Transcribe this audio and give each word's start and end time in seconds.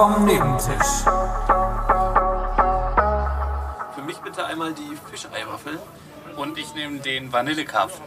vom 0.00 0.24
Nebentisch. 0.24 1.04
Für 3.94 4.02
mich 4.02 4.16
bitte 4.20 4.46
einmal 4.46 4.72
die 4.72 4.96
Fischeiwaffel 4.96 5.78
und 6.38 6.56
ich 6.56 6.74
nehme 6.74 7.00
den 7.00 7.30
Vanillekarpfen. 7.30 8.06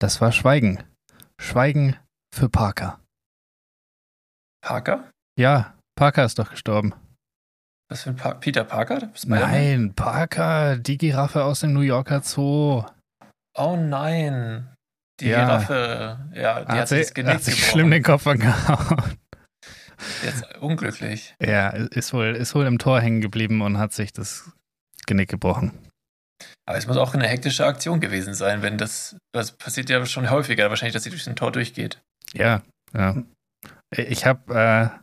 Das 0.00 0.20
war 0.20 0.32
Schweigen. 0.32 0.82
Schweigen 1.40 1.96
für 2.34 2.48
Parker. 2.48 2.98
Parker? 4.60 5.08
Ja, 5.38 5.78
Parker 5.94 6.24
ist 6.24 6.40
doch 6.40 6.50
gestorben. 6.50 6.94
Was 7.88 8.02
für 8.02 8.10
ein 8.10 8.16
pa 8.16 8.34
Peter 8.34 8.64
Parker? 8.64 9.12
Nein, 9.26 9.94
Parker, 9.94 10.78
die 10.78 10.98
Giraffe 10.98 11.44
aus 11.44 11.60
dem 11.60 11.74
New 11.74 11.82
Yorker 11.82 12.22
Zoo. 12.22 12.84
Oh 13.54 13.76
nein. 13.76 14.71
Die 15.22 15.28
Ja. 15.28 15.44
Giraffe, 15.44 16.18
ja, 16.34 16.60
die 16.60 16.66
hat, 16.66 16.78
hat, 16.80 16.88
sich 16.88 16.98
sie, 16.98 17.02
das 17.04 17.14
Genick 17.14 17.34
hat 17.34 17.42
sich 17.44 17.66
schlimm 17.68 17.90
den 17.92 18.02
Kopf 18.02 18.26
angehauen. 18.26 19.18
Jetzt 20.24 20.56
unglücklich. 20.56 21.36
Ja, 21.40 21.68
ist 21.68 22.12
wohl, 22.12 22.34
ist 22.34 22.56
wohl 22.56 22.66
im 22.66 22.78
Tor 22.78 23.00
hängen 23.00 23.20
geblieben 23.20 23.62
und 23.62 23.78
hat 23.78 23.92
sich 23.92 24.12
das 24.12 24.50
Genick 25.06 25.30
gebrochen. 25.30 25.70
Aber 26.66 26.76
es 26.76 26.88
muss 26.88 26.96
auch 26.96 27.14
eine 27.14 27.28
hektische 27.28 27.64
Aktion 27.64 28.00
gewesen 28.00 28.34
sein, 28.34 28.62
wenn 28.62 28.78
das, 28.78 29.16
das 29.32 29.52
passiert 29.52 29.90
ja 29.90 30.04
schon 30.06 30.28
häufiger, 30.28 30.70
wahrscheinlich, 30.70 30.94
dass 30.94 31.04
sie 31.04 31.10
durch 31.10 31.28
ein 31.28 31.36
Tor 31.36 31.52
durchgeht. 31.52 32.00
Ja, 32.34 32.62
ja. 32.92 33.22
Ich 33.96 34.26
habe, 34.26 35.00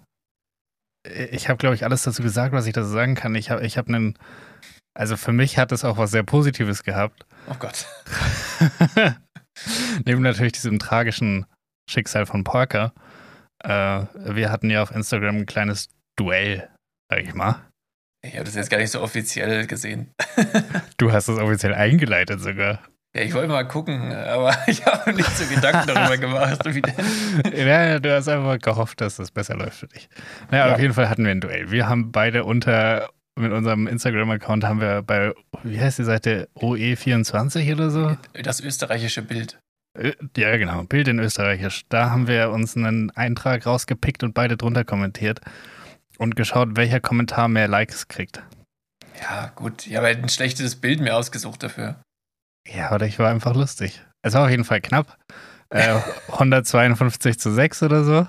äh, 1.08 1.26
ich 1.28 1.48
habe, 1.48 1.58
glaube 1.58 1.76
ich, 1.76 1.86
alles 1.86 2.04
dazu 2.04 2.22
gesagt, 2.22 2.54
was 2.54 2.66
ich 2.66 2.73
dazu 2.73 2.89
sagen 2.89 3.16
kann. 3.16 3.36
Ich 3.36 3.52
habe, 3.52 3.66
ich 3.66 3.78
habe 3.78 3.88
einen, 3.88 4.20
also 4.94 5.16
für 5.16 5.31
mich 5.31 5.58
hat 5.58 5.72
es 5.72 5.86
auch 5.86 5.98
was 5.98 6.11
sehr 6.11 6.23
Positives 6.23 6.83
gehabt. 6.83 7.26
Oh 7.50 7.56
Gott. 7.58 7.86
Neben 10.05 10.21
natürlich 10.21 10.53
diesem 10.53 10.79
tragischen 10.79 11.45
Schicksal 11.89 12.25
von 12.25 12.43
Parker. 12.43 12.93
Äh, 13.63 14.03
wir 14.15 14.52
hatten 14.52 14.69
ja 14.69 14.81
auf 14.81 14.91
Instagram 14.91 15.38
ein 15.38 15.45
kleines 15.45 15.89
Duell, 16.17 16.69
sag 17.09 17.21
ich 17.23 17.33
mal. 17.33 17.55
Ich 18.25 18.33
habe 18.35 18.43
das 18.43 18.55
jetzt 18.55 18.69
gar 18.69 18.77
nicht 18.77 18.91
so 18.91 19.02
offiziell 19.02 19.65
gesehen. 19.67 20.13
Du 20.97 21.11
hast 21.11 21.27
es 21.30 21.39
offiziell 21.39 21.73
eingeleitet 21.73 22.41
sogar. 22.41 22.80
Ja, 23.15 23.23
ich 23.23 23.33
wollte 23.33 23.47
mal 23.47 23.67
gucken, 23.67 24.11
aber 24.13 24.55
ich 24.67 24.85
habe 24.85 25.13
nicht 25.13 25.35
so 25.35 25.43
Gedanken 25.53 25.87
darüber 25.87 26.17
gemacht. 26.17 26.59
Ja, 27.55 27.99
du 27.99 28.13
hast 28.15 28.27
einfach 28.27 28.59
gehofft, 28.59 29.02
dass 29.02 29.15
das 29.15 29.31
besser 29.31 29.55
läuft 29.55 29.77
für 29.80 29.87
dich. 29.87 30.09
Naja, 30.52 30.67
Ja. 30.67 30.73
auf 30.75 30.80
jeden 30.80 30.93
Fall 30.93 31.09
hatten 31.09 31.23
wir 31.23 31.31
ein 31.31 31.41
Duell. 31.41 31.71
Wir 31.71 31.87
haben 31.89 32.11
beide 32.11 32.43
unter, 32.43 33.09
mit 33.40 33.52
unserem 33.52 33.88
Instagram-Account 33.88 34.64
haben 34.64 34.82
wir 34.82 35.02
bei, 35.02 35.34
wie 35.64 35.80
heißt 35.80 36.00
die 36.00 36.04
Seite, 36.04 36.50
OE24 36.56 37.73
oder 37.73 37.90
so? 37.90 38.18
Das 38.34 38.59
österreichische 38.59 39.22
Bild. 39.22 39.59
Ja, 40.38 40.56
genau, 40.58 40.84
Bild 40.84 41.08
in 41.08 41.20
Österreichisch. 41.20 41.86
Da 41.90 42.12
haben 42.12 42.28
wir 42.28 42.52
uns 42.52 42.78
einen 42.78 43.12
Eintrag 43.12 43.66
rausgepickt 43.66 44.23
und 44.23 44.34
beide 44.34 44.56
drunter 44.56 44.84
kommentiert 44.84 45.42
und 46.17 46.36
geschaut, 46.36 46.76
welcher 46.76 47.00
Kommentar 47.00 47.48
mehr 47.48 47.67
Likes 47.67 48.08
kriegt. 48.08 48.44
Ja, 49.22 49.52
gut. 49.56 49.88
Ich 49.88 49.95
habe 49.95 50.08
halt 50.08 50.22
ein 50.22 50.30
schlechtes 50.30 50.76
Bild 50.76 51.02
mir 51.02 51.16
ausgesucht 51.16 51.64
dafür. 51.64 52.02
Ja, 52.67 52.94
oder 52.94 53.06
ich 53.08 53.20
war 53.20 53.30
einfach 53.30 53.56
lustig. 53.56 54.06
Es 54.22 54.34
war 54.34 54.44
auf 54.45 54.50
jeden 54.50 54.66
Fall 54.66 54.82
knapp. 54.82 55.17
Äh, 55.70 56.00
152 56.32 57.40
zu 57.40 57.52
6 57.52 57.84
oder 57.84 58.04
so. 58.04 58.28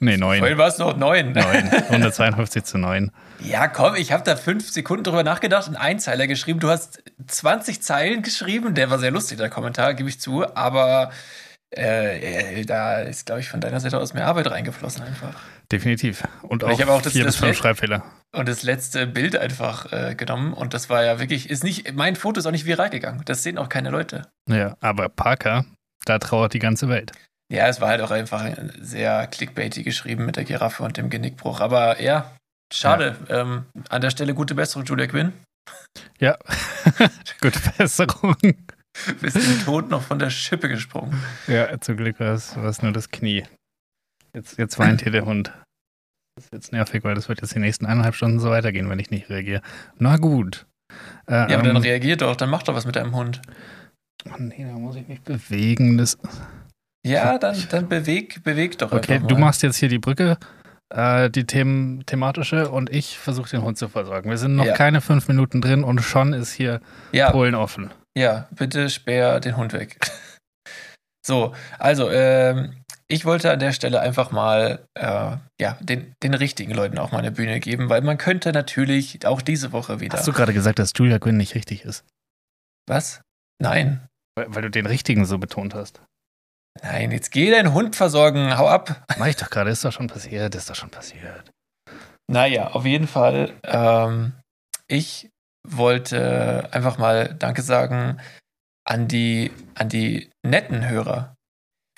Nee, 0.00 0.16
9. 0.16 0.38
Vorhin 0.40 0.58
war 0.58 0.66
es 0.68 0.78
noch 0.78 0.96
neun. 0.96 1.32
9. 1.32 1.68
152 1.70 2.64
zu 2.64 2.78
9. 2.78 3.10
Ja, 3.40 3.68
komm, 3.68 3.94
ich 3.94 4.12
habe 4.12 4.24
da 4.24 4.36
fünf 4.36 4.70
Sekunden 4.70 5.04
drüber 5.04 5.22
nachgedacht, 5.22 5.66
einen 5.66 5.76
Einzeiler 5.76 6.26
geschrieben. 6.26 6.58
Du 6.60 6.68
hast 6.68 7.02
20 7.26 7.82
Zeilen 7.82 8.22
geschrieben. 8.22 8.74
Der 8.74 8.90
war 8.90 8.98
sehr 8.98 9.10
lustig, 9.12 9.38
der 9.38 9.50
Kommentar, 9.50 9.94
gebe 9.94 10.08
ich 10.08 10.20
zu. 10.20 10.44
Aber 10.56 11.10
äh, 11.76 12.60
äh, 12.60 12.64
da 12.64 13.00
ist, 13.02 13.26
glaube 13.26 13.40
ich, 13.40 13.48
von 13.48 13.60
deiner 13.60 13.80
Seite 13.80 13.98
aus 13.98 14.14
mehr 14.14 14.26
Arbeit 14.26 14.50
reingeflossen 14.50 15.02
einfach. 15.04 15.34
Definitiv. 15.70 16.24
Und 16.42 16.62
Und 16.62 16.64
auch 16.64 16.70
ich 16.74 16.80
habe 16.82 16.92
auch 16.92 17.02
das- 17.02 17.12
vier 17.12 17.24
das 17.24 17.36
bis 17.36 17.44
fünf 17.44 17.56
Schreibfehler. 17.56 18.02
Und 18.32 18.48
das 18.48 18.64
letzte 18.64 19.06
Bild 19.06 19.36
einfach 19.36 19.92
äh, 19.92 20.14
genommen. 20.16 20.52
Und 20.54 20.74
das 20.74 20.90
war 20.90 21.04
ja 21.04 21.20
wirklich, 21.20 21.48
ist 21.50 21.62
nicht, 21.62 21.94
mein 21.94 22.16
Foto 22.16 22.40
ist 22.40 22.46
auch 22.46 22.50
nicht 22.50 22.66
viral 22.66 22.90
gegangen. 22.90 23.22
Das 23.26 23.42
sehen 23.44 23.58
auch 23.58 23.68
keine 23.68 23.90
Leute. 23.90 24.22
Ja, 24.48 24.76
aber 24.80 25.08
Parker, 25.08 25.64
da 26.04 26.18
trauert 26.18 26.52
die 26.52 26.58
ganze 26.58 26.88
Welt. 26.88 27.12
Ja, 27.52 27.68
es 27.68 27.80
war 27.80 27.88
halt 27.88 28.00
auch 28.00 28.10
einfach 28.10 28.44
sehr 28.80 29.26
clickbaity 29.26 29.82
geschrieben 29.82 30.24
mit 30.26 30.36
der 30.36 30.44
Giraffe 30.44 30.82
und 30.82 30.96
dem 30.96 31.10
Genickbruch. 31.10 31.60
Aber 31.60 32.00
ja, 32.00 32.34
schade. 32.72 33.16
Ähm, 33.28 33.66
an 33.90 34.00
der 34.00 34.10
Stelle 34.10 34.34
gute 34.34 34.54
Besserung, 34.54 34.84
Julia 34.86 35.06
Quinn. 35.06 35.32
Ja, 36.18 36.36
gute 37.40 37.60
Besserung. 37.76 38.36
Bist 39.20 39.36
im 39.36 39.64
Tod 39.64 39.90
noch 39.90 40.02
von 40.02 40.18
der 40.18 40.30
Schippe 40.30 40.68
gesprungen. 40.68 41.20
Ja, 41.46 41.80
zum 41.80 41.96
Glück 41.96 42.18
war 42.20 42.32
es 42.34 42.82
nur 42.82 42.92
das 42.92 43.10
Knie. 43.10 43.44
Jetzt, 44.34 44.58
jetzt 44.58 44.78
weint 44.78 45.02
hier 45.02 45.12
der 45.12 45.24
Hund. 45.26 45.52
Das 46.36 46.46
ist 46.46 46.52
jetzt 46.52 46.72
nervig, 46.72 47.04
weil 47.04 47.14
das 47.14 47.28
wird 47.28 47.40
jetzt 47.40 47.54
die 47.54 47.60
nächsten 47.60 47.86
eineinhalb 47.86 48.14
Stunden 48.16 48.40
so 48.40 48.50
weitergehen, 48.50 48.88
wenn 48.90 48.98
ich 48.98 49.10
nicht 49.10 49.28
reagiere. 49.30 49.62
Na 49.98 50.16
gut. 50.16 50.66
Äh, 51.28 51.32
Ja, 51.32 51.42
aber 51.44 51.62
dann 51.62 51.76
ähm, 51.76 51.82
reagier 51.82 52.16
doch, 52.16 52.34
dann 52.36 52.50
mach 52.50 52.64
doch 52.64 52.74
was 52.74 52.86
mit 52.86 52.96
deinem 52.96 53.14
Hund. 53.14 53.40
oh 54.28 54.36
nee, 54.38 54.64
da 54.64 54.72
muss 54.72 54.96
ich 54.96 55.06
mich 55.06 55.20
bewegen. 55.20 55.96
Das, 55.98 56.18
Ja, 57.06 57.38
dann, 57.38 57.56
dann 57.70 57.88
beweg, 57.88 58.42
beweg 58.44 58.78
doch 58.78 58.92
okay, 58.92 59.20
du 59.26 59.36
machst 59.36 59.62
jetzt 59.62 59.76
hier 59.76 59.88
die 59.88 59.98
Brücke, 59.98 60.38
äh, 60.94 61.28
die 61.30 61.44
Themen, 61.44 62.04
thematische, 62.06 62.70
und 62.70 62.88
ich 62.90 63.18
versuche 63.18 63.50
den 63.50 63.62
Hund 63.62 63.76
zu 63.76 63.88
versorgen. 63.88 64.30
Wir 64.30 64.38
sind 64.38 64.56
noch 64.56 64.64
Ja. 64.64 64.74
keine 64.74 65.00
fünf 65.00 65.28
Minuten 65.28 65.60
drin 65.60 65.84
und 65.84 66.00
schon 66.00 66.32
ist 66.32 66.52
hier 66.52 66.80
Ja, 67.12 67.30
Polen 67.30 67.54
offen. 67.54 67.90
ja, 68.16 68.48
bitte 68.52 68.88
sperr 68.90 69.40
den 69.40 69.56
Hund 69.56 69.72
weg. 69.72 69.98
So, 71.26 71.54
also, 71.78 72.10
ähm, 72.10 72.82
ich 73.08 73.24
wollte 73.24 73.50
an 73.50 73.58
der 73.58 73.72
Stelle 73.72 74.00
einfach 74.00 74.30
mal 74.30 74.84
äh, 74.92 75.36
ja, 75.58 75.78
den, 75.80 76.12
den 76.22 76.34
richtigen 76.34 76.72
Leuten 76.74 76.98
auch 76.98 77.12
mal 77.12 77.18
eine 77.20 77.32
Bühne 77.32 77.60
geben, 77.60 77.88
weil 77.88 78.02
man 78.02 78.18
könnte 78.18 78.52
natürlich 78.52 79.24
auch 79.26 79.40
diese 79.40 79.72
Woche 79.72 80.00
wieder. 80.00 80.18
Hast 80.18 80.28
du 80.28 80.32
gerade 80.34 80.52
gesagt, 80.52 80.78
dass 80.78 80.92
Julia 80.94 81.18
Quinn 81.18 81.38
nicht 81.38 81.54
richtig 81.54 81.82
ist? 81.86 82.04
Was? 82.86 83.22
Nein. 83.58 84.06
Weil, 84.36 84.54
weil 84.54 84.62
du 84.62 84.70
den 84.70 84.84
richtigen 84.84 85.24
so 85.24 85.38
betont 85.38 85.74
hast. 85.74 86.02
Nein, 86.82 87.12
jetzt 87.12 87.30
geh 87.30 87.50
deinen 87.50 87.72
Hund 87.72 87.96
versorgen, 87.96 88.56
hau 88.58 88.68
ab. 88.68 89.04
Mach 89.18 89.26
ich 89.26 89.36
doch 89.36 89.50
gerade, 89.50 89.70
ist 89.70 89.84
doch 89.84 89.92
schon 89.92 90.08
passiert, 90.08 90.54
ist 90.54 90.68
doch 90.68 90.74
schon 90.74 90.90
passiert. 90.90 91.50
Naja, 92.30 92.68
auf 92.68 92.84
jeden 92.84 93.06
Fall. 93.06 93.52
Ähm, 93.64 94.32
ich 94.86 95.30
wollte 95.66 96.68
einfach 96.72 96.98
mal 96.98 97.34
Danke 97.38 97.62
sagen 97.62 98.18
an 98.86 99.08
die, 99.08 99.50
an 99.74 99.88
die 99.88 100.30
netten 100.44 100.88
Hörer. 100.88 101.34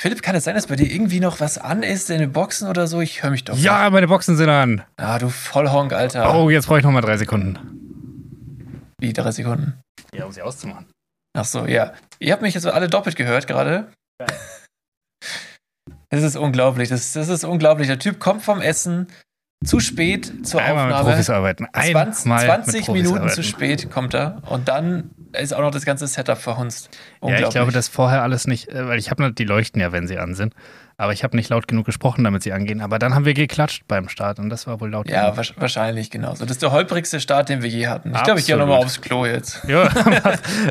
Philipp, 0.01 0.23
kann 0.23 0.37
es 0.37 0.45
sein, 0.45 0.55
dass 0.55 0.67
bei 0.67 0.77
dir 0.77 0.91
irgendwie 0.91 1.21
noch 1.21 1.41
was 1.41 1.57
an 1.57 1.83
ist 1.83 2.11
in 2.11 2.19
den 2.19 2.33
Boxen 2.33 2.69
oder 2.69 2.87
so? 2.87 3.01
Ich 3.01 3.23
höre 3.23 3.31
mich 3.31 3.45
doch. 3.45 3.57
Ja, 3.57 3.89
meine 3.89 4.09
Boxen 4.09 4.37
sind 4.37 4.51
an. 4.51 4.85
Ah, 4.99 5.19
du 5.19 5.31
Vollhonk, 5.31 5.93
Alter. 5.95 6.35
Oh, 6.35 6.51
jetzt 6.51 6.67
brauche 6.67 6.79
ich 6.79 6.85
noch 6.85 6.93
mal 6.93 7.01
drei 7.01 7.17
Sekunden. 7.17 8.93
Wie, 9.01 9.13
drei 9.13 9.31
Sekunden? 9.33 9.81
Ja, 10.13 10.27
um 10.27 10.33
sie 10.33 10.43
auszumachen. 10.43 10.87
Ach 11.37 11.47
so, 11.47 11.67
ja. 11.67 11.95
Ihr 12.19 12.33
habt 12.33 12.43
mich 12.43 12.55
jetzt 12.55 12.67
alle 12.67 12.89
doppelt 12.89 13.17
gehört 13.17 13.47
gerade. 13.47 13.91
Das 16.11 16.23
ist 16.23 16.37
unglaublich. 16.37 16.89
Das, 16.89 17.13
das 17.13 17.29
ist 17.29 17.45
unglaublich. 17.45 17.89
Der 17.89 17.99
Typ 17.99 18.21
kommt 18.21 18.43
vom 18.43 18.61
Essen 18.61 19.09
zu 19.65 19.81
spät 19.81 20.47
zur 20.47 20.61
Einmal 20.61 20.87
mit 20.87 20.95
Aufnahme. 20.95 21.11
Profis 21.13 21.31
arbeiten. 21.31 21.67
Einmal 21.73 22.13
20, 22.13 22.27
mit 22.27 22.41
20 22.41 22.87
Profis 22.87 23.03
Minuten 23.03 23.19
arbeiten. 23.19 23.35
zu 23.35 23.43
spät 23.43 23.91
kommt 23.91 24.15
er 24.15 24.43
und 24.49 24.69
dann 24.69 25.11
ist 25.33 25.55
auch 25.55 25.61
noch 25.61 25.71
das 25.71 25.85
ganze 25.85 26.07
Setup 26.07 26.39
verhunzt. 26.39 26.91
Ja, 27.23 27.39
ich 27.41 27.49
glaube, 27.51 27.73
dass 27.73 27.89
vorher 27.89 28.23
alles 28.23 28.47
nicht, 28.47 28.69
äh, 28.69 28.87
weil 28.87 28.99
ich 28.99 29.11
habe 29.11 29.33
die 29.33 29.45
leuchten 29.45 29.81
ja, 29.81 29.93
wenn 29.93 30.07
sie 30.07 30.19
an 30.19 30.35
sind. 30.35 30.55
Aber 30.99 31.13
ich 31.13 31.23
habe 31.25 31.37
nicht 31.37 31.51
laut 31.51 31.69
genug 31.69 31.85
gesprochen, 31.85 32.25
damit 32.25 32.43
sie 32.43 32.53
angehen. 32.53 32.81
Aber 32.81 32.99
dann 32.99 33.15
haben 33.15 33.27
wir 33.27 33.35
geklatscht 33.35 33.83
beim 33.87 34.09
Start 34.09 34.39
und 34.39 34.49
das 34.49 34.67
war 34.67 34.81
wohl 34.81 34.91
laut 34.91 35.11
Ja, 35.11 35.31
genug. 35.31 35.53
wahrscheinlich 35.59 36.11
genauso. 36.11 36.45
Das 36.45 36.53
ist 36.53 36.63
der 36.63 36.73
holprigste 36.73 37.21
Start, 37.21 37.51
den 37.51 37.61
wir 37.63 37.69
je 37.69 37.87
hatten. 37.89 38.15
Ich 38.15 38.23
glaube, 38.23 38.41
ich 38.41 38.47
gehe 38.47 38.57
nochmal 38.57 38.79
aufs 38.79 39.01
Klo 39.03 39.27
jetzt. 39.27 39.61
Ja, 39.69 39.91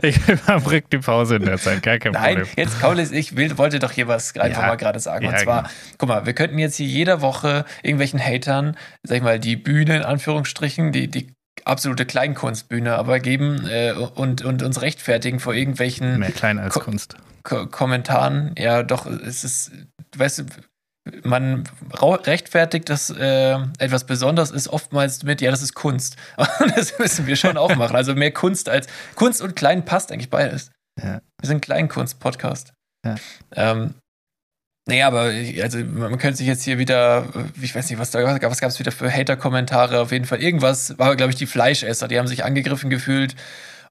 ich 0.01 0.17
verbrück 0.19 0.89
die 0.89 0.97
Pause 0.97 1.35
in 1.35 1.45
der 1.45 1.57
Zeit, 1.59 1.83
gar 1.83 1.99
kein 1.99 2.13
Nein, 2.13 2.37
Problem. 2.37 2.53
jetzt 2.57 2.79
Paul, 2.81 2.99
ich 2.99 3.35
will, 3.35 3.57
wollte 3.59 3.77
doch 3.79 3.91
hier 3.91 4.07
was 4.07 4.35
einfach 4.35 4.61
Ja. 4.63 4.67
mal 4.69 4.75
gerade 4.77 4.99
sagen. 4.99 5.25
Ja, 5.25 5.31
und 5.31 5.39
zwar, 5.39 5.61
genau. 5.63 5.73
guck 5.99 6.09
mal, 6.09 6.25
wir 6.25 6.33
könnten 6.33 6.57
jetzt 6.57 6.75
hier 6.77 6.87
jede 6.87 7.21
Woche 7.21 7.65
irgendwelchen 7.83 8.19
Hatern, 8.19 8.75
sag 9.03 9.17
ich 9.17 9.23
mal, 9.23 9.39
die 9.39 9.55
Bühne 9.55 9.97
in 9.97 10.03
Anführungsstrichen, 10.03 10.91
die, 10.91 11.07
die 11.07 11.33
absolute 11.65 12.05
Kleinkunstbühne, 12.05 12.95
aber 12.95 13.19
geben 13.19 13.67
äh, 13.69 13.91
und, 13.93 14.43
und 14.43 14.63
uns 14.63 14.81
rechtfertigen 14.81 15.39
vor 15.39 15.53
irgendwelchen 15.53 16.19
Mehr 16.19 16.31
klein 16.31 16.57
als 16.59 16.73
Ko- 16.73 16.79
Kunst. 16.81 17.15
Ko 17.43 17.67
Kommentaren. 17.67 18.55
Ja, 18.57 18.81
doch, 18.83 19.05
es 19.05 19.43
ist, 19.43 19.71
weißt 20.17 20.39
du, 20.39 20.45
man 21.23 21.63
rechtfertigt, 22.01 22.89
dass 22.89 23.09
äh, 23.09 23.57
etwas 23.77 24.05
besonders 24.05 24.51
ist, 24.51 24.67
oftmals 24.67 25.23
mit, 25.23 25.41
ja, 25.41 25.51
das 25.51 25.61
ist 25.61 25.75
Kunst. 25.75 26.17
Und 26.37 26.75
das 26.75 26.97
müssen 26.97 27.27
wir 27.27 27.35
schon 27.35 27.57
auch 27.57 27.75
machen. 27.75 27.95
Also 27.95 28.15
mehr 28.15 28.31
Kunst 28.31 28.69
als 28.69 28.87
Kunst 29.15 29.41
und 29.41 29.55
klein 29.55 29.85
passt 29.85 30.11
eigentlich 30.11 30.29
beides. 30.29 30.71
Ja. 31.01 31.21
Wir 31.39 31.47
sind 31.47 31.57
ein 31.57 31.61
Kleinkunst-Podcast. 31.61 32.73
Ja. 33.05 33.15
Ähm, 33.55 33.95
nee, 34.87 35.03
aber 35.03 35.31
also 35.61 35.77
man 35.79 36.17
könnte 36.17 36.37
sich 36.37 36.47
jetzt 36.47 36.63
hier 36.63 36.79
wieder, 36.79 37.27
ich 37.61 37.75
weiß 37.75 37.89
nicht, 37.89 37.99
was 37.99 38.11
da 38.11 38.23
was 38.23 38.61
gab 38.61 38.71
es 38.71 38.79
wieder 38.79 38.91
für 38.91 39.11
Hater-Kommentare. 39.11 39.99
Auf 39.99 40.11
jeden 40.11 40.25
Fall 40.25 40.41
irgendwas 40.41 40.97
war, 40.97 41.15
glaube 41.15 41.31
ich, 41.31 41.37
die 41.37 41.45
Fleischesser. 41.45 42.07
Die 42.07 42.17
haben 42.17 42.27
sich 42.27 42.43
angegriffen 42.43 42.89
gefühlt. 42.89 43.35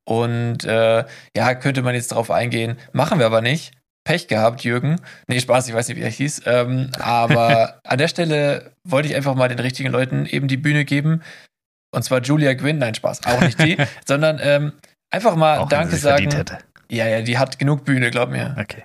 Und 0.05 0.65
äh, 0.65 1.05
ja, 1.37 1.55
könnte 1.55 1.83
man 1.83 1.95
jetzt 1.95 2.11
darauf 2.13 2.31
eingehen. 2.31 2.77
Machen 2.93 3.19
wir 3.19 3.27
aber 3.27 3.41
nicht. 3.41 3.73
Pech 4.05 4.29
gehabt, 4.29 4.65
Jürgen. 4.65 5.01
Nee, 5.27 5.41
Spaß, 5.41 5.69
ich 5.69 5.75
weiß 5.75 5.89
nicht, 5.89 5.97
wie 5.97 6.03
er 6.03 6.11
hieß. 6.11 6.43
Ähm, 6.47 6.91
aber 6.99 7.81
an 7.85 7.99
der 7.99 8.09
Stelle 8.09 8.73
wollte 8.85 9.09
ich 9.09 9.17
einfach 9.17 9.35
mal 9.35 9.49
den 9.49 9.59
richtigen 9.59 9.91
Leuten 9.91 10.27
eben 10.27 10.47
die 10.47 10.59
Bühne 10.59 10.85
geben. 10.85 11.23
Und 11.95 12.03
zwar 12.03 12.21
Julia 12.21 12.55
Gwynn, 12.55 12.79
nein, 12.79 12.95
Spaß, 12.95 13.25
auch 13.27 13.41
nicht 13.41 13.59
die, 13.63 13.77
sondern 14.07 14.39
ähm, 14.43 14.73
einfach 15.11 15.37
mal 15.37 15.59
auch 15.59 15.69
Danke 15.69 15.97
sagen. 15.97 16.29
Ja, 16.91 17.09
ja, 17.09 17.23
die 17.23 17.39
hat 17.39 17.59
genug 17.59 17.85
Bühne, 17.85 18.11
glaub 18.11 18.31
mir. 18.31 18.57
Okay. 18.59 18.85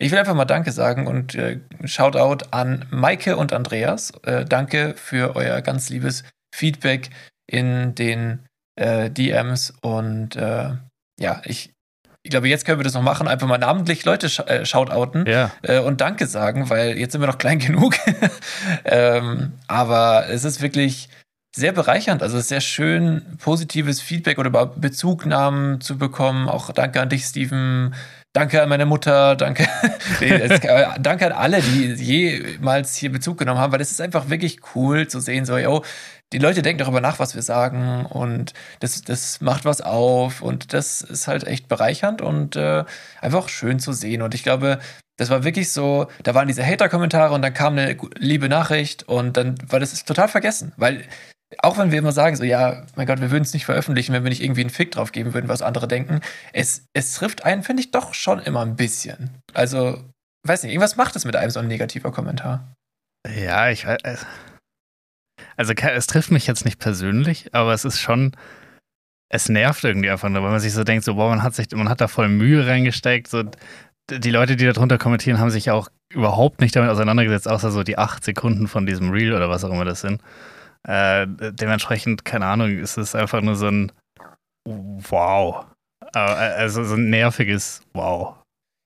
Ich 0.00 0.12
will 0.12 0.18
einfach 0.18 0.34
mal 0.34 0.44
Danke 0.44 0.70
sagen 0.70 1.06
und 1.06 1.34
äh, 1.34 1.60
Shoutout 1.84 2.46
an 2.50 2.86
Maike 2.90 3.36
und 3.36 3.52
Andreas. 3.52 4.12
Äh, 4.22 4.44
danke 4.44 4.94
für 4.96 5.34
euer 5.34 5.60
ganz 5.60 5.88
liebes 5.88 6.24
Feedback 6.54 7.10
in 7.50 7.94
den 7.94 8.46
äh, 8.76 9.10
DMs 9.10 9.72
und 9.80 10.36
äh, 10.36 10.74
ja, 11.18 11.42
ich, 11.44 11.72
ich 12.28 12.30
glaube, 12.30 12.46
jetzt 12.46 12.66
können 12.66 12.78
wir 12.78 12.84
das 12.84 12.92
noch 12.92 13.00
machen, 13.00 13.26
einfach 13.26 13.46
mal 13.46 13.56
namentlich 13.56 14.04
Leute 14.04 14.28
sch 14.28 14.40
äh, 14.40 14.66
shoutouten 14.66 15.24
ja. 15.26 15.50
äh, 15.62 15.78
und 15.78 16.02
Danke 16.02 16.26
sagen, 16.26 16.68
weil 16.68 16.98
jetzt 16.98 17.12
sind 17.12 17.22
wir 17.22 17.26
noch 17.26 17.38
klein 17.38 17.58
genug. 17.68 17.94
ähm, 18.84 19.54
aber 19.66 20.26
es 20.28 20.44
ist 20.44 20.60
wirklich 20.60 21.08
sehr 21.56 21.72
bereichernd. 21.72 22.22
Also 22.22 22.36
es 22.36 22.42
ist 22.42 22.48
sehr 22.50 22.60
schön, 22.60 23.22
positives 23.42 24.02
Feedback 24.02 24.38
oder 24.38 24.50
Bezugnahmen 24.66 25.80
zu 25.80 25.96
bekommen. 25.96 26.50
Auch 26.50 26.70
danke 26.70 27.00
an 27.00 27.08
dich, 27.08 27.24
Steven. 27.24 27.94
Danke 28.38 28.62
an 28.62 28.68
meine 28.68 28.86
Mutter, 28.86 29.34
danke, 29.34 29.66
danke 31.00 31.26
an 31.26 31.32
alle, 31.32 31.60
die 31.60 31.92
jemals 31.94 32.94
hier 32.94 33.10
Bezug 33.10 33.36
genommen 33.36 33.58
haben, 33.58 33.72
weil 33.72 33.80
es 33.80 33.90
ist 33.90 34.00
einfach 34.00 34.30
wirklich 34.30 34.60
cool 34.76 35.08
zu 35.08 35.18
sehen, 35.18 35.44
so, 35.44 35.58
yo, 35.58 35.82
die 36.32 36.38
Leute 36.38 36.62
denken 36.62 36.78
darüber 36.78 37.00
nach, 37.00 37.18
was 37.18 37.34
wir 37.34 37.42
sagen 37.42 38.06
und 38.06 38.54
das, 38.78 39.02
das 39.02 39.40
macht 39.40 39.64
was 39.64 39.80
auf 39.80 40.40
und 40.40 40.72
das 40.72 41.00
ist 41.00 41.26
halt 41.26 41.48
echt 41.48 41.66
bereichernd 41.66 42.22
und 42.22 42.54
äh, 42.54 42.84
einfach 43.20 43.48
schön 43.48 43.80
zu 43.80 43.92
sehen. 43.92 44.22
Und 44.22 44.36
ich 44.36 44.44
glaube, 44.44 44.78
das 45.16 45.30
war 45.30 45.42
wirklich 45.42 45.72
so, 45.72 46.06
da 46.22 46.32
waren 46.36 46.46
diese 46.46 46.64
Hater-Kommentare 46.64 47.34
und 47.34 47.42
dann 47.42 47.54
kam 47.54 47.72
eine 47.72 47.96
liebe 48.18 48.48
Nachricht 48.48 49.08
und 49.08 49.36
dann 49.36 49.56
war 49.66 49.80
das 49.80 50.04
total 50.04 50.28
vergessen, 50.28 50.72
weil 50.76 51.02
auch 51.58 51.78
wenn 51.78 51.90
wir 51.90 51.98
immer 51.98 52.12
sagen, 52.12 52.36
so, 52.36 52.44
ja, 52.44 52.84
mein 52.96 53.06
Gott, 53.06 53.20
wir 53.20 53.30
würden 53.30 53.42
es 53.42 53.54
nicht 53.54 53.64
veröffentlichen, 53.64 54.12
wenn 54.12 54.22
wir 54.22 54.30
nicht 54.30 54.42
irgendwie 54.42 54.60
einen 54.60 54.70
Fick 54.70 54.92
drauf 54.92 55.12
geben 55.12 55.32
würden, 55.34 55.48
was 55.48 55.62
andere 55.62 55.88
denken, 55.88 56.20
es, 56.52 56.86
es 56.92 57.14
trifft 57.14 57.44
einen, 57.44 57.62
finde 57.62 57.82
ich, 57.82 57.90
doch 57.90 58.14
schon 58.14 58.40
immer 58.40 58.60
ein 58.60 58.76
bisschen. 58.76 59.30
Also, 59.54 60.04
weiß 60.46 60.62
nicht, 60.62 60.72
irgendwas 60.72 60.96
macht 60.96 61.16
es 61.16 61.24
mit 61.24 61.36
einem 61.36 61.50
so 61.50 61.60
ein 61.60 61.68
negativer 61.68 62.12
Kommentar. 62.12 62.74
Ja, 63.26 63.70
ich 63.70 63.86
weiß. 63.86 64.02
Äh, 64.02 64.16
also, 65.56 65.72
es 65.72 66.06
trifft 66.06 66.30
mich 66.30 66.46
jetzt 66.46 66.64
nicht 66.64 66.78
persönlich, 66.78 67.54
aber 67.54 67.72
es 67.72 67.84
ist 67.84 67.98
schon, 67.98 68.36
es 69.32 69.48
nervt 69.48 69.82
irgendwie 69.84 70.10
einfach 70.10 70.28
nur, 70.28 70.42
weil 70.42 70.50
man 70.50 70.60
sich 70.60 70.72
so 70.72 70.84
denkt, 70.84 71.04
so, 71.04 71.14
boah, 71.14 71.30
man 71.30 71.42
hat 71.42 71.54
sich, 71.54 71.70
man 71.72 71.88
hat 71.88 72.00
da 72.00 72.08
voll 72.08 72.28
Mühe 72.28 72.66
reingesteckt, 72.66 73.28
so, 73.28 73.44
die 74.10 74.30
Leute, 74.30 74.56
die 74.56 74.66
darunter 74.66 74.98
kommentieren, 74.98 75.38
haben 75.38 75.50
sich 75.50 75.70
auch 75.70 75.88
überhaupt 76.12 76.60
nicht 76.60 76.74
damit 76.74 76.90
auseinandergesetzt, 76.90 77.48
außer 77.48 77.70
so 77.70 77.82
die 77.82 77.98
acht 77.98 78.24
Sekunden 78.24 78.68
von 78.68 78.86
diesem 78.86 79.10
Reel 79.10 79.34
oder 79.34 79.50
was 79.50 79.64
auch 79.64 79.70
immer 79.70 79.84
das 79.84 80.00
sind. 80.00 80.22
Äh, 80.86 81.26
dementsprechend, 81.28 82.24
keine 82.24 82.46
Ahnung, 82.46 82.78
ist 82.78 82.96
es 82.96 83.14
einfach 83.14 83.40
nur 83.40 83.56
so 83.56 83.68
ein 83.68 83.92
Wow. 84.64 85.66
Äh, 86.14 86.18
also 86.18 86.84
so 86.84 86.94
ein 86.94 87.10
nerviges 87.10 87.82
Wow. 87.94 88.34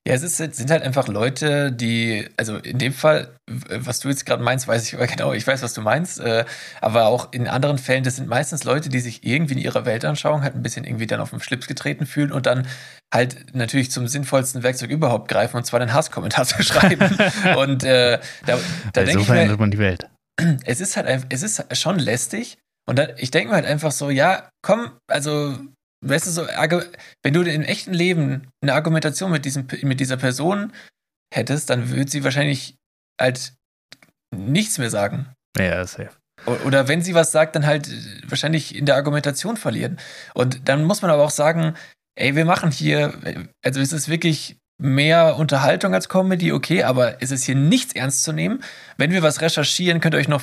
Ja, 0.07 0.15
es 0.15 0.25
ist, 0.25 0.37
sind 0.37 0.71
halt 0.73 0.83
einfach 0.83 1.07
Leute, 1.07 1.71
die, 1.71 2.29
also 2.37 2.57
in 2.57 2.79
dem 2.79 2.93
Fall, 2.93 3.37
was 3.47 4.01
du 4.01 4.09
jetzt 4.09 4.27
gerade 4.27 4.43
meinst, 4.43 4.67
weiß 4.67 4.93
ich 4.93 4.99
genau, 5.11 5.33
ich 5.33 5.47
weiß, 5.47 5.63
was 5.63 5.75
du 5.75 5.81
meinst, 5.81 6.19
äh, 6.19 6.45
aber 6.81 7.07
auch 7.07 7.33
in 7.33 7.47
anderen 7.47 7.79
Fällen, 7.79 8.03
das 8.03 8.17
sind 8.17 8.29
meistens 8.29 8.65
Leute, 8.65 8.89
die 8.89 8.99
sich 8.99 9.25
irgendwie 9.25 9.55
in 9.55 9.61
ihrer 9.61 9.87
Weltanschauung 9.87 10.43
halt 10.43 10.57
ein 10.57 10.63
bisschen 10.63 10.85
irgendwie 10.85 11.07
dann 11.07 11.21
auf 11.21 11.31
den 11.31 11.41
Schlips 11.41 11.69
getreten 11.69 12.07
fühlen 12.07 12.33
und 12.33 12.47
dann 12.47 12.67
halt 13.15 13.55
natürlich 13.55 13.93
zum 13.93 14.09
sinnvollsten 14.09 14.65
Werkzeug 14.65 14.91
überhaupt 14.91 15.29
greifen 15.29 15.57
und 15.57 15.65
zwar 15.65 15.79
den 15.79 15.93
Hasskommentar 15.93 16.45
zu 16.47 16.61
schreiben. 16.65 17.17
und 17.57 17.85
äh, 17.85 18.19
da, 18.45 18.59
da 18.93 19.05
denke 19.05 19.13
so 19.13 19.21
ich 19.21 19.27
verändert 19.27 19.61
man 19.61 19.71
die 19.71 19.79
Welt 19.79 20.09
es 20.65 20.81
ist 20.81 20.97
halt 20.97 21.27
es 21.31 21.43
ist 21.43 21.77
schon 21.77 21.99
lästig. 21.99 22.59
Und 22.89 22.99
dann, 22.99 23.11
ich 23.17 23.31
denke 23.31 23.51
mir 23.51 23.55
halt 23.57 23.67
einfach 23.67 23.93
so, 23.93 24.11
ja, 24.11 24.49
komm, 24.63 24.93
also, 25.09 25.57
weißt 26.05 26.27
du, 26.27 26.31
so, 26.31 26.47
wenn 27.23 27.33
du 27.33 27.43
im 27.43 27.63
echten 27.63 27.95
Leben 27.95 28.49
eine 28.61 28.75
Argumentation 28.75 29.31
mit, 29.31 29.45
diesem, 29.45 29.67
mit 29.83 30.01
dieser 30.01 30.17
Person 30.17 30.73
hättest, 31.33 31.71
dann 31.71 31.91
würde 31.91 32.11
sie 32.11 32.25
wahrscheinlich 32.25 32.77
halt 33.21 33.55
nichts 34.35 34.79
mehr 34.79 34.91
sagen. 34.91 35.33
Ja, 35.57 35.87
safe. 35.87 36.11
Oder 36.65 36.89
wenn 36.89 37.03
sie 37.03 37.15
was 37.15 37.31
sagt, 37.31 37.55
dann 37.55 37.67
halt 37.67 37.89
wahrscheinlich 38.29 38.75
in 38.75 38.87
der 38.87 38.97
Argumentation 38.97 39.57
verlieren. 39.57 39.99
Und 40.35 40.69
dann 40.69 40.85
muss 40.85 41.03
man 41.03 41.11
aber 41.11 41.23
auch 41.23 41.31
sagen, 41.31 41.77
ey, 42.17 42.35
wir 42.35 42.45
machen 42.45 42.73
hier, 42.73 43.15
also 43.65 43.81
es 43.81 43.93
ist 43.93 44.09
wirklich 44.09 44.57
mehr 44.83 45.37
Unterhaltung 45.37 45.95
als 45.95 46.09
Comedy, 46.09 46.53
okay, 46.53 46.83
aber 46.83 47.23
es 47.23 47.31
ist 47.31 47.45
hier 47.45 47.55
nichts 47.55 47.95
ernst 47.95 48.25
zu 48.25 48.33
nehmen. 48.33 48.63
Wenn 48.97 49.13
wir 49.13 49.23
was 49.23 49.41
recherchieren, 49.41 50.01
könnt 50.01 50.15
ihr 50.15 50.19
euch 50.19 50.29
noch 50.29 50.43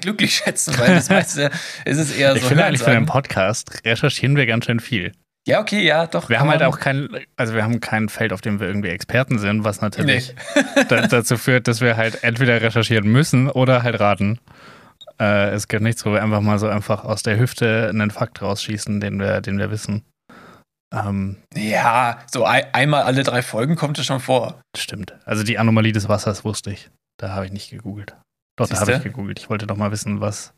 glücklich 0.00 0.34
schätzen, 0.44 0.78
weil 0.78 0.94
das 0.94 1.08
meiste 1.08 1.50
ist 1.84 1.98
es 1.98 2.14
eher 2.14 2.34
ich 2.34 2.40
so. 2.40 2.44
Ich 2.44 2.48
finde 2.48 2.64
eigentlich 2.64 2.82
für 2.82 2.90
einen 2.90 3.06
Podcast 3.06 3.84
recherchieren 3.84 4.36
wir 4.36 4.46
ganz 4.46 4.66
schön 4.66 4.80
viel. 4.80 5.12
Ja, 5.46 5.60
okay, 5.60 5.84
ja, 5.84 6.08
doch. 6.08 6.28
Wir 6.28 6.40
haben 6.40 6.50
halt 6.50 6.64
auch 6.64 6.80
kein, 6.80 7.08
also 7.36 7.54
wir 7.54 7.62
haben 7.62 7.78
kein 7.78 8.08
Feld, 8.08 8.32
auf 8.32 8.40
dem 8.40 8.58
wir 8.58 8.66
irgendwie 8.66 8.88
Experten 8.88 9.38
sind, 9.38 9.62
was 9.62 9.80
natürlich 9.80 10.34
nee. 10.74 10.82
dazu 11.08 11.36
führt, 11.36 11.68
dass 11.68 11.80
wir 11.80 11.96
halt 11.96 12.24
entweder 12.24 12.60
recherchieren 12.60 13.08
müssen 13.08 13.48
oder 13.48 13.84
halt 13.84 14.00
raten. 14.00 14.40
Äh, 15.20 15.50
es 15.50 15.68
gibt 15.68 15.84
nichts, 15.84 16.04
wo 16.04 16.12
wir 16.12 16.22
einfach 16.22 16.40
mal 16.40 16.58
so 16.58 16.66
einfach 16.66 17.04
aus 17.04 17.22
der 17.22 17.38
Hüfte 17.38 17.88
einen 17.88 18.10
Fakt 18.10 18.42
rausschießen, 18.42 18.98
den 18.98 19.20
wir, 19.20 19.40
den 19.40 19.58
wir 19.58 19.70
wissen. 19.70 20.04
Ähm, 20.96 21.36
ja, 21.54 22.18
so 22.30 22.44
ein, 22.44 22.64
einmal 22.72 23.02
alle 23.02 23.22
drei 23.22 23.42
Folgen 23.42 23.76
kommt 23.76 23.98
es 23.98 24.06
schon 24.06 24.20
vor. 24.20 24.60
Stimmt. 24.76 25.14
Also 25.24 25.42
die 25.42 25.58
Anomalie 25.58 25.92
des 25.92 26.08
Wassers 26.08 26.44
wusste 26.44 26.72
ich. 26.72 26.90
Da 27.18 27.30
habe 27.30 27.46
ich 27.46 27.52
nicht 27.52 27.70
gegoogelt. 27.70 28.16
Doch, 28.58 28.66
Siehste? 28.66 28.86
da 28.86 28.92
habe 28.92 28.98
ich 28.98 29.12
gegoogelt. 29.12 29.38
Ich 29.38 29.50
wollte 29.50 29.66
doch 29.66 29.76
mal 29.76 29.90
wissen, 29.90 30.20
was. 30.20 30.54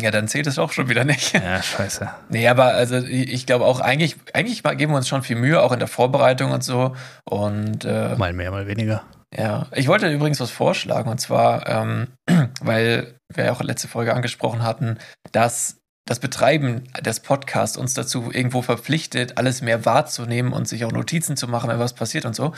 Ja, 0.00 0.10
dann 0.10 0.26
zählt 0.26 0.46
es 0.46 0.58
auch 0.58 0.72
schon 0.72 0.88
wieder 0.88 1.04
nicht. 1.04 1.34
Ja, 1.34 1.62
scheiße. 1.62 2.10
Nee, 2.28 2.48
aber 2.48 2.74
also 2.74 2.96
ich 2.96 3.46
glaube 3.46 3.64
auch, 3.64 3.80
eigentlich, 3.80 4.16
eigentlich 4.32 4.62
geben 4.62 4.92
wir 4.92 4.96
uns 4.96 5.08
schon 5.08 5.22
viel 5.22 5.36
Mühe, 5.36 5.62
auch 5.62 5.72
in 5.72 5.78
der 5.78 5.88
Vorbereitung 5.88 6.50
und 6.50 6.64
so. 6.64 6.96
Und 7.24 7.84
äh, 7.84 8.16
mal 8.16 8.32
mehr, 8.32 8.50
mal 8.50 8.66
weniger. 8.66 9.04
Ja, 9.36 9.66
ich 9.72 9.88
wollte 9.88 10.10
übrigens 10.10 10.40
was 10.40 10.50
vorschlagen, 10.50 11.10
und 11.10 11.20
zwar, 11.20 11.68
ähm, 11.68 12.08
weil 12.60 13.16
wir 13.32 13.44
ja 13.44 13.52
auch 13.52 13.62
letzte 13.62 13.88
Folge 13.88 14.14
angesprochen 14.14 14.62
hatten, 14.62 14.98
dass 15.32 15.80
das 16.06 16.20
Betreiben 16.20 16.84
des 17.00 17.20
Podcasts 17.20 17.76
uns 17.76 17.94
dazu 17.94 18.30
irgendwo 18.30 18.62
verpflichtet, 18.62 19.38
alles 19.38 19.62
mehr 19.62 19.86
wahrzunehmen 19.86 20.52
und 20.52 20.68
sich 20.68 20.84
auch 20.84 20.92
Notizen 20.92 21.36
zu 21.36 21.48
machen, 21.48 21.70
wenn 21.70 21.78
was 21.78 21.94
passiert 21.94 22.26
und 22.26 22.36
so. 22.36 22.52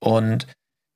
Und 0.00 0.46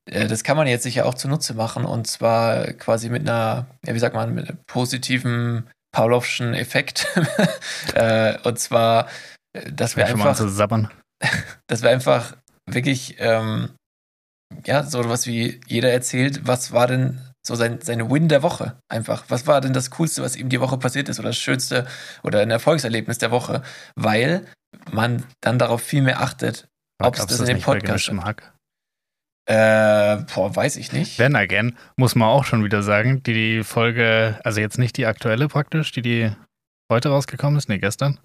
äh, 0.09 0.27
das 0.27 0.43
kann 0.43 0.57
man 0.57 0.67
jetzt 0.67 0.83
sicher 0.83 1.05
auch 1.05 1.15
zunutze 1.15 1.55
machen 1.55 1.85
und 1.85 2.05
zwar 2.07 2.73
quasi 2.73 3.09
mit 3.09 3.27
einer, 3.27 3.67
ja, 3.85 3.93
wie 3.93 3.99
sagt 3.99 4.15
man, 4.15 4.33
mit 4.33 4.49
einem 4.49 4.59
positiven 4.67 5.69
Pavlovschen 5.91 6.53
Effekt. 6.53 7.07
äh, 7.95 8.37
und 8.43 8.59
zwar, 8.59 9.07
äh, 9.53 9.71
dass 9.71 9.97
wir 9.97 10.05
einfach, 10.05 10.37
dass 11.67 11.81
wir 11.81 11.89
einfach 11.89 12.37
wirklich, 12.69 13.15
ähm, 13.19 13.71
ja, 14.65 14.83
so 14.83 15.07
was 15.09 15.25
wie 15.25 15.59
jeder 15.67 15.91
erzählt, 15.91 16.47
was 16.47 16.71
war 16.71 16.87
denn 16.87 17.19
so 17.45 17.55
sein, 17.55 17.79
seine 17.81 18.09
Win 18.09 18.27
der 18.27 18.43
Woche 18.43 18.77
einfach. 18.89 19.25
Was 19.29 19.47
war 19.47 19.61
denn 19.61 19.73
das 19.73 19.91
Coolste, 19.91 20.21
was 20.21 20.35
ihm 20.35 20.49
die 20.49 20.59
Woche 20.59 20.77
passiert 20.77 21.09
ist 21.09 21.19
oder 21.19 21.29
das 21.29 21.37
Schönste 21.37 21.87
oder 22.23 22.41
ein 22.41 22.51
Erfolgserlebnis 22.51 23.17
der 23.17 23.31
Woche? 23.31 23.63
Weil 23.95 24.45
man 24.91 25.23
dann 25.41 25.57
darauf 25.57 25.81
viel 25.81 26.01
mehr 26.01 26.21
achtet, 26.21 26.67
ob 27.01 27.15
es 27.15 27.25
das 27.25 27.39
in 27.39 27.45
dem 27.45 27.61
Podcast 27.61 28.11
Hack? 28.11 28.53
Äh, 29.49 30.25
boah, 30.33 30.55
weiß 30.55 30.75
ich 30.75 30.91
nicht. 30.91 31.17
Then 31.17 31.35
again, 31.35 31.75
muss 31.97 32.13
man 32.13 32.27
auch 32.27 32.45
schon 32.45 32.63
wieder 32.63 32.83
sagen, 32.83 33.23
die, 33.23 33.33
die 33.33 33.63
Folge, 33.63 34.39
also 34.43 34.61
jetzt 34.61 34.77
nicht 34.77 34.95
die 34.97 35.07
aktuelle 35.07 35.47
praktisch, 35.47 35.91
die 35.91 36.03
die 36.03 36.31
heute 36.91 37.09
rausgekommen 37.09 37.57
ist, 37.57 37.67
nee, 37.67 37.79
gestern. 37.79 38.19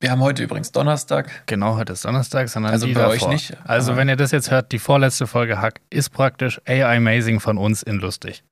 Wir 0.00 0.10
haben 0.10 0.20
heute 0.20 0.42
übrigens 0.42 0.72
Donnerstag. 0.72 1.44
Genau, 1.46 1.76
heute 1.76 1.94
ist 1.94 2.04
Donnerstag, 2.04 2.50
sondern 2.50 2.72
also 2.72 2.86
die 2.86 2.92
bei 2.92 3.00
davor. 3.00 3.14
euch 3.14 3.28
nicht. 3.28 3.56
Also 3.64 3.96
wenn 3.96 4.10
ihr 4.10 4.16
das 4.16 4.32
jetzt 4.32 4.50
hört, 4.50 4.72
die 4.72 4.78
vorletzte 4.78 5.26
Folge 5.26 5.62
Hack 5.62 5.80
ist 5.88 6.10
praktisch 6.10 6.60
AI 6.66 6.98
Amazing 6.98 7.40
von 7.40 7.56
uns 7.56 7.82
in 7.82 7.96
lustig. 7.96 8.44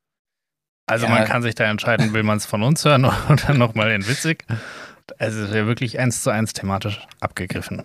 Also 0.87 1.07
ja. 1.07 1.13
man 1.13 1.25
kann 1.25 1.43
sich 1.43 1.55
da 1.55 1.65
entscheiden, 1.65 2.13
will 2.13 2.23
man 2.23 2.37
es 2.37 2.47
von 2.47 2.63
uns 2.63 2.85
hören 2.85 3.05
oder 3.29 3.55
nochmal 3.55 3.91
in 3.93 4.07
witzig. 4.07 4.45
Also 5.19 5.43
es 5.43 5.49
ist 5.51 5.55
ja 5.55 5.67
wirklich 5.67 5.99
eins 5.99 6.23
zu 6.23 6.31
eins 6.31 6.53
thematisch 6.53 7.07
abgegriffen. 7.21 7.83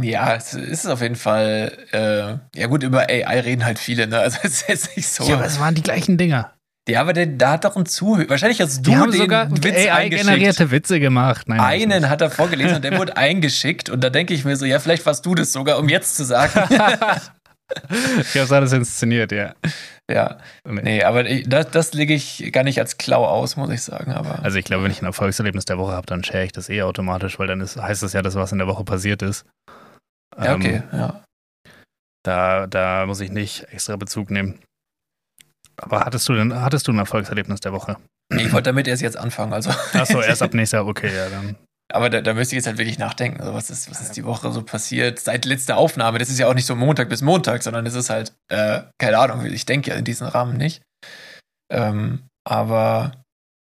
Ja, 0.00 0.34
es 0.34 0.54
ist 0.54 0.86
auf 0.86 1.00
jeden 1.00 1.16
Fall, 1.16 1.72
äh, 1.92 2.58
ja 2.58 2.66
gut, 2.68 2.82
über 2.82 3.08
AI 3.08 3.40
reden 3.40 3.64
halt 3.64 3.78
viele, 3.78 4.06
ne? 4.06 4.18
Also 4.20 4.38
es 4.42 4.62
ist 4.62 4.68
jetzt 4.68 4.96
nicht 4.96 5.08
so. 5.08 5.24
Ja, 5.24 5.36
aber 5.36 5.46
es 5.46 5.58
waren 5.58 5.74
die 5.74 5.82
gleichen 5.82 6.16
Dinger. 6.18 6.52
Ja, 6.88 7.02
aber 7.02 7.12
der, 7.12 7.26
da 7.26 7.52
hat 7.52 7.64
doch 7.66 7.76
ein 7.76 7.84
Zuhörer. 7.84 8.30
Wahrscheinlich 8.30 8.62
hast 8.62 8.78
du 8.78 8.90
die 8.90 8.96
haben 8.96 9.10
den 9.10 9.20
sogar 9.20 9.50
Witz 9.50 9.76
AI-generierte 9.76 10.70
Witze 10.70 11.00
gemacht. 11.00 11.46
Nein, 11.46 11.60
Einen 11.60 12.08
hat 12.08 12.22
er 12.22 12.30
vorgelesen 12.30 12.76
und 12.76 12.84
der 12.84 12.96
wurde 12.98 13.14
eingeschickt. 13.16 13.90
Und 13.90 14.02
da 14.02 14.08
denke 14.08 14.32
ich 14.32 14.46
mir 14.46 14.56
so, 14.56 14.64
ja, 14.64 14.78
vielleicht 14.78 15.04
warst 15.04 15.26
du 15.26 15.34
das 15.34 15.52
sogar, 15.52 15.78
um 15.78 15.90
jetzt 15.90 16.16
zu 16.16 16.24
sagen. 16.24 16.50
ich 18.20 18.40
habe 18.40 18.56
alles 18.56 18.72
inszeniert, 18.72 19.32
ja. 19.32 19.52
Ja. 20.10 20.38
Nee, 20.64 21.04
aber 21.04 21.22
das, 21.24 21.70
das 21.70 21.92
lege 21.92 22.14
ich 22.14 22.50
gar 22.52 22.64
nicht 22.64 22.78
als 22.78 22.96
Klau 22.96 23.26
aus, 23.26 23.56
muss 23.56 23.70
ich 23.70 23.82
sagen. 23.82 24.12
Aber, 24.12 24.42
also 24.42 24.58
ich 24.58 24.64
glaube, 24.64 24.84
wenn 24.84 24.90
ich 24.90 25.02
ein 25.02 25.06
Erfolgserlebnis 25.06 25.66
der 25.66 25.78
Woche 25.78 25.92
habe, 25.92 26.06
dann 26.06 26.24
share 26.24 26.44
ich 26.44 26.52
das 26.52 26.70
eh 26.70 26.82
automatisch, 26.82 27.38
weil 27.38 27.46
dann 27.46 27.60
ist, 27.60 27.76
heißt 27.76 28.02
das 28.02 28.14
ja, 28.14 28.22
dass 28.22 28.34
was 28.34 28.52
in 28.52 28.58
der 28.58 28.66
Woche 28.66 28.84
passiert 28.84 29.20
ist. 29.20 29.44
Ja, 30.42 30.54
okay, 30.54 30.82
ähm, 30.92 30.98
ja. 30.98 31.24
Da, 32.24 32.66
da 32.66 33.06
muss 33.06 33.20
ich 33.20 33.30
nicht 33.30 33.64
extra 33.70 33.96
Bezug 33.96 34.30
nehmen. 34.30 34.58
Aber 35.76 36.00
hattest 36.00 36.28
du 36.28 36.34
denn, 36.34 36.60
hattest 36.60 36.88
du 36.88 36.92
ein 36.92 36.98
Erfolgserlebnis 36.98 37.60
der 37.60 37.72
Woche? 37.72 37.96
Ich 38.34 38.52
wollte 38.52 38.70
damit 38.70 38.88
erst 38.88 39.02
jetzt 39.02 39.16
anfangen. 39.16 39.52
Also. 39.52 39.70
Achso, 39.92 40.20
erst 40.22 40.42
ab 40.42 40.54
nächstes 40.54 40.76
Jahr, 40.78 40.86
okay, 40.86 41.14
ja, 41.14 41.28
dann. 41.28 41.56
Aber 41.90 42.10
da, 42.10 42.20
da 42.20 42.34
müsste 42.34 42.54
ich 42.54 42.58
jetzt 42.58 42.66
halt 42.66 42.78
wirklich 42.78 42.98
nachdenken. 42.98 43.40
Also 43.40 43.54
was, 43.54 43.70
ist, 43.70 43.90
was 43.90 44.00
ist 44.00 44.16
die 44.16 44.24
Woche 44.24 44.52
so 44.52 44.62
passiert 44.62 45.18
seit 45.18 45.46
letzter 45.46 45.78
Aufnahme? 45.78 46.18
Das 46.18 46.28
ist 46.28 46.38
ja 46.38 46.46
auch 46.46 46.54
nicht 46.54 46.66
so 46.66 46.76
Montag 46.76 47.08
bis 47.08 47.22
Montag, 47.22 47.62
sondern 47.62 47.86
es 47.86 47.94
ist 47.94 48.10
halt, 48.10 48.34
äh, 48.48 48.82
keine 48.98 49.18
Ahnung, 49.18 49.44
ich 49.46 49.64
denke 49.64 49.90
ja 49.90 49.96
in 49.96 50.04
diesem 50.04 50.26
Rahmen 50.26 50.56
nicht. 50.56 50.82
Ähm, 51.72 52.28
aber 52.44 53.24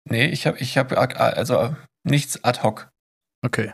nee, 0.10 0.26
ich 0.26 0.48
habe 0.48 0.58
ich 0.58 0.78
hab, 0.78 0.92
also 0.92 1.76
nichts 2.04 2.44
ad 2.44 2.62
hoc. 2.62 2.90
Okay. 3.46 3.74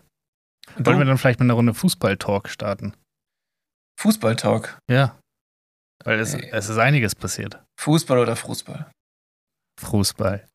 Wollen 0.78 1.00
wir 1.00 1.06
dann 1.06 1.18
vielleicht 1.18 1.40
mit 1.40 1.48
einer 1.48 1.54
Runde 1.56 1.74
Fußball-Talk 1.74 2.50
starten? 2.50 2.96
Fußball-Talk? 4.00 4.78
Ja. 4.90 5.18
Weil 6.04 6.20
es, 6.20 6.34
nee. 6.36 6.50
es 6.52 6.70
ist 6.70 6.78
einiges 6.78 7.16
passiert. 7.16 7.64
Fußball 7.80 8.20
oder 8.20 8.36
Fußball? 8.36 8.92
Fußball. 9.80 10.48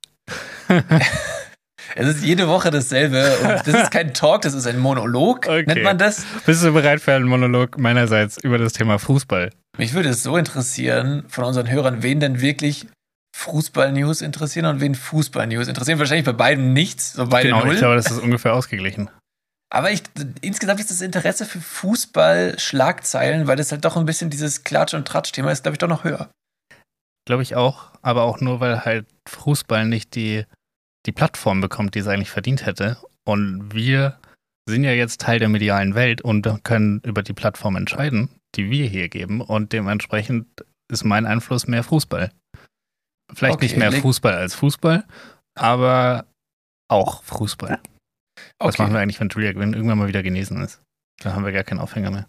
es 1.95 2.17
ist 2.17 2.25
jede 2.25 2.49
Woche 2.49 2.71
dasselbe. 2.71 3.37
Und 3.43 3.67
das 3.67 3.83
ist 3.85 3.91
kein 3.91 4.15
Talk, 4.15 4.43
das 4.43 4.55
ist 4.55 4.67
ein 4.67 4.79
Monolog, 4.79 5.47
okay. 5.47 5.65
nennt 5.67 5.83
man 5.83 5.99
das. 5.99 6.25
Bist 6.47 6.63
du 6.65 6.73
bereit 6.73 7.01
für 7.01 7.15
einen 7.15 7.27
Monolog 7.27 7.79
meinerseits 7.79 8.39
über 8.43 8.59
das 8.59 8.73
Thema 8.73 8.99
Fußball? 8.99 9.51
Mich 9.79 9.95
würde 9.95 10.11
es 10.11 10.23
so 10.23 10.37
interessieren 10.37 11.25
von 11.29 11.45
unseren 11.45 11.71
Hörern, 11.71 12.03
wen 12.03 12.21
denn 12.21 12.41
wirklich 12.41 12.87
Fußball-News 13.37 14.21
interessieren 14.21 14.67
und 14.67 14.81
wen 14.81 14.95
Fußball-News 14.95 15.69
interessieren. 15.69 15.99
Wahrscheinlich 15.99 16.27
bei 16.27 16.33
beiden 16.33 16.73
nichts. 16.73 17.15
So 17.15 17.27
beide 17.27 17.49
genau, 17.49 17.65
null. 17.65 17.75
ich 17.75 17.79
glaube, 17.79 17.97
das 17.97 18.11
ist 18.11 18.19
ungefähr 18.19 18.55
ausgeglichen. 18.55 19.09
Aber 19.73 19.93
ich, 19.93 20.03
insgesamt 20.41 20.81
ist 20.81 20.91
das 20.91 21.01
Interesse 21.01 21.47
für 21.47 21.61
Fußball-Schlagzeilen, 21.61 23.47
weil 23.47 23.57
das 23.57 23.71
halt 23.71 23.85
doch 23.85 23.97
ein 23.97 24.05
bisschen 24.05 24.29
dieses 24.29 24.65
Klatsch- 24.65 24.95
und 24.95 25.07
Tratsch-Thema 25.07 25.53
ist, 25.53 25.63
glaube 25.63 25.75
ich, 25.75 25.79
doch 25.79 25.89
noch 25.89 26.03
höher. 26.05 26.29
Glaube 27.25 27.43
ich 27.45 27.55
auch, 27.55 27.93
aber 28.03 28.25
auch 28.25 28.41
nur, 28.41 28.59
weil 28.59 28.85
halt 28.85 29.07
Fußball 29.29 29.87
nicht 29.87 30.17
die, 30.17 30.45
die 31.07 31.13
Plattform 31.13 31.61
bekommt, 31.61 31.95
die 31.95 32.01
es 32.01 32.07
eigentlich 32.07 32.31
verdient 32.31 32.67
hätte. 32.67 32.97
Und 33.25 33.75
wir 33.75 34.19
sind 34.69 34.85
ja 34.85 34.93
jetzt 34.93 35.21
Teil 35.21 35.39
der 35.39 35.49
medialen 35.49 35.95
Welt 35.95 36.21
und 36.21 36.49
können 36.65 37.01
über 37.05 37.23
die 37.23 37.33
Plattform 37.33 37.77
entscheiden, 37.77 38.29
die 38.55 38.71
wir 38.71 38.87
hier 38.87 39.09
geben. 39.09 39.41
Und 39.41 39.73
dementsprechend 39.73 40.47
ist 40.91 41.05
mein 41.05 41.27
Einfluss 41.27 41.67
mehr 41.67 41.83
Fußball. 41.83 42.31
Vielleicht 43.33 43.55
okay, 43.55 43.65
nicht 43.67 43.77
mehr 43.77 43.93
Fußball 43.93 44.35
als 44.35 44.55
Fußball, 44.55 45.05
aber 45.55 46.27
auch 46.89 47.23
Fußball. 47.23 47.81
Was 48.59 48.79
machen 48.79 48.93
wir 48.93 49.01
eigentlich, 49.01 49.21
wenn 49.21 49.29
Julia 49.29 49.53
Gwynn 49.53 49.75
irgendwann 49.75 49.99
mal 49.99 50.09
wieder 50.09 50.23
genesen 50.23 50.61
ist? 50.63 50.83
Da 51.23 51.35
haben 51.35 51.45
wir 51.45 51.53
gar 51.53 51.65
keinen 51.65 51.79
Aufhänger 51.79 52.11
mehr. 52.11 52.27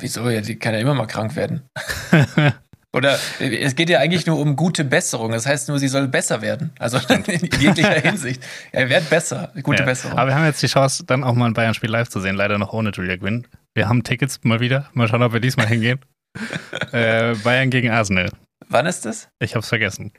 Wieso? 0.00 0.28
Ja, 0.28 0.40
die 0.40 0.58
kann 0.58 0.74
ja 0.74 0.80
immer 0.80 0.94
mal 0.94 1.06
krank 1.06 1.36
werden. 1.36 1.68
Oder 2.92 3.18
es 3.38 3.76
geht 3.76 3.88
ja 3.88 4.00
eigentlich 4.00 4.26
nur 4.26 4.38
um 4.38 4.56
gute 4.56 4.84
Besserung. 4.84 5.30
Das 5.30 5.46
heißt 5.46 5.68
nur, 5.68 5.78
sie 5.78 5.86
soll 5.86 6.08
besser 6.08 6.42
werden. 6.42 6.72
Also 6.78 6.98
in 7.26 7.48
jeglicher 7.60 8.00
Hinsicht. 8.00 8.42
Er 8.72 8.88
wird 8.88 9.08
besser. 9.08 9.52
Gute 9.62 9.80
ja, 9.80 9.84
Besserung. 9.84 10.18
Aber 10.18 10.30
wir 10.30 10.34
haben 10.34 10.44
jetzt 10.44 10.62
die 10.62 10.66
Chance, 10.66 11.04
dann 11.04 11.22
auch 11.22 11.34
mal 11.34 11.46
ein 11.46 11.54
Bayern-Spiel 11.54 11.90
live 11.90 12.08
zu 12.08 12.20
sehen. 12.20 12.34
Leider 12.34 12.58
noch 12.58 12.72
ohne 12.72 12.90
Julia 12.90 13.16
Gwynn. 13.16 13.46
Wir 13.74 13.88
haben 13.88 14.02
Tickets 14.02 14.40
mal 14.42 14.58
wieder. 14.58 14.90
Mal 14.92 15.06
schauen, 15.06 15.22
ob 15.22 15.32
wir 15.32 15.40
diesmal 15.40 15.68
hingehen. 15.68 16.00
äh, 16.92 17.34
Bayern 17.36 17.70
gegen 17.70 17.90
Arsenal. 17.90 18.30
Wann 18.68 18.86
ist 18.86 19.04
das? 19.04 19.28
Ich 19.38 19.54
hab's 19.54 19.68
vergessen. 19.68 20.12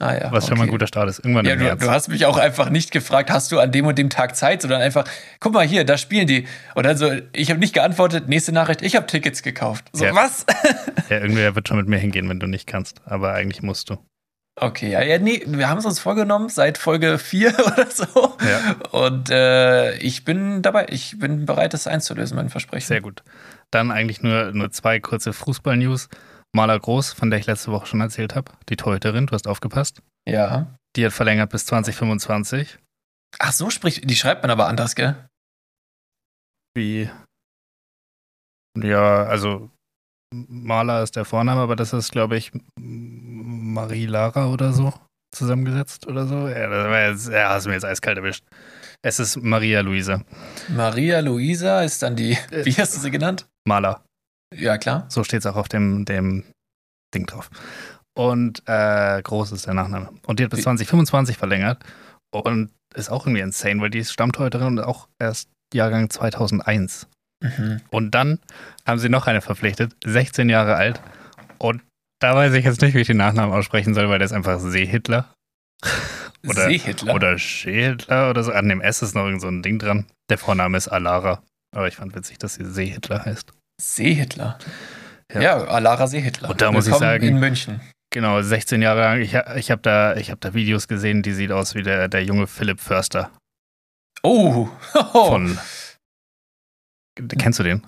Ah, 0.00 0.14
ja, 0.14 0.30
Was 0.30 0.44
okay. 0.44 0.50
schon 0.50 0.58
mal 0.58 0.64
ein 0.64 0.70
guter 0.70 0.86
Start 0.86 1.08
ist. 1.08 1.18
Irgendwann 1.18 1.44
ja, 1.44 1.54
im 1.54 1.58
du, 1.58 1.76
du, 1.76 1.90
hast 1.90 2.08
mich 2.08 2.24
auch 2.24 2.36
einfach 2.36 2.70
nicht 2.70 2.92
gefragt, 2.92 3.30
hast 3.30 3.50
du 3.50 3.58
an 3.58 3.72
dem 3.72 3.84
und 3.84 3.98
dem 3.98 4.10
Tag 4.10 4.36
Zeit, 4.36 4.62
sondern 4.62 4.80
einfach, 4.80 5.04
guck 5.40 5.52
mal 5.52 5.66
hier, 5.66 5.84
da 5.84 5.98
spielen 5.98 6.28
die. 6.28 6.46
Und 6.76 6.86
dann 6.86 6.96
so, 6.96 7.10
ich 7.32 7.50
habe 7.50 7.58
nicht 7.58 7.74
geantwortet, 7.74 8.28
nächste 8.28 8.52
Nachricht, 8.52 8.82
ich 8.82 8.94
habe 8.94 9.06
Tickets 9.06 9.42
gekauft. 9.42 9.86
So, 9.92 10.04
ja. 10.04 10.14
was? 10.14 10.46
ja, 11.10 11.18
irgendwer 11.18 11.56
wird 11.56 11.66
schon 11.66 11.78
mit 11.78 11.88
mir 11.88 11.98
hingehen, 11.98 12.28
wenn 12.28 12.38
du 12.38 12.46
nicht 12.46 12.68
kannst. 12.68 13.00
Aber 13.06 13.32
eigentlich 13.32 13.62
musst 13.62 13.90
du. 13.90 13.96
Okay, 14.60 14.90
ja, 14.90 15.02
ja, 15.02 15.18
nee, 15.18 15.42
wir 15.46 15.68
haben 15.68 15.78
es 15.78 15.86
uns 15.86 15.98
vorgenommen 15.98 16.48
seit 16.48 16.78
Folge 16.78 17.18
4 17.18 17.54
oder 17.66 17.86
so. 17.90 18.36
Ja. 18.40 18.76
Und 18.90 19.30
äh, 19.30 19.96
ich 19.98 20.24
bin 20.24 20.62
dabei, 20.62 20.86
ich 20.90 21.18
bin 21.18 21.44
bereit, 21.44 21.74
das 21.74 21.88
einzulösen, 21.88 22.36
mein 22.36 22.50
Versprechen. 22.50 22.86
Sehr 22.86 23.00
gut. 23.00 23.22
Dann 23.70 23.90
eigentlich 23.90 24.22
nur, 24.22 24.52
nur 24.52 24.70
zwei 24.70 25.00
kurze 25.00 25.32
Fußball-News. 25.32 26.08
Maler 26.54 26.78
Groß, 26.78 27.12
von 27.12 27.30
der 27.30 27.38
ich 27.38 27.46
letzte 27.46 27.70
Woche 27.72 27.86
schon 27.86 28.00
erzählt 28.00 28.34
habe, 28.34 28.52
die 28.68 28.76
Torhüterin, 28.76 29.26
du 29.26 29.32
hast 29.32 29.46
aufgepasst. 29.46 30.02
Ja. 30.28 30.74
Die 30.96 31.04
hat 31.04 31.12
verlängert 31.12 31.50
bis 31.50 31.66
2025. 31.66 32.78
Ach 33.38 33.52
so, 33.52 33.70
sprich, 33.70 34.00
die 34.02 34.16
schreibt 34.16 34.42
man 34.42 34.50
aber 34.50 34.66
anders, 34.66 34.94
gell? 34.94 35.28
Wie? 36.74 37.10
Ja, 38.76 39.24
also 39.24 39.70
Maler 40.34 41.02
ist 41.02 41.16
der 41.16 41.24
Vorname, 41.24 41.60
aber 41.60 41.76
das 41.76 41.92
ist, 41.92 42.12
glaube 42.12 42.36
ich, 42.36 42.52
Marie 42.78 44.06
Lara 44.06 44.46
oder 44.46 44.72
so 44.72 44.92
zusammengesetzt 45.34 46.06
oder 46.06 46.26
so. 46.26 46.48
Ja, 46.48 46.68
das 46.68 47.26
jetzt, 47.26 47.32
ja, 47.32 47.50
hast 47.50 47.66
du 47.66 47.70
mir 47.70 47.74
jetzt 47.74 47.84
eiskalt 47.84 48.18
erwischt. 48.18 48.44
Es 49.02 49.20
ist 49.20 49.36
Maria 49.36 49.80
Luisa. 49.80 50.22
Maria 50.68 51.20
Luisa 51.20 51.82
ist 51.82 52.02
dann 52.02 52.16
die, 52.16 52.32
äh, 52.50 52.64
wie 52.64 52.72
hast 52.72 52.96
du 52.96 53.00
sie 53.00 53.10
genannt? 53.10 53.46
Maler. 53.66 54.04
Ja, 54.54 54.78
klar. 54.78 55.06
So 55.08 55.24
steht 55.24 55.40
es 55.40 55.46
auch 55.46 55.56
auf 55.56 55.68
dem, 55.68 56.04
dem 56.04 56.44
Ding 57.14 57.26
drauf. 57.26 57.50
Und 58.16 58.62
äh, 58.66 59.22
groß 59.22 59.52
ist 59.52 59.66
der 59.66 59.74
Nachname. 59.74 60.10
Und 60.26 60.40
die 60.40 60.44
hat 60.44 60.50
bis 60.50 60.62
2025 60.62 61.36
verlängert. 61.36 61.84
Und 62.30 62.70
ist 62.94 63.10
auch 63.10 63.26
irgendwie 63.26 63.42
insane, 63.42 63.80
weil 63.80 63.90
die 63.90 64.00
ist 64.00 64.12
Stammtorhüterin 64.12 64.66
und 64.66 64.80
auch 64.80 65.08
erst 65.18 65.48
Jahrgang 65.72 66.10
2001. 66.10 67.06
Mhm. 67.42 67.80
Und 67.90 68.10
dann 68.12 68.40
haben 68.86 68.98
sie 68.98 69.08
noch 69.08 69.26
eine 69.26 69.40
verpflichtet, 69.40 69.94
16 70.04 70.48
Jahre 70.48 70.74
alt. 70.74 71.00
Und 71.58 71.82
da 72.20 72.34
weiß 72.34 72.54
ich 72.54 72.64
jetzt 72.64 72.82
nicht, 72.82 72.94
wie 72.94 73.00
ich 73.00 73.06
den 73.06 73.18
Nachnamen 73.18 73.54
aussprechen 73.54 73.94
soll, 73.94 74.08
weil 74.08 74.18
der 74.18 74.26
ist 74.26 74.32
einfach 74.32 74.58
Seehitler. 74.58 75.32
oder, 76.46 76.64
Seehitler? 76.64 77.14
Oder 77.14 77.38
Schehitler 77.38 78.30
oder 78.30 78.42
so. 78.42 78.52
An 78.52 78.68
dem 78.68 78.80
S 78.80 79.02
ist 79.02 79.14
noch 79.14 79.26
irgend 79.26 79.42
so 79.42 79.48
ein 79.48 79.62
Ding 79.62 79.78
dran. 79.78 80.06
Der 80.28 80.38
Vorname 80.38 80.76
ist 80.76 80.88
Alara. 80.88 81.42
Aber 81.74 81.86
ich 81.86 81.96
fand 81.96 82.14
witzig, 82.14 82.38
dass 82.38 82.54
sie 82.54 82.64
Seehitler 82.64 83.24
heißt. 83.24 83.52
Seehitler. 83.80 84.58
Ja, 85.32 85.40
ja 85.40 85.64
Alara 85.64 86.06
Seehitler. 86.06 86.50
Und 86.50 86.60
da 86.60 86.72
muss 86.72 86.86
ich 86.86 86.94
sagen, 86.94 87.26
in 87.26 87.38
München. 87.38 87.80
Genau, 88.10 88.40
16 88.40 88.80
Jahre 88.80 89.00
lang. 89.00 89.20
Ich, 89.20 89.34
ich 89.34 89.70
habe 89.70 89.82
da, 89.82 90.14
hab 90.16 90.40
da 90.40 90.54
Videos 90.54 90.88
gesehen, 90.88 91.22
die 91.22 91.32
sieht 91.32 91.52
aus 91.52 91.74
wie 91.74 91.82
der, 91.82 92.08
der 92.08 92.24
junge 92.24 92.46
Philipp 92.46 92.80
Förster. 92.80 93.30
Oh. 94.22 94.68
Von. 95.12 95.58
Kennst 97.38 97.58
du 97.58 97.62
den? 97.62 97.86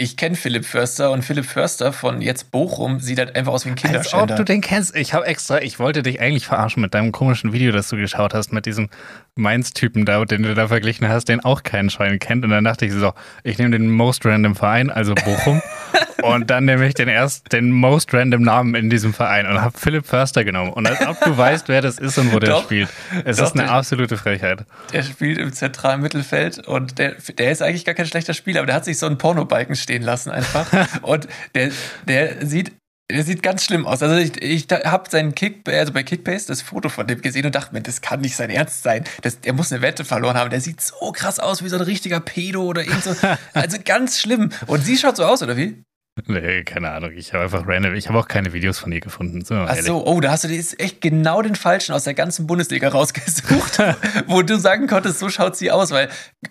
Ich 0.00 0.16
kenne 0.16 0.36
Philipp 0.36 0.64
Förster 0.64 1.10
und 1.10 1.24
Philipp 1.24 1.44
Förster 1.44 1.92
von 1.92 2.22
jetzt 2.22 2.52
Bochum 2.52 3.00
sieht 3.00 3.18
halt 3.18 3.34
einfach 3.34 3.52
aus 3.52 3.64
wie 3.64 3.70
ein 3.70 3.74
Kinderschänder. 3.74 4.22
Als 4.22 4.30
ob 4.30 4.36
du 4.36 4.44
den 4.44 4.60
kennst. 4.60 4.94
Ich 4.94 5.12
habe 5.12 5.26
extra, 5.26 5.60
ich 5.60 5.80
wollte 5.80 6.04
dich 6.04 6.20
eigentlich 6.20 6.46
verarschen 6.46 6.80
mit 6.80 6.94
deinem 6.94 7.10
komischen 7.10 7.52
Video, 7.52 7.72
das 7.72 7.88
du 7.88 7.96
geschaut 7.96 8.32
hast, 8.32 8.52
mit 8.52 8.64
diesem 8.64 8.90
Mainz-Typen 9.34 10.04
da, 10.04 10.24
den 10.24 10.44
du 10.44 10.54
da 10.54 10.68
verglichen 10.68 11.08
hast, 11.08 11.28
den 11.28 11.40
auch 11.40 11.64
kein 11.64 11.90
Schwein 11.90 12.20
kennt. 12.20 12.44
Und 12.44 12.50
dann 12.50 12.62
dachte 12.62 12.86
ich 12.86 12.92
so, 12.92 13.12
ich 13.42 13.58
nehme 13.58 13.76
den 13.76 13.90
most 13.90 14.24
random 14.24 14.54
Verein, 14.54 14.90
also 14.90 15.16
Bochum. 15.16 15.60
und 16.22 16.50
dann 16.50 16.64
nehme 16.64 16.86
ich 16.86 16.94
den 16.94 17.08
erst 17.08 17.52
den 17.52 17.70
most 17.70 18.12
random 18.12 18.42
Namen 18.42 18.74
in 18.74 18.90
diesem 18.90 19.14
Verein 19.14 19.46
und 19.46 19.60
habe 19.60 19.78
Philipp 19.78 20.06
Förster 20.06 20.44
genommen. 20.44 20.72
Und 20.72 20.86
als 20.86 21.06
ob 21.06 21.20
du 21.20 21.36
weißt, 21.36 21.68
wer 21.68 21.80
das 21.80 21.98
ist 21.98 22.18
und 22.18 22.32
wo 22.32 22.38
der 22.38 22.50
doch, 22.50 22.64
spielt. 22.64 22.88
Es 23.24 23.36
doch, 23.36 23.46
ist 23.46 23.58
eine 23.58 23.70
absolute 23.70 24.16
Frechheit. 24.16 24.64
Der 24.92 25.02
spielt 25.02 25.38
im 25.38 25.52
zentralen 25.52 26.00
Mittelfeld 26.00 26.66
und 26.66 26.98
der, 26.98 27.14
der 27.38 27.52
ist 27.52 27.62
eigentlich 27.62 27.84
gar 27.84 27.94
kein 27.94 28.06
schlechter 28.06 28.34
Spieler, 28.34 28.60
aber 28.60 28.66
der 28.66 28.76
hat 28.76 28.84
sich 28.84 28.98
so 28.98 29.06
einen 29.06 29.18
Pornobalken 29.18 29.76
stehen 29.76 30.02
lassen 30.02 30.30
einfach. 30.30 30.68
und 31.02 31.28
der, 31.54 31.70
der 32.06 32.46
sieht 32.46 32.72
der 33.10 33.24
sieht 33.24 33.42
ganz 33.42 33.64
schlimm 33.64 33.86
aus. 33.86 34.02
Also 34.02 34.16
ich, 34.16 34.42
ich 34.42 34.66
habe 34.70 35.08
seinen 35.08 35.34
Kick, 35.34 35.66
also 35.66 35.92
bei 35.92 36.02
Kickbase 36.02 36.46
das 36.46 36.60
Foto 36.60 36.90
von 36.90 37.06
dem 37.06 37.22
gesehen 37.22 37.46
und 37.46 37.54
dachte 37.54 37.72
mir, 37.72 37.80
das 37.80 38.02
kann 38.02 38.20
nicht 38.20 38.36
sein 38.36 38.50
Ernst 38.50 38.82
sein. 38.82 39.04
Das, 39.22 39.40
der 39.40 39.54
muss 39.54 39.72
eine 39.72 39.80
Wette 39.80 40.04
verloren 40.04 40.36
haben. 40.36 40.50
Der 40.50 40.60
sieht 40.60 40.82
so 40.82 41.12
krass 41.12 41.38
aus 41.38 41.64
wie 41.64 41.70
so 41.70 41.76
ein 41.76 41.82
richtiger 41.82 42.20
Pedo 42.20 42.64
oder 42.64 42.82
irgend 42.82 43.04
so. 43.04 43.14
Also 43.54 43.78
ganz 43.82 44.20
schlimm. 44.20 44.50
Und 44.66 44.84
sie 44.84 44.98
schaut 44.98 45.16
so 45.16 45.24
aus, 45.24 45.42
oder 45.42 45.56
wie? 45.56 45.82
Nee, 46.26 46.64
keine 46.64 46.90
Ahnung. 46.90 47.12
Ich 47.14 47.32
habe 47.32 47.44
einfach 47.44 47.66
random. 47.66 47.94
Ich 47.94 48.08
habe 48.08 48.18
auch 48.18 48.28
keine 48.28 48.52
Videos 48.52 48.78
von 48.78 48.92
ihr 48.92 49.00
gefunden. 49.00 49.44
So, 49.44 49.54
Ach 49.54 49.76
so, 49.76 50.06
oh, 50.06 50.20
da 50.20 50.32
hast 50.32 50.44
du 50.44 50.48
jetzt 50.48 50.78
echt 50.80 51.00
genau 51.00 51.42
den 51.42 51.54
falschen 51.54 51.94
aus 51.94 52.04
der 52.04 52.14
ganzen 52.14 52.46
Bundesliga 52.46 52.88
rausgesucht, 52.90 53.78
wo 54.26 54.42
du 54.42 54.58
sagen 54.58 54.86
konntest, 54.86 55.18
so 55.18 55.28
schaut 55.28 55.56
sie 55.56 55.70
aus, 55.70 55.90
weil 55.90 56.08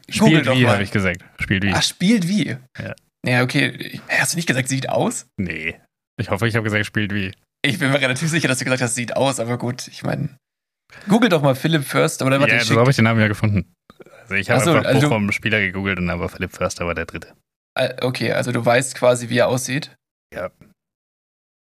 spielt 0.09 0.45
wie, 0.47 0.67
habe 0.67 0.83
ich 0.83 0.91
gesagt. 0.91 1.23
Spielt 1.39 1.63
wie. 1.63 1.71
Ach, 1.73 1.83
spielt 1.83 2.27
wie. 2.27 2.57
Ja. 2.79 2.95
Ja, 3.25 3.43
okay. 3.43 3.99
Hast 4.09 4.33
du 4.33 4.37
nicht 4.37 4.47
gesagt, 4.47 4.69
sieht 4.69 4.89
aus? 4.89 5.27
Nee. 5.37 5.75
Ich 6.19 6.29
hoffe, 6.29 6.47
ich 6.47 6.55
habe 6.55 6.63
gesagt, 6.63 6.85
spielt 6.85 7.13
wie. 7.13 7.33
Ich 7.63 7.79
bin 7.79 7.91
mir 7.91 7.99
relativ 7.99 8.29
sicher, 8.29 8.47
dass 8.47 8.59
du 8.59 8.65
gesagt 8.65 8.81
hast, 8.81 8.95
sieht 8.95 9.15
aus, 9.15 9.39
aber 9.39 9.57
gut, 9.57 9.87
ich 9.87 10.03
meine. 10.03 10.37
Google 11.09 11.29
doch 11.29 11.41
mal 11.41 11.55
Philipp 11.55 11.83
Förster 11.83 12.25
oder 12.25 12.39
was 12.39 12.49
Ja, 12.49 12.63
so 12.63 12.79
habe 12.79 12.89
ich 12.89 12.95
den 12.95 13.03
Namen 13.03 13.19
ja 13.19 13.27
gefunden. 13.27 13.73
Also 14.21 14.35
ich 14.35 14.49
habe 14.49 14.63
so, 14.63 14.73
einfach 14.73 14.89
also 14.89 15.09
Bochum 15.09 15.31
Spieler 15.31 15.59
gegoogelt 15.59 15.99
und 15.99 16.07
dann 16.07 16.19
war 16.19 16.29
Philipp 16.29 16.53
Förster 16.53 16.85
war 16.85 16.95
der 16.95 17.05
dritte. 17.05 17.33
Okay, 18.01 18.31
also 18.31 18.51
du 18.51 18.65
weißt 18.65 18.95
quasi, 18.95 19.29
wie 19.29 19.37
er 19.37 19.47
aussieht? 19.47 19.95
Ja. 20.33 20.49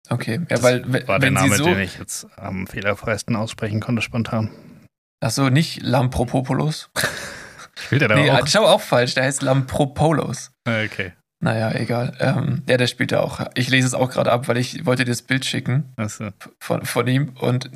Okay, 0.09 0.35
ja, 0.35 0.45
das 0.49 0.63
weil 0.63 1.07
war 1.07 1.19
der 1.19 1.31
Name, 1.31 1.57
so 1.57 1.65
den 1.65 1.81
ich 1.81 1.99
jetzt 1.99 2.27
am 2.37 2.67
fehlerfreisten 2.67 3.37
aussprechen 3.37 3.81
konnte 3.81 4.03
spontan. 4.03 4.51
Ach 5.21 5.31
so, 5.31 5.49
nicht 5.49 5.83
Lampropopoulos? 5.83 6.91
Spielt 7.79 8.03
er 8.03 8.09
da 8.09 8.15
nee, 8.17 8.31
auch? 8.31 8.47
Schau 8.47 8.67
auch 8.67 8.81
falsch, 8.81 9.15
der 9.15 9.25
heißt 9.25 9.43
Lampropoulos. 9.43 10.51
Okay. 10.67 11.13
Naja, 11.43 11.73
egal. 11.73 12.13
Ähm, 12.21 12.63
ja, 12.69 12.77
der 12.77 12.87
spielt 12.87 13.11
da 13.11 13.19
auch. 13.21 13.41
Ich 13.55 13.69
lese 13.69 13.89
es 13.89 13.95
auch 13.95 14.11
gerade 14.11 14.31
ab, 14.31 14.47
weil 14.47 14.59
ich 14.59 14.87
wollte 14.87 15.05
dir 15.05 15.11
das 15.11 15.23
Bild 15.23 15.45
schicken 15.45 15.93
Achso. 15.97 16.31
von, 16.61 16.85
von 16.85 17.07
ihm. 17.09 17.35
Und 17.41 17.69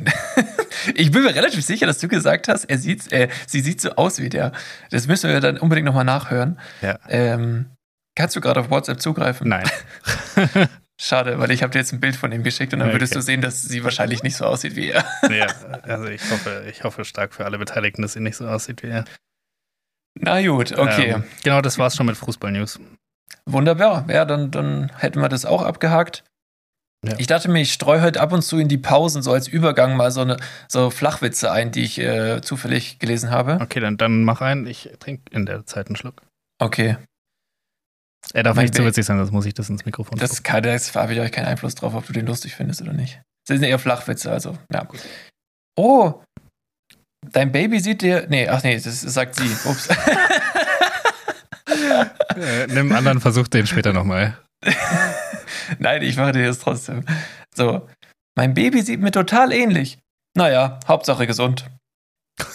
ich 0.95 1.11
bin 1.11 1.25
mir 1.25 1.35
relativ 1.35 1.65
sicher, 1.65 1.85
dass 1.85 1.99
du 1.99 2.07
gesagt 2.07 2.47
hast, 2.47 2.65
er 2.65 2.79
sieht, 2.79 3.13
äh, 3.13 3.29
sie 3.49 3.61
sieht 3.61 3.81
so 3.81 3.91
aus 3.97 4.21
wie 4.21 4.29
der. 4.29 4.53
Das 4.91 5.09
müssen 5.09 5.31
wir 5.31 5.41
dann 5.41 5.59
unbedingt 5.59 5.87
nochmal 5.87 6.05
nachhören. 6.05 6.61
Ja. 6.81 6.99
Ähm, 7.09 7.67
kannst 8.17 8.35
du 8.35 8.41
gerade 8.41 8.59
auf 8.61 8.71
WhatsApp 8.71 9.01
zugreifen? 9.01 9.49
Nein. 9.49 9.69
Schade, 11.01 11.39
weil 11.39 11.51
ich 11.51 11.63
habe 11.63 11.71
dir 11.73 11.79
jetzt 11.79 11.93
ein 11.93 12.01
Bild 12.01 12.17
von 12.17 12.33
ihm 12.33 12.43
geschickt 12.43 12.73
und 12.73 12.81
dann 12.81 12.91
würdest 12.91 13.13
Okay. 13.13 13.19
du 13.21 13.23
sehen, 13.25 13.41
dass 13.43 13.63
sie 13.63 13.85
wahrscheinlich 13.85 14.23
nicht 14.23 14.35
so 14.37 14.47
aussieht 14.47 14.77
wie 14.77 14.89
er. 14.91 15.05
ja, 15.31 15.47
also 15.83 16.07
ich 16.07 16.23
hoffe, 16.31 16.65
ich 16.69 16.85
hoffe 16.85 17.05
stark 17.05 17.35
für 17.35 17.45
alle 17.45 17.59
Beteiligten, 17.59 18.03
dass 18.03 18.15
sie 18.15 18.21
nicht 18.21 18.37
so 18.37 18.49
aussieht 18.49 18.83
wie 18.83 18.89
er. 18.89 19.05
Na 20.19 20.41
gut, 20.45 20.73
okay. 20.77 21.11
Ähm, 21.11 21.25
genau, 21.45 21.61
das 21.61 21.79
war's 21.79 21.95
schon 21.95 22.07
mit 22.07 22.17
Fußball-News. 22.17 22.81
Wunderbar. 23.45 24.07
Ja, 24.09 24.25
dann, 24.25 24.51
dann 24.51 24.91
hätten 24.97 25.21
wir 25.21 25.29
das 25.29 25.45
auch 25.45 25.63
abgehakt. 25.63 26.25
Ja. 27.05 27.13
Ich 27.19 27.27
dachte 27.27 27.51
mir, 27.51 27.61
ich 27.61 27.73
streue 27.75 28.01
heute 28.01 28.21
ab 28.21 28.33
und 28.33 28.41
zu 28.41 28.59
in 28.59 28.69
die 28.69 28.79
Pausen 28.79 29.23
so 29.23 29.33
als 29.33 29.47
Übergang 29.47 29.97
mal 29.97 30.11
so 30.11 30.23
eine 30.23 30.39
so 30.67 30.89
Flachwitze 30.91 31.53
ein, 31.53 31.71
die 31.71 31.83
ich 31.83 31.99
äh, 31.99 32.41
zufällig 32.41 32.99
gelesen 32.99 33.31
habe. 33.31 33.59
Okay, 33.61 33.81
dann, 33.81 33.99
dann 33.99 34.25
mach 34.25 34.41
einen. 34.41 34.67
Ich 34.67 34.91
trinke 34.99 35.25
in 35.31 35.45
der 35.45 35.67
Zeit 35.67 35.89
einen 35.89 35.97
Schluck. 35.97 36.23
Okay. 36.59 36.97
Er 38.35 38.43
darf 38.43 38.57
nicht 38.57 38.75
zu 38.75 38.85
witzig 38.85 39.07
sein, 39.07 39.19
sonst 39.19 39.33
muss 39.33 39.47
ich 39.47 39.55
das 39.55 39.69
ins 39.71 39.85
Mikrofon 39.85 40.19
Das, 40.19 40.43
kann, 40.43 40.63
das 40.63 40.95
habe 40.95 41.15
ich 41.15 41.21
euch 41.21 41.33
keinen 41.33 41.47
Einfluss 41.47 41.75
drauf, 41.75 41.95
ob 41.95 42.07
du 42.07 42.13
den 42.13 42.27
lustig 42.27 42.55
findest 42.55 42.83
oder 42.83 42.93
nicht. 42.93 43.21
Das 43.47 43.57
sind 43.59 43.63
eher 43.65 43.79
Flachwitze, 43.79 44.31
also, 44.31 44.59
ja. 44.73 44.87
Oh, 45.79 46.23
dein 47.31 47.53
Baby 47.53 47.79
sieht 47.81 48.03
dir. 48.03 48.27
Nee, 48.29 48.49
ach 48.49 48.63
nee, 48.63 48.79
das 48.79 49.01
sagt 49.01 49.37
sie. 49.37 49.49
Ups. 49.69 49.89
äh, 52.37 52.67
nimm 52.69 52.87
einen 52.89 52.93
anderen 52.97 53.21
Versuch, 53.21 53.49
den 53.49 53.67
später 53.67 53.93
nochmal. 53.93 54.39
Nein, 55.79 56.03
ich 56.03 56.17
mache 56.17 56.33
dir 56.33 56.47
das 56.47 56.59
trotzdem. 56.59 57.05
So, 57.55 57.87
mein 58.37 58.55
Baby 58.55 58.83
sieht 58.83 59.01
mir 59.01 59.11
total 59.13 59.53
ähnlich. 59.53 59.99
Naja, 60.37 60.81
Hauptsache 60.87 61.27
gesund. 61.27 61.67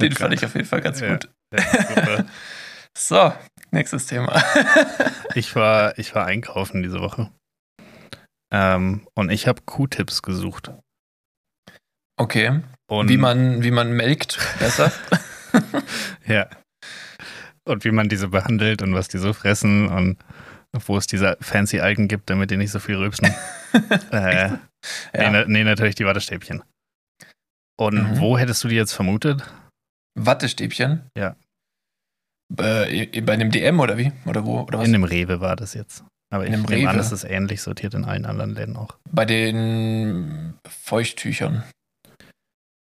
Den 0.00 0.12
fand 0.12 0.34
ich 0.34 0.44
auf 0.44 0.54
jeden 0.54 0.66
Fall 0.66 0.80
ganz 0.80 1.00
Ja. 1.00 1.12
gut. 1.12 1.28
Ja. 1.54 2.24
So, 3.00 3.32
nächstes 3.70 4.06
Thema. 4.06 4.42
ich, 5.36 5.54
war, 5.54 5.96
ich 6.00 6.16
war 6.16 6.26
einkaufen 6.26 6.82
diese 6.82 7.00
Woche. 7.00 7.30
Ähm, 8.52 9.06
und 9.14 9.30
ich 9.30 9.46
habe 9.46 9.62
Q-Tips 9.62 10.22
gesucht. 10.22 10.72
Okay, 12.18 12.60
Und, 12.90 13.08
wie 13.08 13.18
man, 13.18 13.62
wie 13.62 13.70
man 13.70 13.92
melkt, 13.92 14.38
besser. 14.58 14.90
Ja. 16.26 16.48
Und 17.64 17.84
wie 17.84 17.92
man 17.92 18.08
diese 18.08 18.28
behandelt 18.28 18.82
und 18.82 18.94
was 18.94 19.06
die 19.06 19.18
so 19.18 19.32
fressen 19.32 19.86
und 19.88 20.18
wo 20.86 20.96
es 20.96 21.06
diese 21.06 21.36
fancy 21.40 21.78
Algen 21.80 22.08
gibt, 22.08 22.30
damit 22.30 22.50
die 22.50 22.56
nicht 22.56 22.72
so 22.72 22.80
viel 22.80 22.96
rülpsen. 22.96 23.32
äh, 24.10 24.48
nee, 24.50 24.58
ja. 25.14 25.30
na, 25.30 25.44
nee, 25.46 25.62
natürlich 25.62 25.94
die 25.94 26.04
Wattestäbchen. 26.04 26.64
Und 27.78 27.94
Mhm. 27.94 28.18
wo 28.18 28.36
hättest 28.36 28.64
du 28.64 28.68
die 28.68 28.74
jetzt 28.76 28.92
vermutet? 28.92 29.48
Wattestäbchen. 30.26 31.02
Ja. 31.16 31.36
Äh, 32.58 33.20
bei 33.20 33.32
einem 33.34 33.50
DM 33.50 33.78
oder 33.80 33.98
wie? 33.98 34.12
Oder 34.26 34.44
wo? 34.44 34.60
Oder 34.62 34.78
was? 34.78 34.88
In 34.88 34.94
einem 34.94 35.04
Rewe 35.04 35.40
war 35.40 35.56
das 35.56 35.74
jetzt. 35.74 36.04
Aber 36.30 36.46
In 36.46 36.54
ich 36.54 36.68
nehme 36.68 36.88
an, 36.88 36.94
Rewe? 36.96 37.00
es 37.04 37.12
ist 37.12 37.24
ähnlich 37.24 37.62
sortiert 37.62 37.94
in 37.94 38.04
allen 38.04 38.24
anderen 38.26 38.54
Läden 38.54 38.76
auch. 38.76 38.96
bei 39.10 39.24
den 39.24 40.54
Feuchttüchern. 40.66 41.62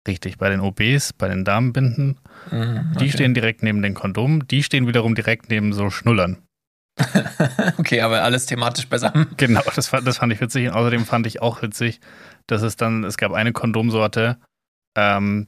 Richtig, 0.07 0.37
bei 0.37 0.49
den 0.49 0.59
OBs, 0.61 1.13
bei 1.13 1.27
den 1.27 1.45
Damenbinden, 1.45 2.17
Mhm, 2.51 2.93
die 2.93 3.03
okay. 3.05 3.11
stehen 3.11 3.33
direkt 3.33 3.61
neben 3.63 3.81
den 3.81 3.93
Kondomen, 3.93 4.47
die 4.47 4.63
stehen 4.63 4.87
wiederum 4.87 5.13
direkt 5.13 5.49
neben 5.49 5.71
so 5.73 5.89
Schnullern. 5.89 6.37
okay, 7.77 8.01
aber 8.01 8.23
alles 8.23 8.45
thematisch 8.45 8.87
beisammen. 8.87 9.27
Genau, 9.37 9.61
das 9.75 9.87
fand, 9.87 10.07
das 10.07 10.17
fand 10.17 10.33
ich 10.33 10.41
witzig. 10.41 10.67
Und 10.67 10.73
außerdem 10.73 11.05
fand 11.05 11.27
ich 11.27 11.41
auch 11.41 11.61
witzig, 11.61 11.99
dass 12.47 12.61
es 12.61 12.75
dann, 12.75 13.03
es 13.03 13.17
gab 13.17 13.31
eine 13.33 13.53
Kondomsorte, 13.53 14.37
ähm, 14.97 15.47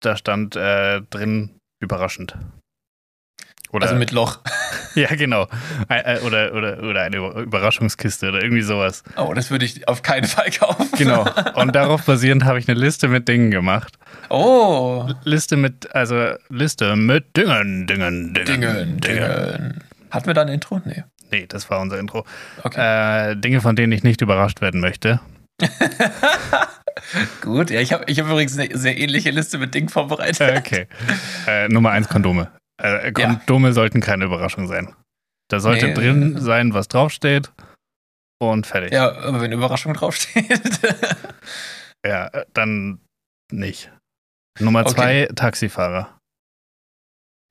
da 0.00 0.16
stand 0.16 0.56
äh, 0.56 1.02
drin 1.10 1.50
überraschend. 1.80 2.36
Oder, 3.72 3.86
Also 3.86 3.96
mit 3.96 4.10
Loch. 4.10 4.40
ja, 4.96 5.14
genau. 5.14 5.46
Äh, 5.88 6.18
Oder, 6.20 6.52
oder, 6.54 6.82
oder 6.82 7.02
eine 7.02 7.18
Überraschungskiste 7.18 8.28
oder 8.30 8.42
irgendwie 8.42 8.62
sowas. 8.62 9.04
Oh, 9.16 9.32
das 9.32 9.52
würde 9.52 9.64
ich 9.64 9.86
auf 9.86 10.02
keinen 10.02 10.26
Fall 10.26 10.50
kaufen. 10.50 10.88
Genau. 10.98 11.24
Und 11.54 11.76
darauf 11.76 12.04
basierend 12.04 12.44
habe 12.44 12.58
ich 12.58 12.68
eine 12.68 12.78
Liste 12.78 13.06
mit 13.06 13.28
Dingen 13.28 13.52
gemacht. 13.52 13.96
Oh, 14.28 15.08
Liste 15.22 15.56
mit, 15.56 15.94
also 15.94 16.32
Liste 16.48 16.96
mit 16.96 17.36
Dingen, 17.36 17.86
Dingen, 17.86 18.34
Dingen. 18.34 18.44
Dingen, 18.44 19.00
Dingen. 19.00 19.84
Hatten 20.10 20.26
wir 20.26 20.34
da 20.34 20.42
ein 20.42 20.48
Intro? 20.48 20.80
Nee. 20.84 21.04
Nee, 21.30 21.46
das 21.46 21.70
war 21.70 21.80
unser 21.80 22.00
Intro. 22.00 22.26
Okay. 22.64 23.30
Äh, 23.30 23.36
Dinge, 23.36 23.60
von 23.60 23.76
denen 23.76 23.92
ich 23.92 24.02
nicht 24.02 24.20
überrascht 24.20 24.60
werden 24.60 24.80
möchte. 24.80 25.20
Gut, 27.40 27.70
ja, 27.70 27.80
ich 27.80 27.92
habe 27.92 28.04
ich 28.08 28.18
hab 28.20 28.26
übrigens 28.26 28.58
eine 28.58 28.76
sehr 28.76 28.96
ähnliche 28.98 29.30
Liste 29.30 29.58
mit 29.58 29.74
Dingen 29.74 29.88
vorbereitet. 29.88 30.58
Okay. 30.58 30.86
äh, 31.46 31.68
Nummer 31.68 31.90
eins, 31.90 32.08
Kondome. 32.08 32.50
Äh, 32.82 33.06
Ja. 33.06 33.34
Kondome 33.34 33.72
sollten 33.72 34.00
keine 34.00 34.24
Überraschung 34.26 34.66
sein. 34.66 34.94
Da 35.48 35.60
sollte 35.60 35.88
Nee. 35.88 35.94
drin 35.94 36.38
sein, 36.40 36.74
was 36.74 36.88
draufsteht. 36.88 37.52
Und 38.42 38.66
fertig. 38.66 38.92
Ja, 38.92 39.10
aber 39.12 39.40
wenn 39.40 39.52
Überraschung 39.52 39.94
draufsteht. 39.94 40.46
Ja, 42.06 42.28
äh, 42.28 42.46
dann 42.54 43.00
nicht. 43.52 43.92
Nummer 44.58 44.80
Okay. 44.80 44.90
zwei, 44.94 45.28
Taxifahrer. 45.34 46.18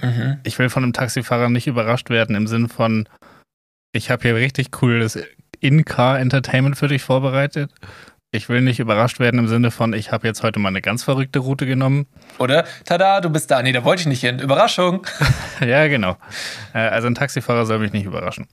mhm. 0.02 0.40
Ich 0.44 0.58
will 0.58 0.70
von 0.70 0.82
einem 0.84 0.94
Taxifahrer 0.94 1.50
nicht 1.50 1.68
überrascht 1.68 2.10
werden 2.10 2.36
im 2.36 2.48
Sinn 2.48 2.68
von, 2.68 3.08
ich 3.94 4.10
habe 4.10 4.24
hier 4.24 4.36
richtig 4.36 4.72
cooles 4.72 5.20
In-Car-Entertainment 5.60 6.78
für 6.78 6.88
dich 6.88 7.04
vorbereitet. 7.04 7.72
Ich 8.32 8.48
will 8.48 8.62
nicht 8.62 8.80
überrascht 8.80 9.20
werden 9.20 9.40
im 9.40 9.48
Sinne 9.48 9.72
von, 9.72 9.94
ich 9.94 10.12
habe 10.12 10.28
jetzt 10.28 10.44
heute 10.44 10.60
mal 10.60 10.70
eine 10.70 10.82
ganz 10.82 11.04
verrückte 11.04 11.40
Route 11.40 11.66
genommen. 11.66 12.06
Oder, 12.38 12.66
tada, 12.86 13.22
du 13.22 13.30
bist 13.32 13.50
da. 13.50 13.62
Nee, 13.64 13.72
da 13.72 13.84
wollte 13.84 14.02
ich 14.02 14.08
nicht 14.08 14.22
hin. 14.22 14.40
Überraschung. 14.40 15.06
Ja, 15.66 15.88
genau. 15.90 16.16
Äh, 16.74 16.80
also 16.80 17.08
ein 17.08 17.16
Taxifahrer 17.16 17.66
soll 17.66 17.80
mich 17.80 17.92
nicht 17.92 18.06
überraschen. 18.06 18.48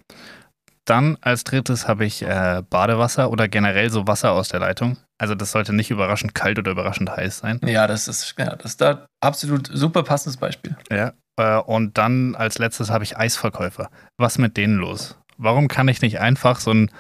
Dann 0.87 1.19
als 1.21 1.45
drittes 1.45 1.87
habe 1.87 2.05
ich 2.05 2.23
äh, 2.23 2.63
Badewasser 2.69 3.31
oder 3.31 3.47
generell 3.47 3.91
so 3.91 4.09
Wasser 4.09 4.33
aus 4.33 4.49
der 4.49 4.59
Leitung. 4.59 4.97
Also 5.19 5.37
das 5.37 5.53
sollte 5.53 5.73
nicht 5.73 5.91
überraschend 5.91 6.35
kalt 6.35 6.59
oder 6.59 6.73
überraschend 6.73 7.11
heiß 7.11 7.39
sein. 7.39 7.61
Ja, 7.65 7.87
das 7.87 8.09
ist, 8.09 8.35
ja, 8.39 8.57
das 8.57 8.73
ist 8.73 8.81
da 8.81 9.07
absolut 9.21 9.71
super 9.73 10.03
passendes 10.03 10.37
Beispiel. 10.37 10.77
Ja. 10.91 11.13
Äh, 11.37 11.59
und 11.59 11.97
dann 11.97 12.35
als 12.35 12.59
letztes 12.59 12.91
habe 12.91 13.05
ich 13.05 13.17
Eisverkäufer. 13.17 13.89
Was 14.17 14.39
mit 14.39 14.57
denen 14.57 14.79
los? 14.79 15.17
Warum 15.39 15.69
kann 15.69 15.87
ich 15.87 16.01
nicht 16.01 16.19
einfach 16.19 16.59
so 16.59 16.73
ein, 16.73 16.91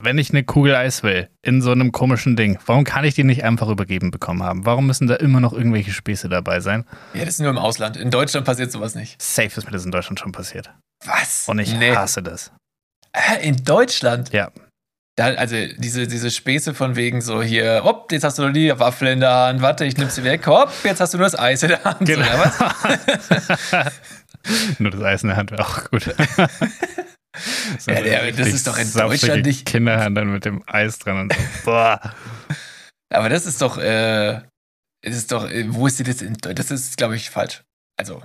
wenn 0.00 0.16
ich 0.18 0.30
eine 0.30 0.44
Kugel 0.44 0.74
Eis 0.76 1.02
will, 1.02 1.28
in 1.42 1.60
so 1.60 1.72
einem 1.72 1.90
komischen 1.92 2.36
Ding, 2.36 2.58
warum 2.66 2.84
kann 2.84 3.04
ich 3.04 3.14
die 3.14 3.24
nicht 3.24 3.42
einfach 3.44 3.68
übergeben 3.68 4.10
bekommen 4.10 4.42
haben? 4.42 4.64
Warum 4.64 4.86
müssen 4.86 5.08
da 5.08 5.16
immer 5.16 5.40
noch 5.40 5.52
irgendwelche 5.52 5.90
Späße 5.90 6.28
dabei 6.28 6.60
sein? 6.60 6.84
Ja, 7.14 7.20
das 7.24 7.34
ist 7.34 7.40
nur 7.40 7.50
im 7.50 7.58
Ausland. 7.58 7.96
In 7.96 8.10
Deutschland 8.10 8.46
passiert 8.46 8.70
sowas 8.70 8.94
nicht. 8.94 9.20
Safe 9.20 9.48
ist 9.48 9.64
mir 9.64 9.72
das 9.72 9.84
in 9.84 9.90
Deutschland 9.90 10.20
schon 10.20 10.32
passiert. 10.32 10.70
Was? 11.04 11.48
Und 11.48 11.58
ich 11.58 11.74
Nee. 11.74 11.94
hasse 11.96 12.22
das. 12.22 12.52
In 13.42 13.56
Deutschland? 13.64 14.32
Ja. 14.32 14.52
Da, 15.16 15.34
also 15.34 15.56
diese, 15.78 16.06
diese 16.06 16.30
Späße 16.30 16.74
von 16.74 16.94
wegen 16.94 17.20
so 17.20 17.42
hier, 17.42 17.82
hopp, 17.82 18.12
jetzt 18.12 18.22
hast 18.22 18.38
du 18.38 18.42
nur 18.42 18.52
die 18.52 18.78
Waffel 18.78 19.08
in 19.08 19.18
der 19.18 19.32
Hand, 19.34 19.62
warte, 19.62 19.84
ich 19.84 19.96
nimm 19.96 20.10
sie 20.10 20.22
weg, 20.22 20.46
hopp, 20.46 20.70
jetzt 20.84 21.00
hast 21.00 21.12
du 21.14 21.18
nur 21.18 21.26
das 21.26 21.36
Eis 21.36 21.64
in 21.64 21.70
der 21.70 21.82
Hand. 21.82 21.98
Genau. 22.06 22.22
So, 22.24 22.30
ja, 22.30 22.38
was? 23.72 23.92
Nur 24.78 24.92
das 24.92 25.02
Eis 25.02 25.22
in 25.24 25.28
der 25.30 25.36
Hand 25.36 25.50
wäre 25.50 25.66
auch 25.66 25.90
gut. 25.90 26.14
So 27.78 27.90
Ja, 27.90 28.00
der- 28.02 28.32
das 28.32 28.48
ist 28.48 28.66
doch 28.66 28.78
in 28.78 28.92
Deutschland 28.92 29.46
nicht- 29.46 29.66
Kinderhand 29.66 30.16
dann 30.16 30.32
mit 30.32 30.44
dem 30.44 30.62
Eis 30.66 30.98
dran 30.98 31.20
und 31.22 31.32
so. 31.32 31.40
Boah. 31.70 32.14
Aber 33.12 33.28
das 33.28 33.46
ist 33.46 33.62
doch, 33.62 33.78
äh, 33.78 34.40
das 35.02 35.16
ist 35.16 35.32
doch, 35.32 35.50
äh, 35.50 35.64
wo 35.68 35.86
ist 35.86 35.98
die 35.98 36.04
das 36.04 36.20
in, 36.22 36.34
das 36.34 36.70
ist, 36.70 36.96
glaube 36.96 37.16
ich, 37.16 37.30
falsch. 37.30 37.62
Also, 37.98 38.22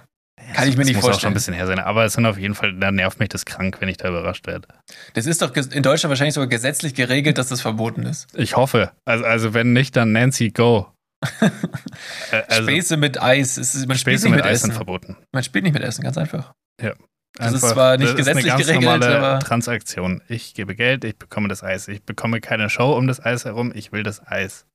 Kann 0.56 0.68
ich 0.68 0.76
mir 0.76 0.84
das 0.84 0.88
nicht 0.88 0.96
muss 0.96 1.04
auch 1.06 1.08
schon 1.08 1.12
vorstellen. 1.14 1.32
ein 1.32 1.34
bisschen 1.36 1.54
her 1.54 1.68
sein. 1.68 1.80
Aber 1.80 2.04
es 2.06 2.14
sind 2.14 2.26
auf 2.26 2.38
jeden 2.38 2.54
Fall, 2.56 2.78
da 2.78 2.92
nervt 2.92 3.20
mich 3.20 3.30
das 3.30 3.46
krank, 3.46 3.78
wenn 3.80 3.88
ich 3.90 3.98
da 3.98 4.10
überrascht 4.10 4.46
werde. 4.46 4.68
das 5.14 5.26
ist 5.26 5.42
doch 5.42 5.56
in 5.56 5.84
Deutschland 5.84 6.10
wahrscheinlich 6.10 6.34
sogar 6.36 6.48
gesetzlich 6.48 6.94
geregelt, 6.96 7.38
dass 7.38 7.48
das 7.48 7.62
verboten 7.62 8.04
ist. 8.04 8.28
Ich 8.36 8.56
hoffe. 8.58 8.92
Also, 9.06 9.24
also 9.26 9.54
wenn 9.54 9.72
nicht, 9.74 9.96
dann 9.96 10.12
Nancy, 10.12 10.50
go. 10.50 10.90
Äh, 12.32 12.42
also, 12.50 12.64
Späße 12.64 12.98
mit 12.98 13.22
Eis, 13.22 13.56
es 13.58 13.76
ist, 13.76 13.88
man 13.88 13.98
Späße 13.98 14.28
mit 14.28 14.38
mit 14.40 14.46
Eis 14.46 14.62
sind 14.64 14.74
verboten. 14.74 15.16
Man 15.32 15.44
spielt 15.44 15.64
nicht 15.64 15.74
mit 15.74 15.84
Essen, 15.84 16.04
ganz 16.04 16.18
einfach. 16.18 16.52
Das 17.36 17.48
ist 17.54 17.64
Einfach- 17.64 17.74
zwar 17.74 17.98
nicht 17.98 18.10
das 18.12 18.16
gesetzlich 18.18 18.46
ist 18.46 18.52
eine 18.52 18.58
ganz 18.58 18.68
geregelt, 18.68 19.00
normale 19.02 19.18
aber- 19.18 19.40
Transaktion. 19.40 20.22
Ich 20.28 20.54
gebe 20.54 20.76
Geld, 20.76 21.04
ich 21.04 21.18
bekomme 21.18 21.48
das 21.48 21.64
Eis. 21.64 21.88
Ich 21.88 22.04
bekomme 22.04 22.42
keine 22.42 22.70
Show 22.70 22.94
um 22.94 23.08
das 23.08 23.24
Eis 23.24 23.46
herum, 23.46 23.72
ich 23.74 23.92
will 23.92 24.04
das 24.04 24.26
Eis. 24.28 24.66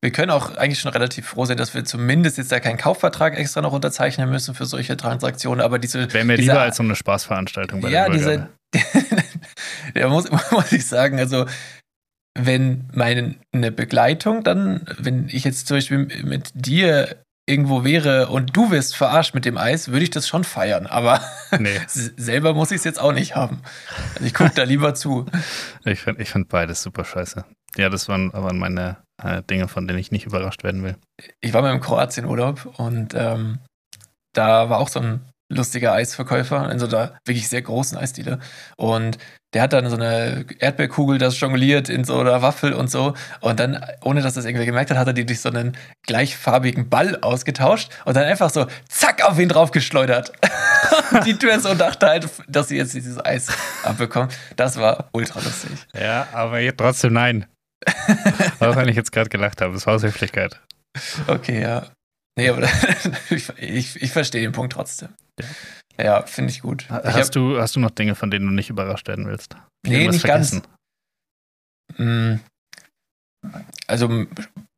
Wir 0.00 0.10
können 0.12 0.30
auch 0.30 0.54
eigentlich 0.56 0.80
schon 0.80 0.92
relativ 0.92 1.26
froh 1.28 1.46
sein, 1.46 1.56
dass 1.56 1.72
wir 1.74 1.84
zumindest 1.84 2.36
jetzt 2.38 2.52
da 2.52 2.60
keinen 2.60 2.76
Kaufvertrag 2.76 3.36
extra 3.38 3.62
noch 3.62 3.72
unterzeichnen 3.72 4.28
müssen 4.30 4.54
für 4.54 4.66
solche 4.66 4.96
Transaktionen, 4.98 5.64
aber 5.64 5.78
diese. 5.78 6.12
Wäre 6.12 6.24
mir 6.26 6.36
diese, 6.36 6.50
lieber 6.52 6.60
als 6.62 6.76
so 6.76 6.82
eine 6.82 6.94
Spaßveranstaltung 6.94 7.80
bei 7.80 7.88
Ja, 7.88 8.08
der 8.08 8.12
diese. 8.16 8.48
ja, 9.94 10.08
muss, 10.08 10.30
muss 10.50 10.72
ich 10.72 10.86
sagen, 10.86 11.18
also, 11.18 11.46
wenn 12.36 12.88
meine 12.92 13.34
eine 13.52 13.72
Begleitung 13.72 14.42
dann, 14.44 14.86
wenn 14.98 15.28
ich 15.28 15.44
jetzt 15.44 15.66
zum 15.68 15.78
Beispiel 15.78 15.98
mit 16.22 16.50
dir 16.54 17.16
irgendwo 17.46 17.84
wäre 17.84 18.28
und 18.28 18.56
du 18.56 18.70
wirst 18.70 18.96
verarscht 18.96 19.34
mit 19.34 19.44
dem 19.44 19.58
Eis, 19.58 19.88
würde 19.88 20.02
ich 20.04 20.10
das 20.10 20.26
schon 20.26 20.44
feiern. 20.44 20.86
Aber 20.86 21.20
Nee. 21.58 21.78
selber 21.86 22.54
muss 22.54 22.70
ich 22.70 22.78
es 22.78 22.84
jetzt 22.84 23.00
auch 23.00 23.12
nicht 23.12 23.36
haben. 23.36 23.60
Also 24.14 24.26
ich 24.26 24.34
gucke 24.34 24.52
da 24.54 24.62
lieber 24.64 24.94
zu. 24.94 25.26
Ich 25.84 26.00
finde 26.00 26.22
ich 26.22 26.30
find 26.30 26.48
beides 26.48 26.82
super 26.82 27.04
scheiße. 27.04 27.44
Ja, 27.76 27.90
das 27.90 28.08
waren, 28.08 28.32
waren 28.32 28.58
meine 28.58 28.98
äh, 29.22 29.42
Dinge, 29.42 29.68
von 29.68 29.86
denen 29.86 29.98
ich 29.98 30.10
nicht 30.10 30.26
überrascht 30.26 30.62
werden 30.64 30.82
will. 30.82 30.96
Ich 31.40 31.52
war 31.52 31.60
mal 31.62 31.72
im 31.74 31.80
Kroatien-Urlaub 31.80 32.66
und 32.78 33.14
ähm, 33.14 33.58
da 34.32 34.70
war 34.70 34.78
auch 34.78 34.88
so 34.88 35.00
ein 35.00 35.20
lustiger 35.52 35.92
Eisverkäufer 35.92 36.70
in 36.70 36.78
so 36.78 36.86
einer 36.86 37.18
wirklich 37.24 37.48
sehr 37.48 37.62
großen 37.62 37.98
Eisdiele. 37.98 38.38
Und 38.76 39.18
der 39.52 39.62
hat 39.62 39.72
dann 39.72 39.88
so 39.88 39.96
eine 39.96 40.46
Erdbeerkugel 40.58 41.18
das 41.18 41.38
jongliert 41.38 41.88
in 41.88 42.04
so 42.04 42.18
einer 42.18 42.42
Waffel 42.42 42.72
und 42.72 42.90
so. 42.90 43.14
Und 43.40 43.60
dann, 43.60 43.84
ohne 44.02 44.20
dass 44.20 44.34
das 44.34 44.44
irgendwer 44.44 44.66
gemerkt 44.66 44.90
hat, 44.90 44.98
hat 44.98 45.06
er 45.06 45.12
die 45.12 45.26
durch 45.26 45.40
so 45.40 45.48
einen 45.48 45.76
gleichfarbigen 46.06 46.88
Ball 46.88 47.18
ausgetauscht 47.20 47.90
und 48.04 48.16
dann 48.16 48.24
einfach 48.24 48.50
so 48.50 48.66
zack 48.88 49.22
auf 49.22 49.38
ihn 49.38 49.48
draufgeschleudert. 49.48 50.32
und 51.12 51.24
die 51.26 51.38
Tür 51.38 51.60
so 51.60 51.74
dachte 51.74 52.06
halt, 52.06 52.28
dass 52.48 52.68
sie 52.68 52.76
jetzt 52.76 52.94
dieses 52.94 53.24
Eis 53.24 53.48
abbekommen. 53.84 54.28
Das 54.56 54.76
war 54.76 55.08
ultra 55.12 55.40
lustig. 55.40 55.70
Ja, 55.94 56.26
aber 56.32 56.58
trotzdem 56.76 57.12
nein. 57.12 57.46
Auch 58.60 58.76
wenn 58.76 58.88
ich 58.88 58.96
jetzt 58.96 59.12
gerade 59.12 59.28
gelacht 59.28 59.60
habe, 59.60 59.74
das 59.74 59.86
war 59.86 59.94
aus 59.94 60.02
Höflichkeit. 60.02 60.60
Okay, 61.26 61.60
ja. 61.60 61.86
Nee, 62.36 62.48
aber 62.48 62.62
ich, 63.30 63.48
ich, 63.58 64.02
ich 64.02 64.10
verstehe 64.10 64.42
den 64.42 64.52
Punkt 64.52 64.72
trotzdem. 64.72 65.10
Ja. 65.40 65.46
Ja, 66.04 66.22
finde 66.26 66.50
ich 66.50 66.60
gut. 66.62 66.82
Ich 66.82 66.90
hab- 66.90 67.04
Hast 67.04 67.36
du, 67.36 67.60
hast 67.60 67.76
du 67.76 67.80
noch 67.80 67.90
Dinge, 67.92 68.14
von 68.16 68.30
denen 68.30 68.46
du 68.46 68.52
nicht 68.52 68.68
überrascht 68.70 69.06
werden 69.06 69.26
willst? 69.26 69.56
Nee, 69.86 70.08
nicht 70.08 70.24
ganz. 70.24 70.50
vergessen? 70.50 70.66
Mm, 71.98 72.40
Also 73.86 74.26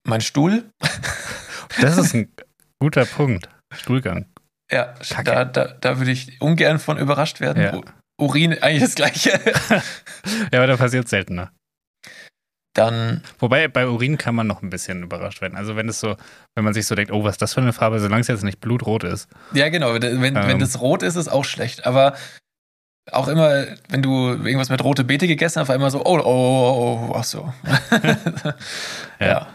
mein 0.07 0.21
Stuhl, 0.21 0.71
Das 1.81 1.97
ist 1.99 2.15
ein 2.15 2.33
guter 2.81 3.05
Punkt. 3.07 3.49
Stuhlgang. 3.75 4.27
ja, 4.71 4.95
Kacke. 5.09 5.25
da, 5.25 5.45
da, 5.45 5.65
da 5.69 5.99
würde 5.99 6.11
ich 6.11 6.41
ungern 6.41 6.79
von 6.79 6.99
überrascht 6.99 7.41
werden. 7.41 7.63
Ja. 7.63 7.81
Urin, 8.21 8.53
eigentlich 8.63 8.83
das 8.83 8.95
gleiche. 8.95 9.41
Ja, 10.53 10.59
aber 10.59 10.67
da 10.67 10.77
passiert 10.77 11.09
seltener. 11.09 11.53
Dann, 12.77 13.23
Wobei 13.39 13.69
bei 13.69 13.89
Urin 13.89 14.19
kann 14.19 14.35
man 14.35 14.47
noch 14.47 14.63
ein 14.63 14.69
bisschen 14.69 15.03
überrascht 15.03 15.41
werden. 15.41 15.57
Also 15.57 15.77
wenn 15.77 15.89
es 15.89 15.99
so, 15.99 16.17
wenn 16.55 16.65
man 16.65 16.75
sich 16.75 16.87
so 16.87 16.95
denkt, 16.95 17.11
oh, 17.11 17.25
was 17.25 17.33
ist 17.37 17.43
das 17.43 17.55
für 17.55 17.63
eine 17.63 17.73
Farbe, 17.73 18.01
solange 18.01 18.21
es 18.21 18.29
jetzt 18.29 18.45
nicht 18.45 18.61
blutrot 18.61 19.03
ist. 19.03 19.29
ja 19.55 19.71
genau, 19.71 19.95
wenn, 19.95 20.21
wenn 20.21 20.37
Ähm. 20.37 20.59
das 20.59 20.79
rot 20.81 21.03
ist, 21.03 21.17
ist 21.17 21.29
auch 21.29 21.45
schlecht. 21.45 21.87
Aber 21.87 22.15
auch 23.13 23.29
immer, 23.29 23.65
wenn 23.89 24.03
du 24.03 24.29
irgendwas 24.29 24.69
mit 24.69 24.85
rote 24.85 25.05
Beete 25.05 25.27
gegessen 25.27 25.61
hast, 25.61 25.69
war 25.69 25.75
immer 25.75 25.91
so, 25.91 26.05
oh, 26.05 26.19
oh, 26.19 26.25
oh, 26.25 27.09
oh 27.11 27.15
ach 27.17 27.25
so. 27.25 27.53
Ja. 29.21 29.27
ja. 29.27 29.47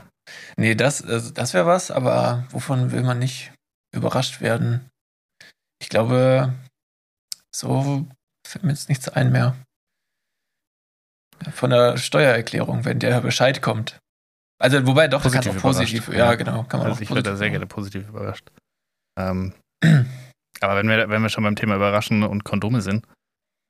Nee, 0.57 0.75
das, 0.75 1.03
also 1.03 1.31
das 1.31 1.53
wäre 1.53 1.65
was, 1.65 1.91
aber 1.91 2.45
wovon 2.49 2.91
will 2.91 3.03
man 3.03 3.19
nicht 3.19 3.51
überrascht 3.95 4.41
werden? 4.41 4.89
Ich 5.79 5.89
glaube, 5.89 6.53
so 7.55 8.07
fällt 8.47 8.63
mir 8.63 8.71
jetzt 8.71 8.89
nichts 8.89 9.09
ein 9.09 9.31
mehr. 9.31 9.55
Von 11.53 11.69
der 11.69 11.97
Steuererklärung, 11.97 12.85
wenn 12.85 12.99
der 12.99 13.21
Bescheid 13.21 13.61
kommt. 13.61 13.99
Also, 14.59 14.85
wobei 14.85 15.07
doch, 15.07 15.23
das 15.23 15.33
kann 15.33 15.41
Positiv 15.41 15.57
auch 15.57 15.61
positiv. 15.61 16.07
Ja, 16.09 16.17
ja. 16.17 16.35
genau. 16.35 16.63
Kann 16.63 16.79
man 16.79 16.89
Also 16.89 16.97
auch 16.97 17.01
ich 17.01 17.09
werde 17.09 17.23
da 17.23 17.31
positiv 17.31 17.39
sehr 17.39 17.49
gerne 17.49 17.65
positiv 17.65 18.07
überrascht. 18.09 18.51
Ähm, 19.19 19.53
aber 20.61 20.75
wenn 20.75 20.87
wir, 20.87 21.09
wenn 21.09 21.21
wir 21.21 21.29
schon 21.29 21.43
beim 21.43 21.55
Thema 21.55 21.75
Überraschen 21.75 22.23
und 22.23 22.43
Kondome 22.43 22.81
sind, 22.81 23.05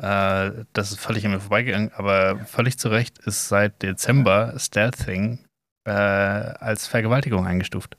äh, 0.01 0.65
das 0.73 0.91
ist 0.91 0.99
völlig 0.99 1.25
an 1.25 1.31
mir 1.31 1.39
vorbeigegangen, 1.39 1.91
aber 1.93 2.39
völlig 2.45 2.77
zu 2.77 2.89
Recht 2.89 3.19
ist 3.19 3.47
seit 3.47 3.81
Dezember 3.81 4.57
Stealthing 4.57 5.45
äh, 5.85 5.91
als 5.91 6.87
Vergewaltigung 6.87 7.47
eingestuft. 7.47 7.97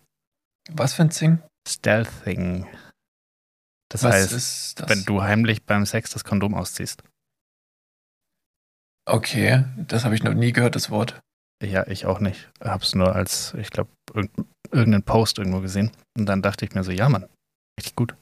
Was 0.71 0.95
für 0.95 1.03
ein 1.03 1.11
Zing? 1.11 1.43
Stealthing. 1.67 2.67
Das 3.89 4.03
Was 4.05 4.15
heißt, 4.15 4.81
das? 4.81 4.89
wenn 4.89 5.05
du 5.05 5.23
heimlich 5.23 5.65
beim 5.65 5.87
Sex 5.87 6.11
das 6.11 6.25
Kondom 6.25 6.55
ausziehst. 6.55 7.03
Okay, 9.07 9.65
das 9.77 10.05
habe 10.05 10.15
ich 10.15 10.23
noch 10.23 10.35
nie 10.35 10.53
gehört, 10.53 10.77
das 10.77 10.91
Wort. 10.91 11.21
Ja, 11.63 11.87
ich 11.87 12.07
auch 12.07 12.19
nicht. 12.19 12.51
Hab's 12.61 12.95
nur 12.95 13.15
als, 13.15 13.55
ich 13.55 13.71
glaube, 13.71 13.91
irgendeinen 14.73 15.05
Post 15.05 15.39
irgendwo 15.39 15.61
gesehen. 15.61 15.93
Und 16.19 16.27
dann 16.27 16.43
dachte 16.43 16.65
ich 16.65 16.75
mir 16.75 16.83
so, 16.83 16.91
ja, 16.91 17.09
Mann, 17.09 17.29
richtig 17.79 17.95
gut. 17.95 18.17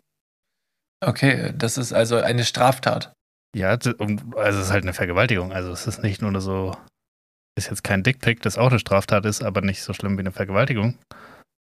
Okay, 1.03 1.55
das 1.57 1.79
ist 1.79 1.93
also 1.93 2.16
eine 2.16 2.45
Straftat. 2.45 3.12
Ja, 3.57 3.71
also 3.71 3.90
es 4.37 4.57
ist 4.57 4.71
halt 4.71 4.85
eine 4.85 4.93
Vergewaltigung. 4.93 5.53
Also 5.53 5.73
es 5.73 5.87
ist 5.87 6.03
nicht 6.03 6.21
nur 6.21 6.38
so, 6.40 6.77
ist 7.59 7.71
jetzt 7.71 7.83
kein 7.83 8.03
Dickpick, 8.03 8.43
das 8.43 8.59
auch 8.59 8.69
eine 8.69 8.79
Straftat 8.79 9.25
ist, 9.25 9.43
aber 9.43 9.62
nicht 9.62 9.83
so 9.83 9.95
schlimm 9.95 10.16
wie 10.16 10.21
eine 10.21 10.33
Vergewaltigung, 10.33 10.99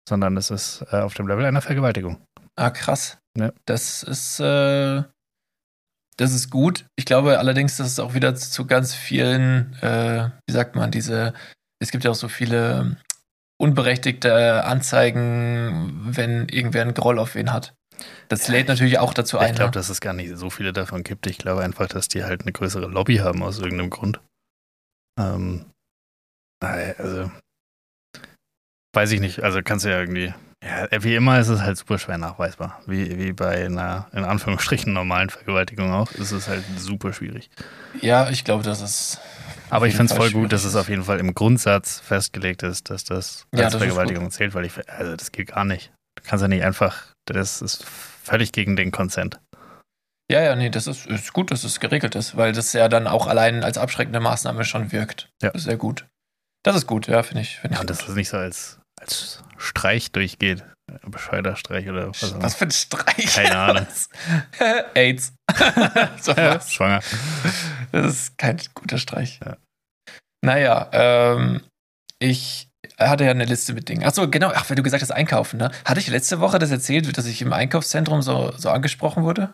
sondern 0.09 0.35
es 0.37 0.49
ist 0.49 0.83
äh, 0.91 0.97
auf 0.97 1.13
dem 1.13 1.27
Level 1.27 1.45
einer 1.45 1.61
Vergewaltigung. 1.61 2.21
Ah, 2.55 2.71
krass. 2.71 3.19
Ja. 3.37 3.51
Das 3.65 4.01
ist, 4.01 4.39
äh, 4.39 5.03
das 6.17 6.33
ist 6.33 6.49
gut. 6.49 6.85
Ich 6.97 7.05
glaube 7.05 7.39
allerdings, 7.39 7.77
dass 7.77 7.87
es 7.87 7.99
auch 7.99 8.13
wieder 8.13 8.35
zu 8.35 8.65
ganz 8.65 8.93
vielen, 8.95 9.73
äh, 9.81 10.29
wie 10.47 10.53
sagt 10.53 10.75
man, 10.75 10.91
diese, 10.91 11.33
es 11.79 11.91
gibt 11.91 12.03
ja 12.03 12.11
auch 12.11 12.15
so 12.15 12.27
viele 12.27 12.97
unberechtigte 13.59 14.63
Anzeigen, 14.65 15.99
wenn 16.15 16.47
irgendwer 16.49 16.81
einen 16.83 16.93
Groll 16.93 17.17
auf 17.19 17.35
wen 17.35 17.51
hat. 17.53 17.73
Das 18.29 18.47
Ja, 18.47 18.53
lädt 18.53 18.63
ich- 18.63 18.67
natürlich 18.69 18.99
auch 18.99 19.13
dazu 19.13 19.39
ein. 19.39 19.49
Ich 19.51 19.55
glaube, 19.55 19.69
ne? 19.69 19.73
dass 19.73 19.89
es 19.89 20.01
gar 20.01 20.13
nicht 20.13 20.35
so 20.37 20.49
viele 20.49 20.73
davon 20.73 21.03
gibt. 21.03 21.25
Ich 21.27 21.37
glaube 21.39 21.63
einfach, 21.63 21.87
dass 21.87 22.07
die 22.07 22.23
halt 22.23 22.41
eine 22.41 22.51
größere 22.51 22.87
Lobby 22.87 23.17
haben 23.17 23.41
aus 23.41 23.57
irgendeinem 23.59 23.89
Grund. 23.89 24.19
Ähm, 25.19 25.65
naja, 26.61 26.93
also 26.97 27.31
weiß 28.95 29.11
ich 29.11 29.19
nicht. 29.19 29.41
Also 29.43 29.61
kannst 29.63 29.85
du 29.85 29.89
ja 29.89 29.99
irgendwie, 29.99 30.33
ja, 30.63 31.03
wie 31.03 31.15
immer 31.15 31.39
ist 31.39 31.49
es 31.49 31.61
halt 31.61 31.77
super 31.77 31.99
schwer 31.99 32.17
nachweisbar. 32.17 32.81
Wie, 32.87 33.17
wie 33.17 33.33
bei 33.33 33.65
einer, 33.65 34.07
in 34.11 34.23
Anführungsstrichen, 34.23 34.91
normalen 34.91 35.29
Vergewaltigung 35.29 35.91
auch, 35.93 36.11
ist 36.13 36.31
es 36.31 36.47
halt 36.47 36.63
super 36.77 37.13
schwierig. 37.13 37.49
ja, 38.01 38.29
ich 38.29 38.43
glaube, 38.43 38.63
das 38.63 38.81
ist. 38.81 39.19
Aber 39.69 39.87
ich 39.87 39.95
finde 39.95 40.13
es 40.13 40.17
voll 40.17 40.31
gut, 40.31 40.53
dass 40.53 40.63
es 40.63 40.75
auf 40.75 40.89
jeden 40.89 41.03
Fall 41.03 41.19
im 41.19 41.33
Grundsatz 41.33 41.99
festgelegt 41.99 42.63
ist, 42.63 42.89
dass 42.89 43.03
das 43.03 43.45
Ja, 43.53 43.65
als 43.65 43.73
das 43.73 43.81
ist 43.81 43.87
Vergewaltigung 43.87 44.31
zählt, 44.31 44.53
weil 44.55 44.65
ich, 44.65 44.73
also 44.89 45.15
das 45.15 45.31
geht 45.31 45.47
gar 45.49 45.65
nicht. 45.65 45.91
Du 46.15 46.23
kannst 46.23 46.41
ja 46.41 46.47
nicht 46.47 46.63
einfach, 46.63 47.13
das 47.25 47.61
ist 47.61 47.83
völlig 47.83 48.51
gegen 48.53 48.75
den 48.75 48.91
Consent. 48.91 49.39
Ja, 50.31 50.41
ja, 50.41 50.55
nee, 50.55 50.69
das 50.69 50.87
ist, 50.87 51.05
ist 51.05 51.33
gut, 51.33 51.51
dass 51.51 51.63
es 51.63 51.79
geregelt 51.79 52.15
ist, 52.15 52.35
weil 52.35 52.51
das 52.51 52.73
ja 52.73 52.89
dann 52.89 53.07
auch 53.07 53.27
allein 53.27 53.63
als 53.63 53.77
abschreckende 53.77 54.19
Maßnahme 54.19 54.65
schon 54.65 54.91
wirkt. 54.91 55.29
Ja. 55.41 55.51
Das 55.51 55.61
ist 55.61 55.65
sehr 55.65 55.77
gut. 55.77 56.05
Das 56.63 56.75
ist 56.75 56.87
gut, 56.87 57.07
ja, 57.07 57.23
finde 57.23 57.43
ich. 57.43 57.57
Find 57.59 57.73
Ja, 57.73 57.77
ich 57.77 57.81
und 57.81 57.89
das 57.89 58.07
nicht 58.09 58.29
so 58.29 58.37
als, 58.37 58.79
als 58.99 59.43
Streich 59.57 60.11
durchgeht. 60.11 60.63
Bescheuerter 61.05 61.55
Streich 61.57 61.89
oder 61.89 62.07
was 62.09 62.41
Was 62.41 62.55
für 62.55 62.65
ein 62.65 62.71
Streich. 62.71 63.33
Keine 63.35 63.57
Ahnung. 63.57 63.87
AIDS. 64.93 65.33
so. 66.21 66.33
Schwanger. 66.33 67.01
Das 67.91 68.05
ist 68.05 68.37
kein 68.37 68.59
guter 68.73 68.97
Streich. 68.97 69.39
Ja. 69.45 69.57
Naja, 70.45 70.89
ähm, 70.93 71.61
ich 72.19 72.69
hatte 72.97 73.25
ja 73.25 73.31
eine 73.31 73.45
Liste 73.45 73.73
mit 73.73 73.89
Dingen. 73.89 74.03
Achso, 74.05 74.29
genau, 74.29 74.51
ach, 74.53 74.69
weil 74.69 74.75
du 74.75 74.83
gesagt 74.83 75.01
hast, 75.01 75.11
einkaufen, 75.11 75.57
ne? 75.57 75.71
Hatte 75.85 75.99
ich 75.99 76.07
letzte 76.07 76.39
Woche 76.39 76.57
das 76.57 76.71
erzählt, 76.71 77.17
dass 77.17 77.25
ich 77.25 77.41
im 77.41 77.53
Einkaufszentrum 77.53 78.21
so, 78.21 78.51
so 78.57 78.69
angesprochen 78.69 79.23
wurde? 79.23 79.53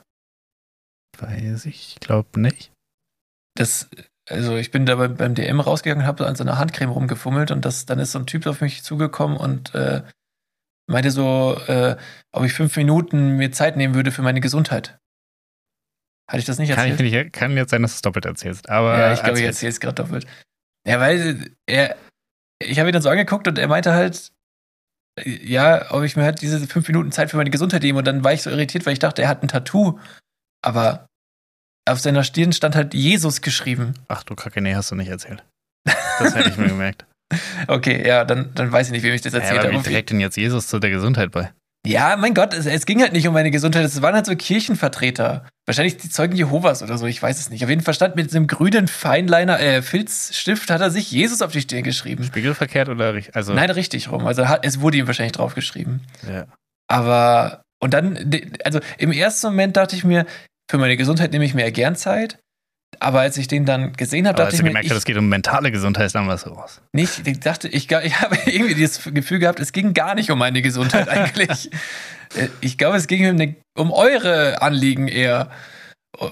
Weiß 1.17 1.65
ich, 1.65 1.97
glaube 1.99 2.39
nicht. 2.39 2.71
Das, 3.55 3.89
also 4.29 4.55
ich 4.55 4.71
bin 4.71 4.85
da 4.85 4.95
beim, 4.95 5.35
DM 5.35 5.59
rausgegangen 5.59 6.03
und 6.03 6.07
habe 6.07 6.27
an 6.27 6.35
so 6.35 6.43
einer 6.43 6.57
Handcreme 6.57 6.91
rumgefummelt 6.91 7.51
und 7.51 7.65
das, 7.65 7.85
dann 7.85 7.99
ist 7.99 8.13
so 8.13 8.19
ein 8.19 8.25
Typ 8.25 8.47
auf 8.47 8.61
mich 8.61 8.83
zugekommen 8.83 9.37
und 9.37 9.75
äh, 9.75 10.03
meinte 10.87 11.11
so, 11.11 11.59
äh, 11.67 11.97
ob 12.31 12.43
ich 12.43 12.53
fünf 12.53 12.75
Minuten 12.77 13.37
mir 13.37 13.51
Zeit 13.51 13.75
nehmen 13.77 13.95
würde 13.95 14.11
für 14.11 14.21
meine 14.21 14.41
Gesundheit. 14.41 14.97
Hatte 16.29 16.39
ich 16.39 16.45
das 16.45 16.57
nicht 16.57 16.69
Kann, 16.69 16.89
erzählt? 16.89 17.01
ich 17.01 17.13
nicht, 17.13 17.33
kann 17.33 17.57
jetzt 17.57 17.71
sein, 17.71 17.81
dass 17.81 17.91
du 17.91 17.95
es 17.95 18.01
doppelt 18.01 18.25
erzählst. 18.25 18.69
Aber 18.69 18.97
ja, 18.97 19.13
ich 19.13 19.21
glaube, 19.21 19.39
ich 19.39 19.45
erzähle 19.45 19.71
es 19.71 19.79
gerade 19.79 19.95
doppelt. 19.95 20.25
Ja, 20.87 20.99
weil 20.99 21.51
er, 21.65 21.97
ich 22.61 22.79
habe 22.79 22.89
ihn 22.89 22.93
dann 22.93 23.01
so 23.01 23.09
angeguckt 23.09 23.47
und 23.47 23.57
er 23.57 23.67
meinte 23.67 23.93
halt, 23.93 24.31
ja, 25.23 25.91
ob 25.91 26.03
ich 26.03 26.15
mir 26.15 26.23
halt 26.23 26.41
diese 26.41 26.65
fünf 26.65 26.87
Minuten 26.87 27.11
Zeit 27.11 27.29
für 27.29 27.37
meine 27.37 27.51
Gesundheit 27.51 27.83
nehme 27.83 27.99
und 27.99 28.05
dann 28.05 28.23
war 28.23 28.33
ich 28.33 28.41
so 28.41 28.49
irritiert, 28.49 28.85
weil 28.85 28.93
ich 28.93 28.99
dachte, 28.99 29.21
er 29.21 29.27
hat 29.27 29.43
ein 29.43 29.47
Tattoo, 29.47 29.99
aber 30.61 31.07
auf 31.89 31.99
seiner 31.99 32.23
Stirn 32.23 32.53
stand 32.53 32.75
halt 32.75 32.93
Jesus 32.93 33.41
geschrieben. 33.41 33.93
Ach 34.07 34.23
du 34.23 34.35
Kacke, 34.35 34.61
nee, 34.61 34.75
hast 34.75 34.91
du 34.91 34.95
nicht 34.95 35.09
erzählt. 35.09 35.43
Das 36.19 36.35
hätte 36.35 36.49
ich 36.49 36.57
mir 36.57 36.67
gemerkt. 36.67 37.05
Okay, 37.67 38.07
ja, 38.07 38.25
dann, 38.25 38.51
dann 38.53 38.71
weiß 38.71 38.87
ich 38.87 38.91
nicht, 38.91 39.01
wem 39.01 39.13
ich 39.15 39.21
das 39.21 39.33
Ja, 39.33 39.39
erzählt 39.39 39.61
aber 39.61 39.73
habe. 39.73 39.83
wie 39.83 39.89
trägt 39.89 40.11
denn 40.11 40.19
jetzt 40.19 40.37
Jesus 40.37 40.67
zu 40.67 40.77
der 40.77 40.91
Gesundheit 40.91 41.31
bei? 41.31 41.51
Ja, 41.87 42.15
mein 42.15 42.35
Gott, 42.35 42.53
es, 42.53 42.67
es 42.67 42.85
ging 42.85 43.01
halt 43.01 43.11
nicht 43.13 43.27
um 43.27 43.33
meine 43.33 43.49
Gesundheit. 43.49 43.83
Es 43.85 44.03
waren 44.03 44.13
halt 44.13 44.27
so 44.27 44.35
Kirchenvertreter. 44.35 45.47
Wahrscheinlich 45.65 45.97
die 45.97 46.09
Zeugen 46.09 46.35
Jehovas 46.35 46.83
oder 46.83 46.99
so, 46.99 47.07
ich 47.07 47.23
weiß 47.23 47.39
es 47.39 47.49
nicht. 47.49 47.63
Auf 47.63 47.69
jeden 47.71 47.81
Fall 47.81 47.95
stand 47.95 48.15
mit 48.15 48.35
einem 48.35 48.45
grünen 48.45 48.87
Feinliner, 48.87 49.59
äh, 49.59 49.81
Filzstift, 49.81 50.69
hat 50.69 50.81
er 50.81 50.91
sich 50.91 51.09
Jesus 51.11 51.41
auf 51.41 51.51
die 51.51 51.61
Stirn 51.61 51.81
geschrieben. 51.81 52.23
Spiegelverkehrt 52.23 52.87
oder 52.87 53.15
richtig? 53.15 53.35
Also, 53.35 53.53
Nein, 53.53 53.71
richtig 53.71 54.11
rum. 54.11 54.27
Also 54.27 54.47
hat, 54.47 54.63
es 54.63 54.79
wurde 54.79 54.97
ihm 54.97 55.07
wahrscheinlich 55.07 55.33
draufgeschrieben. 55.33 56.01
Ja. 56.31 56.45
Aber, 56.87 57.63
und 57.81 57.95
dann, 57.95 58.29
also 58.63 58.79
im 58.99 59.11
ersten 59.11 59.47
Moment 59.47 59.75
dachte 59.75 59.95
ich 59.95 60.03
mir, 60.03 60.27
für 60.69 60.77
meine 60.77 60.97
Gesundheit 60.97 61.31
nehme 61.31 61.45
ich 61.45 61.53
mir 61.53 61.63
ja 61.63 61.71
gern 61.71 61.95
Zeit. 61.95 62.39
Aber 62.99 63.21
als 63.21 63.37
ich 63.37 63.47
den 63.47 63.65
dann 63.65 63.93
gesehen 63.93 64.27
habe, 64.27 64.37
dachte 64.37 64.45
als 64.45 64.53
ich 64.53 64.59
du 64.59 64.63
mir, 64.65 64.69
gemerkt 64.69 64.85
ich, 64.85 64.91
hast, 64.91 64.99
es 64.99 65.05
geht 65.05 65.17
um 65.17 65.27
mentale 65.27 65.71
Gesundheit, 65.71 66.13
dann 66.13 66.27
du 66.27 66.49
raus. 66.49 66.81
nicht, 66.93 67.27
ich 67.27 67.39
dachte, 67.39 67.67
ich, 67.67 67.91
ich 68.03 68.21
habe 68.21 68.37
irgendwie 68.45 68.81
das 68.81 69.03
Gefühl 69.03 69.39
gehabt, 69.39 69.59
es 69.59 69.71
ging 69.71 69.93
gar 69.93 70.15
nicht 70.15 70.31
um 70.31 70.39
meine 70.39 70.61
Gesundheit 70.61 71.09
eigentlich. 71.09 71.69
Äh, 72.35 72.47
ich 72.61 72.79
glaube, 72.79 72.97
es 72.97 73.05
ging 73.05 73.29
um, 73.29 73.39
eine, 73.39 73.55
um 73.77 73.91
eure 73.91 74.59
Anliegen 74.63 75.07
eher. 75.07 75.51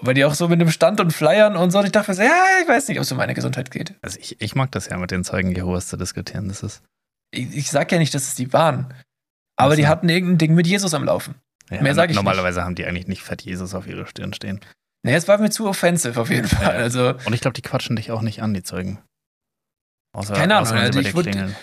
Weil 0.02 0.16
die 0.16 0.26
auch 0.26 0.34
so 0.34 0.48
mit 0.48 0.60
einem 0.60 0.72
Stand 0.72 1.00
und 1.00 1.12
Flyern 1.12 1.56
und 1.56 1.70
so, 1.70 1.78
und 1.78 1.86
ich 1.86 1.92
dachte 1.92 2.10
mir 2.10 2.16
so, 2.16 2.24
ja, 2.24 2.44
ich 2.60 2.68
weiß 2.68 2.88
nicht, 2.88 2.98
ob 2.98 3.04
es 3.04 3.12
um 3.12 3.20
meine 3.20 3.36
Gesundheit 3.36 3.70
geht. 3.70 3.94
Also 4.02 4.18
ich, 4.20 4.42
ich 4.42 4.56
mag 4.56 4.72
das 4.72 4.90
ja, 4.90 4.98
mit 4.98 5.12
den 5.12 5.24
Zeugen 5.24 5.52
Jehovas 5.56 5.90
zu 5.90 5.98
diskutieren. 5.98 6.48
Das 6.48 6.64
ist 6.64 6.82
Ich, 7.30 7.56
ich 7.56 7.70
sag 7.70 7.92
ja 7.92 8.00
nicht, 8.00 8.16
dass 8.16 8.24
es 8.24 8.34
die 8.34 8.52
waren. 8.52 8.92
Aber 9.60 9.74
Ach 9.74 9.76
die 9.76 9.88
hatten 9.88 10.10
irgendein 10.10 10.40
Ding 10.40 10.56
mit 10.56 10.66
Jesus 10.66 10.96
am 10.96 11.04
Laufen. 11.04 11.36
Ja, 11.72 11.82
Mehr 11.82 11.96
sag 11.96 12.10
ich 12.10 12.16
Normalerweise 12.16 12.64
haben 12.64 12.76
die 12.76 12.86
eigentlich 12.86 13.08
nicht 13.08 13.24
Fett 13.24 13.42
Jesus 13.42 13.74
auf 13.74 13.88
ihrer 13.88 14.06
Stirn 14.06 14.34
stehen. 14.34 14.60
Nee, 15.04 15.16
es 15.16 15.28
war 15.28 15.38
mir 15.40 15.50
zu 15.50 15.68
offensive 15.68 16.20
auf 16.20 16.30
jeden 16.30 16.48
Fall. 16.48 16.76
Also, 16.76 17.16
Und 17.26 17.34
ich 17.34 17.42
glaube, 17.42 17.54
die 17.54 17.64
quatschen 17.64 17.96
dich 17.96 18.12
auch 18.12 18.22
nicht 18.22 18.44
an, 18.44 18.54
die 18.54 18.62
Zeugen. 18.64 19.00
Außer, 20.14 20.34
Keine 20.34 20.58
Ahnung, 20.58 20.74
also 20.74 21.00
ich 21.00 21.16
wurde- 21.16 21.56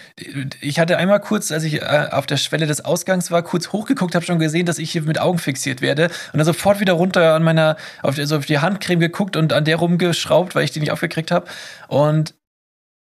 ich 0.62 0.80
hatte 0.80 0.96
einmal 0.96 1.20
kurz, 1.20 1.52
als 1.52 1.64
ich 1.64 1.82
äh, 1.82 2.08
auf 2.10 2.24
der 2.26 2.38
Schwelle 2.38 2.66
des 2.66 2.82
Ausgangs 2.82 3.30
war, 3.30 3.42
kurz 3.42 3.72
hochgeguckt, 3.72 4.14
habe 4.14 4.24
schon 4.24 4.38
gesehen, 4.38 4.64
dass 4.64 4.78
ich 4.78 4.90
hier 4.90 5.02
mit 5.02 5.20
Augen 5.20 5.38
fixiert 5.38 5.82
werde 5.82 6.06
und 6.32 6.38
dann 6.38 6.46
sofort 6.46 6.80
wieder 6.80 6.94
runter 6.94 7.34
an 7.34 7.42
meiner, 7.42 7.76
auf 8.02 8.14
die, 8.14 8.24
so 8.24 8.38
auf 8.38 8.46
die 8.46 8.58
Handcreme 8.58 9.00
geguckt 9.00 9.36
und 9.36 9.52
an 9.52 9.66
der 9.66 9.76
rumgeschraubt, 9.76 10.54
weil 10.54 10.64
ich 10.64 10.70
die 10.70 10.80
nicht 10.80 10.92
aufgekriegt 10.92 11.30
habe. 11.30 11.46
Und 11.88 12.34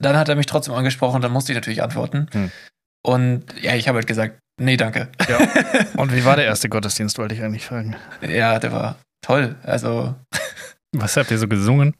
dann 0.02 0.16
hat 0.16 0.28
er 0.28 0.34
mich 0.34 0.46
trotzdem 0.46 0.74
angesprochen 0.74 1.16
und 1.16 1.22
dann 1.22 1.32
musste 1.32 1.52
ich 1.52 1.56
natürlich 1.56 1.82
antworten. 1.82 2.26
Hm. 2.32 2.50
Und 3.04 3.44
ja, 3.62 3.76
ich 3.76 3.86
habe 3.86 3.98
halt 3.98 4.08
gesagt, 4.08 4.40
nee, 4.58 4.76
danke. 4.76 5.08
Ja. 5.28 5.38
Und 5.96 6.12
wie 6.14 6.24
war 6.24 6.36
der 6.36 6.44
erste 6.46 6.68
Gottesdienst, 6.68 7.18
wollte 7.18 7.34
ich 7.34 7.42
eigentlich 7.42 7.66
fragen. 7.66 7.96
Ja, 8.20 8.58
der 8.58 8.72
war 8.72 8.96
toll. 9.24 9.56
Also, 9.62 10.14
Was 10.92 11.16
habt 11.16 11.30
ihr 11.30 11.38
so 11.38 11.48
gesungen? 11.48 11.94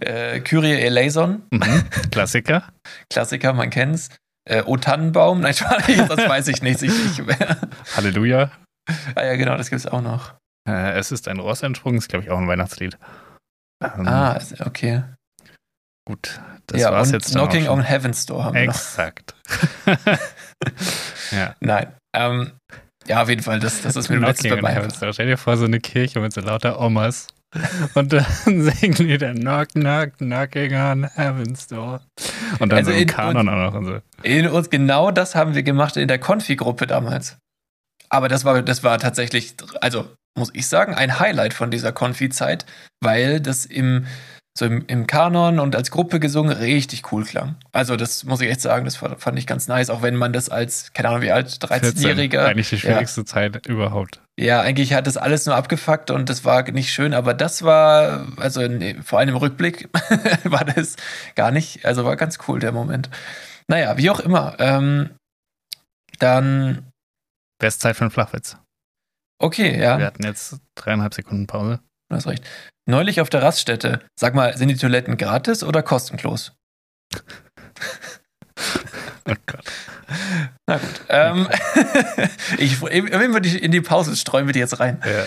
äh, 0.00 0.40
Kyrie 0.40 0.80
eleison, 0.80 1.42
Mhm. 1.50 1.84
Klassiker. 2.10 2.64
Klassiker, 3.10 3.52
man 3.52 3.70
kennt's. 3.70 4.08
Äh, 4.44 4.62
O 4.66 4.76
Tannenbaum, 4.76 5.40
nein, 5.40 5.54
das 5.56 6.18
weiß 6.18 6.48
ich 6.48 6.62
nicht. 6.62 6.82
Ich, 6.82 6.90
ich, 7.18 7.22
Halleluja. 7.96 8.50
ah 9.14 9.22
ja, 9.22 9.36
genau, 9.36 9.56
das 9.56 9.70
gibt's 9.70 9.86
auch 9.86 10.02
noch. 10.02 10.34
Äh, 10.68 10.98
es 10.98 11.12
ist 11.12 11.28
ein 11.28 11.38
Ross 11.38 11.62
entsprungen, 11.62 11.98
ist, 11.98 12.08
glaube 12.08 12.24
ich, 12.24 12.30
auch 12.30 12.38
ein 12.38 12.48
Weihnachtslied. 12.48 12.98
Ähm, 13.84 14.06
Ah, 14.08 14.38
okay. 14.64 15.04
Gut, 16.04 16.40
das 16.66 16.80
ja, 16.80 16.90
war's 16.90 17.08
und 17.08 17.14
jetzt. 17.14 17.30
Knocking 17.30 17.68
on 17.68 17.80
Heaven's 17.82 18.26
Door 18.26 18.44
haben 18.46 18.54
wir. 18.54 18.62
Exakt. 18.62 19.36
ja. 21.30 21.54
Nein. 21.60 21.92
Ähm, 22.14 22.52
ja, 23.06 23.22
auf 23.22 23.28
jeden 23.28 23.42
Fall, 23.42 23.58
das, 23.58 23.82
das 23.82 23.96
ist 23.96 24.08
mir 24.08 24.18
letztes 24.18 24.50
Mal 24.50 24.60
bei. 24.60 24.74
Door. 24.74 25.12
Stell 25.12 25.26
dir 25.26 25.36
vor, 25.36 25.56
so 25.56 25.64
eine 25.64 25.80
Kirche 25.80 26.20
mit 26.20 26.32
so 26.32 26.40
lauter 26.40 26.80
Omas. 26.80 27.26
Und 27.94 28.12
dann 28.12 28.24
singen 28.44 28.94
die 28.94 29.18
dann 29.18 29.40
Knock, 29.40 29.70
Knock, 29.70 30.16
Knocking 30.18 30.74
on 30.74 31.04
Heaven's 31.14 31.66
Door. 31.66 32.00
Und 32.60 32.70
dann 32.70 32.78
Also 32.78 32.90
so 32.92 32.96
im 32.96 33.02
in- 33.02 33.08
Kanon 33.08 33.48
auch 33.48 33.70
noch 33.72 33.74
und 33.74 33.84
so. 33.86 33.98
In 34.22 34.46
uns, 34.48 34.70
genau 34.70 35.10
das 35.10 35.34
haben 35.34 35.54
wir 35.54 35.62
gemacht 35.62 35.96
in 35.96 36.08
der 36.08 36.18
Konfi-Gruppe 36.18 36.86
damals. 36.86 37.36
Aber 38.08 38.28
das 38.28 38.44
war, 38.44 38.62
das 38.62 38.84
war 38.84 38.98
tatsächlich, 38.98 39.54
also 39.80 40.08
muss 40.38 40.50
ich 40.54 40.66
sagen, 40.66 40.94
ein 40.94 41.18
Highlight 41.18 41.54
von 41.54 41.70
dieser 41.70 41.92
Konfi-Zeit, 41.92 42.64
weil 43.02 43.40
das 43.40 43.66
im, 43.66 44.06
so 44.56 44.66
im, 44.66 44.84
im 44.86 45.06
Kanon 45.06 45.58
und 45.58 45.74
als 45.74 45.90
Gruppe 45.90 46.20
gesungen 46.20 46.52
richtig 46.52 47.10
cool 47.10 47.24
klang. 47.24 47.56
Also 47.72 47.96
das 47.96 48.24
muss 48.24 48.40
ich 48.42 48.50
echt 48.50 48.60
sagen, 48.60 48.84
das 48.84 48.96
fand 48.96 49.38
ich 49.38 49.46
ganz 49.46 49.66
nice, 49.66 49.88
auch 49.88 50.02
wenn 50.02 50.14
man 50.14 50.32
das 50.34 50.50
als, 50.50 50.92
keine 50.92 51.08
Ahnung 51.08 51.22
wie 51.22 51.32
alt, 51.32 51.50
14, 51.50 51.68
13-Jähriger. 51.68 52.44
Eigentlich 52.44 52.68
die 52.68 52.78
schwierigste 52.78 53.24
Zeit 53.24 53.66
überhaupt. 53.66 54.20
Ja, 54.38 54.60
eigentlich 54.60 54.92
hat 54.92 55.06
das 55.06 55.16
alles 55.16 55.46
nur 55.46 55.56
abgefuckt 55.56 56.10
und 56.10 56.28
das 56.28 56.44
war 56.44 56.70
nicht 56.70 56.92
schön, 56.92 57.14
aber 57.14 57.32
das 57.32 57.62
war, 57.62 58.26
also 58.36 58.60
nee, 58.66 58.96
vor 59.02 59.18
allem 59.18 59.30
im 59.30 59.36
Rückblick 59.36 59.88
war 60.44 60.64
das 60.64 60.96
gar 61.34 61.50
nicht, 61.50 61.86
also 61.86 62.04
war 62.04 62.16
ganz 62.16 62.38
cool 62.46 62.58
der 62.60 62.72
Moment. 62.72 63.08
Naja, 63.68 63.96
wie 63.96 64.10
auch 64.10 64.20
immer. 64.20 64.56
Ähm, 64.58 65.10
dann, 66.18 66.90
Bestzeit 67.58 67.96
für 67.96 68.02
einen 68.02 68.10
Flachwitz. 68.10 68.58
okay, 69.38 69.80
ja, 69.80 69.98
Wir 69.98 70.06
hatten 70.06 70.24
jetzt 70.24 70.58
dreieinhalb 70.74 71.14
Sekunden 71.14 71.46
Pause. 71.46 71.80
du 72.10 72.16
hast 72.16 72.26
recht. 72.26 72.44
Neulich 72.86 73.20
auf 73.20 73.30
der 73.30 73.42
Raststätte, 73.42 74.00
sag 74.18 74.34
mal, 74.34 74.56
sind 74.56 74.68
die 74.68 74.76
Toiletten 74.76 75.16
gratis 75.16 75.62
oder 75.64 75.82
kostenlos? 75.82 76.52
Oh 79.28 79.34
Gott. 79.46 79.64
Na 80.66 80.78
gut. 80.78 81.00
Ähm, 81.08 81.48
ich, 82.58 82.82
wenn 82.82 83.32
wir 83.32 83.40
die 83.40 83.56
in 83.56 83.70
die 83.70 83.80
Pause 83.80 84.16
streuen 84.16 84.46
wir 84.46 84.52
die 84.52 84.58
jetzt 84.58 84.80
rein. 84.80 85.00
Ja. 85.04 85.24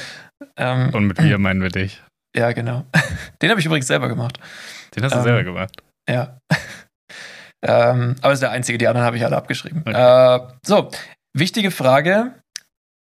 Ähm, 0.58 0.94
Und 0.94 1.08
mit 1.08 1.18
wir 1.18 1.38
meinen 1.40 1.62
wir 1.62 1.70
dich. 1.70 2.04
ja, 2.36 2.52
genau. 2.52 2.86
Den 3.42 3.50
habe 3.50 3.60
ich 3.62 3.66
übrigens 3.66 3.88
selber 3.88 4.10
gemacht. 4.10 4.38
Den 4.96 5.04
hast 5.04 5.14
du 5.14 5.20
Ähm, 5.20 5.24
selber 5.24 5.44
gemacht. 5.44 5.82
Ja. 6.10 6.40
ähm, 7.66 8.16
aber 8.22 8.34
ist 8.34 8.42
der 8.42 8.52
einzige, 8.52 8.78
die 8.78 8.88
anderen 8.88 9.06
habe 9.08 9.16
ich 9.18 9.24
alle 9.24 9.38
abgeschrieben. 9.38 9.82
Okay. 9.88 9.94
Äh, 9.94 10.48
so, 10.66 10.92
wichtige 11.34 11.72
Frage. 11.72 12.36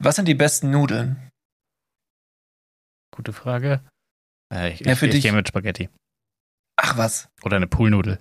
Was 0.01 0.15
sind 0.17 0.27
die 0.29 0.35
besten 0.35 0.71
Nudeln? 0.71 1.29
Gute 3.15 3.33
Frage. 3.33 3.81
Äh, 4.55 4.73
ich 4.75 4.81
Ja, 4.81 4.93
ich, 4.93 4.99
für 4.99 5.07
ich 5.07 5.13
dich- 5.13 5.23
gehe 5.23 5.33
mit 5.33 5.49
Spaghetti. 5.49 5.89
Ach 6.77 6.97
was. 6.97 7.29
Oder 7.43 7.57
eine 7.57 7.67
Poolnudel. 7.67 8.21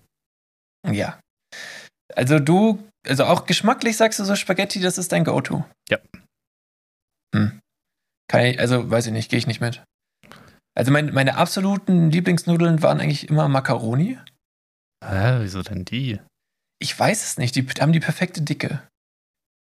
Ja. 0.87 1.19
Also 2.15 2.39
du, 2.39 2.87
also 3.07 3.25
auch 3.25 3.45
geschmacklich 3.45 3.97
sagst 3.97 4.19
du 4.19 4.25
so 4.25 4.35
Spaghetti, 4.35 4.79
das 4.79 4.97
ist 4.97 5.11
dein 5.11 5.23
Go-To. 5.23 5.65
Ja. 5.89 5.97
Hm. 7.35 7.59
Kann 8.29 8.45
ich, 8.45 8.59
also 8.59 8.89
weiß 8.89 9.07
ich 9.07 9.13
nicht, 9.13 9.29
gehe 9.29 9.39
ich 9.39 9.47
nicht 9.47 9.61
mit. 9.61 9.83
Also 10.75 10.91
mein, 10.91 11.13
meine 11.13 11.35
absoluten 11.37 12.09
Lieblingsnudeln 12.11 12.81
waren 12.81 12.99
eigentlich 12.99 13.29
immer 13.29 13.47
Macaroni. 13.47 14.17
Hä, 15.03 15.37
wieso 15.41 15.61
denn 15.61 15.85
die? 15.85 16.19
Ich 16.79 16.97
weiß 16.97 17.23
es 17.23 17.37
nicht, 17.37 17.55
die 17.55 17.65
haben 17.79 17.93
die 17.93 17.99
perfekte 17.99 18.41
Dicke. 18.41 18.87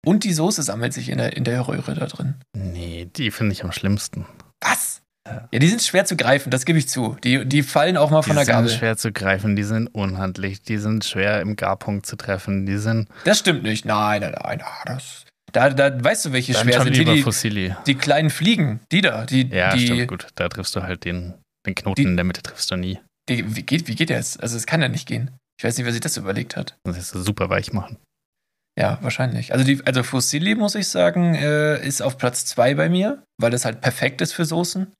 Und 0.06 0.24
die 0.24 0.34
Soße 0.34 0.62
sammelt 0.64 0.94
sich 0.94 1.10
in 1.10 1.18
der, 1.18 1.36
in 1.36 1.44
der 1.44 1.68
Röhre 1.68 1.96
da 1.96 2.06
drin. 2.06 2.36
Nee, 2.56 3.06
die 3.06 3.32
finde 3.32 3.54
ich 3.54 3.64
am 3.64 3.72
schlimmsten. 3.72 4.26
Was? 4.62 4.95
Ja. 5.28 5.48
Die 5.60 5.68
sind 5.68 5.82
schwer 5.82 6.06
zu 6.06 6.16
greifen, 6.16 6.52
das 6.52 6.66
gebe 6.66 6.78
ich 6.78 6.88
zu. 6.88 7.18
Die, 7.24 7.46
die 7.46 7.64
fallen 7.64 7.98
auch 7.98 8.12
mal 8.12 8.22
Die 8.22 8.28
von 8.28 8.36
der 8.36 8.46
sind 8.46 8.54
Gabel. 8.54 8.70
schwer 8.70 8.96
zu 8.98 9.12
greifen, 9.12 9.56
die 9.56 9.64
sind 9.64 9.88
unhandlich, 9.88 10.62
die 10.62 10.78
sind 10.78 11.04
schwer 11.04 11.42
im 11.42 11.56
Garpunkt 11.56 12.06
zu 12.06 12.16
treffen, 12.16 12.66
die 12.66 12.78
sind 12.78 13.08
Das 13.24 13.40
stimmt 13.40 13.64
nicht. 13.64 13.86
Nein, 13.86 14.22
nein, 14.22 14.36
nein. 14.44 14.62
ah, 14.64 14.84
Das, 14.86 15.26
da, 15.52 15.70
da 15.72 16.04
weißt 16.04 16.26
du, 16.26 16.32
welche 16.32 16.54
dann 16.54 16.64
schwer 16.64 16.82
sind. 16.84 16.96
Die, 16.96 17.06
die, 17.06 17.22
Fusilli. 17.24 17.76
die 17.88 17.96
kleinen 17.96 18.30
Fliegen, 18.30 18.82
die 18.92 19.02
da. 19.02 19.26
Die, 19.26 19.48
Ja, 19.48 19.74
die, 19.76 19.86
stimmt, 19.88 20.08
gut. 20.08 20.28
Da 20.36 20.48
triffst 20.48 20.76
du 20.76 20.84
halt 20.84 21.06
den, 21.06 21.34
den 21.66 21.74
Knoten 21.74 21.96
Die- 22.04 22.08
in 22.08 22.16
der 22.18 22.26
Mitte, 22.26 22.44
triffst 22.44 22.70
du 22.70 22.76
nie. 22.76 23.00
die, 23.30 23.56
wie, 23.56 23.64
geht, 23.64 23.88
wie 23.88 23.96
geht 23.96 24.12
das? 24.12 24.38
Also, 24.38 24.56
es 24.58 24.68
kann 24.68 24.82
ja 24.82 24.90
nicht 24.90 25.08
gehen. 25.08 25.32
Ich 25.58 25.64
weiß 25.64 25.76
nicht, 25.78 25.86
wer 25.86 25.94
sich 25.94 26.02
das 26.02 26.18
überlegt 26.18 26.56
hat. 26.56 26.76
Das 26.84 26.98
ist 26.98 27.10
super 27.10 27.50
weich 27.50 27.74
machen. 27.74 27.98
Ja, 28.78 29.00
wahrscheinlich. 29.02 29.54
Also, 29.54 29.64
die, 29.66 29.82
also 29.88 30.04
Fusilli, 30.04 30.54
muss 30.54 30.76
ich 30.76 30.88
sagen, 30.90 31.34
äh, 31.34 31.80
ist 31.84 32.02
auf 32.02 32.18
Platz 32.20 32.46
2 32.46 32.76
bei 32.76 32.90
mir, 32.90 33.24
weil 33.42 33.50
das 33.50 33.64
halt 33.66 33.80
perfekt 33.82 34.22
ist 34.22 34.34
für 34.34 34.44
Soßen. 34.46 34.92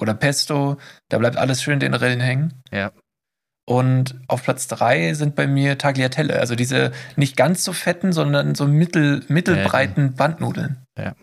Oder 0.00 0.14
Pesto. 0.14 0.78
Da 1.08 1.18
bleibt 1.18 1.36
alles 1.36 1.62
schön 1.62 1.74
in 1.74 1.80
den 1.80 1.94
Rillen 1.94 2.20
hängen. 2.20 2.62
Ja. 2.72 2.92
Und 3.68 4.20
auf 4.26 4.42
Platz 4.42 4.66
3 4.68 5.14
sind 5.14 5.36
bei 5.36 5.46
mir 5.46 5.78
Tagliatelle. 5.78 6.40
Also 6.40 6.56
diese 6.56 6.92
nicht 7.16 7.36
ganz 7.36 7.62
so 7.64 7.72
fetten, 7.72 8.12
sondern 8.12 8.54
so 8.54 8.66
mittel, 8.66 9.24
mittelbreiten 9.28 10.14
Bandnudeln. 10.14 10.82
Ja. 10.98 11.14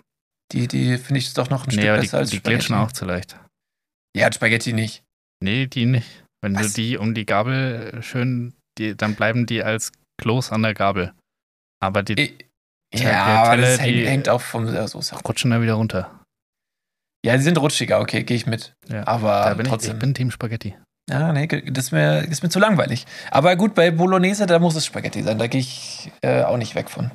Die, 0.54 0.68
die 0.68 0.98
finde 0.98 1.20
ich 1.20 1.34
doch 1.34 1.50
noch 1.50 1.64
ein 1.68 1.76
Nee, 1.76 1.82
Stück 1.82 1.96
besser 2.00 2.18
die, 2.18 2.22
als 2.22 2.30
die 2.30 2.36
Spaghetti. 2.38 2.56
glitschen 2.58 2.76
auch 2.78 2.92
zu 2.94 3.04
leicht. 3.06 3.38
Ja, 4.16 4.32
Spaghetti 4.32 4.72
nicht. 4.74 5.04
Nee, 5.44 5.68
die 5.68 5.86
nicht. 5.86 6.24
Wenn 6.42 6.56
Was? 6.56 6.74
du 6.74 6.82
die 6.82 6.98
um 6.98 7.14
die 7.14 7.26
Gabel 7.26 8.00
schön, 8.02 8.54
die, 8.78 8.96
dann 8.96 9.16
bleiben 9.16 9.46
die 9.46 9.64
als 9.64 9.92
Kloß 10.22 10.52
an 10.54 10.62
der 10.64 10.74
Gabel. 10.74 11.14
Aber 11.84 12.02
die 12.04 12.14
I- 12.14 12.38
Ja, 12.96 13.44
aber 13.44 13.58
das 13.58 13.80
hängt, 13.82 13.96
die- 13.98 14.08
hängt 14.08 14.30
auch 14.30 14.42
vom 14.42 14.68
Soße 14.68 15.16
ab. 15.18 15.28
rutschen 15.28 15.52
da 15.52 15.62
wieder 15.62 15.74
runter. 15.74 16.17
Ja, 17.26 17.36
die 17.36 17.44
sind 17.44 17.58
rutschiger, 17.58 18.00
okay, 18.00 18.24
gehe 18.24 18.38
ich 18.38 18.46
mit. 18.46 18.74
Ja. 18.88 19.06
Aber 19.08 19.54
bin 19.56 19.66
ich, 19.66 19.72
trotzdem. 19.72 19.94
ich 19.94 20.00
bin 20.00 20.14
Team 20.14 20.32
Spaghetti. 20.32 20.76
ja, 21.10 21.34
nee, 21.34 21.48
das 21.48 21.86
ist, 21.86 21.92
mir, 21.92 22.22
das 22.22 22.30
ist 22.32 22.44
mir 22.44 22.50
zu 22.50 22.60
langweilig. 22.60 23.06
Aber 23.32 23.56
gut, 23.56 23.76
bei 23.76 23.92
Bolognese, 23.92 24.46
da 24.46 24.60
muss 24.60 24.76
es 24.76 24.86
Spaghetti 24.86 25.24
sein. 25.24 25.38
Da 25.38 25.48
gehe 25.48 25.62
ich 25.62 26.12
äh, 26.22 26.44
auch 26.44 26.58
nicht 26.58 26.76
weg 26.76 26.90
von. 26.90 27.12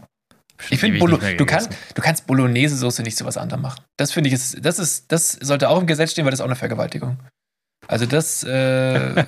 Ich 0.71 0.81
finde, 0.81 0.99
Bolo 0.99 1.17
du, 1.17 1.23
kann, 1.23 1.37
gegessen. 1.37 1.75
du 1.95 2.03
kannst 2.03 2.27
Bolognese-Soße 2.27 3.03
nicht 3.03 3.17
zu 3.17 3.25
was 3.25 3.37
anderem 3.37 3.63
machen. 3.63 3.83
Das 3.97 4.13
finde 4.13 4.29
ich, 4.29 4.35
ist, 4.35 4.65
das, 4.65 4.79
ist, 4.79 5.11
das 5.11 5.33
sollte 5.33 5.69
auch 5.69 5.81
im 5.81 5.87
Gesetz 5.87 6.13
stehen, 6.13 6.25
weil 6.25 6.31
das 6.31 6.39
ist 6.39 6.45
auch 6.45 6.49
eine 6.49 6.57
Vergewaltigung. 6.57 7.19
Also 7.89 8.07
das, 8.07 8.45
äh, 8.45 9.25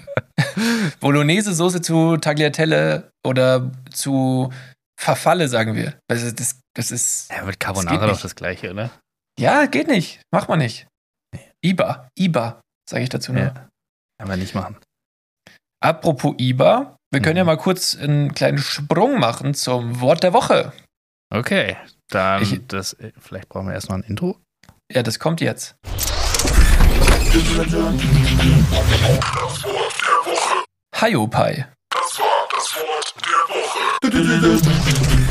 Bolognese-Soße 1.01 1.81
zu 1.81 2.17
Tagliatelle 2.19 3.11
oder 3.27 3.73
zu 3.91 4.53
Verfalle, 4.97 5.49
sagen 5.49 5.75
wir. 5.75 5.95
Also 6.09 6.31
das, 6.31 6.61
das 6.75 6.91
ist, 6.91 7.31
Ja, 7.31 7.43
mit 7.45 7.55
Das 7.55 7.59
Carbonara 7.59 8.07
doch 8.07 8.21
das 8.21 8.37
gleiche, 8.37 8.71
oder? 8.71 8.91
Ja, 9.38 9.66
geht 9.66 9.88
nicht. 9.88 10.20
Macht 10.33 10.49
man 10.49 10.59
nicht. 10.59 10.87
IBA, 11.64 12.09
IBA, 12.18 12.61
sage 12.88 13.03
ich 13.03 13.09
dazu 13.09 13.33
nur. 13.33 13.42
Ja. 13.44 13.68
Aber 14.20 14.37
nicht 14.37 14.55
machen. 14.55 14.77
Apropos 15.83 16.35
IBA, 16.38 16.97
wir 17.12 17.20
können 17.20 17.35
Mhm. 17.35 17.38
ja 17.38 17.44
mal 17.44 17.57
kurz 17.57 17.97
einen 17.97 18.35
kleinen 18.35 18.59
Sprung 18.59 19.18
machen 19.18 19.55
zum 19.55 20.01
Wort 20.01 20.23
der 20.23 20.33
Woche. 20.33 20.73
Okay, 21.33 21.77
dann 22.11 22.42
Ich- 22.42 22.61
das, 22.68 22.92
äh, 22.94 23.12
vielleicht 23.18 23.49
brauchen 23.49 23.66
wir 23.66 23.75
erst 23.75 23.88
noch 23.88 23.97
ein 23.97 24.03
Intro. 24.03 24.38
Ja, 24.92 25.03
das 25.03 25.18
kommt 25.18 25.40
jetzt. 25.40 25.75
Haiopai. 31.01 31.66
Das 31.90 32.18
war 32.18 32.49
das 32.51 32.77
Wort 32.77 33.14
der 33.25 34.12
Woche. 35.11 35.24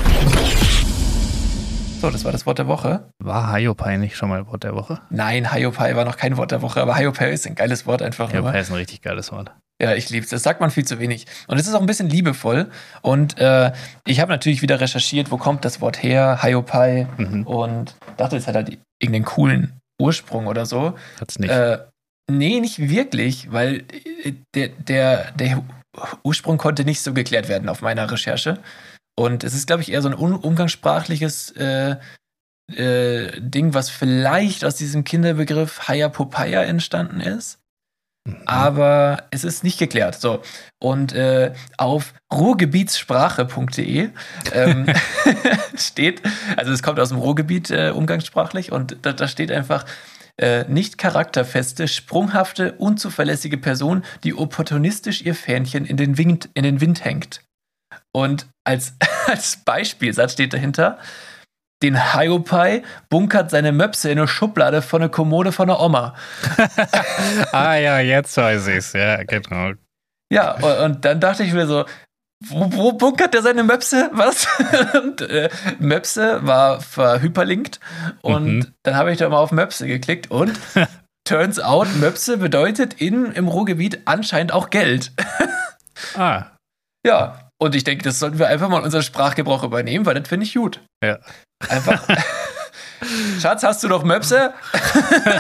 So, 2.04 2.10
das 2.10 2.26
war 2.26 2.34
das 2.34 2.46
Wort 2.46 2.60
der 2.60 2.68
Woche. 2.68 3.10
War 3.20 3.50
Haiopai 3.50 3.96
nicht 3.96 4.18
schon 4.18 4.28
mal 4.28 4.46
Wort 4.48 4.66
der 4.66 4.76
Woche? 4.76 5.00
Nein, 5.10 5.50
Haiopai 5.50 5.96
war 5.96 6.04
noch 6.04 6.18
kein 6.18 6.36
Wort 6.36 6.52
der 6.52 6.62
Woche, 6.62 6.82
aber 6.82 6.96
Haiopai 6.96 7.32
ist 7.32 7.48
ein 7.48 7.56
geiles 7.56 7.86
Wort 7.86 8.02
einfach 8.02 8.28
nur. 8.34 8.44
Haiopai 8.44 8.60
ist 8.60 8.72
ein 8.72 8.76
richtig 8.76 9.02
geiles 9.02 9.32
Wort. 9.32 9.54
Ja, 9.82 9.94
ich 9.94 10.10
liebe 10.10 10.26
es. 10.26 10.30
Das 10.30 10.44
sagt 10.44 10.60
man 10.60 10.70
viel 10.70 10.84
zu 10.84 11.00
wenig. 11.00 11.28
Und 11.48 11.58
es 11.58 11.66
ist 11.66 11.74
auch 11.74 11.80
ein 11.80 11.86
bisschen 11.86 12.10
liebevoll. 12.10 12.70
Und 13.04 13.38
äh, 13.38 13.72
ich 14.06 14.20
habe 14.20 14.34
natürlich 14.34 14.62
wieder 14.62 14.82
recherchiert, 14.82 15.32
wo 15.32 15.38
kommt 15.38 15.64
das 15.64 15.80
Wort 15.80 16.04
her, 16.04 16.44
Haiopai. 16.44 17.08
Mhm. 17.16 17.48
Und 17.48 17.96
dachte, 18.18 18.36
es 18.36 18.48
hat 18.48 18.56
halt 18.56 18.78
irgendeinen 19.00 19.24
coolen 19.24 19.80
Ursprung 19.98 20.48
oder 20.48 20.66
so. 20.66 20.96
Hat's 21.22 21.40
nicht. 21.40 21.52
Äh, 21.52 21.78
nee, 22.30 22.60
nicht 22.60 22.80
wirklich, 22.80 23.50
weil 23.54 23.86
äh, 24.26 24.34
der, 24.54 24.68
der, 24.68 25.32
der 25.40 25.64
Ursprung 26.24 26.58
konnte 26.58 26.84
nicht 26.84 27.00
so 27.00 27.14
geklärt 27.14 27.48
werden 27.48 27.70
auf 27.70 27.82
meiner 27.82 28.12
Recherche. 28.12 28.58
Und 29.16 29.44
es 29.44 29.54
ist, 29.54 29.68
glaube 29.68 29.82
ich, 29.82 29.92
eher 29.92 30.02
so 30.02 30.10
ein 30.10 30.14
umgangssprachliches 30.16 31.52
äh, 31.52 31.98
äh, 32.72 33.40
Ding, 33.40 33.74
was 33.74 33.90
vielleicht 33.90 34.66
aus 34.66 34.76
diesem 34.76 35.04
Kinderbegriff 35.04 35.88
Haya 35.88 36.10
Popaya 36.10 36.64
entstanden 36.64 37.20
ist. 37.20 37.60
Mhm. 38.26 38.38
Aber 38.46 39.28
es 39.32 39.44
ist 39.44 39.64
nicht 39.64 39.78
geklärt. 39.78 40.20
So. 40.20 40.42
Und 40.80 41.14
äh, 41.14 41.54
auf 41.78 42.14
ruhrgebietssprache.de 42.34 44.10
ähm, 44.54 44.86
steht, 45.76 46.22
also 46.58 46.72
es 46.72 46.82
kommt 46.82 47.00
aus 47.00 47.10
dem 47.10 47.18
Ruhrgebiet 47.18 47.70
äh, 47.70 47.92
umgangssprachlich 47.92 48.72
und 48.72 48.98
da, 49.02 49.14
da 49.14 49.28
steht 49.28 49.52
einfach, 49.52 49.86
äh, 50.38 50.64
nicht 50.68 50.98
charakterfeste, 50.98 51.88
sprunghafte, 51.88 52.74
unzuverlässige 52.74 53.58
Person, 53.58 54.04
die 54.24 54.34
opportunistisch 54.34 55.22
ihr 55.22 55.36
Fähnchen 55.36 55.86
in 55.86 55.96
den 55.96 56.18
Wind, 56.18 56.50
in 56.56 56.64
den 56.64 56.82
Wind 56.82 57.06
hängt. 57.06 57.42
Und 58.16 58.48
als, 58.66 58.94
als 59.28 59.58
Beispielsatz 59.58 60.34
steht 60.34 60.54
dahinter, 60.54 60.98
den 61.82 62.14
Hiopai 62.14 62.84
bunkert 63.10 63.50
seine 63.52 63.72
Möpse 63.74 64.10
in 64.10 64.18
eine 64.18 64.28
Schublade 64.28 64.82
von 64.82 65.02
der 65.02 65.10
Kommode 65.10 65.52
von 65.52 65.68
der 65.68 65.82
Oma. 65.82 66.16
ah 67.52 67.76
ja, 67.76 68.00
jetzt 68.00 68.38
weiß 68.38 68.68
ich's. 68.68 68.94
Ja, 68.94 69.22
genau. 69.24 69.72
Ja, 70.32 70.54
und, 70.54 70.78
und 70.96 71.06
dann 71.06 71.20
dachte 71.20 71.44
ich 71.44 71.52
mir 71.52 71.68
so, 71.68 71.86
wo, 72.46 72.72
wo 72.74 72.92
bunkert 72.94 73.34
der 73.34 73.42
seine 73.42 73.64
Möpse? 73.64 74.10
Was? 74.14 74.48
und 74.94 75.22
äh, 75.22 75.50
Möpse 75.80 76.46
war 76.46 76.80
verhyperlinkt 76.82 77.80
und 78.22 78.46
Mhm. 78.46 78.74
dann 78.84 78.96
habe 78.96 79.12
ich 79.12 79.18
da 79.18 79.28
mal 79.30 79.38
auf 79.38 79.52
Möpse 79.52 79.86
geklickt 79.88 80.32
und 80.32 80.58
turns 81.26 81.60
out, 81.60 81.88
Möpse 81.98 82.38
bedeutet 82.38 82.94
in, 82.96 83.26
im 83.34 83.48
Ruhrgebiet 83.48 84.02
anscheinend 84.06 84.54
auch 84.54 84.70
Geld. 84.70 85.12
Ah, 86.18 86.48
Ja, 87.06 87.50
und 87.62 87.76
ich 87.76 87.84
denke, 87.84 88.04
das 88.04 88.20
sollten 88.20 88.40
wir 88.40 88.48
einfach 88.48 88.70
mal 88.70 88.80
in 88.80 88.84
unseren 88.86 89.04
Sprachgebrauch 89.04 89.64
übernehmen, 89.64 90.06
weil 90.06 90.16
das 90.16 90.28
finde 90.28 90.46
ich 90.46 90.54
gut. 90.54 90.82
ja. 91.04 91.20
Einfach. 91.70 92.06
Schatz, 93.42 93.64
hast 93.64 93.84
du 93.84 93.88
noch 93.88 94.04
Möpse? 94.04 94.54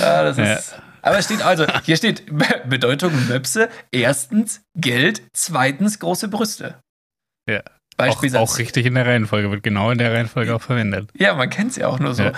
ja, 0.00 0.22
das 0.22 0.38
ist. 0.38 0.74
Aber 1.02 1.18
es 1.18 1.26
steht 1.26 1.42
also, 1.42 1.66
hier 1.84 1.96
steht 1.96 2.26
Be- 2.26 2.62
Bedeutung 2.66 3.12
Möpse. 3.28 3.68
Erstens 3.92 4.62
Geld, 4.76 5.22
zweitens 5.34 5.98
große 5.98 6.28
Brüste. 6.28 6.80
Ja. 7.48 7.60
Auch, 7.60 8.06
Beispielsatz. 8.06 8.40
auch 8.40 8.58
richtig 8.58 8.86
in 8.86 8.94
der 8.94 9.06
Reihenfolge, 9.06 9.50
wird 9.50 9.62
genau 9.62 9.90
in 9.90 9.98
der 9.98 10.12
Reihenfolge 10.12 10.54
auch 10.54 10.62
verwendet. 10.62 11.10
Ja, 11.16 11.34
man 11.34 11.48
kennt 11.50 11.70
es 11.72 11.76
ja 11.76 11.86
auch 11.88 11.98
nur 12.00 12.14
so. 12.14 12.24
Ja. 12.24 12.32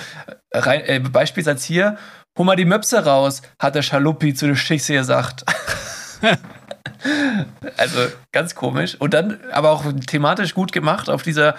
Rein, 0.52 0.82
äh, 0.82 1.00
Beispielsatz 1.00 1.64
hier: 1.64 1.96
Hol 2.36 2.44
mal 2.44 2.56
die 2.56 2.64
Möpse 2.66 3.04
raus, 3.04 3.40
hat 3.62 3.74
der 3.74 3.82
Schaluppi 3.82 4.34
zu 4.34 4.46
der 4.48 4.56
Schichse 4.56 4.92
gesagt. 4.94 5.44
Also 7.76 8.06
ganz 8.32 8.54
komisch. 8.54 8.96
Und 8.98 9.14
dann 9.14 9.40
aber 9.50 9.70
auch 9.70 9.84
thematisch 10.06 10.54
gut 10.54 10.72
gemacht 10.72 11.08
auf 11.08 11.22
dieser. 11.22 11.56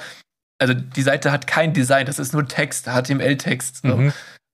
Also 0.60 0.74
die 0.74 1.04
Seite 1.04 1.32
hat 1.32 1.46
kein 1.46 1.74
Design, 1.74 2.08
das 2.08 2.18
ist 2.18 2.34
nur 2.34 2.48
Text, 2.48 2.88
HTML-Text. 2.88 3.82
So. 3.84 3.96
Mhm. 3.96 4.14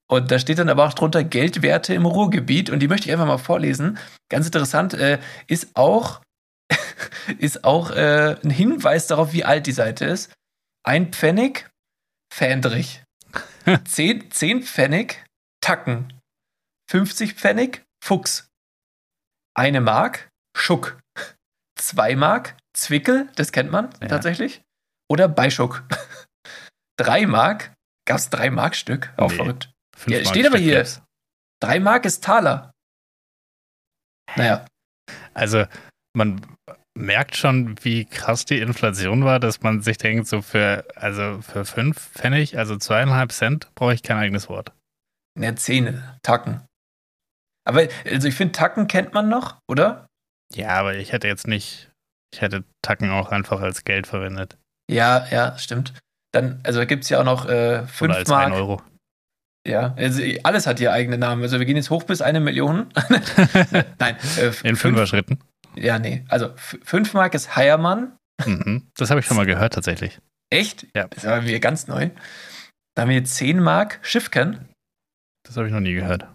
Und 0.10 0.32
da 0.32 0.38
steht 0.38 0.60
dann 0.60 0.70
aber 0.70 0.86
auch 0.86 0.94
drunter 0.94 1.24
Geldwerte 1.24 1.94
im 1.94 2.06
Ruhrgebiet 2.06 2.70
und 2.70 2.80
die 2.80 2.88
möchte 2.88 3.08
ich 3.08 3.14
einfach 3.14 3.26
mal 3.26 3.38
vorlesen. 3.38 3.98
Ganz 4.30 4.46
interessant, 4.46 4.94
äh, 4.94 5.20
ist 5.48 5.76
auch, 5.76 6.22
ist 7.40 7.64
auch 7.64 7.92
äh, 7.92 8.36
ein 8.44 8.50
Hinweis 8.50 9.08
darauf, 9.08 9.34
wie 9.34 9.46
alt 9.46 9.66
die 9.66 9.72
Seite 9.72 10.06
ist. 10.06 10.32
Ein 10.86 11.14
Pfennig, 11.14 11.70
Fähndrich. 12.34 13.02
zehn, 13.86 14.30
zehn 14.30 14.62
Pfennig, 14.64 15.24
Tacken. 15.62 16.14
50 16.92 17.34
Pfennig, 17.34 17.84
Fuchs. 18.04 18.50
Eine 19.56 19.82
Mark, 19.82 20.30
Schuck. 20.56 21.00
Zwei 21.78 22.16
Mark, 22.16 22.56
Zwickel, 22.76 23.30
das 23.36 23.52
kennt 23.52 23.72
man 23.72 23.90
Ja. 24.02 24.08
tatsächlich. 24.08 24.62
Oder 25.10 25.28
Beischuck. 25.28 25.84
Drei 27.00 27.26
Mark, 27.26 27.74
gab 28.08 28.18
es 28.18 28.30
drei 28.30 28.50
Mark-Stück, 28.52 29.12
auch 29.18 29.32
Nee. 29.32 29.36
verrückt. 29.38 29.72
Ja, 30.08 30.18
Mark 30.20 30.28
steht 30.28 30.46
aber 30.48 30.58
hier. 30.60 30.86
Drei 31.62 31.80
Mark 31.80 32.06
ist 32.06 32.24
Taler. 32.24 32.72
Naja, 34.36 34.66
Also, 35.34 35.66
man 36.16 36.42
merkt 36.98 37.36
schon, 37.36 37.84
wie 37.84 38.06
krass 38.06 38.46
die 38.46 38.60
Inflation 38.60 39.26
war, 39.26 39.40
dass 39.40 39.62
man 39.62 39.82
sich 39.82 39.98
denkt, 39.98 40.28
so 40.28 40.42
für, 40.42 40.86
also 40.96 41.42
für 41.42 41.66
fünf 41.66 42.00
Pfennig, 42.12 42.58
also 42.58 42.78
zweieinhalb 42.78 43.32
Cent, 43.32 43.74
brauche 43.76 43.94
ich 43.96 44.04
kein 44.04 44.18
eigenes 44.18 44.48
Wort. 44.50 44.72
ne, 45.38 45.56
Zähne, 45.56 46.20
Tacken. 46.22 46.62
Aber, 47.66 47.88
also 48.06 48.28
ich 48.28 48.36
finde, 48.36 48.52
Tacken 48.52 48.88
kennt 48.88 49.14
man 49.16 49.30
noch, 49.30 49.58
oder? 49.68 50.06
Ja, 50.56 50.70
aber 50.70 50.96
ich 50.96 51.12
hätte 51.12 51.28
jetzt 51.28 51.48
nicht, 51.48 51.92
ich 52.34 52.42
hätte 52.42 52.64
Tacken 52.82 53.10
auch 53.12 53.30
einfach 53.30 53.62
als 53.62 53.84
Geld 53.86 54.08
verwendet. 54.08 54.58
Ja, 54.90 55.26
ja, 55.32 55.58
stimmt. 55.58 55.94
Dann, 56.34 56.60
also 56.64 56.86
gibt 56.86 57.04
es 57.04 57.10
ja 57.10 57.20
auch 57.20 57.26
noch 57.26 57.46
äh, 57.46 57.80
Oder 57.80 57.88
5 57.88 58.14
als 58.16 58.30
Mark. 58.30 58.48
ein 58.48 58.54
Euro. 58.54 58.82
Ja, 59.66 59.94
also 59.96 60.22
alles 60.44 60.68
hat 60.68 60.80
hier 60.80 60.92
eigene 60.92 61.18
Namen. 61.18 61.42
Also 61.42 61.58
wir 61.60 61.66
gehen 61.66 61.78
jetzt 61.78 61.90
hoch 61.90 62.04
bis 62.04 62.22
eine 62.22 62.40
Million. 62.40 62.88
Nein, 64.00 64.18
äh, 64.38 64.48
In 64.48 64.54
fünf, 64.54 64.82
Fünfer-Schritten. 64.82 65.40
Ja, 65.76 66.00
nee. 66.00 66.26
Also 66.28 66.52
5 66.56 67.14
Mark 67.14 67.34
ist 67.34 67.56
Heiermann. 67.56 68.18
Mhm. 68.46 68.88
Das 68.96 69.10
habe 69.10 69.22
ich 69.22 69.26
schon 69.26 69.38
mal 69.38 69.46
gehört, 69.46 69.74
tatsächlich. 69.74 70.20
Echt? 70.50 70.86
Ja. 70.96 71.08
Das 71.08 71.26
aber 71.26 71.46
wieder 71.46 71.60
ganz 71.60 71.88
neu. 71.88 72.10
Dann 72.96 73.04
haben 73.04 73.10
wir 73.10 73.24
10 73.24 73.60
Mark 73.60 74.00
Schiffken. 74.02 74.70
Das 75.48 75.56
habe 75.56 75.68
ich 75.68 75.74
noch 75.74 75.80
nie 75.80 75.94
gehört. 75.94 76.28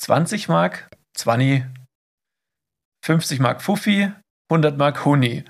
20 0.00 0.48
Mark 0.48 0.88
Zwanni, 1.14 1.66
50 3.04 3.40
Mark 3.40 3.62
Fuffi, 3.62 4.12
100 4.50 4.76
Mark 4.78 5.04
Huni. 5.04 5.44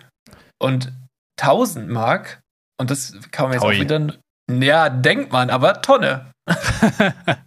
Und 0.61 0.93
1000 1.41 1.89
Mark, 1.89 2.41
und 2.81 2.91
das 2.91 3.13
kann 3.31 3.47
man 3.47 3.53
jetzt 3.55 3.63
Taui. 3.63 3.77
auch 3.77 3.81
wieder. 3.81 4.19
Ja, 4.51 4.89
denkt 4.91 5.33
man, 5.33 5.51
aber 5.51 5.81
Tonne. 5.83 6.31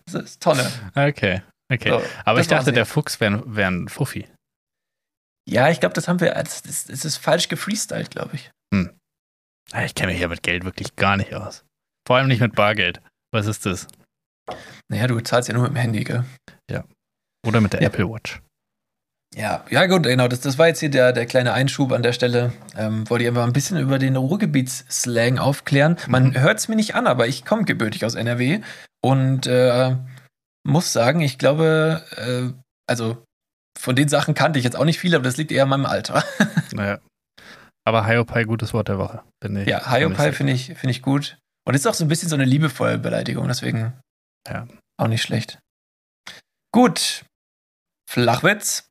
Das 0.06 0.14
ist 0.24 0.42
Tonne. 0.42 0.70
okay, 0.96 1.42
okay. 1.72 1.90
So, 1.90 2.02
aber 2.26 2.40
ich 2.40 2.48
dachte, 2.48 2.72
der. 2.72 2.86
Fuchs 2.86 3.20
wäre 3.20 3.44
wär 3.56 3.68
ein 3.70 3.88
Fuffi. 3.90 4.28
Ja, 5.50 5.70
ich 5.70 5.80
glaube, 5.80 5.94
das 5.96 6.08
haben 6.08 6.20
wir. 6.22 6.36
als- 6.38 6.62
das 6.62 6.86
ist 6.90 7.18
falsch 7.18 7.50
gefreestylt, 7.50 8.12
glaube 8.12 8.36
ich. 8.36 8.52
Ah, 9.72 9.84
Ich 9.86 9.96
kenne 9.96 10.12
mich 10.12 10.22
ja 10.22 10.28
mit 10.28 10.44
Geld 10.44 10.66
wirklich 10.66 10.96
gar 10.96 11.18
nicht 11.18 11.34
aus. 11.34 11.66
Vor 12.08 12.18
allem 12.18 12.28
nicht 12.28 12.42
mit 12.42 12.54
Bargeld. 12.54 13.02
Was 13.34 13.48
ist 13.48 13.66
das? 13.66 13.88
Naja, 14.92 15.08
du 15.08 15.20
zahlst 15.22 15.48
ja 15.50 15.54
nur 15.56 15.64
mit 15.64 15.72
dem 15.72 15.78
Handy, 15.78 16.04
gell? 16.04 16.24
Oder 17.46 17.60
mit 17.60 17.74
der 17.74 17.82
Ja. 17.82 17.88
Apple 17.88 18.08
Watch. 18.10 18.42
Ja, 19.36 19.64
ja 19.70 19.86
gut, 19.88 20.04
genau. 20.04 20.28
Das, 20.28 20.42
das 20.42 20.58
war 20.58 20.68
jetzt 20.68 20.80
hier 20.80 20.90
der, 20.92 21.12
der 21.14 21.26
kleine 21.26 21.54
Einschub 21.54 21.92
an 21.92 22.04
der 22.04 22.14
Stelle. 22.14 22.54
Ähm, 22.78 23.10
wollte 23.10 23.24
ich 23.24 23.30
einfach 23.30 23.44
ein 23.46 23.54
bisschen 23.54 23.78
über 23.80 23.98
den 24.00 24.16
Ruhrgebietsslang 24.16 25.40
aufklären. 25.40 25.98
Man 26.08 26.28
Mhm. 26.30 26.40
hört 26.40 26.60
es 26.60 26.68
mir 26.68 26.76
nicht 26.76 26.96
an, 26.96 27.08
aber 27.08 27.28
ich 27.28 27.44
komme 27.46 27.64
gebürtig 27.66 28.06
aus 28.06 28.16
NRW 28.16 28.62
und 29.04 29.48
äh, 29.48 29.96
muss 30.66 30.94
sagen, 30.94 31.22
ich 31.22 31.38
glaube, 31.38 32.04
äh, 32.16 32.54
also 32.88 33.24
von 33.80 33.96
den 33.96 34.08
Sachen 34.08 34.34
kannte 34.36 34.60
ich 34.60 34.66
jetzt 34.66 34.76
auch 34.76 34.86
nicht 34.86 35.00
viel, 35.00 35.16
aber 35.16 35.24
das 35.24 35.38
liegt 35.38 35.52
eher 35.52 35.64
an 35.64 35.70
meinem 35.70 35.86
Alter. 35.86 36.24
Naja. 36.74 37.00
Aber 37.86 38.06
Hiopai, 38.08 38.46
gutes 38.46 38.74
Wort 38.74 38.88
der 38.88 38.98
Woche, 38.98 39.24
finde 39.44 39.64
ich. 39.64 39.68
ja, 39.68 39.92
Hiopai 39.92 40.32
finde 40.32 40.54
ich, 40.54 40.68
finde 40.68 40.92
ich 40.92 41.02
gut. 41.02 41.38
Und 41.68 41.74
ist 41.76 41.86
auch 41.88 41.94
so 41.94 42.06
ein 42.06 42.08
bisschen 42.08 42.30
so 42.30 42.36
eine 42.36 42.46
liebevolle 42.46 42.98
Beleidigung, 42.98 43.48
deswegen 43.48 43.94
Ja. 44.48 44.68
auch 44.98 45.08
nicht 45.08 45.22
schlecht. 45.22 45.60
Gut. 46.72 47.26
Flachwitz. 48.14 48.88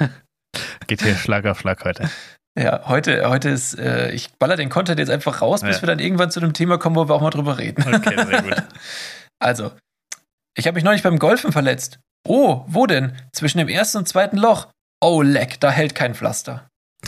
Geht 0.88 1.02
hier 1.02 1.14
Schlag 1.14 1.46
auf 1.46 1.60
Schlag 1.60 1.84
heute. 1.84 2.10
Ja, 2.58 2.88
heute, 2.88 3.28
heute 3.30 3.48
ist, 3.48 3.78
äh, 3.78 4.10
ich 4.10 4.32
baller 4.40 4.56
den 4.56 4.70
Content 4.70 4.98
jetzt 4.98 5.08
einfach 5.08 5.40
raus, 5.40 5.60
bis 5.60 5.76
Ja. 5.76 5.82
wir 5.82 5.86
dann 5.86 6.00
irgendwann 6.00 6.32
zu 6.32 6.40
einem 6.40 6.52
Thema 6.52 6.76
kommen, 6.76 6.96
wo 6.96 7.08
wir 7.08 7.14
auch 7.14 7.20
mal 7.20 7.30
drüber 7.30 7.58
reden. 7.58 7.82
Okay, 7.94 8.16
sehr 8.26 8.42
gut. 8.42 8.62
Also, 9.42 9.70
ich 10.58 10.66
habe 10.66 10.74
mich 10.74 10.82
neulich 10.84 11.02
beim 11.04 11.18
Golfen 11.20 11.50
verletzt. 11.52 11.98
Oh, 12.28 12.64
wo 12.66 12.86
denn? 12.86 13.16
Zwischen 13.32 13.56
dem 13.58 13.68
ersten 13.68 13.96
und 13.98 14.06
zweiten 14.08 14.36
Loch. 14.36 14.68
Oh, 15.00 15.22
leck, 15.22 15.58
da 15.60 15.70
hält 15.70 15.94
kein 15.94 16.14
Pflaster. 16.16 16.68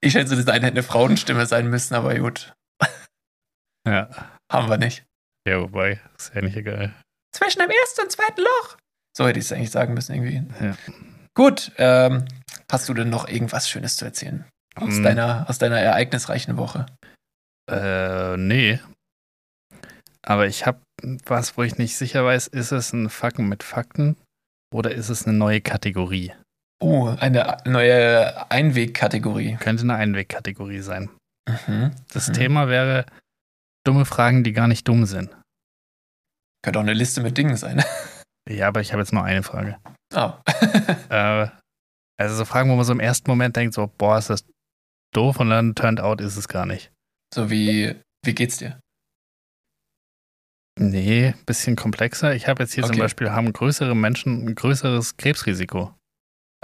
ich 0.00 0.12
schätze, 0.12 0.36
das 0.36 0.46
eine 0.46 0.66
hätte 0.66 0.74
eine 0.76 0.82
Frauenstimme 0.84 1.46
sein 1.46 1.66
müssen, 1.68 1.94
aber 1.94 2.14
gut, 2.16 2.52
Ja. 3.88 4.08
haben 4.52 4.68
wir 4.68 4.76
nicht. 4.76 5.02
Ja, 5.48 5.60
wobei, 5.62 5.98
ist 6.16 6.32
ja 6.34 6.42
nicht 6.42 6.56
egal. 6.56 6.94
Zwischen 7.32 7.60
dem 7.60 7.70
ersten 7.70 8.02
und 8.02 8.12
zweiten 8.12 8.40
Loch. 8.42 8.76
So 9.16 9.26
hätte 9.26 9.38
ich 9.38 9.46
es 9.46 9.52
eigentlich 9.52 9.70
sagen 9.70 9.94
müssen 9.94 10.14
irgendwie. 10.14 10.42
Ja. 10.64 10.76
Gut, 11.34 11.72
ähm, 11.78 12.24
hast 12.70 12.88
du 12.88 12.94
denn 12.94 13.10
noch 13.10 13.28
irgendwas 13.28 13.68
Schönes 13.68 13.96
zu 13.96 14.04
erzählen? 14.04 14.44
Aus, 14.74 14.96
Hm. 14.96 15.02
deiner, 15.02 15.48
aus 15.48 15.58
deiner 15.58 15.78
ereignisreichen 15.78 16.56
Woche. 16.56 16.86
Äh, 17.70 18.36
nee. 18.36 18.80
Aber 20.22 20.46
ich 20.46 20.66
habe 20.66 20.80
was, 21.24 21.56
wo 21.56 21.62
ich 21.64 21.78
nicht 21.78 21.96
sicher 21.96 22.24
weiß, 22.24 22.46
ist 22.48 22.70
es 22.70 22.92
ein 22.92 23.10
Facken 23.10 23.48
mit 23.48 23.62
Fakten 23.64 24.16
oder 24.72 24.92
ist 24.92 25.08
es 25.08 25.26
eine 25.26 25.36
neue 25.36 25.60
Kategorie? 25.60 26.32
Oh, 26.80 27.08
eine 27.18 27.56
neue 27.64 28.50
Einwegkategorie. 28.50 29.56
Könnte 29.56 29.82
eine 29.82 29.96
Einwegkategorie 29.96 30.80
sein. 30.80 31.10
Mhm. 31.66 31.90
Das 32.12 32.28
Mhm. 32.28 32.32
Thema 32.34 32.68
wäre 32.68 33.04
dumme 33.84 34.04
Fragen, 34.04 34.44
die 34.44 34.52
gar 34.52 34.68
nicht 34.68 34.86
dumm 34.86 35.06
sind. 35.06 35.30
Könnte 36.64 36.78
auch 36.78 36.84
eine 36.84 36.92
Liste 36.94 37.20
mit 37.22 37.36
Dingen 37.36 37.56
sein. 37.56 37.82
Ja, 38.48 38.68
aber 38.68 38.80
ich 38.80 38.92
habe 38.92 39.02
jetzt 39.02 39.12
nur 39.12 39.24
eine 39.24 39.42
Frage. 39.42 39.78
Oh. 40.14 40.32
Äh, 41.10 41.48
also 42.18 42.36
so 42.36 42.44
Fragen, 42.44 42.70
wo 42.70 42.76
man 42.76 42.84
so 42.84 42.92
im 42.92 43.00
ersten 43.00 43.30
Moment 43.30 43.54
denkt, 43.56 43.74
so, 43.74 43.86
boah, 43.98 44.18
ist 44.18 44.30
das 44.30 44.44
doof 45.14 45.38
und 45.40 45.50
dann 45.50 45.74
turned 45.74 46.00
out 46.00 46.20
ist 46.20 46.36
es 46.36 46.48
gar 46.48 46.64
nicht. 46.66 46.90
so 47.34 47.50
wie, 47.50 47.94
wie 48.24 48.34
geht's 48.34 48.56
dir? 48.56 48.80
Nee, 50.80 51.34
bisschen 51.46 51.76
komplexer. 51.76 52.34
Ich 52.34 52.48
habe 52.48 52.62
jetzt 52.62 52.72
hier 52.72 52.82
zum 52.84 52.92
Okay. 52.92 53.00
Beispiel, 53.02 53.30
haben 53.30 53.52
größere 53.52 53.94
Menschen 53.94 54.46
ein 54.46 54.54
größeres 54.54 55.16
Krebsrisiko. 55.18 55.94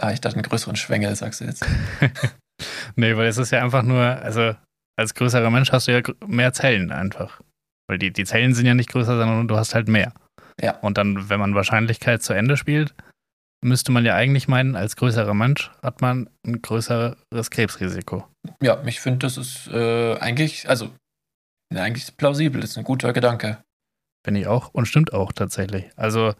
Ah, 0.00 0.12
ich 0.12 0.20
dachte 0.20 0.36
einen 0.36 0.44
größeren 0.44 0.76
Schwengel, 0.76 1.14
sagst 1.16 1.40
du 1.40 1.44
jetzt. 1.44 1.64
Nee, 2.96 3.16
weil 3.16 3.28
es 3.28 3.38
ist 3.38 3.52
ja 3.52 3.62
einfach 3.62 3.84
nur, 3.84 4.02
also 4.02 4.52
als 4.98 5.14
größerer 5.14 5.48
Mensch 5.50 5.70
hast 5.70 5.86
du 5.86 5.92
ja 5.92 6.02
mehr 6.26 6.52
Zellen 6.52 6.90
einfach. 6.90 7.40
Weil 7.88 7.98
die, 7.98 8.12
die 8.12 8.24
Zellen 8.24 8.54
sind 8.54 8.66
ja 8.66 8.74
nicht 8.74 8.90
größer, 8.90 9.16
sondern 9.16 9.48
du 9.48 9.56
hast 9.56 9.74
halt 9.74 9.88
mehr. 9.88 10.12
Ja. 10.60 10.78
Und 10.80 10.98
dann, 10.98 11.28
wenn 11.28 11.40
man 11.40 11.54
Wahrscheinlichkeit 11.54 12.22
zu 12.22 12.32
Ende 12.32 12.56
spielt, 12.56 12.94
müsste 13.64 13.92
man 13.92 14.04
ja 14.04 14.14
eigentlich 14.14 14.48
meinen, 14.48 14.76
als 14.76 14.96
größerer 14.96 15.34
Mensch 15.34 15.70
hat 15.82 16.00
man 16.00 16.30
ein 16.46 16.62
größeres 16.62 17.50
Krebsrisiko. 17.50 18.26
Ja, 18.62 18.82
ich 18.84 19.00
finde, 19.00 19.18
das 19.20 19.36
ist 19.36 19.68
äh, 19.68 20.16
eigentlich, 20.18 20.68
also, 20.68 20.90
ja, 21.72 21.82
eigentlich 21.82 22.16
plausibel, 22.16 22.60
das 22.60 22.70
ist 22.70 22.78
ein 22.78 22.84
guter 22.84 23.12
Gedanke. 23.12 23.62
Finde 24.24 24.40
ich 24.40 24.46
auch. 24.46 24.68
Und 24.68 24.86
stimmt 24.86 25.12
auch 25.12 25.32
tatsächlich. 25.32 25.86
Also 25.96 26.34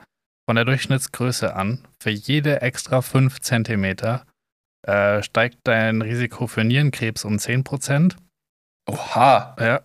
von 0.48 0.56
der 0.56 0.64
Durchschnittsgröße 0.64 1.54
an, 1.54 1.86
für 2.02 2.10
jede 2.10 2.62
extra 2.62 3.02
5 3.02 3.40
Zentimeter 3.40 4.24
äh, 4.86 5.22
steigt 5.22 5.58
dein 5.64 6.02
Risiko 6.02 6.46
für 6.46 6.64
Nierenkrebs 6.64 7.24
um 7.24 7.36
10%. 7.36 8.16
Oha, 8.88 9.56
Ja. 9.60 9.82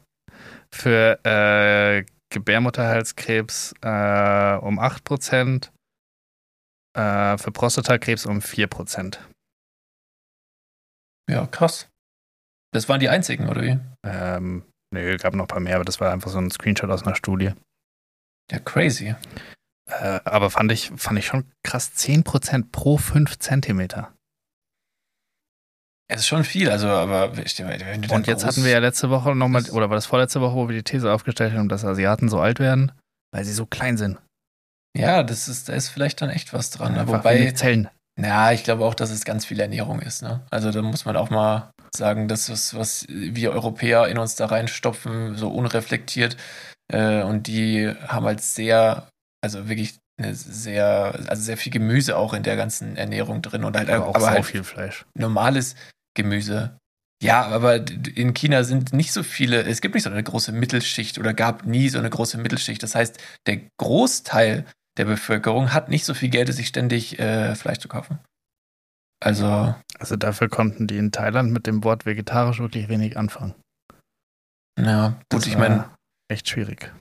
Für 0.73 1.23
äh, 1.23 2.03
Gebärmutterhalskrebs 2.33 3.73
äh, 3.81 4.57
um 4.57 4.79
8%. 4.79 5.69
Äh, 6.95 7.37
für 7.37 7.51
Prostatakrebs 7.51 8.25
um 8.25 8.39
4%. 8.39 9.19
ja, 11.29 11.45
krass. 11.47 11.89
Das 12.73 12.89
waren 12.89 12.99
die 12.99 13.09
einzigen, 13.09 13.49
oder 13.49 13.61
wie? 13.61 13.79
Ähm, 14.03 14.63
nö, 14.93 15.17
gab 15.17 15.35
noch 15.35 15.45
ein 15.45 15.47
paar 15.47 15.59
mehr, 15.59 15.75
aber 15.75 15.85
das 15.85 15.99
war 15.99 16.11
einfach 16.11 16.31
so 16.31 16.39
ein 16.39 16.49
Screenshot 16.49 16.89
aus 16.89 17.03
einer 17.03 17.15
Studie. 17.15 17.53
Ja, 18.51 18.59
crazy. 18.59 19.15
Äh, 19.89 20.19
aber 20.25 20.49
fand 20.49 20.71
ich, 20.71 20.91
fand 20.95 21.19
ich 21.19 21.27
schon 21.27 21.51
krass, 21.63 21.91
10% 21.95 22.71
pro 22.71 22.97
5 22.97 23.37
Zentimeter. 23.37 24.12
Es 26.13 26.21
ist 26.21 26.27
schon 26.27 26.43
viel, 26.43 26.69
also, 26.69 26.87
aber 26.87 27.35
wenn 27.35 28.01
du 28.01 28.07
dann 28.07 28.17
Und 28.17 28.27
jetzt 28.27 28.45
hatten 28.45 28.63
wir 28.63 28.71
ja 28.71 28.79
letzte 28.79 29.09
Woche 29.09 29.35
nochmal, 29.35 29.63
oder 29.71 29.89
war 29.89 29.95
das 29.95 30.05
vorletzte 30.05 30.41
Woche, 30.41 30.55
wo 30.55 30.69
wir 30.69 30.75
die 30.75 30.83
These 30.83 31.11
aufgestellt 31.11 31.53
haben, 31.53 31.69
dass 31.69 31.83
Asiaten 31.83 32.29
so 32.29 32.39
alt 32.39 32.59
werden, 32.59 32.91
weil 33.33 33.43
sie 33.45 33.53
so 33.53 33.65
klein 33.65 33.97
sind. 33.97 34.17
Ja, 34.95 35.23
das 35.23 35.47
ist, 35.47 35.69
da 35.69 35.73
ist 35.73 35.89
vielleicht 35.89 36.21
dann 36.21 36.29
echt 36.29 36.53
was 36.53 36.69
dran. 36.69 36.95
Einfach 36.97 37.19
Wobei, 37.19 37.39
wenig 37.39 37.55
Zellen. 37.55 37.89
na, 38.19 38.53
ich 38.53 38.63
glaube 38.63 38.85
auch, 38.85 38.93
dass 38.93 39.09
es 39.09 39.25
ganz 39.25 39.45
viel 39.45 39.59
Ernährung 39.59 39.99
ist. 40.01 40.21
Ne? 40.21 40.41
Also 40.51 40.71
da 40.71 40.81
muss 40.83 41.05
man 41.05 41.15
auch 41.17 41.31
mal 41.31 41.71
sagen, 41.95 42.27
dass 42.27 42.49
es, 42.49 42.75
was 42.75 43.05
wir 43.09 43.51
Europäer 43.51 44.07
in 44.07 44.19
uns 44.19 44.35
da 44.35 44.45
reinstopfen, 44.45 45.35
so 45.35 45.49
unreflektiert. 45.49 46.37
Äh, 46.91 47.23
und 47.23 47.47
die 47.47 47.91
haben 48.07 48.25
halt 48.25 48.41
sehr, 48.41 49.07
also 49.43 49.67
wirklich 49.67 49.95
eine 50.19 50.35
sehr, 50.35 51.15
also 51.27 51.41
sehr 51.41 51.57
viel 51.57 51.71
Gemüse 51.71 52.15
auch 52.15 52.33
in 52.33 52.43
der 52.43 52.55
ganzen 52.55 52.95
Ernährung 52.95 53.41
drin 53.41 53.63
und 53.63 53.75
halt, 53.75 53.89
Aber 53.89 54.07
auch 54.07 54.15
aber 54.15 54.29
halt 54.29 54.45
viel 54.45 54.63
Fleisch. 54.63 55.05
normales 55.17 55.75
Gemüse. 56.15 56.77
Ja, 57.21 57.45
aber 57.47 57.85
in 58.15 58.33
China 58.33 58.63
sind 58.63 58.91
nicht 58.91 59.13
so 59.13 59.23
viele, 59.23 59.63
es 59.63 59.79
gibt 59.79 59.95
nicht 59.95 60.03
so 60.03 60.09
eine 60.09 60.23
große 60.23 60.51
Mittelschicht 60.51 61.17
oder 61.17 61.33
gab 61.33 61.65
nie 61.65 61.87
so 61.87 61.97
eine 61.97 62.09
große 62.09 62.37
Mittelschicht. 62.37 62.83
Das 62.83 62.95
heißt, 62.95 63.17
der 63.47 63.61
Großteil 63.77 64.65
der 64.97 65.05
Bevölkerung 65.05 65.73
hat 65.73 65.89
nicht 65.89 66.05
so 66.05 66.13
viel 66.13 66.29
Geld, 66.29 66.53
sich 66.53 66.67
ständig 66.67 67.19
äh, 67.19 67.55
Fleisch 67.55 67.79
zu 67.79 67.87
kaufen. 67.87 68.19
Also, 69.23 69.73
Also 69.97 70.17
dafür 70.17 70.49
konnten 70.49 70.85
die 70.85 70.97
in 70.97 71.11
Thailand 71.11 71.51
mit 71.51 71.65
dem 71.65 71.85
Wort 71.85 72.05
vegetarisch 72.05 72.59
wirklich 72.59 72.89
wenig 72.89 73.17
anfangen. 73.17 73.55
ja, 74.77 75.09
gut, 75.09 75.17
Das 75.29 75.47
ich 75.47 75.57
meine, 75.57 75.89
Echt 76.29 76.49
schwierig. 76.49 76.93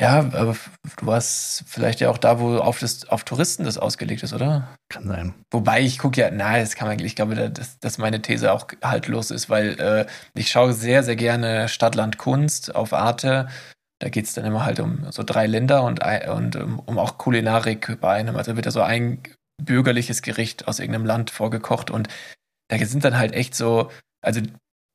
Ja, 0.00 0.18
aber 0.20 0.56
du 0.98 1.06
warst 1.06 1.64
vielleicht 1.66 2.00
ja 2.00 2.10
auch 2.10 2.18
da, 2.18 2.38
wo 2.40 2.58
auf, 2.58 2.78
das, 2.78 3.08
auf 3.08 3.24
Touristen 3.24 3.64
das 3.64 3.78
ausgelegt 3.78 4.22
ist, 4.22 4.32
oder? 4.32 4.68
Kann 4.88 5.06
sein. 5.08 5.34
Wobei 5.50 5.80
ich 5.80 5.98
gucke 5.98 6.20
ja, 6.20 6.30
na, 6.30 6.58
das 6.58 6.76
kann 6.76 6.86
man, 6.88 6.98
ich 7.00 7.16
glaube, 7.16 7.34
da- 7.34 7.48
dass, 7.48 7.78
dass 7.80 7.98
meine 7.98 8.22
These 8.22 8.52
auch 8.52 8.66
haltlos 8.82 9.30
ist, 9.30 9.50
weil 9.50 9.78
äh, 9.80 10.06
ich 10.34 10.50
schaue 10.50 10.72
sehr, 10.72 11.02
sehr 11.02 11.16
gerne 11.16 11.68
Stadtland 11.68 12.18
Kunst 12.18 12.74
auf 12.74 12.92
Arte. 12.92 13.48
Da 14.00 14.08
geht 14.08 14.26
es 14.26 14.34
dann 14.34 14.44
immer 14.44 14.64
halt 14.64 14.78
um 14.78 15.10
so 15.10 15.24
drei 15.24 15.46
Länder 15.48 15.82
und, 15.82 16.00
und 16.28 16.54
um, 16.56 16.78
um 16.78 16.98
auch 16.98 17.18
Kulinarik 17.18 18.00
bei 18.00 18.14
einem. 18.14 18.36
Also 18.36 18.54
wird 18.54 18.66
da 18.66 18.70
so 18.70 18.82
ein 18.82 19.20
bürgerliches 19.60 20.22
Gericht 20.22 20.68
aus 20.68 20.78
irgendeinem 20.78 21.06
Land 21.06 21.30
vorgekocht 21.30 21.90
und 21.90 22.08
da 22.70 22.78
sind 22.84 23.04
dann 23.04 23.18
halt 23.18 23.32
echt 23.32 23.56
so, 23.56 23.90
also 24.24 24.40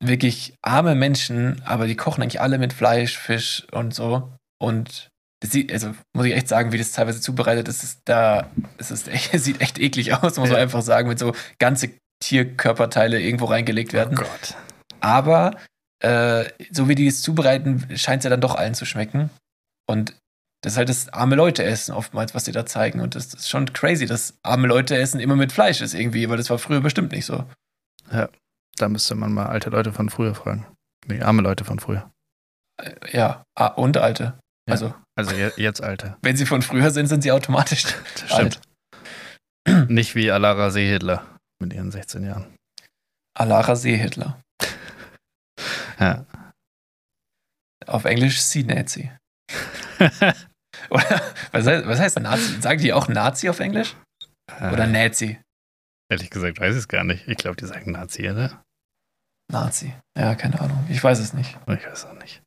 wirklich 0.02 0.54
arme 0.62 0.94
Menschen, 0.94 1.60
aber 1.66 1.86
die 1.86 1.96
kochen 1.96 2.22
eigentlich 2.22 2.40
alle 2.40 2.56
mit 2.58 2.72
Fleisch, 2.72 3.18
Fisch 3.18 3.66
und 3.72 3.94
so. 3.94 4.32
Und 4.60 5.08
das 5.40 5.50
sieht, 5.52 5.72
also 5.72 5.94
muss 6.16 6.26
ich 6.26 6.34
echt 6.34 6.48
sagen, 6.48 6.72
wie 6.72 6.78
das 6.78 6.92
teilweise 6.92 7.20
zubereitet 7.20 7.68
ist, 7.68 7.82
ist 7.84 8.00
da, 8.06 8.50
es 8.78 8.90
ist 8.90 9.08
echt, 9.08 9.34
es 9.34 9.44
sieht 9.44 9.60
echt 9.60 9.78
eklig 9.78 10.12
aus, 10.14 10.36
muss 10.36 10.48
man 10.48 10.52
Ja. 10.52 10.56
einfach 10.58 10.82
sagen, 10.82 11.08
mit 11.08 11.18
so 11.18 11.34
ganze 11.58 11.90
Tierkörperteile 12.22 13.20
irgendwo 13.20 13.44
reingelegt 13.46 13.92
werden. 13.92 14.16
Oh 14.18 14.22
Gott. 14.22 14.54
Aber 15.00 15.56
äh, 16.02 16.44
so 16.70 16.88
wie 16.88 16.94
die 16.94 17.06
es 17.06 17.20
zubereiten, 17.22 17.86
scheint 17.96 18.20
es 18.20 18.24
ja 18.24 18.30
dann 18.30 18.40
doch 18.40 18.54
allen 18.54 18.74
zu 18.74 18.86
schmecken. 18.86 19.30
Und 19.86 20.16
das 20.62 20.72
ist 20.74 20.76
halt 20.78 20.88
das 20.88 21.10
arme 21.12 21.36
Leute 21.36 21.62
essen 21.62 21.92
oftmals, 21.92 22.34
was 22.34 22.46
sie 22.46 22.52
da 22.52 22.64
zeigen. 22.64 23.00
Und 23.00 23.14
das 23.14 23.34
ist 23.34 23.50
schon 23.50 23.70
crazy, 23.74 24.06
dass 24.06 24.34
arme 24.42 24.66
Leute 24.66 24.96
essen 24.96 25.20
immer 25.20 25.36
mit 25.36 25.52
Fleisch 25.52 25.82
ist 25.82 25.92
irgendwie, 25.92 26.28
weil 26.30 26.38
das 26.38 26.48
war 26.48 26.58
früher 26.58 26.80
bestimmt 26.80 27.12
nicht 27.12 27.26
so. 27.26 27.44
Da 28.76 28.88
müsste 28.88 29.14
man 29.14 29.32
mal 29.32 29.46
alte 29.46 29.70
Leute 29.70 29.92
von 29.92 30.08
früher 30.08 30.34
fragen. 30.34 30.66
Nee, 31.06 31.20
arme 31.20 31.42
Leute 31.42 31.64
von 31.64 31.78
früher. 31.80 32.10
Äh, 32.82 32.94
Ja, 33.12 33.44
und 33.76 33.98
alte. 33.98 34.38
Ja. 34.66 34.72
Also, 34.72 34.94
Also 35.16 35.34
je- 35.34 35.52
jetzt 35.56 35.82
alte. 35.82 36.16
wenn 36.22 36.36
sie 36.36 36.46
von 36.46 36.62
früher 36.62 36.90
sind, 36.90 37.06
sind 37.06 37.22
sie 37.22 37.32
automatisch 37.32 37.84
alt. 38.30 38.60
stimmt. 39.66 39.90
Nicht 39.90 40.14
wie 40.14 40.30
Alara 40.30 40.70
Seehitler 40.70 41.24
mit 41.60 41.72
ihren 41.72 41.90
16 41.90 42.24
Jahren. 42.24 42.54
Alara 43.38 43.76
Seehitler. 43.76 44.40
Ja. 46.00 46.26
Auf 47.86 48.04
Englisch 48.04 48.40
Sea-Nazi. 48.42 49.12
Oder 50.90 51.22
was 51.52 51.66
heißt, 51.66 51.86
was 51.86 52.00
heißt 52.00 52.18
Nazi? 52.20 52.60
Sagen 52.60 52.80
die 52.80 52.92
auch 52.92 53.06
Nazi 53.08 53.48
auf 53.48 53.60
Englisch? 53.60 53.94
Oder 54.58 54.84
Äh, 54.84 54.86
Nazi? 54.88 55.40
Ehrlich 56.10 56.30
gesagt 56.30 56.58
weiß 56.58 56.74
ich 56.74 56.80
es 56.80 56.88
gar 56.88 57.04
nicht. 57.04 57.28
Ich 57.28 57.36
glaube, 57.36 57.56
die 57.56 57.66
sagen 57.66 57.92
Nazi, 57.92 58.28
oder? 58.28 58.62
Nazi. 59.52 59.94
Ja, 60.18 60.34
keine 60.34 60.60
Ahnung. 60.60 60.84
Ich 60.90 61.02
weiß 61.02 61.20
es 61.20 61.32
nicht. 61.32 61.56
Ich 61.68 61.86
weiß 61.86 62.06
auch 62.06 62.14
nicht. 62.14 62.42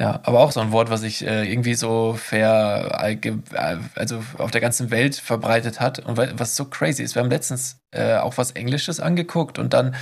Ja, 0.00 0.20
aber 0.24 0.40
auch 0.40 0.50
so 0.50 0.58
ein 0.60 0.72
Wort, 0.72 0.90
was 0.90 1.02
sich 1.02 1.24
äh, 1.24 1.44
irgendwie 1.50 1.74
so 1.74 2.14
fair, 2.14 2.98
äh, 3.00 3.76
also 3.94 4.24
auf 4.38 4.50
der 4.50 4.60
ganzen 4.60 4.90
Welt 4.90 5.14
verbreitet 5.14 5.78
hat 5.80 6.00
und 6.00 6.16
wa- 6.16 6.32
was 6.34 6.56
so 6.56 6.64
crazy 6.64 7.02
ist. 7.04 7.14
Wir 7.14 7.22
haben 7.22 7.30
letztens 7.30 7.78
äh, 7.94 8.16
auch 8.16 8.36
was 8.36 8.50
Englisches 8.52 8.98
angeguckt 8.98 9.58
und 9.58 9.72
dann 9.72 9.94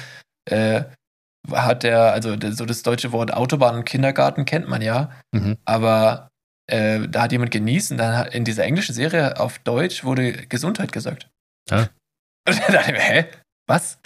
äh, 0.50 0.84
hat 1.50 1.82
der, 1.82 2.12
also 2.12 2.36
so 2.52 2.64
das 2.64 2.82
deutsche 2.82 3.12
Wort 3.12 3.34
Autobahn 3.34 3.74
und 3.76 3.84
Kindergarten 3.84 4.44
kennt 4.44 4.68
man 4.68 4.80
ja, 4.82 5.10
Mhm. 5.34 5.58
aber 5.64 6.28
da 6.70 7.22
hat 7.22 7.32
jemand 7.32 7.50
genießt 7.50 7.90
und 7.90 7.98
dann 7.98 8.16
hat 8.16 8.34
in 8.34 8.44
dieser 8.44 8.64
englischen 8.64 8.94
Serie 8.94 9.38
auf 9.38 9.58
Deutsch 9.58 10.04
wurde 10.04 10.32
Gesundheit 10.46 10.90
gesagt. 10.90 11.28
Ja. 11.68 11.88
Und 12.48 12.58
dann 12.62 12.72
dachte 12.72 12.92
ich 12.92 12.96
mir, 12.96 13.02
hä? 13.02 13.26
Was? 13.68 13.98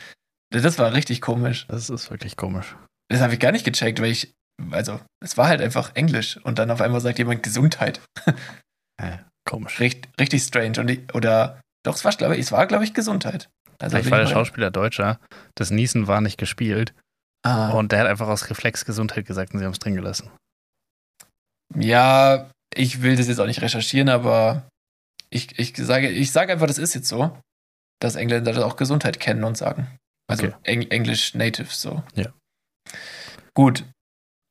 Das 0.50 0.76
war 0.78 0.92
richtig 0.92 1.20
komisch. 1.20 1.66
Das 1.68 1.88
ist 1.90 2.10
wirklich 2.10 2.36
komisch. 2.36 2.74
Das 3.08 3.20
habe 3.20 3.34
ich 3.34 3.38
gar 3.40 3.52
nicht 3.52 3.64
gecheckt, 3.64 4.00
weil 4.00 4.10
ich, 4.10 4.34
also, 4.70 5.00
es 5.22 5.36
war 5.36 5.48
halt 5.48 5.60
einfach 5.60 5.94
Englisch 5.94 6.38
und 6.38 6.58
dann 6.58 6.70
auf 6.70 6.80
einmal 6.80 7.00
sagt 7.00 7.18
jemand 7.18 7.42
Gesundheit. 7.42 8.00
Äh, 8.98 9.18
komisch. 9.46 9.78
Richt, 9.78 10.08
richtig 10.18 10.42
strange. 10.42 10.80
Und 10.80 10.88
ich, 10.90 11.14
oder, 11.14 11.60
doch, 11.84 11.96
es 11.96 12.04
war, 12.06 12.12
glaube 12.12 12.34
ich, 12.34 12.40
es 12.40 12.50
war, 12.52 12.66
glaube 12.66 12.82
ich, 12.82 12.94
Gesundheit. 12.94 13.50
Also, 13.78 13.94
Vielleicht 13.94 14.10
war 14.10 14.20
der 14.20 14.26
Schauspieler 14.26 14.70
Deutscher. 14.70 15.20
Das 15.54 15.70
Niesen 15.70 16.06
war 16.06 16.22
nicht 16.22 16.38
gespielt. 16.38 16.94
Ah, 17.44 17.72
Und 17.72 17.92
der 17.92 17.98
hat 17.98 18.06
einfach 18.06 18.28
aus 18.28 18.48
Reflex 18.48 18.86
Gesundheit 18.86 19.26
gesagt 19.26 19.52
und 19.52 19.58
sie 19.58 19.66
haben 19.66 19.72
es 19.72 19.80
drin 19.80 19.96
gelassen. 19.96 20.30
Ja, 21.74 22.50
ich 22.74 23.02
will 23.02 23.16
das 23.16 23.28
jetzt 23.28 23.38
auch 23.38 23.46
nicht 23.46 23.60
recherchieren, 23.62 24.08
aber 24.08 24.66
ich, 25.30 25.58
ich 25.58 25.76
sage, 25.76 26.08
ich 26.08 26.32
sage 26.32 26.52
einfach, 26.52 26.66
das 26.66 26.78
ist 26.78 26.94
jetzt 26.94 27.08
so, 27.08 27.38
dass 28.00 28.16
Engländer 28.16 28.52
das 28.52 28.62
auch 28.62 28.76
Gesundheit 28.76 29.20
kennen 29.20 29.44
und 29.44 29.56
sagen. 29.58 29.94
Also 30.28 30.46
Okay. 30.46 30.56
Eng 30.62 30.82
Englisch 30.90 31.34
Native 31.34 31.68
so. 31.70 32.02
Ja. 32.14 32.32
Gut. 33.54 33.84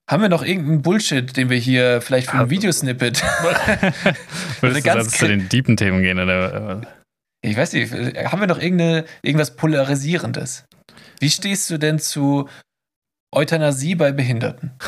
Haben 0.10 0.22
wir 0.22 0.30
noch 0.30 0.44
irgendeinen 0.44 0.82
Bullshit, 0.84 1.36
den 1.36 1.50
wir 1.50 1.58
hier 1.58 2.00
vielleicht 2.02 2.30
für 2.30 2.38
ein. 2.38 2.50
Videosnippet? 2.50 3.24
Würdest 4.62 4.80
du 4.80 4.82
ganz 4.84 5.12
zu 5.18 5.28
den 5.28 5.50
deepen 5.50 5.78
Themen 5.78 6.02
gehen? 6.04 6.20
Oder? 6.20 6.82
Ich 7.44 7.58
weiß 7.58 7.74
nicht, 7.74 7.92
haben 7.92 8.40
wir 8.40 8.48
noch 8.48 8.60
irgendeine, 8.60 9.06
irgendwas 9.24 9.56
Polarisierendes? 9.56 10.66
Wie 11.20 11.30
stehst 11.30 11.70
du 11.70 11.78
denn 11.80 11.98
zu 12.00 12.48
Euthanasie 13.34 13.96
bei 13.96 14.12
Behinderten? 14.12 14.72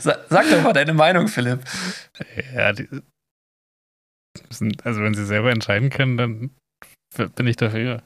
Sa 0.00 0.16
sag 0.28 0.50
doch 0.50 0.62
mal 0.62 0.72
deine 0.72 0.94
Meinung, 0.94 1.28
Philipp. 1.28 1.60
ja, 2.54 2.72
die, 2.72 2.88
sind- 4.50 4.84
also 4.84 5.00
wenn 5.02 5.14
sie 5.14 5.24
selber 5.24 5.50
entscheiden 5.52 5.90
können, 5.90 6.16
dann 6.16 6.50
bin 7.36 7.46
ich 7.46 7.56
dafür. 7.56 8.02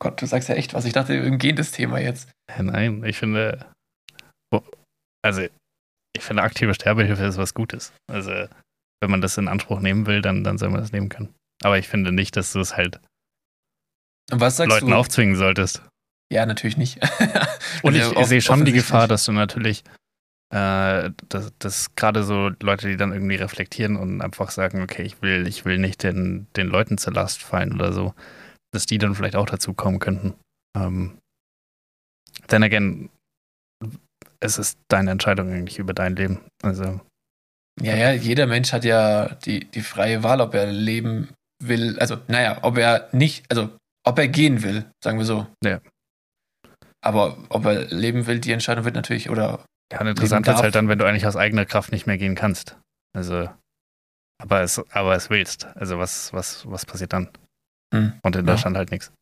Gott, 0.00 0.20
du 0.20 0.26
sagst 0.26 0.48
ja 0.48 0.54
echt 0.54 0.74
was. 0.74 0.84
Ich 0.84 0.92
dachte, 0.92 1.14
ein 1.14 1.38
gehendes 1.38 1.70
Thema 1.70 1.98
jetzt. 1.98 2.30
Ja, 2.50 2.62
Nein, 2.62 3.04
ich 3.04 3.16
finde, 3.16 3.66
also 5.24 5.42
ich 6.16 6.22
finde 6.22 6.42
aktive 6.42 6.74
Sterbehilfe 6.74 7.24
ist 7.24 7.38
was 7.38 7.54
Gutes. 7.54 7.92
Also 8.10 8.30
wenn 9.00 9.10
man 9.10 9.20
das 9.20 9.36
in 9.38 9.48
Anspruch 9.48 9.80
nehmen 9.80 10.06
will, 10.06 10.22
dann, 10.22 10.44
dann 10.44 10.58
soll 10.58 10.70
man 10.70 10.80
das 10.80 10.92
nehmen 10.92 11.08
können. 11.08 11.34
Aber 11.62 11.78
ich 11.78 11.88
finde 11.88 12.12
nicht, 12.12 12.36
dass 12.36 12.52
du 12.52 12.60
es 12.60 12.76
halt 12.76 13.00
Und 14.30 14.40
was 14.40 14.56
sagst 14.56 14.70
Leuten 14.70 14.90
du? 14.90 14.96
aufzwingen 14.96 15.36
solltest. 15.36 15.82
Ja, 16.32 16.46
natürlich 16.46 16.76
nicht. 16.76 17.00
Und 17.82 17.94
ich, 17.94 18.10
ich 18.10 18.26
sehe 18.26 18.40
schon 18.40 18.64
die. 18.64 18.72
Gefahr, 18.72 19.08
dass 19.08 19.24
du 19.24 19.32
natürlich, 19.32 19.84
äh, 20.52 21.10
dass, 21.28 21.52
dass 21.58 21.94
gerade 21.96 22.22
so 22.24 22.50
Leute, 22.60 22.88
die 22.88 22.96
dann 22.96 23.12
irgendwie 23.12 23.36
reflektieren 23.36 23.96
und 23.96 24.20
einfach 24.20 24.50
sagen, 24.50 24.82
okay, 24.82 25.02
ich 25.02 25.20
will, 25.22 25.46
ich 25.46 25.64
will 25.64 25.78
nicht 25.78 26.02
den, 26.02 26.46
den 26.56 26.68
Leuten 26.68 26.98
zur 26.98 27.12
Last 27.12 27.42
fallen 27.42 27.74
oder 27.74 27.92
so, 27.92 28.14
dass 28.74 28.86
die 28.86 28.98
dann 28.98 29.14
vielleicht 29.14 29.36
auch 29.36 29.46
dazu 29.46 29.72
kommen 29.74 29.98
könnten. 29.98 30.34
Ähm, 30.76 31.18
then 32.48 32.62
again, 32.62 33.10
es 34.40 34.58
ist 34.58 34.78
deine 34.88 35.10
Entscheidung 35.10 35.50
eigentlich 35.52 35.78
über 35.78 35.94
dein 35.94 36.16
Leben. 36.16 36.40
Also, 36.62 37.00
Ja, 37.80 37.96
ja, 37.96 38.12
jeder 38.12 38.46
Mensch 38.46 38.72
hat 38.72 38.84
ja 38.84 39.34
die, 39.46 39.64
die 39.64 39.80
freie 39.80 40.22
Wahl, 40.22 40.40
ob 40.40 40.54
er 40.54 40.66
leben 40.66 41.32
will. 41.62 41.98
Also, 41.98 42.18
naja, 42.28 42.58
ob 42.62 42.76
er 42.78 43.08
nicht, 43.12 43.44
also, 43.50 43.70
ob 44.06 44.18
er 44.18 44.28
gehen 44.28 44.62
will, 44.62 44.84
sagen 45.02 45.18
wir 45.18 45.24
so. 45.24 45.46
Ja. 45.64 45.80
Aber 47.00 47.36
ob 47.48 47.64
er 47.66 47.86
leben 47.86 48.26
will, 48.26 48.40
die 48.40 48.52
Entscheidung 48.52 48.84
wird 48.84 48.94
natürlich, 48.94 49.30
oder 49.30 49.64
ja, 49.92 50.00
interessant 50.00 50.48
ist 50.48 50.62
halt 50.62 50.74
dann, 50.74 50.88
wenn 50.88 50.98
du 50.98 51.06
eigentlich 51.06 51.26
aus 51.26 51.36
eigener 51.36 51.66
Kraft 51.66 51.92
nicht 51.92 52.06
mehr 52.06 52.18
gehen 52.18 52.34
kannst. 52.34 52.76
Also, 53.14 53.48
aber 54.42 54.62
es, 54.62 54.82
aber 54.92 55.14
es 55.14 55.30
willst. 55.30 55.66
Also, 55.76 55.98
was, 55.98 56.32
was, 56.32 56.68
was 56.68 56.86
passiert 56.86 57.12
dann? 57.12 57.28
Hm. 57.94 58.18
Und 58.22 58.36
in 58.36 58.46
Ja. 58.46 58.52
Deutschland 58.52 58.76
halt 58.76 58.90
nichts. 58.90 59.12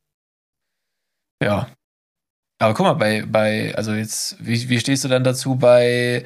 Ja. 1.42 1.68
Aber 2.60 2.74
guck 2.74 2.86
mal, 2.86 2.94
bei, 2.94 3.24
bei 3.26 3.74
also 3.74 3.92
jetzt, 3.92 4.44
wie, 4.44 4.68
wie 4.68 4.78
stehst 4.78 5.04
du 5.04 5.08
dann 5.08 5.24
dazu 5.24 5.56
bei 5.56 6.24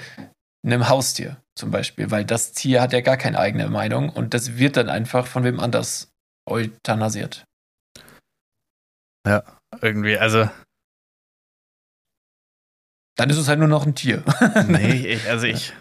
einem 0.65 0.89
Haustier 0.89 1.43
zum 1.59 1.71
Beispiel? 1.71 2.11
Weil 2.11 2.25
das 2.25 2.53
Tier 2.53 2.83
hat 2.83 2.93
ja 2.93 3.01
gar 3.01 3.17
keine 3.17 3.39
eigene 3.39 3.69
Meinung 3.69 4.11
und 4.11 4.35
das 4.35 4.57
wird 4.57 4.77
dann 4.77 4.91
einfach 4.91 5.27
von 5.27 5.45
wem 5.45 5.61
anders 5.61 6.11
euthanasiert. 6.49 7.45
Irgendwie, 9.83 10.17
also, 10.17 10.49
Dann 13.17 13.31
ist 13.31 13.39
es 13.39 13.49
halt 13.49 13.59
nur 13.59 13.69
noch 13.69 13.87
ein 13.87 13.95
Tier. 13.95 14.23
Nee, 14.69 15.15
ich, 15.15 15.29
also 15.29 15.47
ich. 15.47 15.73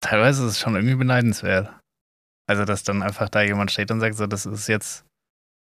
Teilweise 0.00 0.44
ist 0.44 0.52
es 0.52 0.60
schon 0.60 0.76
irgendwie 0.76 0.94
beneidenswert. 0.94 1.77
Also, 2.48 2.64
dass 2.64 2.82
dann 2.82 3.02
einfach 3.02 3.28
da 3.28 3.42
jemand 3.42 3.70
steht 3.70 3.90
und 3.90 4.00
sagt, 4.00 4.16
so, 4.16 4.26
das 4.26 4.46
ist 4.46 4.68
jetzt. 4.68 5.04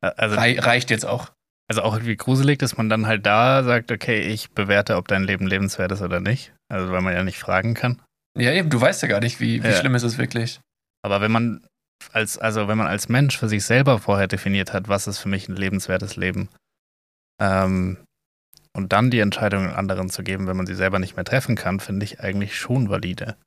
äh, 0.02 0.12
Also, 0.18 0.36
Rei 0.36 0.58
reicht 0.60 0.90
jetzt 0.92 1.06
auch. 1.06 1.32
also 1.68 1.82
auch 1.82 1.94
irgendwie 1.96 2.16
gruselig, 2.16 2.60
dass 2.60 2.78
man 2.78 2.90
dann 2.90 3.08
halt 3.08 3.26
da 3.26 3.64
sagt, 3.64 3.92
okay, 3.92 4.22
ich 4.22 4.52
bewerte, 4.52 4.96
ob 4.98 5.08
dein 5.08 5.24
Leben 5.24 5.48
lebenswert 5.48 5.92
ist 5.92 6.02
oder 6.02 6.20
nicht. 6.20 6.54
Also, 6.72 6.92
weil 6.92 7.02
man 7.02 7.14
ja 7.14 7.24
nicht 7.24 7.40
fragen 7.40 7.74
kann. 7.74 8.02
Ja, 8.38 8.52
eben, 8.52 8.70
du 8.70 8.80
weißt 8.80 9.02
ja 9.02 9.08
gar 9.08 9.20
nicht, 9.22 9.40
wie, 9.40 9.64
wie 9.64 9.68
Ja. 9.68 9.74
schlimm 9.74 9.96
ist 9.96 10.04
es 10.04 10.18
wirklich. 10.18 10.60
Aber 11.04 11.22
wenn 11.22 11.32
man 11.32 11.66
als, 12.12 12.38
also 12.38 12.68
wenn 12.68 12.78
man 12.78 12.88
als 12.88 13.10
Mensch 13.10 13.38
für 13.38 13.48
sich 13.50 13.64
selber 13.66 13.98
vorher 14.00 14.28
definiert 14.28 14.74
hat, 14.74 14.90
was 14.90 15.08
ist 15.08 15.20
für 15.20 15.30
mich 15.30 15.48
ein 15.48 15.56
lebenswertes 15.56 16.18
Leben, 16.18 16.50
ähm, 17.42 17.98
und 18.74 18.92
dann 18.92 19.10
die 19.10 19.20
Entscheidung 19.20 19.70
anderen 19.74 20.10
zu 20.10 20.22
geben, 20.24 20.48
wenn 20.48 20.58
man 20.58 20.66
sie 20.66 20.76
selber 20.76 21.00
nicht 21.00 21.16
mehr 21.16 21.24
treffen 21.26 21.56
kann, 21.56 21.80
finde 21.80 22.04
ich 22.04 22.20
eigentlich 22.20 22.58
schon 22.58 22.90
valide. 22.90 23.38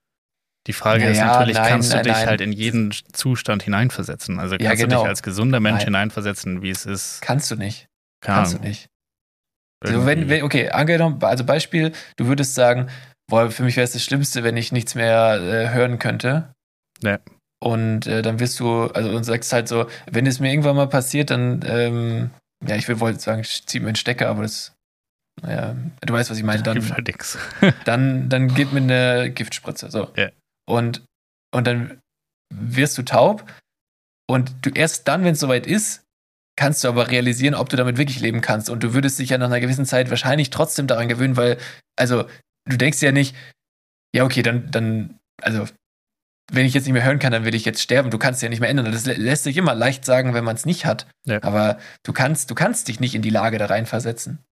Die 0.67 0.73
Frage 0.73 1.05
ist 1.05 1.19
Naja, 1.19 1.33
natürlich, 1.33 1.57
nein, 1.57 1.69
kannst 1.69 1.91
du 1.91 1.97
nein, 1.97 2.05
dich 2.05 2.13
nein. 2.13 2.27
halt 2.27 2.41
in 2.41 2.53
jeden 2.53 2.93
Zustand 3.13 3.63
hineinversetzen? 3.63 4.39
Also 4.39 4.57
Ja, 4.57 4.69
kannst 4.69 4.83
du 4.83 4.89
genau. 4.89 5.01
dich 5.01 5.09
als 5.09 5.23
gesunder 5.23 5.61
Mensch 5.61 5.79
Nein. 5.79 5.87
hineinversetzen, 5.87 6.63
wie 6.63 6.71
es 6.71 6.85
ist? 6.85 7.23
Kannst 7.23 7.51
du 7.51 7.57
nicht. 7.57 7.87
Keine 8.21 8.39
Kannst 8.39 8.55
du 8.55 8.59
nicht. 8.59 8.89
Also 9.81 10.07
wenn, 10.07 10.29
wenn, 10.29 10.43
okay, 10.43 10.71
angenommen, 10.71 11.23
also 11.23 11.45
Beispiel, 11.45 11.93
du 12.17 12.27
würdest 12.27 12.55
sagen, 12.55 12.89
boah, 13.31 13.51
für 13.51 13.63
mich 13.63 13.77
wäre 13.77 13.85
es 13.85 13.93
das 13.93 14.03
Schlimmste, 14.03 14.43
wenn 14.43 14.57
ich 14.57 14.73
nichts 14.73 14.95
mehr 14.95 15.41
äh, 15.41 15.69
hören 15.71 15.99
könnte. 15.99 16.53
Ja. 17.03 17.19
Und 17.61 18.07
äh, 18.07 18.23
dann 18.23 18.41
wirst 18.41 18.61
du, 18.61 18.85
also 18.89 19.11
und 19.11 19.25
sagst 19.25 19.53
halt 19.53 19.69
so, 19.69 19.87
wenn 20.11 20.27
es 20.27 20.41
mir 20.41 20.51
irgendwann 20.51 20.77
mal 20.77 20.89
passiert, 20.89 21.31
dann, 21.31 21.65
ähm, 21.67 22.31
ja, 22.67 22.77
ich 22.77 22.89
will 22.89 23.01
wollte 23.01 23.21
sagen, 23.21 23.41
ich 23.41 23.67
zieh 23.67 23.81
mir 23.81 23.89
einen 23.89 23.97
Stecker, 23.97 24.29
aber 24.29 24.43
das, 24.43 24.75
naja, 25.43 25.77
du 26.01 26.13
weißt, 26.13 26.31
was 26.31 26.39
ich 26.39 26.45
meine, 26.45 26.63
dann, 26.63 26.81
gibt 26.81 26.93
halt 26.93 27.79
dann, 27.85 28.29
dann 28.29 28.55
gib 28.55 28.73
mir 28.73 28.81
eine 28.81 29.31
Giftspritze. 29.31 29.91
So. 29.91 30.11
Ja. 30.17 30.29
Und, 30.69 31.05
und 31.55 31.67
dann 31.67 32.01
wirst 32.55 32.99
du 32.99 33.03
taub 33.03 33.51
und 34.31 34.55
du 34.63 34.71
erst 34.71 35.09
dann, 35.09 35.25
wenn 35.25 35.33
es 35.33 35.41
soweit 35.41 35.67
ist, 35.67 36.05
kannst 36.57 36.83
du 36.83 36.89
aber 36.89 37.11
realisieren, 37.11 37.55
ob 37.55 37.69
du 37.69 37.77
damit 37.77 37.97
wirklich 37.99 38.21
leben 38.21 38.41
kannst. 38.41 38.69
Und 38.69 38.83
du 38.83 38.93
würdest 38.93 39.19
dich 39.19 39.31
ja 39.31 39.39
nach 39.39 39.47
einer 39.47 39.61
gewissen 39.61 39.87
Zeit 39.87 40.11
wahrscheinlich 40.11 40.51
trotzdem 40.51 40.87
daran 40.87 41.09
gewöhnen, 41.09 41.37
weil, 41.37 41.59
also, 41.97 42.25
du 42.69 42.77
denkst 42.77 43.01
ja 43.01 43.13
nicht, 43.13 43.35
ja, 44.15 44.25
okay, 44.25 44.43
dann, 44.43 44.71
dann, 44.71 45.19
also, 45.41 45.67
wenn 46.51 46.67
ich 46.67 46.75
jetzt 46.75 46.85
nicht 46.85 46.95
mehr 46.95 47.05
hören 47.05 47.19
kann, 47.19 47.33
dann 47.33 47.45
will 47.45 47.55
ich 47.55 47.65
jetzt 47.65 47.83
sterben. 47.83 48.11
Du 48.11 48.19
kannst 48.19 48.43
ja 48.43 48.49
nicht 48.49 48.61
mehr 48.61 48.71
ändern. 48.71 48.91
Das 48.91 49.07
lä- 49.07 49.19
lässt 49.19 49.45
sich 49.45 49.57
immer 49.57 49.75
leicht 49.75 50.05
sagen, 50.05 50.35
wenn 50.35 50.45
man 50.45 50.57
es 50.57 50.65
nicht 50.67 50.87
hat. 50.87 51.07
Ja. 51.27 51.43
Aber 51.43 51.79
du 52.05 52.13
kannst, 52.13 52.51
du 52.51 52.55
kannst 52.55 52.89
dich 52.89 53.01
nicht 53.01 53.15
in 53.15 53.23
die 53.23 53.31
Lage 53.31 53.59
da 53.59 53.67
reinversetzen. 53.67 54.43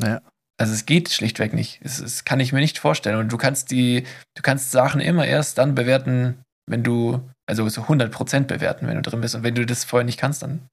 Ja. 0.00 0.22
Also 0.60 0.72
es 0.72 0.86
geht 0.86 1.08
schlichtweg 1.08 1.54
nicht. 1.54 1.80
Es, 1.82 2.00
es 2.00 2.24
kann 2.24 2.40
ich 2.40 2.52
mir 2.52 2.60
nicht 2.60 2.78
vorstellen. 2.78 3.18
Und 3.18 3.32
du 3.32 3.36
kannst 3.36 3.70
die, 3.70 4.04
du 4.34 4.42
kannst 4.42 4.72
Sachen 4.72 5.00
immer 5.00 5.24
erst 5.24 5.58
dann 5.58 5.74
bewerten, 5.74 6.42
wenn 6.66 6.82
du, 6.82 7.30
also 7.46 7.68
so 7.68 7.82
100% 7.82 8.44
bewerten, 8.44 8.86
wenn 8.86 8.96
du 8.96 9.02
drin 9.02 9.20
bist. 9.20 9.36
Und 9.36 9.44
wenn 9.44 9.54
du 9.54 9.64
das 9.64 9.84
vorher 9.84 10.04
nicht 10.04 10.18
kannst, 10.18 10.42
dann, 10.42 10.68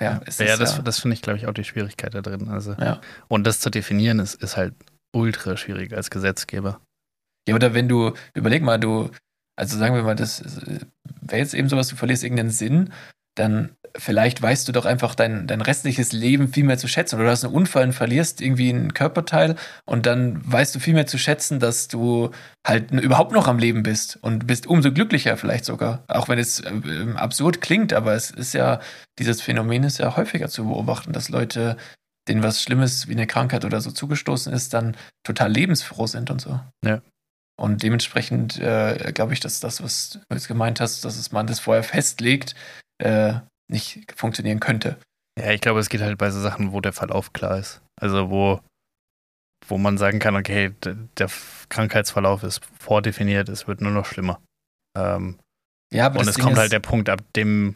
ja, 0.00 0.18
ist 0.26 0.38
Ja, 0.40 0.46
es 0.46 0.58
das, 0.58 0.76
ja, 0.76 0.82
das 0.82 1.00
finde 1.00 1.14
ich, 1.14 1.22
glaube 1.22 1.38
ich, 1.38 1.46
auch 1.46 1.54
die 1.54 1.64
Schwierigkeit 1.64 2.14
da 2.14 2.22
drin. 2.22 2.48
Also, 2.48 2.74
ja. 2.74 3.00
Und 3.26 3.46
das 3.46 3.58
zu 3.60 3.68
definieren, 3.68 4.20
ist, 4.20 4.34
ist 4.42 4.56
halt 4.56 4.74
ultra 5.12 5.56
schwierig 5.56 5.92
als 5.92 6.10
Gesetzgeber. 6.10 6.80
Ja, 7.48 7.56
oder 7.56 7.74
wenn 7.74 7.88
du, 7.88 8.12
überleg 8.34 8.62
mal, 8.62 8.78
du, 8.78 9.10
also 9.56 9.76
sagen 9.76 9.94
wir 9.94 10.02
mal, 10.02 10.16
das 10.16 10.40
äh, 10.40 10.80
wäre 11.20 11.40
jetzt 11.40 11.54
eben 11.54 11.68
sowas, 11.68 11.88
du 11.88 11.96
verlierst 11.96 12.22
irgendeinen 12.22 12.50
Sinn, 12.50 12.92
dann 13.36 13.75
vielleicht 13.98 14.40
weißt 14.42 14.66
du 14.68 14.72
doch 14.72 14.84
einfach 14.84 15.14
dein, 15.14 15.46
dein 15.46 15.60
restliches 15.60 16.12
Leben 16.12 16.52
viel 16.52 16.64
mehr 16.64 16.78
zu 16.78 16.88
schätzen. 16.88 17.16
Oder 17.16 17.26
du 17.26 17.30
hast 17.30 17.44
einen 17.44 17.54
Unfall 17.54 17.84
und 17.84 17.92
verlierst 17.92 18.40
irgendwie 18.40 18.70
ein 18.70 18.94
Körperteil 18.94 19.56
und 19.84 20.06
dann 20.06 20.40
weißt 20.50 20.74
du 20.74 20.80
viel 20.80 20.94
mehr 20.94 21.06
zu 21.06 21.18
schätzen, 21.18 21.60
dass 21.60 21.88
du 21.88 22.30
halt 22.66 22.90
überhaupt 22.90 23.32
noch 23.32 23.48
am 23.48 23.58
Leben 23.58 23.82
bist 23.82 24.18
und 24.22 24.46
bist 24.46 24.66
umso 24.66 24.92
glücklicher 24.92 25.36
vielleicht 25.36 25.64
sogar. 25.64 26.04
Auch 26.08 26.28
wenn 26.28 26.38
es 26.38 26.60
äh, 26.60 26.70
absurd 27.14 27.60
klingt, 27.60 27.92
aber 27.92 28.14
es 28.14 28.30
ist 28.30 28.54
ja, 28.54 28.80
dieses 29.18 29.40
Phänomen 29.40 29.84
ist 29.84 29.98
ja 29.98 30.16
häufiger 30.16 30.48
zu 30.48 30.66
beobachten, 30.66 31.12
dass 31.12 31.28
Leute, 31.28 31.76
denen 32.28 32.42
was 32.42 32.62
Schlimmes 32.62 33.08
wie 33.08 33.12
eine 33.12 33.26
Krankheit 33.26 33.64
oder 33.64 33.80
so 33.80 33.90
zugestoßen 33.90 34.52
ist, 34.52 34.74
dann 34.74 34.96
total 35.24 35.52
lebensfroh 35.52 36.06
sind 36.06 36.30
und 36.30 36.40
so. 36.40 36.60
Ja. 36.84 37.00
Und 37.58 37.82
dementsprechend 37.82 38.58
äh, 38.58 39.12
glaube 39.14 39.32
ich, 39.32 39.40
dass 39.40 39.60
das, 39.60 39.82
was 39.82 40.10
du 40.10 40.18
jetzt 40.30 40.48
gemeint 40.48 40.80
hast, 40.80 41.04
dass 41.06 41.16
es 41.16 41.32
man 41.32 41.46
das 41.46 41.58
vorher 41.58 41.82
festlegt, 41.82 42.54
äh, 42.98 43.34
nicht 43.68 44.12
funktionieren 44.16 44.60
könnte. 44.60 44.98
Ja, 45.38 45.50
ich 45.50 45.60
glaube, 45.60 45.80
es 45.80 45.88
geht 45.88 46.00
halt 46.00 46.18
bei 46.18 46.30
so 46.30 46.40
Sachen, 46.40 46.72
wo 46.72 46.80
der 46.80 46.92
Verlauf 46.92 47.32
klar 47.32 47.58
ist. 47.58 47.82
Also 48.00 48.30
wo, 48.30 48.60
wo 49.68 49.78
man 49.78 49.98
sagen 49.98 50.18
kann, 50.18 50.36
okay, 50.36 50.72
der 50.80 51.30
Krankheitsverlauf 51.68 52.42
ist 52.42 52.64
vordefiniert, 52.78 53.48
es 53.48 53.66
wird 53.66 53.80
nur 53.80 53.92
noch 53.92 54.06
schlimmer. 54.06 54.40
Ähm, 54.96 55.38
Ja, 55.92 56.06
aber 56.06 56.20
und 56.20 56.28
es 56.28 56.36
Ding 56.36 56.44
kommt 56.44 56.56
halt 56.56 56.72
der 56.72 56.80
Punkt, 56.80 57.08
ab 57.08 57.20
dem 57.34 57.74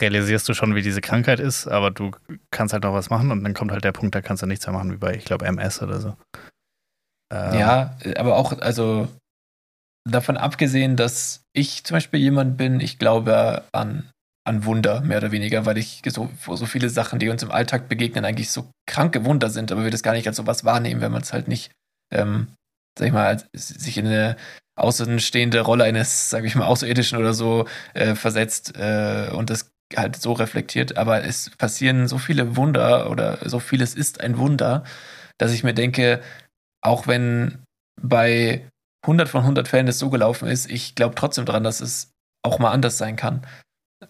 realisierst 0.00 0.48
du 0.48 0.54
schon, 0.54 0.74
wie 0.74 0.82
diese 0.82 1.00
Krankheit 1.00 1.40
ist, 1.40 1.66
aber 1.66 1.90
du 1.90 2.12
kannst 2.50 2.72
halt 2.72 2.84
noch 2.84 2.94
was 2.94 3.10
machen 3.10 3.30
und 3.30 3.44
dann 3.44 3.54
kommt 3.54 3.70
halt 3.70 3.84
der 3.84 3.92
Punkt, 3.92 4.14
da 4.14 4.22
kannst 4.22 4.42
du 4.42 4.46
nichts 4.46 4.66
mehr 4.66 4.74
machen, 4.74 4.92
wie 4.92 4.96
bei, 4.96 5.14
ich 5.14 5.24
glaube, 5.24 5.44
MS 5.46 5.82
oder 5.82 6.00
so. 6.00 6.16
Ähm, 7.32 7.58
Ja, 7.58 7.98
aber 8.16 8.36
auch, 8.36 8.58
also 8.60 9.08
davon 10.08 10.36
abgesehen, 10.36 10.96
dass 10.96 11.42
ich 11.52 11.84
zum 11.84 11.96
Beispiel 11.96 12.20
jemand 12.20 12.56
bin, 12.56 12.80
ich 12.80 12.98
glaube 12.98 13.64
an, 13.72 14.10
an 14.50 14.64
Wunder, 14.66 15.00
mehr 15.00 15.18
oder 15.18 15.32
weniger, 15.32 15.64
weil 15.64 15.78
ich 15.78 16.02
so, 16.06 16.28
so 16.46 16.66
viele 16.66 16.90
Sachen, 16.90 17.18
die 17.18 17.30
uns 17.30 17.42
im 17.42 17.50
Alltag 17.50 17.88
begegnen, 17.88 18.24
eigentlich 18.24 18.50
so 18.50 18.70
kranke 18.86 19.24
Wunder 19.24 19.48
sind, 19.48 19.72
aber 19.72 19.84
wir 19.84 19.90
das 19.90 20.02
gar 20.02 20.12
nicht 20.12 20.26
als 20.26 20.36
sowas 20.36 20.64
wahrnehmen, 20.64 21.00
wenn 21.00 21.12
man 21.12 21.22
es 21.22 21.32
halt 21.32 21.48
nicht 21.48 21.70
ähm, 22.12 22.48
sag 22.98 23.06
ich 23.06 23.12
mal, 23.12 23.42
sich 23.52 23.96
in 23.98 24.06
eine 24.06 24.36
außenstehende 24.76 25.60
Rolle 25.60 25.84
eines, 25.84 26.30
sag 26.30 26.44
ich 26.44 26.54
mal, 26.54 26.66
Außerirdischen 26.66 27.18
oder 27.18 27.34
so 27.34 27.66
äh, 27.94 28.14
versetzt 28.14 28.76
äh, 28.76 29.30
und 29.32 29.50
das 29.50 29.70
halt 29.96 30.16
so 30.16 30.32
reflektiert. 30.32 30.96
Aber 30.96 31.24
es 31.24 31.50
passieren 31.50 32.08
so 32.08 32.18
viele 32.18 32.56
Wunder 32.56 33.10
oder 33.10 33.38
so 33.48 33.58
vieles 33.58 33.94
ist 33.94 34.20
ein 34.20 34.38
Wunder, 34.38 34.84
dass 35.38 35.52
ich 35.52 35.64
mir 35.64 35.74
denke, 35.74 36.20
auch 36.82 37.06
wenn 37.06 37.64
bei 38.00 38.68
100 39.04 39.28
von 39.28 39.42
100 39.42 39.68
Fällen 39.68 39.88
es 39.88 39.98
so 39.98 40.10
gelaufen 40.10 40.48
ist, 40.48 40.70
ich 40.70 40.94
glaube 40.94 41.14
trotzdem 41.14 41.46
daran, 41.46 41.64
dass 41.64 41.80
es 41.80 42.12
auch 42.42 42.58
mal 42.58 42.70
anders 42.70 42.98
sein 42.98 43.16
kann. 43.16 43.46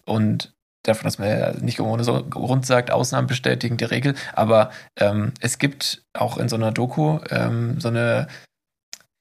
Und 0.05 0.53
davon, 0.83 1.03
dass 1.03 1.19
man 1.19 1.29
ja 1.29 1.53
nicht 1.53 1.79
ohne 1.79 2.03
so 2.03 2.23
Grund 2.23 2.65
sagt, 2.65 2.91
Ausnahmen 2.91 3.27
bestätigen 3.27 3.77
die 3.77 3.85
Regel. 3.85 4.15
Aber 4.33 4.71
ähm, 4.97 5.33
es 5.39 5.57
gibt 5.57 6.03
auch 6.13 6.37
in 6.37 6.49
so 6.49 6.55
einer 6.55 6.71
Doku 6.71 7.19
ähm, 7.29 7.79
so 7.79 7.89
eine 7.89 8.27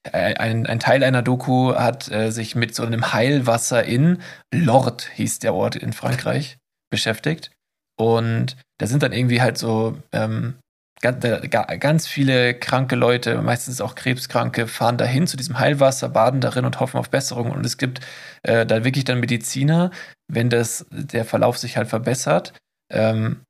äh, 0.05 0.35
ein, 0.35 0.67
ein, 0.67 0.81
Teil 0.81 1.05
einer 1.05 1.23
Doku 1.23 1.75
hat 1.75 2.11
äh, 2.11 2.31
sich 2.31 2.55
mit 2.55 2.75
so 2.75 2.85
einem 2.85 3.13
Heilwasser 3.13 3.85
in 3.85 4.23
Lord, 4.53 5.11
hieß 5.15 5.41
der 5.41 5.55
Ort 5.55 5.77
in 5.77 5.93
Frankreich, 5.93 6.57
beschäftigt. 6.91 7.51
Und 7.99 8.57
da 8.79 8.87
sind 8.87 9.03
dann 9.03 9.13
irgendwie 9.13 9.43
halt 9.43 9.59
so 9.59 9.99
ähm, 10.13 10.57
ganz, 11.01 12.07
viele 12.07 12.55
kranke 12.55 12.95
Leute, 12.95 13.41
meistens 13.41 13.81
auch 13.81 13.95
Krebskranke, 13.95 14.67
fahren 14.67 14.99
dahin 14.99 15.27
zu 15.27 15.37
diesem 15.37 15.59
Heilwasser, 15.59 16.09
baden 16.09 16.41
darin 16.41 16.65
und 16.65 16.79
hoffen 16.81 16.99
auf 16.99 17.11
Besserung. 17.11 17.51
Und 17.51 17.65
es 17.65 17.79
gibt 17.79 18.01
äh, 18.43 18.67
da 18.67 18.85
wirklich 18.85 19.05
dann 19.05 19.21
Mediziner, 19.21 19.91
wenn 20.29 20.51
das, 20.51 20.87
der 20.91 21.25
Verlauf 21.25 21.59
sich 21.59 21.77
halt 21.77 21.89
verbessert, 21.89 22.53
ähm, 22.93 23.41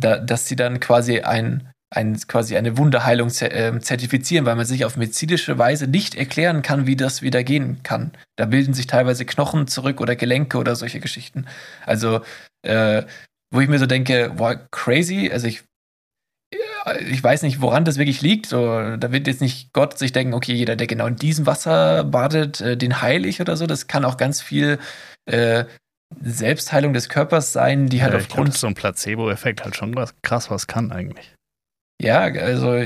da, 0.00 0.18
dass 0.18 0.48
sie 0.48 0.56
dann 0.56 0.80
quasi 0.80 1.20
ein 1.20 1.70
ein, 1.94 2.18
quasi 2.26 2.56
eine 2.56 2.76
Wunderheilung 2.76 3.30
ähm, 3.40 3.80
zertifizieren, 3.80 4.46
weil 4.46 4.56
man 4.56 4.66
sich 4.66 4.84
auf 4.84 4.96
medizinische 4.96 5.58
Weise 5.58 5.86
nicht 5.86 6.14
erklären 6.14 6.62
kann, 6.62 6.86
wie 6.86 6.96
das 6.96 7.22
wieder 7.22 7.44
gehen 7.44 7.82
kann. 7.82 8.12
Da 8.36 8.46
bilden 8.46 8.74
sich 8.74 8.86
teilweise 8.86 9.24
Knochen 9.24 9.66
zurück 9.66 10.00
oder 10.00 10.16
Gelenke 10.16 10.58
oder 10.58 10.74
solche 10.76 11.00
Geschichten. 11.00 11.46
Also, 11.86 12.22
äh, 12.62 13.04
wo 13.52 13.60
ich 13.60 13.68
mir 13.68 13.78
so 13.78 13.86
denke, 13.86 14.32
boah, 14.36 14.56
crazy, 14.72 15.30
also 15.32 15.46
ich, 15.46 15.62
ich 17.08 17.22
weiß 17.22 17.42
nicht, 17.42 17.60
woran 17.60 17.84
das 17.84 17.98
wirklich 17.98 18.20
liegt. 18.20 18.46
So, 18.46 18.96
da 18.96 19.12
wird 19.12 19.26
jetzt 19.26 19.40
nicht 19.40 19.72
Gott 19.72 19.98
sich 19.98 20.12
denken, 20.12 20.34
okay, 20.34 20.52
jeder, 20.52 20.76
der 20.76 20.86
genau 20.86 21.06
in 21.06 21.16
diesem 21.16 21.46
Wasser 21.46 22.04
badet, 22.04 22.60
äh, 22.60 22.76
den 22.76 23.00
heile 23.00 23.28
ich 23.28 23.40
oder 23.40 23.56
so. 23.56 23.66
Das 23.66 23.86
kann 23.86 24.04
auch 24.04 24.16
ganz 24.16 24.40
viel 24.40 24.78
äh, 25.26 25.64
Selbstheilung 26.20 26.92
des 26.92 27.08
Körpers 27.08 27.52
sein, 27.52 27.88
die 27.88 28.02
halt 28.02 28.12
ja, 28.12 28.18
aufgrund. 28.20 28.50
Glaub, 28.50 28.58
so 28.58 28.66
ein 28.66 28.74
Placebo-Effekt 28.74 29.64
halt 29.64 29.76
schon 29.76 29.94
was 29.94 30.14
krass 30.22 30.50
was 30.50 30.66
kann 30.66 30.92
eigentlich. 30.92 31.34
Ja, 32.02 32.20
also 32.20 32.76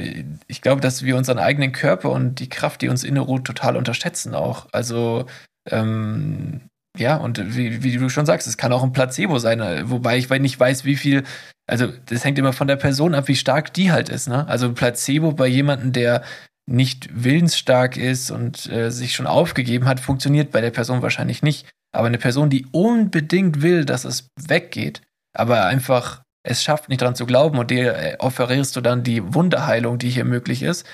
ich 0.47 0.63
glaube, 0.63 0.81
dass 0.81 1.03
wir 1.03 1.17
unseren 1.17 1.39
eigenen 1.39 1.73
Körper 1.73 2.11
und 2.11 2.37
die 2.37 2.49
Kraft, 2.49 2.83
die 2.83 2.89
uns 2.89 3.05
inneruht, 3.05 3.45
total 3.45 3.77
unterschätzen 3.77 4.35
auch. 4.35 4.69
Also 4.73 5.27
ähm, 5.71 6.68
ja, 7.01 7.17
und 7.17 7.57
wie, 7.57 7.83
wie, 7.83 7.97
du 7.97 8.09
schon 8.09 8.27
sagst, 8.27 8.47
es 8.47 8.57
kann 8.57 8.73
auch 8.73 8.83
ein 8.83 8.93
Placebo 8.93 9.39
sein, 9.39 9.61
wobei 9.91 10.19
ich 10.19 10.29
nicht 10.31 10.59
weiß, 10.59 10.85
wie 10.85 10.97
viel, 10.97 11.25
also 11.67 11.89
das 12.07 12.25
hängt 12.25 12.39
immer 12.39 12.53
von 12.53 12.69
der 12.69 12.77
Person 12.77 13.15
ab, 13.15 13.29
wie 13.29 13.37
stark 13.37 13.73
die 13.75 13.93
halt 13.93 14.09
ist. 14.09 14.29
Ne? 14.29 14.47
Also 14.49 14.67
ein 14.67 14.75
Placebo 14.75 15.33
bei 15.33 15.47
jemandem, 15.47 15.93
der 15.93 16.23
nicht 16.69 17.09
willensstark 17.13 17.97
ist 17.97 18.31
und 18.31 18.71
äh, 18.71 18.91
sich 18.91 19.15
schon 19.15 19.27
aufgegeben 19.27 19.87
hat, 19.87 20.01
funktioniert 20.01 20.51
bei 20.51 20.61
der 20.61 20.71
Person 20.71 21.03
wahrscheinlich 21.03 21.43
nicht. 21.43 21.69
Aber 21.93 22.07
eine 22.07 22.19
Person, 22.19 22.51
die 22.51 22.67
unbedingt 22.73 23.63
will, 23.63 23.85
dass 23.85 24.05
es 24.05 24.29
weggeht, 24.39 25.01
aber 25.35 25.65
einfach 25.65 26.23
es 26.43 26.63
schafft, 26.63 26.89
nicht 26.89 27.01
daran 27.01 27.15
zu 27.15 27.27
glauben 27.27 27.59
und 27.59 27.71
dir 27.71 27.95
äh, 27.97 28.17
offerierst 28.19 28.77
du 28.77 28.81
dann 28.81 29.03
die 29.03 29.35
Wunderheilung, 29.35 29.99
die 29.99 30.11
hier 30.11 30.25
möglich 30.25 30.63
ist, 30.63 30.87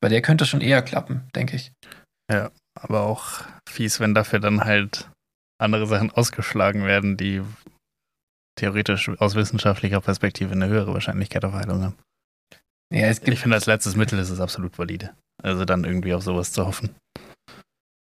bei 0.00 0.08
der 0.08 0.22
könnte 0.22 0.44
es 0.44 0.50
schon 0.50 0.60
eher 0.60 0.82
klappen, 0.82 1.28
denke 1.34 1.56
ich. 1.56 1.72
Ja, 2.30 2.50
aber 2.74 3.02
auch 3.02 3.42
fies, 3.68 4.00
wenn 4.00 4.14
dafür 4.14 4.40
dann 4.40 4.64
halt 4.64 5.10
andere 5.62 5.86
Sachen 5.86 6.10
ausgeschlagen 6.10 6.84
werden, 6.84 7.16
die 7.16 7.42
theoretisch 8.56 9.08
aus 9.18 9.34
wissenschaftlicher 9.34 10.00
Perspektive 10.00 10.52
eine 10.52 10.68
höhere 10.68 10.92
Wahrscheinlichkeit 10.92 11.44
auf 11.44 11.54
Heilung 11.54 11.82
haben. 11.82 11.94
Ja, 12.92 13.10
ich 13.10 13.20
finde, 13.20 13.56
als 13.56 13.66
letztes 13.66 13.96
Mittel 13.96 14.18
ist 14.18 14.30
es 14.30 14.40
absolut 14.40 14.78
valide. 14.78 15.10
Also 15.42 15.64
dann 15.64 15.84
irgendwie 15.84 16.12
auf 16.12 16.22
sowas 16.22 16.52
zu 16.52 16.66
hoffen. 16.66 16.90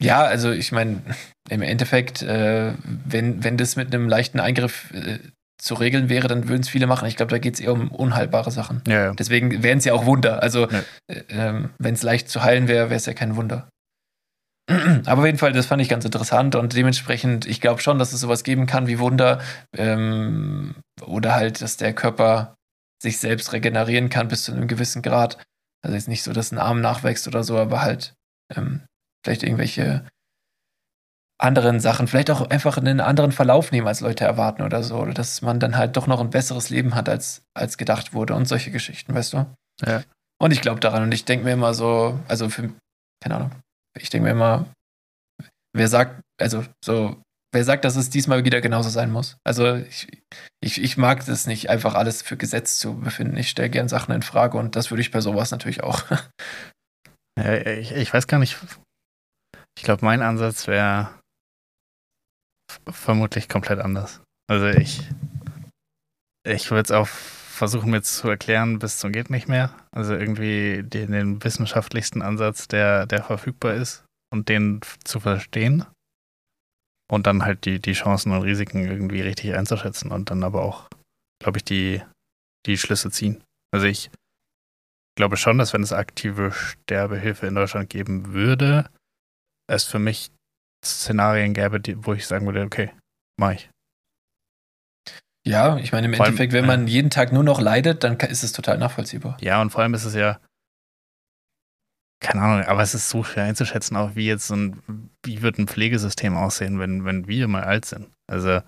Ja, 0.02 0.24
also 0.24 0.52
ich 0.52 0.72
meine, 0.72 1.02
im 1.50 1.62
Endeffekt, 1.62 2.22
äh, 2.22 2.74
wenn, 2.84 3.44
wenn 3.44 3.58
das 3.58 3.76
mit 3.76 3.94
einem 3.94 4.08
leichten 4.08 4.40
Eingriff 4.40 4.92
äh, 4.94 5.20
zu 5.58 5.74
regeln 5.74 6.08
wäre, 6.08 6.28
dann 6.28 6.48
würden 6.48 6.62
es 6.62 6.70
viele 6.70 6.88
machen. 6.88 7.08
Ich 7.08 7.18
glaube, 7.18 7.32
da 7.32 7.40
geht 7.40 7.56
es 7.56 7.60
eher 7.60 7.74
um 7.74 7.90
unheilbare 7.90 8.52
Sachen. 8.52 8.82
Ja, 8.88 9.06
ja. 9.06 9.14
Deswegen 9.14 9.64
wären 9.64 9.80
es 9.80 9.86
ja 9.86 9.94
auch 9.94 10.06
Wunder. 10.06 10.44
Also, 10.44 10.70
ja. 10.70 10.84
äh, 11.08 11.24
ähm, 11.30 11.70
wenn 11.80 11.96
es 11.96 12.04
leicht 12.04 12.30
zu 12.30 12.44
heilen 12.44 12.68
wäre, 12.68 12.90
wäre 12.90 12.98
es 12.98 13.08
ja 13.08 13.14
kein 13.14 13.36
Wunder. 13.36 13.68
Aber 15.06 15.22
auf 15.22 15.26
jeden 15.26 15.38
Fall, 15.38 15.54
das 15.54 15.66
fand 15.66 15.82
ich 15.82 15.88
ganz 15.88 16.04
interessant 16.04 16.56
und 16.56 16.76
dementsprechend, 16.76 17.46
ich 17.46 17.62
glaube 17.62 17.82
schon, 17.82 18.00
dass 18.00 18.12
es 18.12 18.20
sowas 18.20 18.44
geben 18.44 18.66
kann 18.66 18.88
wie 18.88 19.00
Wunder 19.00 19.40
ähm, 19.74 20.76
oder 21.06 21.36
halt, 21.36 21.62
dass 21.62 21.78
der 21.78 21.94
Körper 21.94 22.56
sich 23.02 23.20
selbst 23.20 23.54
regenerieren 23.54 24.10
kann 24.10 24.28
bis 24.28 24.44
zu 24.44 24.52
einem 24.52 24.68
gewissen 24.68 25.02
Grad. 25.02 25.38
Also 25.84 25.96
jetzt 25.96 26.10
nicht 26.10 26.24
so, 26.24 26.34
dass 26.34 26.52
ein 26.52 26.58
Arm 26.58 26.82
nachwächst 26.82 27.28
oder 27.28 27.44
so, 27.44 27.58
aber 27.58 27.82
halt 27.82 28.14
ähm, 28.56 28.82
vielleicht 29.24 29.44
irgendwelche 29.44 30.06
anderen 31.40 31.80
Sachen, 31.80 32.08
vielleicht 32.08 32.32
auch 32.32 32.50
einfach 32.50 32.78
einen 32.78 33.00
anderen 33.00 33.32
Verlauf 33.32 33.72
nehmen, 33.72 33.88
als 33.88 34.02
Leute 34.02 34.26
erwarten 34.26 34.64
oder 34.64 34.84
so. 34.84 34.98
Oder 34.98 35.14
dass 35.14 35.42
man 35.42 35.60
dann 35.60 35.78
halt 35.78 35.96
doch 35.96 36.08
noch 36.08 36.20
ein 36.20 36.32
besseres 36.32 36.70
Leben 36.70 36.96
hat, 36.96 37.08
als, 37.08 37.44
als 37.54 37.78
gedacht 37.78 38.14
wurde 38.14 38.34
und 38.34 38.48
solche 38.48 38.72
Geschichten, 38.72 39.14
weißt 39.14 39.34
du? 39.34 39.46
Ja. 39.86 40.04
Und 40.40 40.52
ich 40.52 40.62
glaube 40.62 40.80
daran 40.80 41.04
und 41.04 41.14
ich 41.14 41.26
denke 41.26 41.46
mir 41.46 41.52
immer 41.52 41.74
so, 41.74 42.20
also 42.28 42.50
für, 42.50 42.74
keine 43.24 43.36
Ahnung, 43.36 43.52
ich 44.00 44.10
denke 44.10 44.26
mir 44.26 44.32
immer, 44.32 44.66
wer 45.74 45.88
sagt, 45.88 46.22
also 46.40 46.66
so, 46.84 47.22
wer 47.54 47.64
sagt, 47.64 47.86
dass 47.86 47.96
es 47.96 48.10
diesmal 48.10 48.44
wieder 48.44 48.62
genauso 48.62 48.90
sein 48.90 49.12
muss? 49.12 49.38
Also 49.44 49.76
ich, 49.76 50.08
ich, 50.62 50.82
ich 50.82 50.98
mag 50.98 51.26
das 51.26 51.48
nicht, 51.48 51.70
einfach 51.70 51.96
alles 51.96 52.22
für 52.22 52.38
Gesetz 52.38 52.78
zu 52.80 53.00
befinden. 53.00 53.38
Ich 53.38 53.50
stelle 53.50 53.70
gern 53.70 53.88
Sachen 53.88 54.14
in 54.14 54.22
Frage 54.22 54.58
und 54.58 54.76
das 54.76 54.92
würde 54.92 55.02
ich 55.02 55.12
bei 55.12 55.22
sowas 55.22 55.52
natürlich 55.52 55.84
auch. 55.84 56.04
Ja, 57.40 57.54
ich, 57.54 57.92
ich 57.92 58.12
weiß 58.12 58.26
gar 58.26 58.40
nicht. 58.40 58.58
Ich 59.78 59.84
glaube, 59.84 60.04
mein 60.04 60.24
Ansatz 60.24 60.66
wäre, 60.66 61.14
vermutlich 62.90 63.48
komplett 63.48 63.80
anders. 63.80 64.22
Also 64.50 64.66
ich, 64.66 65.08
ich 66.44 66.72
würde 66.72 66.82
es 66.82 66.92
auch 66.92 67.08
versuchen 67.58 67.92
mir 67.92 68.02
zu 68.02 68.30
erklären, 68.30 68.80
bis 68.80 68.98
zum 68.98 69.12
geht 69.12 69.30
nicht 69.30 69.48
mehr. 69.48 69.76
Also 69.92 70.14
irgendwie 70.14 70.84
den, 70.84 71.12
den 71.12 71.44
wissenschaftlichsten 71.44 72.22
Ansatz, 72.22 72.68
der, 72.68 73.06
der 73.06 73.24
verfügbar 73.24 73.74
ist 73.74 74.06
und 74.32 74.50
den 74.50 74.82
zu 75.04 75.20
verstehen. 75.20 75.86
Und 77.10 77.26
dann 77.26 77.44
halt 77.44 77.66
die, 77.66 77.80
die 77.80 77.94
Chancen 77.94 78.32
und 78.32 78.44
Risiken 78.44 78.86
irgendwie 78.86 79.22
richtig 79.22 79.56
einzuschätzen 79.56 80.12
und 80.12 80.30
dann 80.30 80.44
aber 80.44 80.62
auch, 80.62 80.88
glaube 81.42 81.60
ich, 81.60 81.64
die, 81.64 82.02
die 82.66 82.78
Schlüsse 82.78 83.12
ziehen. 83.12 83.44
Also 83.74 83.88
ich 83.88 84.12
glaube 85.18 85.38
schon, 85.38 85.58
dass 85.58 85.74
wenn 85.74 85.84
es 85.84 85.94
aktive 85.94 86.52
Sterbehilfe 86.52 87.48
in 87.48 87.56
Deutschland 87.56 87.90
geben 87.90 88.34
würde, 88.34 88.90
es 89.70 89.86
für 89.86 90.00
mich 90.00 90.32
Szenarien 90.86 91.54
gäbe, 91.54 91.80
die, 91.80 92.06
wo 92.06 92.14
ich 92.14 92.28
sagen 92.28 92.46
würde, 92.46 92.62
okay, 92.62 92.92
mach 93.40 93.52
ich. 93.52 93.70
Ja, 95.48 95.78
ich 95.78 95.92
meine, 95.92 96.08
im 96.08 96.14
vor 96.14 96.26
Endeffekt, 96.26 96.54
allem, 96.54 96.64
wenn 96.64 96.68
man 96.68 96.88
äh, 96.88 96.92
jeden 96.92 97.10
Tag 97.10 97.32
nur 97.32 97.44
noch 97.44 97.62
leidet, 97.62 98.04
dann 98.04 98.18
ist 98.18 98.44
es 98.44 98.52
total 98.52 98.78
nachvollziehbar. 98.78 99.38
Ja, 99.42 99.62
und 99.62 99.70
vor 99.70 99.82
allem 99.82 99.94
ist 99.94 100.04
es 100.04 100.14
ja, 100.14 100.40
keine 102.20 102.42
Ahnung, 102.42 102.66
aber 102.66 102.82
es 102.82 102.94
ist 102.94 103.10
so 103.10 103.24
schwer 103.24 103.46
einzuschätzen, 103.46 103.96
auch 103.96 104.16
wie 104.16 104.28
jetzt 104.28 104.48
so 104.48 104.56
ein, 104.56 105.10
wie 105.24 105.42
wird 105.42 105.60
ein 105.60 105.68
Pflegesystem 105.68 106.36
aussehen, 106.36 106.80
wenn, 106.80 107.06
wenn 107.06 107.28
wir 107.28 107.48
mal 107.48 107.64
alt 107.64 107.86
sind. 107.86 108.10
Also, 108.30 108.62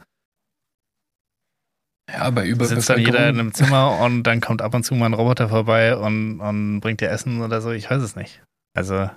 ja, 2.11 2.29
bei 2.29 2.47
über 2.47 2.65
sitzt 2.65 2.89
dann 2.89 2.99
jeder 2.99 3.27
in 3.29 3.39
einem 3.39 3.53
Zimmer 3.53 3.99
und 3.99 4.23
dann 4.23 4.41
kommt 4.41 4.61
ab 4.61 4.73
und 4.73 4.83
zu 4.83 4.95
mal 4.95 5.07
ein 5.07 5.13
Roboter 5.13 5.49
vorbei 5.49 5.95
und, 5.95 6.39
und 6.39 6.79
bringt 6.79 7.01
dir 7.01 7.09
Essen 7.09 7.41
oder 7.41 7.61
so. 7.61 7.71
Ich 7.71 7.89
weiß 7.89 8.01
es 8.01 8.15
nicht. 8.15 8.41
Also, 8.75 9.09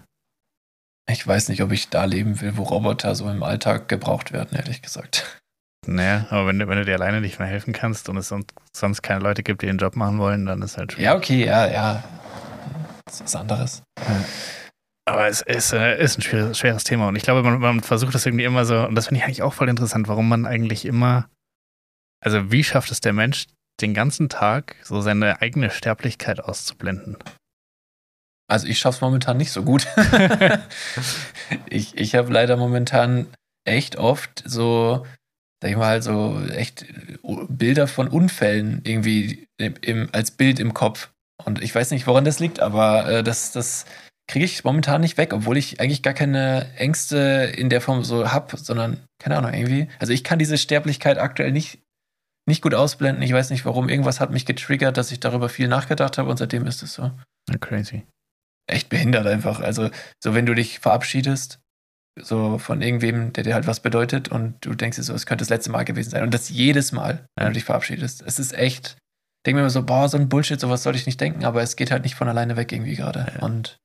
ich 1.09 1.27
weiß 1.27 1.49
nicht, 1.49 1.63
ob 1.63 1.73
ich 1.73 1.91
da 1.91 2.05
leben 2.05 2.41
will, 2.41 2.57
wo 2.57 2.63
Roboter 2.63 3.15
so 3.15 3.31
im 3.31 3.43
Alltag 3.43 3.89
gebraucht 3.89 4.33
werden, 4.33 4.57
ehrlich 4.57 4.83
gesagt. 4.83 5.42
Naja, 5.87 6.27
aber 6.31 6.47
wenn 6.47 6.59
du, 6.59 6.69
wenn 6.69 6.79
du 6.79 6.85
dir 6.85 6.95
alleine 6.95 7.21
nicht 7.21 7.39
mehr 7.39 7.49
helfen 7.49 7.73
kannst 7.73 8.09
und 8.09 8.17
es 8.17 8.33
sonst 8.73 9.03
keine 9.03 9.21
Leute 9.21 9.43
gibt, 9.43 9.63
die 9.63 9.67
den 9.67 9.79
Job 9.79 9.97
machen 9.97 10.19
wollen, 10.19 10.47
dann 10.47 10.63
ist 10.63 10.79
halt 10.79 10.93
schwierig. 10.93 11.05
Ja, 11.05 11.17
okay, 11.17 11.45
ja, 11.45 11.67
ja. 11.67 12.05
Das 13.05 13.15
ist 13.15 13.25
was 13.25 13.37
anderes. 13.37 13.83
Ja. 13.99 14.25
Aber 15.05 15.27
es 15.27 15.41
ist, 15.41 15.73
äh, 15.73 16.01
ist 16.01 16.17
ein 16.17 16.23
schweres, 16.23 16.57
schweres, 16.57 16.85
Thema 16.85 17.09
und 17.09 17.17
ich 17.17 17.25
glaube, 17.25 17.43
man, 17.43 17.59
man 17.59 17.81
versucht 17.81 18.15
das 18.15 18.25
irgendwie 18.25 18.45
immer 18.45 18.65
so, 18.65 18.87
und 18.87 18.95
das 18.95 19.09
finde 19.09 19.19
ich 19.19 19.25
eigentlich 19.25 19.43
auch 19.43 19.53
voll 19.53 19.69
interessant, 19.69 20.07
warum 20.07 20.29
man 20.29 20.47
eigentlich 20.47 20.85
immer, 20.85 21.29
also 22.21 22.53
wie 22.53 22.63
schafft 22.63 22.93
es 22.93 23.01
der 23.01 23.13
Mensch, 23.13 23.47
den 23.81 23.95
ganzen 23.95 24.29
Tag 24.29 24.77
so 24.85 25.01
seine 25.01 25.43
eigene 25.43 25.71
Sterblichkeit 25.71 26.39
auszublenden? 26.39 27.17
Also 28.49 28.69
ich 28.69 28.79
schaffe 28.79 28.97
es 28.97 29.01
momentan 29.01 29.39
nicht 29.39 29.51
so 29.51 29.65
gut. 29.65 29.89
ich 31.69 31.97
ich 31.97 32.15
habe 32.15 32.33
leider 32.33 32.57
momentan 32.57 33.27
echt 33.65 33.97
oft 33.97 34.43
so, 34.47 35.05
sag 35.63 35.71
ich 35.71 35.77
mal, 35.77 36.03
so 36.03 36.43
echt 36.51 36.85
Bilder 37.49 37.87
von 37.87 38.09
Unfällen 38.09 38.81
irgendwie 38.85 39.47
im, 39.59 40.09
als 40.11 40.33
Bild 40.33 40.59
im 40.59 40.75
Kopf. 40.75 41.11
Und 41.45 41.63
ich 41.63 41.73
weiß 41.73 41.93
nicht, 41.93 42.09
woran 42.09 42.25
das 42.25 42.41
liegt, 42.41 42.59
aber 42.59 43.09
äh, 43.09 43.23
das, 43.23 43.53
das 43.53 43.85
kriege 44.27 44.45
ich 44.45 44.65
momentan 44.65 45.03
nicht 45.03 45.19
weg, 45.19 45.33
obwohl 45.33 45.57
ich 45.57 45.81
eigentlich 45.81 46.03
gar 46.03 46.15
keine 46.15 46.67
Ängste 46.77 47.53
in 47.57 47.71
der 47.71 47.81
Form 47.81 48.03
so 48.03 48.33
hab, 48.33 48.51
sondern 48.59 49.05
keine 49.21 49.37
Ahnung, 49.37 49.55
irgendwie. 49.55 49.87
Also 50.01 50.13
ich 50.13 50.25
kann 50.25 50.41
diese 50.41 50.59
Sterblichkeit 50.59 51.19
aktuell 51.19 51.53
nicht, 51.53 51.79
nicht 52.45 52.61
gut 52.61 52.75
ausblenden. 52.75 53.23
Ich 53.23 53.33
weiß 53.33 53.51
nicht 53.51 53.65
warum. 53.65 53.89
Irgendwas 53.89 54.19
hat 54.19 54.33
mich 54.33 54.47
getriggert, 54.47 54.97
dass 54.97 55.13
ich 55.13 55.21
darüber 55.21 55.49
viel 55.49 55.69
nachgedacht 55.69 56.19
habe 56.19 56.29
und 56.29 56.39
seitdem 56.39 56.67
ist 56.67 56.83
es 56.83 56.95
so. 56.95 57.13
Crazy. 57.61 58.05
Echt 58.67 58.89
behindert 58.89 59.29
einfach. 59.29 59.61
Also, 59.61 59.91
so 60.21 60.35
wenn 60.35 60.47
du 60.47 60.55
dich 60.55 60.81
verabschiedest, 60.81 61.61
so 62.21 62.59
von 62.59 62.83
irgendwem, 62.83 63.33
der 63.33 63.45
dir 63.45 63.55
halt 63.55 63.67
was 63.67 63.81
bedeutet 63.81 64.29
und 64.29 64.55
du 64.65 64.75
denkst 64.75 64.97
dir 64.97 65.03
so, 65.03 65.15
es 65.15 65.27
könnte 65.27 65.43
das 65.43 65.49
letzte 65.51 65.71
Mal 65.71 65.85
gewesen 65.85 66.11
sein. 66.11 66.23
Und 66.23 66.35
das 66.35 66.51
jedes 66.51 66.93
Mal, 66.93 67.27
wenn 67.37 67.47
du 67.47 67.53
dich 67.53 67.65
verabschiedest. 67.65 68.23
Es 68.27 68.39
ist 68.39 68.53
echt, 68.55 68.97
denke 69.47 69.57
mir 69.57 69.61
immer 69.63 69.71
so, 69.71 69.83
boah, 69.85 70.09
so 70.09 70.19
ein 70.19 70.29
Bullshit, 70.29 70.61
sowas 70.61 70.83
sollte 70.83 70.99
ich 70.99 71.07
nicht 71.07 71.21
denken, 71.21 71.45
aber 71.45 71.63
es 71.63 71.77
geht 71.77 71.91
halt 71.91 72.03
nicht 72.03 72.15
von 72.15 72.29
alleine 72.29 72.57
weg 72.57 72.71
irgendwie 72.73 72.97
gerade. 72.97 73.27
Ja. 73.37 73.43
Und 73.43 73.79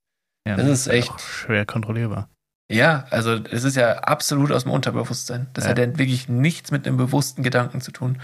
Ja, 0.47 0.55
Das 0.55 0.67
ist 0.67 0.87
ja 0.87 0.93
echt- 0.93 1.09
auch 1.11 1.19
schwer 1.19 1.65
kontrollierbar. 1.65 2.29
ja, 2.71 3.05
also 3.09 3.33
es 3.35 3.65
ist 3.65 3.75
ja 3.75 3.99
absolut 3.99 4.51
aus 4.53 4.63
dem 4.63 4.71
Unterbewusstsein. 4.71 5.47
Das 5.53 5.65
Ja. 5.65 5.71
hat 5.71 5.77
ja 5.77 5.97
wirklich 5.97 6.29
nichts 6.29 6.71
mit 6.71 6.87
einem 6.87 6.95
bewussten 6.97 7.43
Gedanken 7.43 7.81
zu 7.81 7.91
tun. 7.91 8.21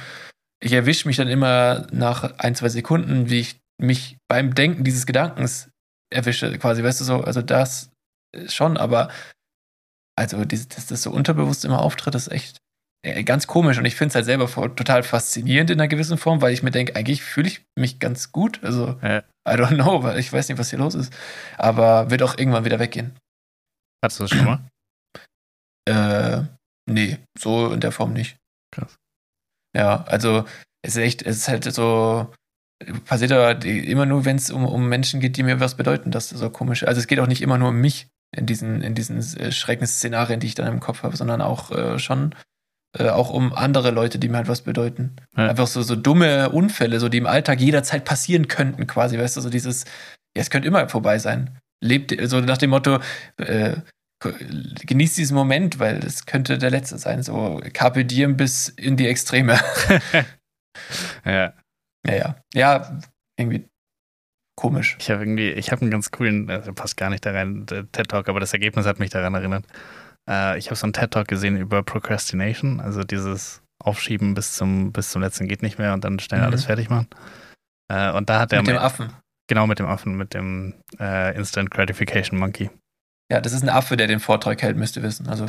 Ich 0.62 0.72
erwische 0.72 1.06
mich 1.08 1.18
dann 1.18 1.28
immer 1.28 1.86
nach 1.92 2.24
ein, 2.40 2.56
zwei 2.56 2.70
Sekunden, 2.70 3.30
wie 3.30 3.42
ich 3.42 3.60
mich 3.82 4.18
beim 4.30 4.56
Denken 4.56 4.86
dieses 4.86 5.06
Gedankens 5.06 5.70
erwische, 6.14 6.58
quasi, 6.60 6.82
weißt 6.82 7.02
du 7.02 7.06
so, 7.06 7.22
also 7.26 7.42
das 7.42 7.90
schon, 8.48 8.78
aber 8.78 9.10
also 10.16 10.44
dass 10.46 10.68
das 10.68 11.02
so 11.02 11.12
unterbewusst 11.12 11.66
immer 11.66 11.82
auftritt, 11.82 12.16
ist 12.16 12.32
echt 12.32 12.58
äh, 13.06 13.24
ganz 13.24 13.48
komisch 13.48 13.78
und 13.78 13.86
ich 13.86 13.96
finde 13.96 14.10
es 14.10 14.16
halt 14.16 14.26
selber 14.26 14.48
total 14.76 15.04
faszinierend 15.04 15.70
in 15.70 15.80
einer 15.80 15.88
gewissen 15.88 16.18
Form, 16.18 16.42
weil 16.42 16.54
ich 16.54 16.64
mir 16.64 16.72
denke, 16.72 16.96
eigentlich 16.96 17.24
fühle 17.24 17.48
ich 17.48 17.66
mich 17.78 18.00
ganz 18.00 18.32
gut, 18.32 18.64
also 18.64 19.00
Ja. 19.02 19.24
I 19.48 19.56
don't 19.56 19.76
know, 19.76 20.04
weil 20.04 20.20
ich 20.20 20.32
weiß 20.32 20.48
nicht, 20.48 20.58
was 20.58 20.70
hier 20.70 20.80
los 20.80 20.96
ist, 20.96 21.14
aber 21.58 22.10
wird 22.10 22.24
auch 22.24 22.38
irgendwann 22.38 22.66
wieder 22.66 22.80
weggehen. 22.80 23.18
Hattest 24.04 24.20
du 24.20 24.24
das 24.24 24.32
schon 24.32 24.46
mal? 24.46 24.60
Äh, 25.86 26.44
nee, 26.90 27.18
so 27.38 27.74
in 27.74 27.82
der 27.82 27.92
Form 27.92 28.14
nicht. 28.14 28.38
Krass. 28.74 28.96
Ja, 29.76 30.06
also 30.06 30.46
es 30.82 30.96
ist 30.96 31.02
echt, 31.02 31.22
es 31.24 31.36
ist 31.36 31.48
halt 31.50 31.66
so, 31.66 32.32
passiert 33.06 33.34
aber 33.34 33.66
immer 33.66 34.06
nur, 34.06 34.24
wenn 34.24 34.38
es 34.38 34.50
um, 34.50 34.66
um 34.66 34.88
Menschen 34.88 35.20
geht, 35.20 35.36
die 35.36 35.44
mir 35.44 35.60
was 35.60 35.76
bedeuten. 35.76 36.12
Das 36.12 36.32
ist 36.32 36.40
so 36.40 36.50
komisch. 36.50 36.86
Also 36.86 37.00
es 37.00 37.08
geht 37.08 37.20
auch 37.20 37.28
nicht 37.28 37.42
immer 37.42 37.58
nur 37.58 37.68
um 37.70 37.82
mich 37.82 38.08
in 38.36 38.46
diesen, 38.46 38.82
in 38.82 38.96
diesen 38.96 39.18
äh, 39.38 39.52
Schreckensszenarien, 39.52 40.40
die 40.40 40.48
ich 40.48 40.56
dann 40.56 40.68
im 40.68 40.80
Kopf 40.80 41.04
habe, 41.04 41.16
sondern 41.18 41.42
auch 41.42 41.72
äh, 41.72 42.00
schon 42.00 42.36
äh, 42.98 43.10
auch 43.10 43.30
um 43.32 43.54
andere 43.54 43.92
Leute, 43.92 44.20
die 44.20 44.30
mir 44.30 44.38
halt 44.38 44.48
was 44.48 44.62
bedeuten. 44.62 45.16
Ja. 45.36 45.50
Einfach 45.50 45.68
so, 45.68 45.82
so 45.82 45.96
dumme 45.96 46.50
Unfälle, 46.50 47.00
so 47.00 47.10
die 47.10 47.18
im 47.18 47.28
Alltag 47.28 47.60
jederzeit 47.60 48.06
passieren 48.06 48.48
könnten, 48.48 48.88
quasi, 48.88 49.18
weißt 49.18 49.38
du, 49.38 49.42
so 49.42 49.50
dieses, 49.50 49.86
ja, 50.36 50.42
es 50.42 50.50
könnte 50.50 50.68
immer 50.68 50.88
vorbei 50.90 51.18
sein. 51.20 51.58
Lebt, 51.82 52.16
so 52.30 52.40
nach 52.40 52.58
dem 52.58 52.70
Motto, 52.70 53.00
äh, 53.38 53.78
genießt 54.86 55.18
diesen 55.18 55.36
Moment, 55.36 55.80
weil 55.80 55.98
es 55.98 56.26
könnte 56.26 56.58
der 56.58 56.70
letzte 56.70 56.98
sein. 56.98 57.24
So 57.24 57.62
Carpe 57.74 58.06
Diem 58.06 58.38
bis 58.38 58.70
in 58.70 58.98
die 58.98 59.08
Extreme. 59.08 59.60
Ja. 61.24 61.54
ja, 62.08 62.16
ja. 62.16 62.36
Ja, 62.56 63.00
irgendwie 63.38 63.70
komisch. 64.64 64.96
Ich 65.00 65.10
habe 65.12 65.22
irgendwie, 65.24 65.50
ich 65.52 65.72
habe 65.72 65.82
einen 65.82 65.92
ganz 65.92 66.10
coolen, 66.12 66.50
also 66.50 66.74
passt 66.74 66.96
gar 66.98 67.10
nicht 67.10 67.26
da 67.26 67.32
rein, 67.32 67.66
der 67.66 67.92
TED 67.92 68.08
Talk, 68.08 68.30
aber 68.30 68.40
das 68.40 68.54
Ergebnis 68.54 68.86
hat 68.86 68.98
mich 69.00 69.10
daran 69.10 69.34
erinnert. 69.36 69.66
Äh, 70.30 70.58
ich 70.58 70.68
habe 70.68 70.76
so 70.78 70.86
einen 70.86 70.94
TED 70.94 71.12
Talk 71.12 71.28
gesehen 71.28 71.58
über 71.58 71.84
Procrastination, 71.84 72.80
also 72.80 73.04
dieses 73.04 73.62
Aufschieben 73.84 74.34
bis 74.34 74.54
zum, 74.54 74.94
bis 74.94 75.10
zum 75.12 75.22
letzten 75.22 75.48
geht 75.50 75.62
nicht 75.62 75.78
mehr 75.80 75.94
und 75.94 76.04
dann 76.06 76.18
schnell 76.20 76.40
Mhm. 76.40 76.46
alles 76.48 76.66
fertig 76.66 76.90
machen. 76.90 77.08
Äh, 77.92 78.12
und 78.14 78.30
da 78.30 78.40
hat 78.40 78.54
er 78.54 78.60
Mit 78.62 78.70
dem 78.70 78.78
Affen. 78.78 79.10
genau 79.50 79.68
mit 79.68 79.80
dem 79.80 79.86
Affen, 79.88 80.16
mit 80.16 80.34
dem 80.34 80.74
äh, 81.00 81.36
Instant 81.36 81.70
Gratification 81.70 82.40
Monkey. 82.40 82.70
Ja, 83.32 83.42
das 83.42 83.52
ist 83.54 83.64
ein 83.64 83.70
Affe, 83.70 83.98
der 83.98 84.08
den 84.08 84.20
Vortrag 84.22 84.62
hält, 84.62 84.78
müsst 84.78 84.96
ihr 84.96 85.04
wissen. 85.04 85.28
Also, 85.28 85.46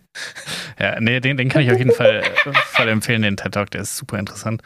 ja, 0.78 1.00
nee, 1.00 1.20
den, 1.20 1.36
den 1.36 1.48
kann 1.48 1.62
ich 1.62 1.70
auf 1.70 1.78
jeden 1.78 1.92
Fall 1.92 2.22
voll 2.72 2.88
empfehlen, 2.88 3.22
den 3.22 3.36
TED 3.36 3.52
Talk, 3.52 3.70
der 3.70 3.82
ist 3.82 3.96
super 3.96 4.18
interessant. 4.18 4.62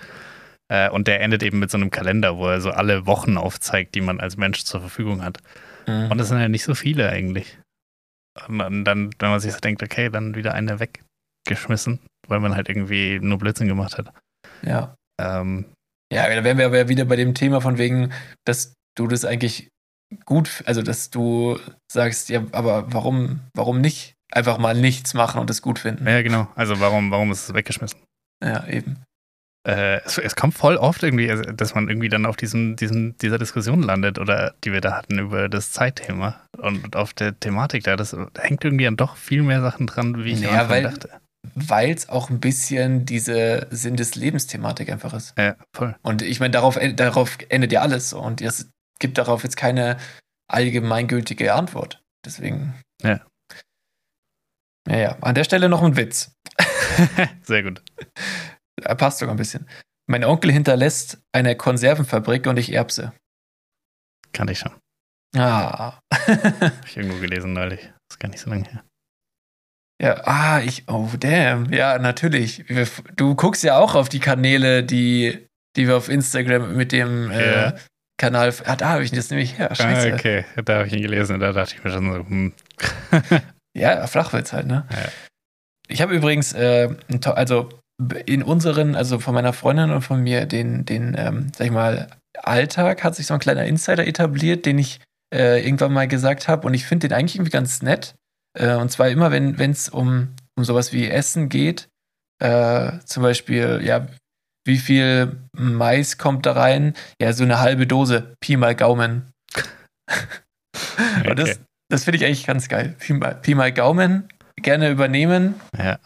Äh, 0.73 0.89
und 0.89 1.07
der 1.07 1.21
endet 1.21 1.43
eben 1.43 1.59
mit 1.59 1.71
so 1.71 1.77
einem 1.77 1.91
Kalender, 1.91 2.39
wo 2.39 2.49
er 2.49 2.63
so 2.63 2.71
alle 2.71 3.05
Wochen 3.05 3.37
aufzeigt, 3.37 3.95
die 3.95 4.01
man 4.01 4.21
als 4.21 4.39
Mensch 4.39 4.65
zur 4.65 4.81
Verfügung 4.81 5.23
hat. 5.23 5.39
mhm. 5.87 6.11
Und 6.11 6.17
das 6.17 6.29
sind 6.29 6.41
ja 6.41 6.49
nicht 6.49 6.65
so 6.65 6.75
viele 6.75 7.11
eigentlich. 7.11 7.59
Und 8.49 8.85
dann, 8.85 9.11
wenn 9.19 9.31
man 9.31 9.41
sich 9.41 9.53
so 9.53 9.61
denkt, 9.61 9.83
okay, 9.83 10.09
dann 10.09 10.35
wieder 10.35 10.55
eine 10.55 10.81
weggeschmissen, 10.81 12.01
weil 12.27 12.41
man 12.41 12.57
halt 12.57 12.71
irgendwie 12.71 13.19
nur 13.21 13.37
Blödsinn 13.37 13.69
gemacht 13.69 13.99
hat. 13.99 14.15
ja. 14.63 14.95
Ähm, 15.21 15.67
Ja, 16.11 16.27
da 16.35 16.43
wären 16.43 16.57
wir 16.57 16.65
aber 16.65 16.89
wieder 16.89 17.05
bei 17.05 17.17
dem 17.17 17.35
Thema 17.35 17.61
von 17.61 17.77
wegen, 17.77 18.11
dass 18.47 18.73
du 18.97 19.07
das 19.07 19.27
eigentlich 19.27 19.69
gut, 20.25 20.63
also 20.65 20.81
dass 20.81 21.11
du 21.11 21.59
sagst, 21.93 22.31
ja, 22.31 22.45
aber 22.53 22.91
warum, 22.95 23.41
warum 23.55 23.83
nicht 23.83 24.15
einfach 24.33 24.57
mal 24.57 24.75
nichts 24.75 25.13
machen 25.13 25.39
und 25.39 25.51
es 25.51 25.61
gut 25.61 25.79
finden? 25.79 26.07
ja, 26.07 26.23
genau. 26.23 26.49
Also 26.55 26.81
warum, 26.81 27.11
warum 27.11 27.31
ist 27.31 27.51
es 27.51 27.55
weggeschmissen? 27.55 28.01
Ja, 28.43 28.67
eben. 28.67 29.05
Äh, 29.65 30.01
es, 30.05 30.19
es 30.19 30.35
kommt 30.35 30.55
voll 30.55 30.77
oft 30.77 31.03
irgendwie, 31.03 31.31
also, 31.31 31.45
dass 31.45 31.75
man 31.75 31.89
irgendwie 31.89 32.09
dann 32.09 32.27
auf 32.27 32.37
diesem, 32.37 32.75
diesem, 32.77 33.17
dieser 33.19 33.39
Diskussion 33.39 33.83
landet 33.83 34.19
oder 34.19 34.55
die 34.65 34.73
wir 34.73 34.81
da 34.81 34.97
hatten 34.97 35.19
über 35.21 35.49
das 35.49 35.71
Zeitthema 35.71 36.41
und 36.59 36.97
auf 36.97 37.15
der 37.15 37.39
Thematik 37.39 37.85
da. 37.85 37.95
Das 37.97 38.11
da 38.11 38.29
hängt 38.43 38.65
irgendwie 38.65 38.85
dann 38.85 38.97
doch 38.97 39.17
viel 39.17 39.43
mehr 39.43 39.61
Sachen 39.61 39.87
dran, 39.87 40.25
wie 40.25 40.33
ich 40.33 40.41
Naja, 40.41 40.69
weil- 40.69 40.83
dachte. 40.83 41.09
Weil 41.57 41.91
es 41.91 42.09
auch 42.09 42.31
ein 42.31 42.39
bisschen 42.39 43.05
diese 43.05 43.67
Sinn 43.71 43.97
des 43.97 44.15
Lebens-Thematik 44.15 44.89
einfach 44.93 45.13
ist. 45.13 45.35
Ja, 45.37 45.57
voll. 45.75 45.97
Und 46.03 46.23
ich 46.23 46.39
meine, 46.39 46.53
darauf, 46.53 46.79
darauf 46.95 47.37
endet 47.49 47.73
ja 47.73 47.81
alles. 47.83 48.13
Und 48.13 48.41
es 48.41 48.71
gibt 49.01 49.19
darauf 49.19 49.43
jetzt 49.43 49.57
keine 49.57 49.97
allgemeingültige 50.49 51.53
Antwort. 51.55 52.01
Deswegen. 52.25 52.75
Ja. 53.03 53.21
Ja, 54.89 54.97
ja. 54.97 55.17
An 55.21 55.35
der 55.35 55.43
Stelle 55.43 55.69
noch 55.69 55.83
ein 55.83 55.97
Witz. 55.97 56.33
Sehr 57.43 57.65
gut. 57.65 57.83
Er 58.81 58.95
passt 58.95 59.19
sogar 59.19 59.35
ein 59.35 59.39
bisschen. 59.39 59.69
Mein 60.09 60.25
Onkel 60.25 60.51
hinterlässt 60.53 61.19
eine 61.33 61.57
Konservenfabrik 61.57 62.47
und 62.47 62.59
ich 62.59 62.73
erbse. 62.73 63.13
Kann 64.33 64.49
ich 64.49 64.59
schon. 64.59 64.73
Ah. 65.37 65.99
Habe 66.27 66.73
ich 66.87 66.97
irgendwo 66.97 67.19
gelesen 67.19 67.53
neulich. 67.53 67.81
Das 67.81 68.17
ist 68.17 68.21
gar 68.21 68.29
nicht 68.29 68.41
so 68.41 68.51
lange 68.51 68.69
her. 68.69 68.85
ja, 70.01 70.21
ah, 70.25 70.61
ich, 70.61 70.89
oh, 70.89 71.09
damn. 71.19 71.73
Ja, 71.73 71.99
natürlich. 71.99 72.65
Du 73.17 73.35
guckst 73.35 73.63
ja 73.63 73.79
auch 73.79 73.95
auf 73.95 74.09
die 74.09 74.21
Kanäle, 74.21 74.83
die, 74.83 75.47
die 75.77 75.87
wir 75.87 75.97
auf 75.97 76.09
Instagram 76.09 76.77
mit 76.77 76.93
dem 76.93 77.31
Ja. 77.31 77.69
äh, 77.69 77.79
Kanal. 78.19 78.53
Ah, 78.67 78.77
da 78.77 78.91
habe 78.91 79.05
ich 79.05 79.11
das 79.11 79.31
nämlich 79.31 79.59
her. 79.59 79.75
Scheiße. 79.75 80.13
Ah, 80.13 80.15
okay, 80.15 80.45
da 80.65 80.79
habe 80.79 80.87
ich 80.87 80.93
ihn 80.93 81.03
gelesen 81.03 81.35
und 81.35 81.41
da 81.41 81.53
dachte 81.53 81.75
ich 81.77 81.83
mir 81.85 81.91
schon 81.91 82.13
so, 82.13 82.19
hm. 82.19 82.53
Ja, 83.75 84.07
Flachwitz 84.07 84.53
halt, 84.53 84.67
ne? 84.67 84.87
Ja. 84.91 85.09
Ich 85.89 86.03
habe 86.03 86.15
übrigens, 86.15 86.53
äh, 86.53 86.95
also 87.25 87.69
in 88.27 88.43
unseren, 88.43 88.95
also 88.95 89.19
von 89.19 89.35
meiner 89.35 89.53
Freundin 89.53 89.91
und 89.91 90.03
von 90.03 90.23
mir, 90.23 90.47
den, 90.47 90.85
den, 90.85 91.15
ähm, 91.19 91.53
sag 91.57 91.67
ich 91.67 91.73
mal, 91.73 92.09
Alltag 92.39 93.05
hat 93.05 93.15
sich 93.15 93.27
so 93.27 93.35
ein 93.35 93.41
kleiner 93.41 93.65
Insider 93.65 94.07
etabliert, 94.07 94.67
den 94.67 94.79
ich 94.79 95.01
äh, 95.35 95.65
irgendwann 95.65 95.93
mal 95.93 96.09
gesagt 96.09 96.49
habe 96.49 96.67
und 96.67 96.75
ich 96.75 96.85
finde 96.87 97.09
den 97.09 97.17
eigentlich 97.17 97.37
irgendwie 97.37 97.51
ganz 97.53 97.83
nett. 97.83 98.15
Äh, 98.59 98.75
und 98.75 98.91
zwar 98.91 99.09
immer, 99.09 99.31
wenn 99.31 99.59
es 99.71 99.89
um, 99.89 100.35
um 100.57 100.65
sowas 100.65 100.93
wie 100.93 101.09
Essen 101.09 101.49
geht, 101.49 101.89
äh, 102.43 102.93
zum 103.05 103.23
Beispiel, 103.23 103.81
ja, 103.85 104.07
wie 104.65 104.79
viel 104.79 105.37
Mais 105.53 106.19
kommt 106.19 106.47
da 106.47 106.53
rein? 106.53 106.95
Ja, 107.21 107.33
so 107.33 107.45
eine 107.45 107.61
halbe 107.61 107.87
Dose, 107.87 108.35
Pi 108.41 108.57
mal 108.57 108.75
Gaumen. 108.75 109.33
Und 111.29 111.39
das, 111.39 111.51
Okay. 111.51 111.59
das 111.89 112.05
finde 112.05 112.19
ich 112.19 112.25
eigentlich 112.25 112.47
ganz 112.47 112.69
geil. 112.69 112.95
Pi 112.99 113.13
mal, 113.15 113.35
Pi 113.35 113.55
mal 113.55 113.73
Gaumen 113.73 114.29
gerne 114.57 114.91
übernehmen, 114.91 115.55
Ja, 115.77 115.99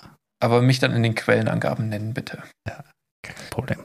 aber 0.42 0.62
mich 0.62 0.78
dann 0.78 0.92
in 0.94 1.02
den 1.02 1.14
Quellenangaben 1.14 1.88
nennen, 1.88 2.14
bitte. 2.14 2.42
kein 3.22 3.34
Problem. 3.50 3.80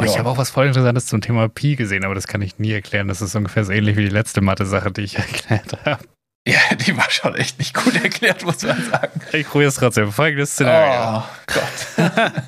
Oh, 0.00 0.04
Ja. 0.04 0.10
Ich 0.12 0.18
habe 0.18 0.28
auch 0.28 0.38
was 0.38 0.50
voll 0.50 0.66
Interessantes 0.66 1.06
zum 1.06 1.20
Thema 1.20 1.48
Pi 1.48 1.74
gesehen, 1.76 2.04
aber 2.04 2.14
das 2.14 2.26
kann 2.28 2.40
ich 2.42 2.58
nie 2.58 2.72
erklären. 2.72 3.08
Das 3.08 3.20
ist 3.20 3.34
ungefähr 3.34 3.64
so 3.64 3.72
ähnlich 3.72 3.96
wie 3.96 4.04
die 4.04 4.10
letzte 4.14 4.40
Mathe-Sache, 4.40 4.92
die 4.92 5.02
ich 5.02 5.16
erklärt 5.18 5.84
habe. 5.84 6.04
Ja, 6.46 6.60
die 6.76 6.96
war 6.96 7.10
schon 7.10 7.34
echt 7.34 7.58
nicht 7.58 7.74
gut 7.74 7.94
erklärt, 8.02 8.42
muss 8.44 8.62
man 8.62 8.80
sagen. 8.90 9.20
Ich 9.32 9.46
probiere 9.48 9.68
es 9.68 9.74
trotzdem. 9.74 10.12
Folgendes 10.12 10.52
Szenario. 10.52 11.18
Oh 11.18 11.24
Gott. 11.46 12.32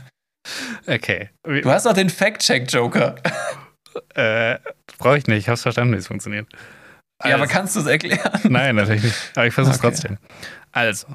Okay. 0.86 1.28
Du 1.44 1.70
hast 1.70 1.84
doch 1.86 1.92
den 1.92 2.08
Fact-Check-Joker. 2.10 3.16
Äh, 4.14 4.58
Brauche 4.98 5.18
ich 5.18 5.26
nicht. 5.26 5.38
Ich 5.38 5.48
habe 5.48 5.54
es 5.54 5.62
verstanden, 5.62 5.92
wie 5.94 5.98
es 5.98 6.06
funktioniert. 6.08 6.48
Ja, 7.24 7.34
aber 7.34 7.42
Also- 7.42 7.52
kannst 7.54 7.76
du 7.76 7.80
es 7.80 7.86
erklären? 7.86 8.40
Nein, 8.44 8.74
natürlich 8.76 9.02
nicht. 9.04 9.32
Aber 9.36 9.46
ich 9.46 9.54
versuche 9.54 9.74
es 9.74 9.80
Okay. 9.80 9.88
trotzdem. 9.90 10.18
Also. 10.72 11.06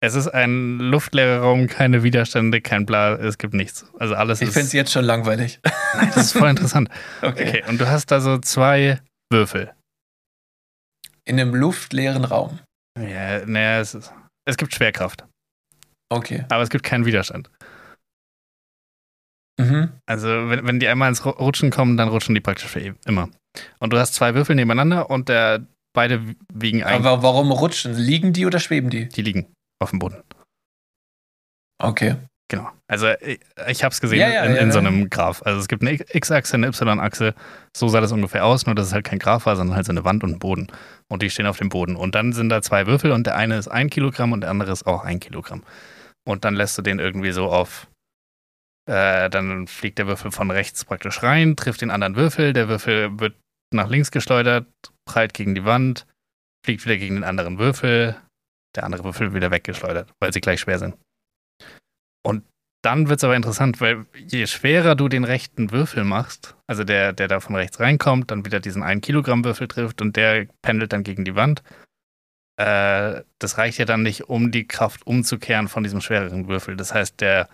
Es 0.00 0.14
ist 0.14 0.28
ein 0.28 0.78
luftleerer 0.78 1.40
Raum, 1.42 1.66
keine 1.66 2.04
Widerstände, 2.04 2.60
kein 2.60 2.86
Bla, 2.86 3.14
es 3.16 3.36
gibt 3.36 3.52
nichts. 3.54 3.84
Also 3.98 4.14
alles 4.14 4.40
Ich 4.40 4.50
finde 4.50 4.66
es 4.66 4.72
jetzt 4.72 4.92
schon 4.92 5.04
langweilig. 5.04 5.58
Nein, 5.94 6.06
das 6.14 6.26
ist 6.26 6.32
voll 6.32 6.48
interessant. 6.50 6.88
Okay. 7.22 7.48
Okay, 7.48 7.64
und 7.68 7.80
du 7.80 7.88
hast 7.88 8.06
da 8.12 8.20
so 8.20 8.38
zwei 8.38 9.00
Würfel. 9.32 9.72
In 11.24 11.40
einem 11.40 11.54
luftleeren 11.54 12.24
Raum. 12.24 12.60
Ja, 12.98 13.44
naja, 13.44 13.80
es, 13.80 13.94
ist, 13.94 14.12
es 14.48 14.56
gibt 14.56 14.72
Schwerkraft, 14.74 15.24
Okay. 16.10 16.44
aber 16.48 16.62
es 16.62 16.70
gibt 16.70 16.84
keinen 16.84 17.04
Widerstand. 17.04 17.50
Mhm. 19.60 19.90
Also, 20.06 20.28
wenn, 20.28 20.64
wenn 20.66 20.78
die 20.80 20.86
einmal 20.88 21.08
ins 21.08 21.22
Ru- 21.24 21.36
Rutschen 21.36 21.70
kommen, 21.70 21.96
dann 21.96 22.08
rutschen 22.08 22.34
die 22.34 22.40
praktisch 22.40 22.68
für 22.68 22.80
e- 22.80 22.94
immer. 23.06 23.28
Und 23.80 23.92
du 23.92 23.98
hast 23.98 24.14
zwei 24.14 24.34
Würfel 24.34 24.54
nebeneinander 24.54 25.10
und 25.10 25.28
der, 25.28 25.66
beide 25.92 26.22
wiegen 26.52 26.84
ein. 26.84 27.04
Aber 27.04 27.22
warum 27.24 27.50
rutschen? 27.50 27.94
Liegen 27.94 28.32
die 28.32 28.46
oder 28.46 28.60
schweben 28.60 28.88
die? 28.90 29.08
Die 29.08 29.22
liegen 29.22 29.52
auf 29.80 29.90
dem 29.90 29.98
Boden. 29.98 30.22
Okay. 31.80 32.16
Genau. 32.50 32.70
Also, 32.86 33.08
ich, 33.20 33.40
ich 33.68 33.84
habe 33.84 33.92
es 33.92 34.00
gesehen 34.00 34.20
Ja, 34.20 34.30
ja, 34.30 34.44
in, 34.44 34.54
ja, 34.54 34.62
in 34.62 34.72
so 34.72 34.78
einem 34.78 35.10
Graph. 35.10 35.42
Also, 35.42 35.60
es 35.60 35.68
gibt 35.68 35.82
eine 35.82 35.92
X-Achse, 35.92 36.54
eine 36.54 36.68
Y-Achse. 36.68 37.34
So 37.76 37.88
sah 37.88 38.00
das 38.00 38.10
ungefähr 38.10 38.46
aus, 38.46 38.64
nur 38.64 38.74
dass 38.74 38.86
es 38.86 38.92
halt 38.94 39.04
kein 39.04 39.18
Graph 39.18 39.44
war, 39.44 39.54
sondern 39.54 39.76
halt 39.76 39.84
so 39.84 39.92
eine 39.92 40.04
Wand 40.04 40.24
und 40.24 40.32
ein 40.32 40.38
Boden. 40.38 40.68
Und 41.08 41.20
die 41.20 41.28
stehen 41.28 41.46
auf 41.46 41.58
dem 41.58 41.68
Boden. 41.68 41.94
Und 41.94 42.14
dann 42.14 42.32
sind 42.32 42.48
da 42.48 42.62
zwei 42.62 42.86
Würfel 42.86 43.12
und 43.12 43.26
der 43.26 43.36
eine 43.36 43.58
ist 43.58 43.68
ein 43.68 43.90
Kilogramm 43.90 44.32
und 44.32 44.40
der 44.40 44.50
andere 44.50 44.72
ist 44.72 44.86
auch 44.86 45.04
ein 45.04 45.20
Kilogramm. 45.20 45.62
Und 46.26 46.46
dann 46.46 46.54
lässt 46.54 46.78
du 46.78 46.82
den 46.82 46.98
irgendwie 46.98 47.32
so 47.32 47.50
auf. 47.50 47.86
Äh, 48.90 49.28
dann 49.28 49.66
fliegt 49.66 49.98
der 49.98 50.06
Würfel 50.06 50.30
von 50.30 50.50
rechts 50.50 50.86
praktisch 50.86 51.22
rein, 51.22 51.54
trifft 51.54 51.82
den 51.82 51.90
anderen 51.90 52.16
Würfel. 52.16 52.54
Der 52.54 52.70
Würfel 52.70 53.20
wird 53.20 53.34
nach 53.74 53.90
links 53.90 54.10
geschleudert, 54.10 54.66
prallt 55.04 55.34
gegen 55.34 55.54
die 55.54 55.66
Wand, 55.66 56.06
fliegt 56.64 56.86
wieder 56.86 56.96
gegen 56.96 57.16
den 57.16 57.24
anderen 57.24 57.58
Würfel. 57.58 58.16
Der 58.76 58.84
andere 58.84 59.04
Würfel 59.04 59.34
wieder 59.34 59.50
weggeschleudert, 59.50 60.12
weil 60.20 60.32
sie 60.32 60.40
gleich 60.40 60.60
schwer 60.60 60.78
sind. 60.78 60.96
Und 62.24 62.44
dann 62.82 63.08
wird 63.08 63.18
es 63.18 63.24
aber 63.24 63.34
interessant, 63.34 63.80
weil 63.80 64.06
je 64.14 64.46
schwerer 64.46 64.94
du 64.94 65.08
den 65.08 65.24
rechten 65.24 65.72
Würfel 65.72 66.04
machst, 66.04 66.56
also 66.66 66.84
der, 66.84 67.12
der 67.12 67.26
da 67.26 67.40
von 67.40 67.56
rechts 67.56 67.80
reinkommt, 67.80 68.30
dann 68.30 68.44
wieder 68.44 68.60
diesen 68.60 68.82
1 68.82 69.04
Kilogramm 69.04 69.44
Würfel 69.44 69.66
trifft 69.66 70.00
und 70.00 70.16
der 70.16 70.46
pendelt 70.62 70.92
dann 70.92 71.02
gegen 71.02 71.24
die 71.24 71.34
Wand, 71.34 71.62
äh, 72.56 73.22
das 73.38 73.58
reicht 73.58 73.78
ja 73.78 73.84
dann 73.84 74.02
nicht, 74.02 74.28
um 74.28 74.50
die 74.50 74.66
Kraft 74.66 75.06
umzukehren 75.06 75.68
von 75.68 75.82
diesem 75.82 76.00
schwereren 76.00 76.48
Würfel. 76.48 76.76
Das 76.76 76.94
heißt, 76.94 77.20
der 77.20 77.48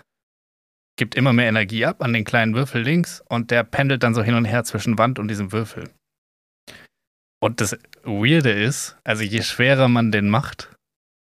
gibt 0.96 1.14
immer 1.14 1.32
mehr 1.32 1.48
Energie 1.48 1.84
ab 1.84 2.02
an 2.02 2.12
den 2.12 2.24
kleinen 2.24 2.54
Würfel 2.54 2.82
links 2.82 3.22
und 3.28 3.50
der 3.50 3.64
pendelt 3.64 4.02
dann 4.02 4.14
so 4.14 4.22
hin 4.22 4.34
und 4.34 4.44
her 4.44 4.64
zwischen 4.64 4.98
Wand 4.98 5.18
und 5.18 5.28
diesem 5.28 5.52
Würfel. 5.52 5.90
Und 7.40 7.60
das 7.60 7.76
Weirde 8.04 8.52
ist, 8.52 8.96
also 9.04 9.22
je 9.22 9.42
schwerer 9.42 9.88
man 9.88 10.12
den 10.12 10.30
macht, 10.30 10.73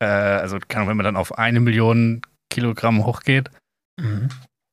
äh, 0.04 0.42
also 0.42 0.60
kann, 0.68 0.88
wenn 0.88 0.98
man 0.98 1.04
dann 1.06 1.16
auf 1.18 1.38
eine 1.38 1.60
Million 1.60 2.22
Kilogramm 2.52 3.06
hochgeht, 3.06 3.50
Mhm. 4.00 4.30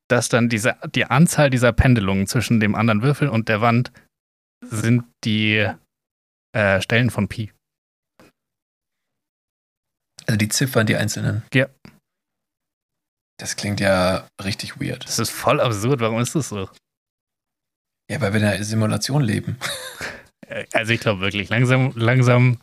dass 0.08 0.28
dann 0.30 0.48
diese, 0.48 0.76
die 0.94 1.04
Anzahl 1.04 1.50
dieser 1.50 1.72
Pendelungen 1.72 2.26
zwischen 2.26 2.58
dem 2.58 2.74
anderen 2.74 3.02
Würfel 3.02 3.28
und 3.28 3.48
der 3.50 3.60
Wand 3.60 3.92
sind 4.64 5.04
die 5.24 5.68
äh, 6.56 6.80
Stellen 6.80 7.10
von 7.10 7.28
Pi. 7.28 7.52
Also 10.26 10.36
die 10.38 10.48
Ziffern, 10.48 10.86
die 10.86 10.96
einzelnen. 10.96 11.42
Ja. 11.52 11.68
Das 13.38 13.56
klingt 13.56 13.80
ja 13.80 14.26
richtig 14.42 14.80
weird. 14.80 15.04
Das 15.04 15.18
ist 15.18 15.30
voll 15.30 15.60
absurd. 15.60 16.00
Warum 16.00 16.20
ist 16.20 16.34
das 16.34 16.48
so? 16.50 16.68
Ja, 18.10 18.20
weil 18.20 18.32
wir 18.32 18.40
in 18.40 18.46
einer 18.46 18.64
Simulation 18.64 19.22
leben. 19.22 19.58
Äh, 20.46 20.66
Also 20.72 20.92
ich 20.92 21.00
glaube 21.00 21.20
wirklich, 21.20 21.48
langsam, 21.48 21.92
langsam 21.94 22.58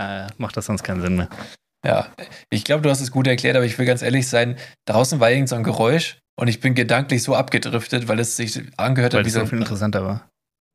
äh, 0.00 0.26
macht 0.38 0.56
das 0.56 0.64
sonst 0.66 0.84
keinen 0.84 1.02
Sinn 1.02 1.16
mehr. 1.16 1.28
Ja, 1.84 2.06
ich 2.50 2.64
glaube, 2.64 2.82
du 2.82 2.90
hast 2.90 3.00
es 3.00 3.10
gut 3.10 3.26
erklärt, 3.26 3.56
aber 3.56 3.66
ich 3.66 3.78
will 3.78 3.86
ganz 3.86 4.02
ehrlich 4.02 4.28
sein, 4.28 4.56
draußen 4.86 5.20
war 5.20 5.30
irgend 5.30 5.48
so 5.48 5.56
ein 5.56 5.64
Geräusch 5.64 6.18
und 6.36 6.48
ich 6.48 6.60
bin 6.60 6.74
gedanklich 6.74 7.22
so 7.22 7.34
abgedriftet, 7.34 8.08
weil 8.08 8.18
es 8.18 8.36
sich 8.36 8.60
angehört 8.76 9.12
Weil 9.12 9.20
hat 9.20 9.26
wie 9.26 9.30
so 9.30 9.46
viel 9.46 9.58
interessanter 9.58 10.04
war. 10.04 10.28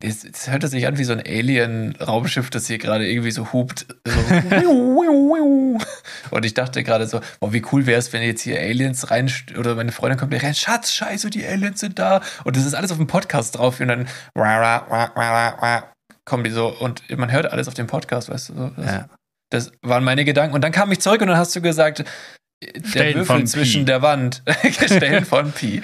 es, 0.04 0.24
es 0.24 0.50
hörte 0.50 0.68
sich 0.68 0.88
an 0.88 0.98
wie 0.98 1.04
so 1.04 1.14
ein 1.14 1.20
Alien-Raumschiff, 1.20 2.50
das 2.50 2.68
hier 2.68 2.78
gerade 2.78 3.10
irgendwie 3.10 3.32
so 3.32 3.52
hupt. 3.52 3.88
So. 4.06 4.20
und 6.32 6.46
ich 6.46 6.54
dachte 6.54 6.84
gerade 6.84 7.08
so, 7.08 7.20
boah, 7.40 7.52
wie 7.52 7.64
cool 7.72 7.86
wäre 7.86 8.00
es, 8.00 8.14
wenn 8.14 8.22
jetzt 8.22 8.42
hier 8.42 8.60
Aliens 8.60 9.12
rein 9.12 9.32
oder 9.58 9.76
meine 9.76 9.92
Freundin 9.92 10.20
kommt 10.20 10.34
rein, 10.42 10.56
Schatz, 10.56 10.94
scheiße, 10.94 11.30
die 11.30 11.46
Aliens 11.46 11.80
sind 11.80 12.00
da. 12.00 12.22
Und 12.44 12.56
das 12.56 12.66
ist 12.66 12.76
alles 12.76 12.92
auf 12.92 12.98
dem 12.98 13.08
Podcast 13.08 13.58
drauf 13.58 13.80
und 13.80 13.88
dann 13.88 14.08
kommen 16.26 16.44
die 16.44 16.52
so 16.52 16.68
und 16.68 17.02
man 17.18 17.32
hört 17.32 17.52
alles 17.52 17.68
auf 17.68 17.74
dem 17.74 17.88
Podcast, 17.88 18.30
weißt 18.30 18.50
du. 18.50 18.54
So, 18.54 18.72
Ja. 18.82 19.10
Das 19.50 19.72
waren 19.82 20.04
meine 20.04 20.26
Gedanken. 20.26 20.56
Und 20.56 20.62
dann 20.64 20.72
kam 20.72 20.92
ich 20.92 21.00
zurück 21.00 21.22
und 21.22 21.28
dann 21.28 21.38
hast 21.38 21.56
du 21.56 21.62
gesagt, 21.62 22.04
der 22.62 22.90
Stellen 22.90 23.16
Würfel 23.16 23.26
von 23.26 23.40
Pi. 23.42 23.46
zwischen 23.48 23.86
der 23.86 24.02
Wand. 24.02 24.44
Stellen 24.86 25.26
von 25.26 25.52
Pi. 25.52 25.82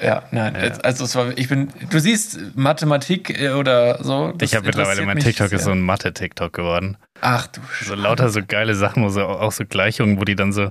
Ja, 0.00 0.22
nein, 0.30 0.54
Ja. 0.54 0.70
also 0.82 1.04
es 1.04 1.14
war, 1.16 1.36
ich 1.36 1.48
bin, 1.48 1.68
du 1.90 1.98
siehst 2.00 2.38
Mathematik 2.56 3.38
äh, 3.38 3.50
oder 3.50 4.02
so. 4.02 4.32
ich 4.40 4.54
habe 4.54 4.66
mittlerweile, 4.66 5.04
mein 5.04 5.18
TikTok 5.18 5.52
ist 5.52 5.64
so 5.64 5.70
ein 5.70 5.80
Mathe-TikTok 5.82 6.52
geworden. 6.52 6.96
Ach 7.20 7.46
du 7.48 7.60
So 7.84 7.94
lauter 7.94 8.30
so 8.30 8.40
geile 8.46 8.74
Sachen, 8.74 9.02
wo 9.04 9.08
so, 9.10 9.22
auch 9.22 9.52
so 9.52 9.64
Gleichungen, 9.66 10.18
wo 10.18 10.24
die 10.24 10.34
dann 10.34 10.52
so, 10.52 10.70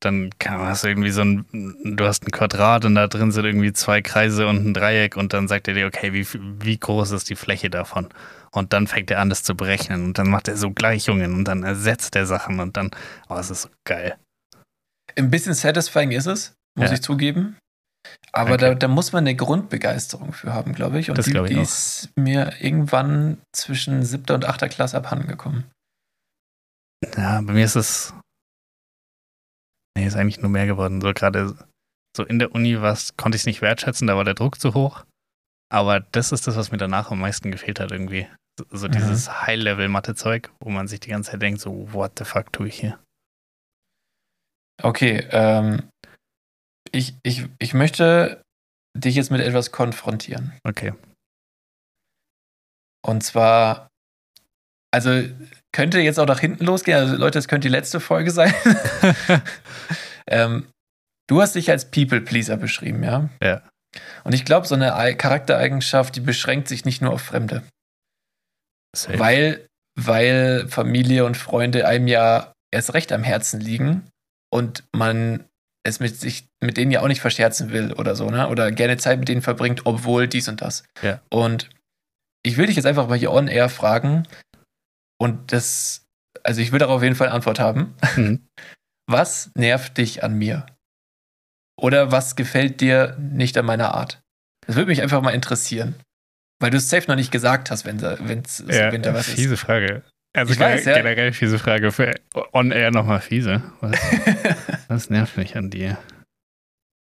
dann 0.00 0.30
kann, 0.38 0.60
hast 0.60 0.84
du 0.84 0.88
irgendwie 0.88 1.10
so 1.10 1.20
ein, 1.22 1.44
du 1.84 2.04
hast 2.04 2.26
ein 2.26 2.30
Quadrat 2.30 2.84
und 2.84 2.94
da 2.94 3.06
drin 3.06 3.32
sind 3.32 3.44
irgendwie 3.44 3.72
zwei 3.72 4.00
Kreise 4.02 4.46
und 4.48 4.66
ein 4.66 4.74
Dreieck 4.74 5.16
und 5.16 5.32
dann 5.32 5.46
sagt 5.48 5.68
er 5.68 5.74
dir, 5.74 5.86
okay, 5.86 6.12
wie, 6.12 6.26
wie 6.64 6.78
groß 6.78 7.10
ist 7.12 7.28
die 7.30 7.36
Fläche 7.36 7.70
davon? 7.70 8.08
Und 8.52 8.72
dann 8.72 8.86
fängt 8.86 9.10
er 9.10 9.20
an, 9.20 9.28
das 9.28 9.42
zu 9.42 9.54
berechnen 9.54 10.04
und 10.04 10.18
dann 10.18 10.28
macht 10.28 10.48
er 10.48 10.56
so 10.56 10.70
Gleichungen 10.70 11.34
und 11.34 11.44
dann 11.44 11.62
ersetzt 11.62 12.16
er 12.16 12.26
Sachen 12.26 12.58
und 12.60 12.76
dann, 12.76 12.90
oh, 13.28 13.36
es 13.36 13.50
ist 13.50 13.62
so 13.62 13.68
geil. 13.84 14.16
Ein 15.16 15.30
bisschen 15.30 15.54
satisfying 15.54 16.10
ist 16.12 16.26
es, 16.26 16.54
muss 16.78 16.88
Ja. 16.88 16.94
ich 16.94 17.02
zugeben. 17.02 17.56
Aber 18.32 18.52
Okay. 18.54 18.60
da, 18.70 18.74
da 18.74 18.88
muss 18.88 19.12
man 19.12 19.24
eine 19.24 19.36
Grundbegeisterung 19.36 20.32
für 20.32 20.54
haben, 20.54 20.72
glaube 20.72 20.98
ich. 20.98 21.10
Und 21.10 21.18
Das 21.18 21.26
die, 21.26 21.36
ich 21.36 21.44
die 21.48 21.60
ist 21.60 22.08
mir 22.16 22.54
irgendwann 22.60 23.38
zwischen 23.54 24.02
siebter 24.04 24.34
und 24.34 24.46
achter 24.46 24.68
Klasse 24.68 24.96
abhanden 24.96 25.28
gekommen. 25.28 25.64
Ja, 27.16 27.40
bei 27.42 27.52
mir 27.52 27.64
ist 27.64 27.76
es, 27.76 28.14
nee, 30.00 30.06
ist 30.06 30.16
eigentlich 30.16 30.40
nur 30.40 30.50
mehr 30.50 30.66
geworden. 30.66 31.00
So 31.00 31.12
gerade 31.12 31.56
so 32.16 32.24
in 32.24 32.38
der 32.38 32.52
Uni 32.52 32.80
was 32.80 33.16
konnte 33.16 33.36
ich 33.36 33.42
es 33.42 33.46
nicht 33.46 33.62
wertschätzen, 33.62 34.06
da 34.06 34.16
war 34.16 34.24
der 34.24 34.34
Druck 34.34 34.60
zu 34.60 34.74
hoch. 34.74 35.04
Aber 35.72 36.00
das 36.00 36.32
ist 36.32 36.46
das, 36.46 36.56
was 36.56 36.72
mir 36.72 36.78
danach 36.78 37.10
am 37.10 37.20
meisten 37.20 37.50
gefehlt 37.52 37.78
hat 37.78 37.92
irgendwie. 37.92 38.26
So, 38.58 38.64
so 38.72 38.88
Mhm. 38.88 38.92
dieses 38.92 39.42
High-Level-Mathe-Zeug, 39.46 40.50
wo 40.60 40.70
man 40.70 40.88
sich 40.88 41.00
die 41.00 41.10
ganze 41.10 41.30
Zeit 41.30 41.42
denkt, 41.42 41.60
so, 41.60 41.92
what 41.92 42.18
the 42.18 42.24
fuck 42.24 42.52
tue 42.52 42.68
ich 42.68 42.80
hier? 42.80 42.98
Okay, 44.82 45.28
ähm, 45.30 45.88
ich, 46.90 47.14
ich, 47.22 47.46
ich 47.58 47.74
möchte 47.74 48.42
dich 48.96 49.14
jetzt 49.14 49.30
mit 49.30 49.40
etwas 49.40 49.70
konfrontieren. 49.70 50.58
Okay. 50.64 50.94
Und 53.06 53.22
zwar, 53.22 53.88
also 54.92 55.10
könnte 55.72 56.00
jetzt 56.00 56.18
auch 56.18 56.26
nach 56.26 56.40
hinten 56.40 56.64
losgehen. 56.64 56.98
Also 56.98 57.16
Leute, 57.16 57.38
es 57.38 57.48
könnte 57.48 57.68
die 57.68 57.72
letzte 57.72 58.00
Folge 58.00 58.30
sein. 58.30 58.52
ähm, 60.26 60.66
du 61.28 61.40
hast 61.40 61.54
dich 61.54 61.70
als 61.70 61.90
People-Pleaser 61.90 62.56
beschrieben, 62.56 63.02
ja? 63.02 63.28
Ja. 63.42 63.62
Und 64.24 64.34
ich 64.34 64.44
glaube, 64.44 64.66
so 64.66 64.74
eine 64.74 64.96
Ei- 64.96 65.14
Charaktereigenschaft, 65.14 66.16
die 66.16 66.20
beschränkt 66.20 66.68
sich 66.68 66.84
nicht 66.84 67.02
nur 67.02 67.12
auf 67.12 67.22
Fremde. 67.22 67.62
Safe. 68.96 69.18
Weil, 69.18 69.66
weil 69.98 70.66
Familie 70.68 71.24
und 71.24 71.36
Freunde 71.36 71.86
einem 71.86 72.08
ja 72.08 72.52
erst 72.72 72.94
recht 72.94 73.12
am 73.12 73.22
Herzen 73.22 73.60
liegen 73.60 74.08
und 74.52 74.84
man 74.94 75.44
es 75.82 75.98
mit 75.98 76.16
sich 76.16 76.46
mit 76.62 76.76
denen 76.76 76.90
ja 76.90 77.00
auch 77.00 77.08
nicht 77.08 77.22
verscherzen 77.22 77.72
will 77.72 77.92
oder 77.94 78.14
so, 78.14 78.28
ne? 78.28 78.48
Oder 78.48 78.70
gerne 78.70 78.98
Zeit 78.98 79.18
mit 79.18 79.28
denen 79.28 79.40
verbringt, 79.42 79.86
obwohl 79.86 80.28
dies 80.28 80.48
und 80.48 80.60
das. 80.60 80.84
Ja. 81.02 81.20
Und 81.30 81.70
ich 82.44 82.56
will 82.56 82.66
dich 82.66 82.76
jetzt 82.76 82.84
einfach 82.84 83.08
mal 83.08 83.16
hier 83.18 83.32
on 83.32 83.48
air 83.48 83.68
fragen 83.68 84.24
und 85.20 85.52
das, 85.52 86.06
also 86.42 86.60
ich 86.60 86.72
will 86.72 86.78
darauf 86.78 86.96
auf 86.96 87.02
jeden 87.02 87.14
Fall 87.14 87.26
eine 87.28 87.34
Antwort 87.36 87.58
haben. 87.60 87.94
Mhm. 88.16 88.46
Was 89.10 89.50
nervt 89.56 89.98
dich 89.98 90.22
an 90.22 90.34
mir? 90.34 90.66
Oder 91.80 92.12
was 92.12 92.36
gefällt 92.36 92.80
dir 92.80 93.16
nicht 93.18 93.56
an 93.58 93.64
meiner 93.66 93.94
Art? 93.94 94.20
Das 94.66 94.76
würde 94.76 94.86
mich 94.88 95.02
einfach 95.02 95.20
mal 95.22 95.30
interessieren. 95.34 95.96
Weil 96.60 96.70
du 96.70 96.76
es 96.76 96.88
safe 96.90 97.08
noch 97.08 97.16
nicht 97.16 97.32
gesagt 97.32 97.70
hast, 97.70 97.84
wenn 97.86 97.98
da, 97.98 98.18
wenn's, 98.20 98.62
ja, 98.68 98.90
da 98.96 99.14
was 99.14 99.26
ist. 99.28 99.34
fiese 99.34 99.56
Frage. 99.56 100.02
Also 100.36 100.52
Ich 100.52 100.60
weiß, 100.60 100.84
ge- 100.84 100.92
ja. 100.92 100.98
generell 100.98 101.32
fiese 101.32 101.58
Frage. 101.58 101.90
Für 101.90 102.14
on-air 102.52 102.90
nochmal 102.92 103.20
fiese. 103.20 103.62
Was, 103.80 103.98
was 104.88 105.10
nervt 105.10 105.36
mich 105.38 105.56
an 105.56 105.70
dir? 105.70 105.98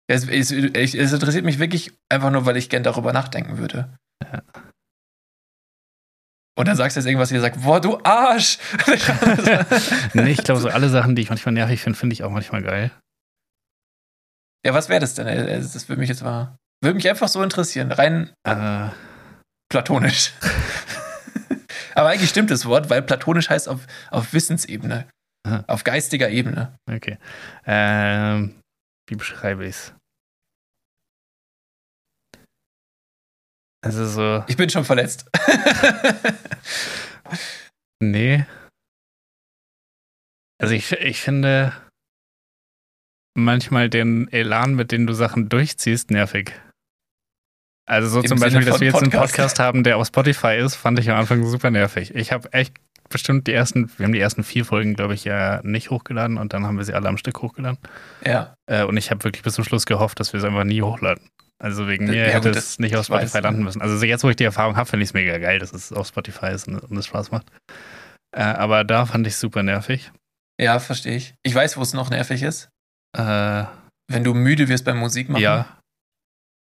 Es, 0.08 0.26
es, 0.28 0.50
es 0.50 1.12
interessiert 1.12 1.44
mich 1.44 1.58
wirklich 1.60 1.92
einfach 2.08 2.30
nur, 2.30 2.44
weil 2.46 2.56
ich 2.56 2.70
gern 2.70 2.82
darüber 2.82 3.12
nachdenken 3.12 3.58
würde. 3.58 3.94
Ja. 4.22 4.42
Und 6.56 6.68
dann 6.68 6.76
sagst 6.76 6.96
du 6.96 7.00
jetzt 7.00 7.06
irgendwas, 7.06 7.32
ihr 7.32 7.40
sagt, 7.40 7.60
boah, 7.62 7.80
du 7.80 7.98
Arsch! 8.04 8.58
nee, 10.14 10.30
ich 10.30 10.44
glaube, 10.44 10.60
so 10.60 10.68
alle 10.68 10.88
Sachen, 10.88 11.16
die 11.16 11.22
ich 11.22 11.28
manchmal 11.30 11.52
nervig 11.52 11.80
finde, 11.82 11.98
finde 11.98 12.12
ich 12.14 12.22
auch 12.22 12.30
manchmal 12.30 12.62
geil. 12.62 12.90
ja, 14.64 14.72
was 14.72 14.88
wäre 14.88 15.00
das 15.00 15.14
denn? 15.14 15.26
Äh, 15.26 15.58
Das 15.60 15.88
würde 15.88 16.00
mich 16.00 16.08
jetzt 16.08 16.22
mal, 16.22 16.56
würde 16.82 16.94
mich 16.94 17.08
einfach 17.08 17.28
so 17.28 17.42
interessieren, 17.42 17.90
rein 17.90 18.30
Äh, 18.46 18.88
platonisch. 19.68 20.32
Aber 21.96 22.08
eigentlich 22.10 22.30
stimmt 22.30 22.50
das 22.50 22.66
Wort, 22.66 22.88
weil 22.90 23.02
platonisch 23.02 23.50
heißt 23.50 23.68
auf, 23.68 23.80
auf 24.10 24.32
Wissensebene, 24.32 25.06
Aha. 25.46 25.64
auf 25.66 25.82
geistiger 25.84 26.28
Ebene. 26.30 26.76
okay. 26.90 27.18
Ähm, 27.66 28.60
wie 29.08 29.16
beschreibe 29.16 29.64
ich 29.64 29.70
es? 29.76 29.94
Also 33.84 34.06
so, 34.06 34.44
Ich 34.46 34.56
bin 34.56 34.70
schon 34.70 34.84
verletzt. 34.84 35.28
nee. 38.00 38.44
Also 40.58 40.74
ich, 40.74 40.90
ich 40.92 41.20
finde 41.20 41.72
manchmal 43.36 43.90
den 43.90 44.28
Elan, 44.32 44.74
mit 44.74 44.90
dem 44.90 45.06
du 45.06 45.12
Sachen 45.12 45.48
durchziehst, 45.48 46.10
nervig. 46.10 46.52
Also 47.86 48.08
so 48.08 48.20
Im 48.20 48.26
zum 48.28 48.38
Sinne 48.38 48.50
Beispiel, 48.52 48.64
dass 48.70 48.80
wir 48.80 48.86
jetzt 48.86 49.02
einen 49.02 49.10
Podcast. 49.10 49.34
Podcast 49.34 49.58
haben, 49.58 49.84
der 49.84 49.98
auf 49.98 50.06
Spotify 50.06 50.56
ist, 50.56 50.76
fand 50.76 50.98
ich 50.98 51.10
am 51.10 51.18
Anfang 51.18 51.44
super 51.44 51.70
nervig. 51.70 52.14
Ich 52.14 52.32
habe 52.32 52.50
echt 52.54 52.74
bestimmt 53.10 53.46
die 53.46 53.52
ersten, 53.52 53.90
wir 53.98 54.06
haben 54.06 54.14
die 54.14 54.20
ersten 54.20 54.42
vier 54.42 54.64
Folgen, 54.64 54.94
glaube 54.94 55.12
ich, 55.12 55.24
ja 55.24 55.60
nicht 55.62 55.90
hochgeladen 55.90 56.38
und 56.38 56.54
dann 56.54 56.64
haben 56.66 56.78
wir 56.78 56.84
sie 56.84 56.94
alle 56.94 57.08
am 57.10 57.18
Stück 57.18 57.42
hochgeladen. 57.42 57.78
Ja, 58.24 58.54
Äh, 58.66 58.84
und 58.84 58.96
ich 58.96 59.10
habe 59.10 59.22
wirklich 59.24 59.42
bis 59.42 59.54
zum 59.54 59.64
Schluss 59.64 59.84
gehofft, 59.84 60.18
dass 60.20 60.32
wir 60.32 60.38
es 60.38 60.44
einfach 60.44 60.64
nie 60.64 60.80
hochladen. 60.80 61.28
Also 61.62 61.86
wegen 61.88 62.06
mir 62.06 62.14
Ja, 62.14 62.24
hätte 62.34 62.48
gut, 62.48 62.56
es 62.56 62.64
das- 62.72 62.78
nicht 62.78 62.96
auf 62.96 63.04
ich 63.06 63.10
weiß, 63.10 63.28
Spotify 63.30 63.42
landen 63.44 63.62
müssen. 63.62 63.80
Also 63.80 64.04
jetzt, 64.04 64.24
wo 64.24 64.28
ich 64.30 64.36
die 64.36 64.44
Erfahrung 64.44 64.76
habe, 64.76 64.88
finde 64.88 65.04
ich 65.04 65.10
es 65.10 65.14
mega 65.14 65.38
geil, 65.38 65.58
dass 65.58 65.72
es 65.72 65.92
auf 65.92 66.06
Spotify 66.08 66.46
ist 66.48 66.66
und, 66.68 66.78
und 66.78 66.96
es 66.96 67.06
Spaß 67.06 67.30
macht. 67.30 67.46
Äh, 68.36 68.42
aber 68.42 68.84
da 68.84 69.06
fand 69.06 69.26
ich 69.26 69.34
es 69.34 69.40
super 69.40 69.62
nervig. 69.62 70.10
ja, 70.60 70.78
verstehe 70.80 71.16
ich. 71.16 71.34
Ich 71.42 71.54
weiß, 71.54 71.76
wo 71.76 71.82
es 71.82 71.94
noch 71.94 72.10
nervig 72.10 72.42
ist. 72.42 72.68
Äh, 73.16 73.64
Wenn 74.08 74.24
du 74.24 74.34
müde 74.34 74.68
wirst 74.68 74.84
beim 74.84 74.98
Musik 74.98 75.28
machen. 75.28 75.42
ja, 75.42 75.78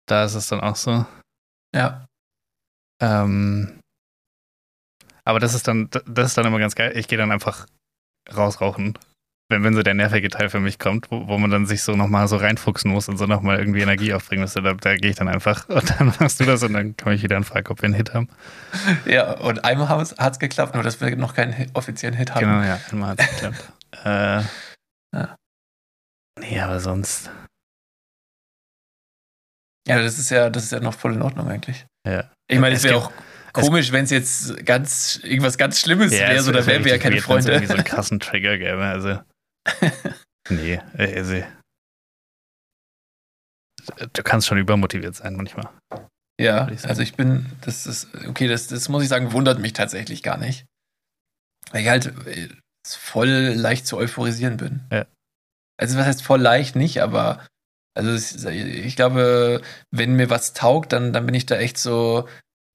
da 0.08 0.24
ist 0.26 0.34
es 0.36 0.48
dann 0.48 0.62
auch 0.62 0.76
so. 0.78 1.06
Ja. 1.76 2.06
Ähm, 3.02 3.80
aber 5.26 5.40
das 5.40 5.54
ist 5.54 5.68
dann, 5.68 5.90
das 6.06 6.30
ist 6.30 6.38
dann 6.38 6.46
immer 6.46 6.60
ganz 6.60 6.76
geil. 6.76 6.94
Ich 6.96 7.08
gehe 7.10 7.18
dann 7.18 7.32
einfach 7.32 7.68
rausrauchen, 8.34 8.98
wenn, 9.50 9.64
wenn 9.64 9.74
so 9.74 9.82
der 9.82 9.94
nervige 9.94 10.30
Teil 10.30 10.50
für 10.50 10.60
mich 10.60 10.78
kommt, 10.78 11.10
wo, 11.10 11.28
wo 11.28 11.38
man 11.38 11.50
dann 11.50 11.66
sich 11.66 11.82
so 11.82 11.96
nochmal 11.96 12.28
so 12.28 12.36
reinfuchsen 12.36 12.92
muss 12.92 13.08
und 13.08 13.18
so 13.18 13.26
nochmal 13.26 13.60
irgendwie 13.60 13.82
Energie 13.82 14.14
aufbringen 14.14 14.42
muss. 14.42 14.54
Da, 14.54 14.62
da 14.62 14.96
gehe 14.96 15.10
ich 15.10 15.16
dann 15.16 15.30
einfach 15.30 15.70
und 15.70 15.90
dann 15.90 16.14
machst 16.20 16.40
du 16.40 16.46
das 16.46 16.64
und 16.64 16.74
dann 16.74 16.98
komme 16.98 17.16
ich 17.16 17.24
wieder 17.24 17.38
und 17.38 17.46
frage, 17.46 17.72
ob 17.72 17.82
wir 17.82 17.86
einen 17.86 17.94
Hit 17.96 18.14
haben. 18.14 18.30
Ja, 19.06 19.32
und 19.34 19.64
einmal 19.64 19.88
hat 19.90 20.34
es 20.34 20.40
geklappt, 20.40 20.74
nur 20.74 20.84
dass 20.84 21.00
wir 21.00 21.16
noch 21.16 21.34
keinen 21.34 21.72
offiziellen 21.74 22.16
Hit 22.16 22.36
hatten. 22.36 22.46
Genau, 22.46 22.62
ja, 22.62 22.80
einmal 22.92 23.12
hat 23.12 23.20
es 23.22 23.30
geklappt. 23.30 23.72
äh, 24.04 24.42
Ja. 25.16 25.36
Nee, 26.40 26.60
aber 26.60 26.80
sonst. 26.80 27.32
Ja, 29.88 30.02
das 30.02 30.20
ist 30.20 30.30
ja, 30.30 30.50
das 30.50 30.66
ist 30.66 30.72
ja 30.72 30.80
noch 30.82 30.94
voll 30.94 31.14
in 31.14 31.22
Ordnung 31.22 31.48
eigentlich. 31.48 31.86
Ja. 32.06 32.30
Ich 32.50 32.60
meine, 32.60 32.76
es 32.76 32.84
Es 32.84 32.90
wäre 32.92 32.98
auch 32.98 33.12
komisch, 33.54 33.92
wenn 33.92 34.04
es 34.04 34.12
jetzt 34.12 34.66
ganz 34.66 35.20
irgendwas 35.24 35.58
ganz 35.58 35.80
Schlimmes 35.80 36.12
wäre, 36.12 36.34
es 36.34 36.46
so 36.46 36.52
da 36.52 36.66
wären 36.66 36.84
wir 36.84 36.92
ja 36.92 36.98
keine 36.98 37.16
weird, 37.16 37.28
wenn's 37.30 37.46
Freunde. 37.46 37.52
irgendwie 37.52 37.68
so 37.68 37.74
einen 37.74 37.84
krassen 37.86 38.20
Trigger 38.20 38.58
gäbe. 38.58 38.84
Also. 38.84 39.20
nee, 40.50 40.80
also. 40.98 41.44
Du 44.14 44.24
kannst 44.24 44.48
schon 44.48 44.58
übermotiviert 44.58 45.16
sein 45.16 45.36
manchmal. 45.36 45.70
Ja, 46.40 46.70
ich 46.70 46.88
also 46.88 47.02
ich 47.02 47.16
bin, 47.16 47.46
das 47.62 47.88
ist, 47.88 48.10
okay, 48.28 48.48
das, 48.48 48.68
das 48.68 48.90
muss 48.90 49.04
ich 49.04 49.10
sagen, 49.10 49.32
wundert 49.32 49.60
mich 49.60 49.74
tatsächlich 49.74 50.24
gar 50.24 50.38
nicht. 50.38 50.66
Weil 51.72 51.82
ich 51.82 51.90
halt 51.90 52.08
äh, 52.28 52.50
voll 52.86 53.28
leicht 53.30 53.88
zu 53.88 53.98
euphorisieren 53.98 54.58
bin. 54.58 54.82
Ja. 54.92 55.06
Also 55.80 55.98
was 55.98 56.06
heißt 56.06 56.24
voll 56.24 56.42
leicht 56.42 56.76
nicht, 56.76 57.02
aber 57.02 57.46
also 57.96 58.12
es- 58.12 58.44
ich 58.46 58.96
glaube, 58.96 59.62
wenn 59.92 60.16
mir 60.16 60.30
was 60.30 60.54
taugt, 60.54 60.94
dann, 60.94 61.14
dann 61.14 61.26
bin 61.26 61.36
ich 61.36 61.46
da 61.46 61.56
echt 61.58 61.78
so, 61.78 62.28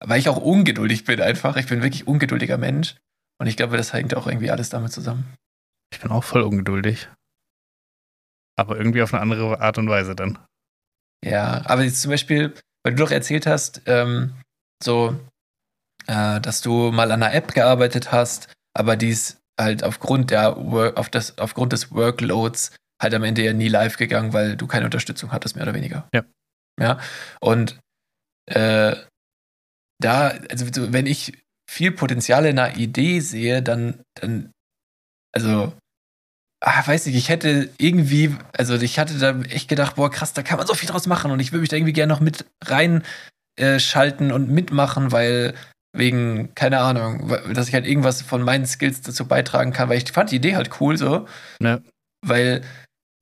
weil 0.05 0.18
ich 0.18 0.28
auch 0.28 0.38
ungeduldig 0.38 1.05
bin 1.05 1.20
einfach. 1.20 1.57
Ich 1.57 1.66
bin 1.66 1.82
wirklich 1.82 2.07
ungeduldiger 2.07 2.59
Mensch. 2.59 2.97
Und 3.40 3.47
ich 3.47 3.57
glaube, 3.57 3.76
das 3.76 3.93
hängt 3.93 4.14
auch 4.16 4.26
irgendwie 4.26 4.51
alles 4.51 4.70
damit 4.70 4.93
zusammen. 4.93 5.34
Ich 5.93 6.01
bin 6.01 6.11
auch 6.11 6.24
voll 6.24 6.43
ungeduldig. 6.43 7.09
Aber 8.57 8.76
irgendwie 8.76 9.03
auf 9.03 9.12
eine 9.12 9.22
andere 9.22 9.61
Art 9.61 9.78
und 9.78 9.88
Weise 9.88 10.16
dann. 10.16 10.38
Ja, 11.24 11.62
aber 11.66 11.84
jetzt 11.84 12.03
zum 12.03 12.11
Beispiel, 12.11 12.55
weil 12.82 12.95
du 12.95 13.03
doch 13.03 13.11
erzählt 13.11 13.47
hast, 13.47 13.82
ähm, 13.86 14.34
so, 14.82 15.18
äh, 16.07 16.40
dass 16.40 16.61
du 16.62 16.90
mal 16.90 17.12
an 17.12 17.22
einer 17.22 17.34
App 17.34 17.55
gearbeitet 17.55 18.11
hast, 18.11 18.53
aber 18.74 18.97
dies 18.97 19.38
halt 19.61 19.84
aufgrund 19.84 20.30
der 20.30 20.57
Work, 20.57 20.97
auf 20.97 21.09
das, 21.11 21.38
aufgrund 21.38 21.72
des 21.72 21.93
Workloads 21.93 22.74
halt 23.01 23.14
am 23.14 23.22
Ende 23.22 23.43
ja 23.43 23.53
nie 23.53 23.68
live 23.68 23.97
gegangen, 23.97 24.32
weil 24.32 24.57
du 24.57 24.66
keine 24.66 24.86
Unterstützung 24.86 25.30
hattest, 25.32 25.57
mehr 25.57 25.64
oder 25.64 25.74
weniger. 25.74 26.09
Ja. 26.12 26.24
Ja. 26.80 26.99
Und 27.40 27.78
äh, 28.47 28.97
da, 30.01 30.28
also 30.51 30.66
so, 30.72 30.93
wenn 30.93 31.07
ich 31.07 31.45
viel 31.70 31.93
Potenzial 31.93 32.47
in 32.47 32.59
einer 32.59 32.76
Idee 32.76 33.20
sehe, 33.20 33.62
dann, 33.62 34.03
dann, 34.14 34.53
also 35.32 35.72
ah, 36.62 36.86
weiß 36.86 37.06
nicht, 37.06 37.16
ich 37.16 37.28
hätte 37.28 37.68
irgendwie, 37.78 38.34
also 38.56 38.74
ich 38.74 38.98
hatte 38.98 39.18
da 39.18 39.38
echt 39.42 39.68
gedacht, 39.68 39.96
boah, 39.96 40.10
krass, 40.10 40.32
da 40.32 40.42
kann 40.42 40.58
man 40.58 40.66
so 40.66 40.74
viel 40.74 40.88
draus 40.88 41.06
machen 41.06 41.30
und 41.30 41.40
ich 41.40 41.52
würde 41.52 41.60
mich 41.60 41.68
da 41.68 41.76
irgendwie 41.76 41.92
gerne 41.92 42.12
noch 42.12 42.20
mit 42.20 42.46
reinschalten 42.64 44.30
äh, 44.30 44.32
und 44.32 44.48
mitmachen, 44.48 45.12
weil 45.12 45.54
wegen, 45.94 46.54
keine 46.54 46.78
Ahnung, 46.78 47.30
dass 47.52 47.68
ich 47.68 47.74
halt 47.74 47.86
irgendwas 47.86 48.22
von 48.22 48.42
meinen 48.42 48.64
Skills 48.64 49.02
dazu 49.02 49.26
beitragen 49.26 49.72
kann, 49.72 49.88
weil 49.88 49.98
ich 49.98 50.10
fand 50.12 50.30
die 50.30 50.36
Idee 50.36 50.56
halt 50.56 50.80
cool 50.80 50.96
so, 50.96 51.26
Ne? 51.60 51.82
weil 52.24 52.62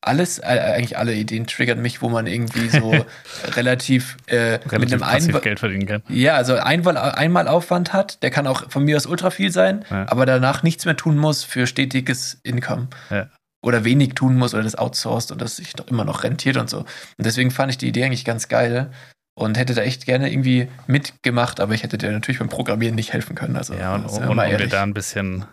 alles, 0.03 0.39
äh, 0.39 0.43
eigentlich 0.45 0.97
alle 0.97 1.15
Ideen 1.15 1.47
triggern 1.47 1.83
mich, 1.83 2.01
wo 2.01 2.09
man 2.09 2.27
irgendwie 2.27 2.69
so 2.69 2.95
relativ, 3.55 4.17
äh, 4.27 4.53
mit 4.53 4.73
Relativ 4.73 4.93
einem 4.95 5.01
passiv 5.03 5.29
Einwand, 5.29 5.45
Geld 5.45 5.61
verdienen 5.61 5.87
kann. 5.87 6.03
ja, 6.09 6.35
also 6.37 6.55
einmal, 6.57 6.97
einmal 6.97 7.49
Aufwand 7.49 7.93
hat, 7.93 8.23
der 8.23 8.31
kann 8.31 8.47
auch 8.47 8.71
von 8.71 8.85
mir 8.85 8.97
aus 8.97 9.07
ultra 9.07 9.31
viel 9.31 9.51
sein, 9.53 9.85
Ja. 9.91 10.07
aber 10.11 10.25
danach 10.27 10.63
nichts 10.63 10.85
mehr 10.87 10.97
tun 10.97 11.17
muss 11.19 11.45
für 11.45 11.67
stetiges 11.67 12.41
Income. 12.43 12.89
Ja. 13.11 13.29
Oder 13.63 13.85
wenig 13.85 14.15
tun 14.15 14.37
muss 14.37 14.55
oder 14.55 14.63
das 14.63 14.75
outsourced 14.77 15.33
und 15.33 15.43
das 15.43 15.57
sich 15.57 15.75
doch 15.75 15.87
immer 15.89 16.05
noch 16.07 16.25
rentiert 16.25 16.57
und 16.57 16.71
so. 16.71 16.79
Und 16.79 16.87
deswegen 17.19 17.51
fand 17.51 17.71
ich 17.71 17.77
die 17.77 17.89
Idee 17.89 18.05
eigentlich 18.05 18.25
ganz 18.25 18.49
geil 18.49 18.91
und 19.35 19.59
hätte 19.59 19.75
da 19.75 19.83
echt 19.83 20.07
gerne 20.07 20.33
irgendwie 20.33 20.69
mitgemacht, 20.87 21.61
aber 21.61 21.75
ich 21.75 21.83
hätte 21.83 21.99
dir 21.99 22.11
natürlich 22.11 22.39
beim 22.39 22.49
Programmieren 22.49 22.95
nicht 22.95 23.13
helfen 23.13 23.37
können. 23.37 23.57
Also, 23.57 23.75
Ja, 23.75 23.97
und, 23.97 24.07
und 24.07 24.21
wir 24.29 24.35
mal 24.35 24.51
um 24.51 24.57
dir 24.57 24.67
da 24.69 24.83
ein 24.83 24.95
bisschen 24.95 25.45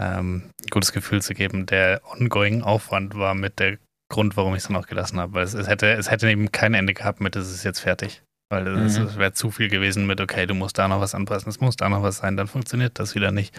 ähm, 0.00 0.50
gutes 0.70 0.92
Gefühl 0.92 1.22
zu 1.22 1.34
geben, 1.34 1.66
der 1.66 2.00
ongoing 2.04 2.62
Aufwand 2.62 3.14
war 3.16 3.34
mit 3.34 3.58
der 3.58 3.78
Grund, 4.10 4.36
warum 4.36 4.54
ich 4.54 4.62
es 4.62 4.68
dann 4.68 4.76
auch 4.76 4.86
gelassen 4.86 5.18
habe. 5.20 5.34
Weil 5.34 5.44
es, 5.44 5.54
es, 5.54 5.68
hätte, 5.68 5.90
es 5.92 6.10
hätte 6.10 6.30
eben 6.30 6.52
kein 6.52 6.74
Ende 6.74 6.94
gehabt 6.94 7.20
mit, 7.20 7.36
es 7.36 7.50
ist 7.50 7.64
jetzt 7.64 7.80
fertig. 7.80 8.22
Weil 8.50 8.66
es, 8.68 8.98
Mhm. 8.98 9.06
es 9.06 9.16
wäre 9.16 9.32
zu 9.32 9.50
viel 9.50 9.68
gewesen 9.68 10.06
mit, 10.06 10.20
okay, 10.20 10.46
du 10.46 10.54
musst 10.54 10.76
da 10.76 10.86
noch 10.88 11.00
was 11.00 11.14
anpassen, 11.14 11.48
es 11.48 11.60
muss 11.60 11.76
da 11.76 11.88
noch 11.88 12.02
was 12.02 12.18
sein, 12.18 12.36
dann 12.36 12.46
funktioniert 12.48 12.98
das 12.98 13.14
wieder 13.14 13.32
nicht. 13.32 13.58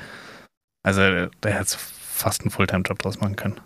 Also 0.86 1.02
da 1.42 1.50
hätte 1.50 1.64
es 1.64 1.76
fast 1.76 2.42
einen 2.42 2.52
Fulltime-Job 2.52 3.00
draus 3.00 3.20
machen 3.20 3.36
können. 3.36 3.60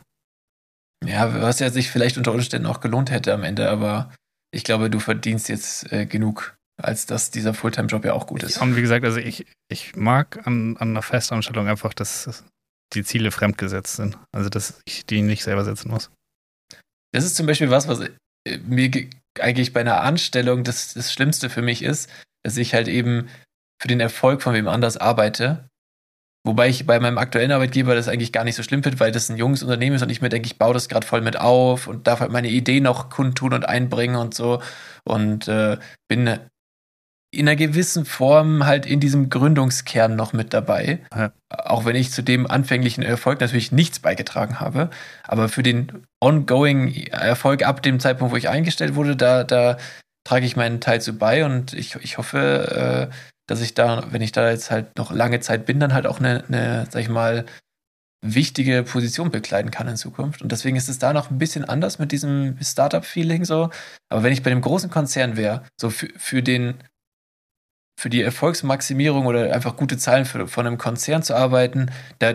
Ja, 1.05 1.41
was 1.41 1.59
ja 1.59 1.69
sich 1.69 1.91
vielleicht 1.91 2.17
unter 2.17 2.31
Umständen 2.31 2.65
auch 2.67 2.79
gelohnt 2.79 3.11
hätte 3.11 3.33
am 3.33 3.43
Ende, 3.43 3.69
aber 3.69 4.13
ich 4.51 4.63
glaube, 4.63 4.89
du 4.89 4.99
verdienst 4.99 5.49
jetzt 5.49 5.91
äh, 5.91 6.05
genug, 6.05 6.55
als 6.81 7.05
dass 7.05 7.29
dieser 7.29 7.53
Fulltime-Job 7.53 8.05
ja 8.05 8.13
auch 8.13 8.25
gut 8.27 8.43
ist. 8.43 8.57
Und 8.59 8.75
wie 8.75 8.81
gesagt, 8.81 9.03
also 9.05 9.19
ich, 9.19 9.45
ich 9.67 9.95
mag 9.95 10.45
an, 10.47 10.77
an 10.77 10.91
einer 10.91 11.01
Festanstellung 11.01 11.67
einfach, 11.67 11.93
dass 11.93 12.43
die 12.93 13.03
Ziele 13.03 13.31
fremdgesetzt 13.31 13.95
sind. 13.95 14.17
Also 14.31 14.49
dass 14.49 14.81
ich 14.85 15.05
die 15.05 15.21
nicht 15.21 15.43
selber 15.43 15.65
setzen 15.65 15.89
muss. 15.89 16.09
Das 17.13 17.25
ist 17.25 17.35
zum 17.35 17.47
Beispiel 17.47 17.69
was, 17.69 17.87
was 17.87 18.01
äh, 18.01 18.57
mir 18.65 18.89
ge- 18.89 19.09
eigentlich 19.39 19.73
bei 19.73 19.81
einer 19.81 20.01
Anstellung 20.01 20.63
das, 20.63 20.93
das 20.93 21.11
Schlimmste 21.13 21.49
für 21.49 21.61
mich 21.61 21.83
ist, 21.83 22.09
dass 22.43 22.57
ich 22.57 22.73
halt 22.73 22.87
eben 22.87 23.29
für 23.81 23.87
den 23.87 23.99
Erfolg 23.99 24.41
von 24.41 24.53
wem 24.53 24.67
anders 24.67 24.97
arbeite. 24.97 25.67
Wobei 26.45 26.69
ich 26.69 26.85
bei 26.85 26.99
meinem 26.99 27.17
aktuellen 27.17 27.51
Arbeitgeber 27.51 27.93
das 27.93 28.07
eigentlich 28.07 28.31
gar 28.31 28.45
nicht 28.45 28.55
so 28.55 28.63
schlimm 28.63 28.81
finde, 28.81 28.99
weil 29.01 29.11
das 29.11 29.29
ein 29.29 29.37
junges 29.37 29.63
Unternehmen 29.63 29.97
ist 29.97 30.01
und 30.01 30.09
ich 30.09 30.21
mir 30.21 30.29
denke, 30.29 30.47
ich 30.47 30.57
baue 30.57 30.73
das 30.73 30.87
gerade 30.87 31.05
voll 31.05 31.21
mit 31.21 31.37
auf 31.37 31.87
und 31.87 32.07
darf 32.07 32.21
halt 32.21 32.31
meine 32.31 32.49
Idee 32.49 32.79
noch 32.79 33.09
kundtun 33.09 33.53
und 33.53 33.67
einbringen 33.67 34.15
und 34.15 34.33
so. 34.33 34.61
Und 35.03 35.49
äh, 35.49 35.77
bin 36.07 36.39
in 37.31 37.47
einer 37.47 37.55
gewissen 37.55 38.05
Form 38.05 38.65
halt 38.65 38.85
in 38.85 38.99
diesem 38.99 39.29
Gründungskern 39.29 40.15
noch 40.15 40.33
mit 40.33 40.53
dabei. 40.53 40.99
Ja. 41.15 41.31
Auch 41.49 41.85
wenn 41.85 41.95
ich 41.95 42.11
zu 42.11 42.21
dem 42.21 42.49
anfänglichen 42.49 43.03
Erfolg 43.03 43.41
natürlich 43.41 43.71
nichts 43.71 43.99
beigetragen 43.99 44.59
habe. 44.59 44.89
Aber 45.23 45.49
für 45.49 45.63
den 45.63 46.03
ongoing 46.21 46.93
Erfolg 47.07 47.63
ab 47.65 47.83
dem 47.83 47.99
Zeitpunkt, 47.99 48.33
wo 48.33 48.37
ich 48.37 48.49
eingestellt 48.49 48.95
wurde, 48.95 49.15
da, 49.15 49.43
da 49.43 49.77
trage 50.25 50.45
ich 50.45 50.55
meinen 50.55 50.79
Teil 50.79 51.01
zu 51.01 51.17
bei 51.17 51.45
und 51.45 51.73
ich, 51.73 51.95
ich 51.95 52.17
hoffe, 52.17 53.09
äh, 53.11 53.15
dass 53.47 53.61
ich 53.61 53.73
da, 53.73 54.05
wenn 54.11 54.21
ich 54.21 54.31
da 54.31 54.49
jetzt 54.49 54.71
halt 54.71 54.97
noch 54.97 55.11
lange 55.11 55.39
Zeit 55.39 55.65
bin, 55.65 55.79
dann 55.79 55.93
halt 55.93 56.07
auch 56.07 56.19
eine, 56.19 56.43
eine, 56.47 56.85
sag 56.89 57.01
ich 57.01 57.09
mal, 57.09 57.45
wichtige 58.25 58.83
Position 58.83 59.31
bekleiden 59.31 59.71
kann 59.71 59.87
in 59.87 59.95
Zukunft. 59.95 60.41
Und 60.41 60.51
deswegen 60.51 60.75
ist 60.75 60.89
es 60.89 60.99
da 60.99 61.13
noch 61.13 61.29
ein 61.29 61.37
bisschen 61.37 61.65
anders 61.65 61.99
mit 61.99 62.11
diesem 62.11 62.57
Startup-Feeling 62.61 63.45
so. 63.45 63.69
Aber 64.09 64.23
wenn 64.23 64.33
ich 64.33 64.43
bei 64.43 64.51
einem 64.51 64.61
großen 64.61 64.89
Konzern 64.89 65.37
wäre, 65.37 65.63
so 65.79 65.89
für, 65.89 66.09
für 66.17 66.41
den, 66.41 66.75
für 67.99 68.09
die 68.09 68.21
Erfolgsmaximierung 68.21 69.25
oder 69.25 69.53
einfach 69.53 69.75
gute 69.75 69.97
Zahlen 69.97 70.25
für, 70.25 70.47
von 70.47 70.67
einem 70.67 70.77
Konzern 70.77 71.23
zu 71.23 71.35
arbeiten, 71.35 71.91
da, 72.19 72.33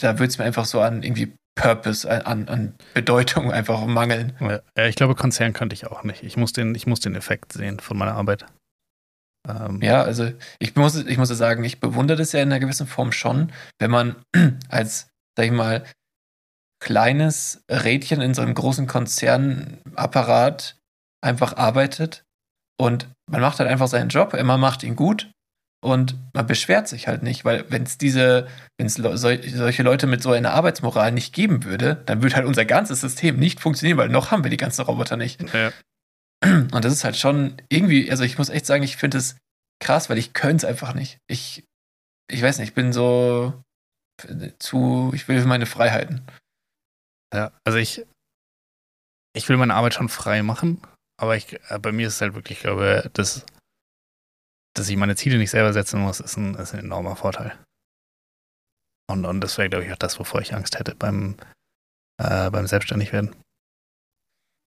da 0.00 0.18
würde 0.18 0.26
es 0.26 0.38
mir 0.38 0.44
einfach 0.44 0.66
so 0.66 0.80
an 0.80 1.02
irgendwie 1.02 1.34
Purpose, 1.54 2.08
an, 2.26 2.48
an 2.48 2.74
Bedeutung 2.94 3.52
einfach 3.52 3.84
mangeln. 3.86 4.34
Ja, 4.76 4.86
ich 4.86 4.96
glaube, 4.96 5.14
Konzern 5.14 5.52
könnte 5.52 5.74
ich 5.74 5.86
auch 5.86 6.04
nicht. 6.04 6.22
Ich 6.22 6.36
muss 6.36 6.52
den, 6.52 6.74
ich 6.74 6.86
muss 6.86 7.00
den 7.00 7.14
Effekt 7.14 7.52
sehen 7.52 7.80
von 7.80 7.96
meiner 7.96 8.14
Arbeit. 8.14 8.46
Ähm, 9.48 9.80
Ja, 9.82 10.02
also 10.02 10.30
ich 10.58 10.76
muss, 10.76 10.96
ich 10.96 11.18
muss 11.18 11.28
sagen, 11.28 11.64
ich 11.64 11.80
bewundere 11.80 12.18
das 12.18 12.32
ja 12.32 12.40
in 12.40 12.48
einer 12.48 12.60
gewissen 12.60 12.86
Form 12.86 13.12
schon, 13.12 13.52
wenn 13.78 13.90
man 13.90 14.16
als, 14.68 15.08
sag 15.36 15.46
ich 15.46 15.52
mal, 15.52 15.84
kleines 16.82 17.62
Rädchen 17.70 18.20
in 18.20 18.34
so 18.34 18.42
einem 18.42 18.54
großen 18.54 18.86
Konzernapparat 18.86 20.78
einfach 21.22 21.56
arbeitet 21.56 22.24
und 22.80 23.08
man 23.30 23.40
macht 23.40 23.58
halt 23.58 23.70
einfach 23.70 23.88
seinen 23.88 24.08
Job, 24.08 24.32
man 24.32 24.60
macht 24.60 24.82
ihn 24.82 24.96
gut 24.96 25.30
und 25.82 26.16
man 26.34 26.46
beschwert 26.46 26.88
sich 26.88 27.08
halt 27.08 27.22
nicht, 27.22 27.44
weil 27.44 27.70
wenn 27.70 27.84
es 27.84 27.96
diese, 27.96 28.48
wenn 28.78 28.86
es 28.86 28.94
sol 28.94 29.40
solche 29.42 29.82
Leute 29.82 30.06
mit 30.06 30.22
so 30.22 30.32
einer 30.32 30.52
Arbeitsmoral 30.52 31.12
nicht 31.12 31.32
geben 31.32 31.64
würde, 31.64 32.02
dann 32.06 32.22
würde 32.22 32.36
halt 32.36 32.46
unser 32.46 32.64
ganzes 32.64 33.00
System 33.00 33.38
nicht 33.38 33.60
funktionieren, 33.60 33.98
weil 33.98 34.08
noch 34.08 34.30
haben 34.30 34.44
wir 34.44 34.50
die 34.50 34.56
ganzen 34.56 34.82
Roboter 34.82 35.16
nicht. 35.16 35.42
Ja. 35.54 35.72
Und 36.42 36.84
das 36.84 36.92
ist 36.92 37.04
halt 37.04 37.16
schon 37.16 37.56
irgendwie, 37.68 38.10
also 38.10 38.24
ich 38.24 38.36
muss 38.36 38.50
echt 38.50 38.66
sagen, 38.66 38.82
ich 38.82 38.96
finde 38.96 39.18
es 39.18 39.36
krass, 39.82 40.10
weil 40.10 40.18
ich 40.18 40.34
könnte 40.34 40.66
es 40.66 40.70
einfach 40.70 40.94
nicht. 40.94 41.18
Ich, 41.28 41.64
ich 42.30 42.42
weiß 42.42 42.58
nicht, 42.58 42.68
ich 42.68 42.74
bin 42.74 42.92
so 42.92 43.62
zu, 44.58 45.12
ich 45.14 45.28
will 45.28 45.42
meine 45.46 45.66
Freiheiten. 45.66 46.22
Ja, 47.34 47.52
also 47.64 47.78
ich, 47.78 48.04
ich 49.34 49.48
will 49.48 49.56
meine 49.56 49.74
Arbeit 49.74 49.94
schon 49.94 50.08
frei 50.08 50.42
machen, 50.42 50.82
aber 51.20 51.36
ich, 51.36 51.52
äh, 51.70 51.78
bei 51.78 51.92
mir 51.92 52.08
ist 52.08 52.14
es 52.14 52.20
halt 52.22 52.34
wirklich, 52.34 52.58
ich 52.58 52.62
glaube, 52.62 53.10
dass, 53.12 53.44
dass 54.74 54.88
ich 54.88 54.96
meine 54.96 55.16
Ziele 55.16 55.36
nicht 55.36 55.50
selber 55.50 55.72
setzen 55.74 56.00
muss, 56.00 56.18
ist 56.18 56.38
ein, 56.38 56.54
ist 56.54 56.72
ein 56.72 56.80
enormer 56.80 57.14
Vorteil. 57.14 57.58
Und, 59.10 59.26
und 59.26 59.42
das 59.42 59.58
wäre, 59.58 59.68
glaube 59.68 59.84
ich, 59.84 59.92
auch 59.92 59.98
das, 59.98 60.18
wovor 60.18 60.40
ich 60.40 60.54
Angst 60.54 60.78
hätte 60.78 60.94
beim, 60.94 61.36
äh, 62.18 62.50
beim 62.50 62.66
Selbstständigwerden. 62.66 63.36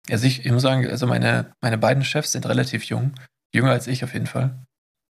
Also 0.09 0.27
ich, 0.27 0.45
ich 0.45 0.51
muss 0.51 0.63
sagen, 0.63 0.85
also 0.85 1.07
meine, 1.07 1.53
meine 1.61 1.77
beiden 1.77 2.03
Chefs 2.03 2.33
sind 2.33 2.45
relativ 2.45 2.83
jung. 2.83 3.15
Jünger 3.55 3.71
als 3.71 3.87
ich 3.87 4.03
auf 4.03 4.13
jeden 4.13 4.27
Fall. 4.27 4.65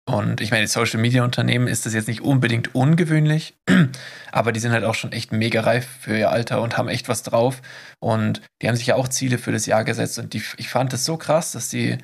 Und 0.10 0.42
ich 0.42 0.52
meine, 0.52 0.68
Social 0.68 1.00
Media 1.00 1.24
Unternehmen 1.24 1.68
ist 1.68 1.86
das 1.86 1.94
jetzt 1.94 2.08
nicht 2.08 2.22
unbedingt 2.22 2.74
ungewöhnlich, 2.74 3.54
aber 4.32 4.52
die 4.52 4.60
sind 4.60 4.72
halt 4.72 4.84
auch 4.84 4.96
schon 4.96 5.12
echt 5.12 5.32
mega 5.32 5.62
reif 5.62 5.88
für 6.02 6.18
ihr 6.18 6.32
Alter 6.32 6.62
und 6.62 6.78
haben 6.78 6.90
echt 6.90 7.08
was 7.08 7.24
drauf. 7.24 7.62
Und 8.00 8.42
die 8.62 8.68
haben 8.68 8.76
sich 8.76 8.88
ja 8.88 8.96
auch 8.96 9.08
Ziele 9.08 9.38
für 9.38 9.52
das 9.52 9.68
Jahr 9.68 9.84
gesetzt. 9.84 10.18
Und 10.18 10.34
die, 10.34 10.44
ich 10.58 10.70
fand 10.70 10.92
das 10.92 11.06
so 11.06 11.18
krass, 11.18 11.52
dass 11.52 11.70
die 11.70 11.98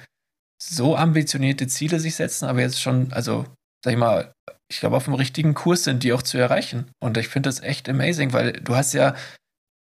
so 0.61 0.95
ambitionierte 0.95 1.67
Ziele 1.67 1.99
sich 1.99 2.15
setzen, 2.15 2.45
aber 2.45 2.61
jetzt 2.61 2.81
schon, 2.81 3.11
also, 3.13 3.45
sag 3.83 3.93
ich 3.93 3.99
mal, 3.99 4.31
ich 4.69 4.79
glaube, 4.79 4.97
auf 4.97 5.05
dem 5.05 5.13
richtigen 5.13 5.53
Kurs 5.53 5.83
sind, 5.83 6.03
die 6.03 6.13
auch 6.13 6.21
zu 6.21 6.37
erreichen. 6.37 6.91
Und 6.99 7.17
ich 7.17 7.29
finde 7.29 7.49
das 7.49 7.61
echt 7.61 7.89
amazing, 7.89 8.33
weil 8.33 8.53
du 8.53 8.75
hast 8.75 8.93
ja 8.93 9.15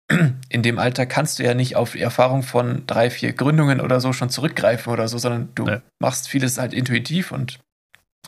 in 0.50 0.62
dem 0.62 0.80
Alter 0.80 1.06
kannst 1.06 1.40
du 1.40 1.44
ja 1.44 1.54
nicht 1.54 1.76
auf 1.76 1.94
die 1.94 2.02
Erfahrung 2.02 2.44
von 2.44 2.86
drei, 2.86 3.10
vier 3.10 3.34
Gründungen 3.34 3.82
oder 3.82 4.00
so 4.00 4.14
schon 4.14 4.30
zurückgreifen 4.30 4.94
oder 4.94 5.08
so, 5.08 5.18
sondern 5.18 5.50
du 5.56 5.68
ja. 5.68 5.82
machst 6.00 6.28
vieles 6.28 6.58
halt 6.58 6.74
intuitiv 6.74 7.32
und 7.32 7.60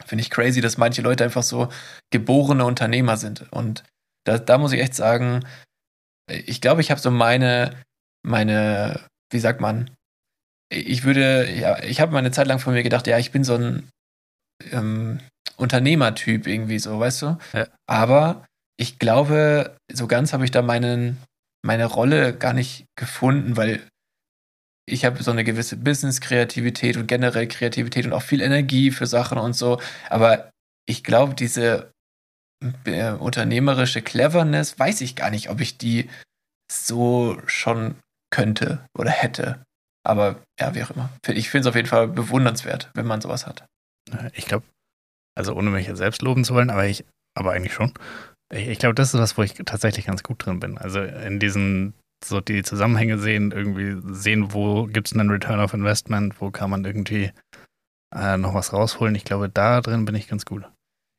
finde 0.06 0.22
ich 0.22 0.30
crazy, 0.30 0.62
dass 0.62 0.78
manche 0.78 1.02
Leute 1.02 1.24
einfach 1.24 1.44
so 1.44 1.70
geborene 2.12 2.66
Unternehmer 2.66 3.18
sind. 3.18 3.52
Und 3.52 3.84
da, 4.26 4.38
da 4.38 4.58
muss 4.58 4.74
ich 4.74 4.82
echt 4.82 4.96
sagen, 4.96 5.46
ich 6.30 6.62
glaube, 6.62 6.82
ich 6.82 6.92
habe 6.92 7.00
so 7.00 7.12
meine, 7.12 7.76
meine, 8.26 9.00
wie 9.32 9.40
sagt 9.40 9.62
man, 9.62 9.90
ich 10.70 11.04
würde, 11.04 11.50
ja, 11.52 11.82
ich 11.84 12.02
habe 12.02 12.12
meine 12.12 12.32
Zeit 12.32 12.48
lang 12.48 12.60
von 12.60 12.74
mir 12.74 12.84
gedacht, 12.84 13.08
ja, 13.08 13.18
ich 13.18 13.32
bin 13.32 13.44
so 13.44 13.56
ein 13.56 13.90
ähm, 14.72 15.20
Unternehmertyp 15.56 16.46
irgendwie 16.46 16.80
so, 16.80 17.00
weißt 17.00 17.22
du? 17.22 17.38
Ja. 17.54 17.68
Aber 17.90 18.46
ich 18.78 19.00
glaube, 19.00 19.78
so 19.92 20.08
ganz 20.08 20.34
habe 20.34 20.46
ich 20.46 20.52
da 20.52 20.62
meinen, 20.62 21.18
meine 21.66 21.86
Rolle 21.86 22.38
gar 22.38 22.54
nicht 22.54 22.86
gefunden, 22.98 23.56
weil 23.58 23.88
ich 24.90 25.06
habe 25.06 25.22
so 25.22 25.32
eine 25.32 25.44
gewisse 25.44 25.76
Business-Kreativität 25.78 26.98
und 26.98 27.08
generell 27.08 27.48
Kreativität 27.48 28.06
und 28.06 28.14
auch 28.14 28.22
viel 28.22 28.42
Energie 28.42 28.92
für 28.92 29.06
Sachen 29.06 29.38
und 29.38 29.54
so. 29.54 29.82
Aber 30.10 30.50
ich 30.88 31.04
glaube, 31.04 31.36
diese 31.36 31.92
äh, 32.86 33.12
unternehmerische 33.12 34.02
Cleverness, 34.02 34.80
weiß 34.80 35.02
ich 35.02 35.16
gar 35.16 35.30
nicht, 35.30 35.50
ob 35.50 35.60
ich 35.60 35.78
die 35.78 36.10
so 36.72 37.38
schon 37.46 37.96
könnte 38.32 38.86
oder 38.98 39.12
hätte. 39.12 39.62
Aber 40.06 40.42
ja, 40.60 40.74
wie 40.74 40.84
auch 40.84 40.92
immer. 40.92 41.10
Ich 41.28 41.50
finde 41.50 41.68
es 41.68 41.70
auf 41.70 41.76
jeden 41.76 41.88
Fall 41.88 42.08
bewundernswert, 42.08 42.90
wenn 42.94 43.06
man 43.06 43.20
sowas 43.20 43.46
hat. 43.46 43.66
Ich 44.34 44.46
glaube, 44.46 44.66
also 45.36 45.54
ohne 45.54 45.70
mich 45.70 45.88
jetzt 45.88 45.98
selbst 45.98 46.22
loben 46.22 46.46
zu 46.46 46.54
wollen, 46.56 46.70
aber 46.70 46.86
ich, 46.86 47.04
aber 47.38 47.52
eigentlich 47.52 47.74
schon. 47.74 47.94
Ich, 48.54 48.70
ich 48.70 48.80
glaube, 48.80 48.96
das 48.96 49.14
ist 49.14 49.20
was, 49.20 49.38
wo 49.38 49.44
ich 49.44 49.54
tatsächlich 49.54 50.06
ganz 50.06 50.24
gut 50.24 50.46
drin 50.46 50.62
bin. 50.62 50.78
Also 50.78 51.02
in 51.02 51.40
diesen 51.42 51.94
so 52.24 52.42
die 52.42 52.64
Zusammenhänge 52.64 53.18
sehen, 53.20 53.52
irgendwie 53.52 53.98
sehen, 54.14 54.54
wo 54.54 54.86
gibt 54.86 55.08
es 55.08 55.14
einen 55.14 55.30
Return 55.30 55.60
of 55.60 55.74
Investment, 55.74 56.40
wo 56.42 56.52
kann 56.52 56.70
man 56.70 56.86
irgendwie 56.86 57.32
äh, 58.16 58.38
noch 58.38 58.54
was 58.54 58.74
rausholen. 58.74 59.16
Ich 59.16 59.26
glaube, 59.26 59.50
da 59.50 59.82
drin 59.82 60.06
bin 60.06 60.16
ich 60.16 60.28
ganz 60.28 60.46
gut. 60.46 60.64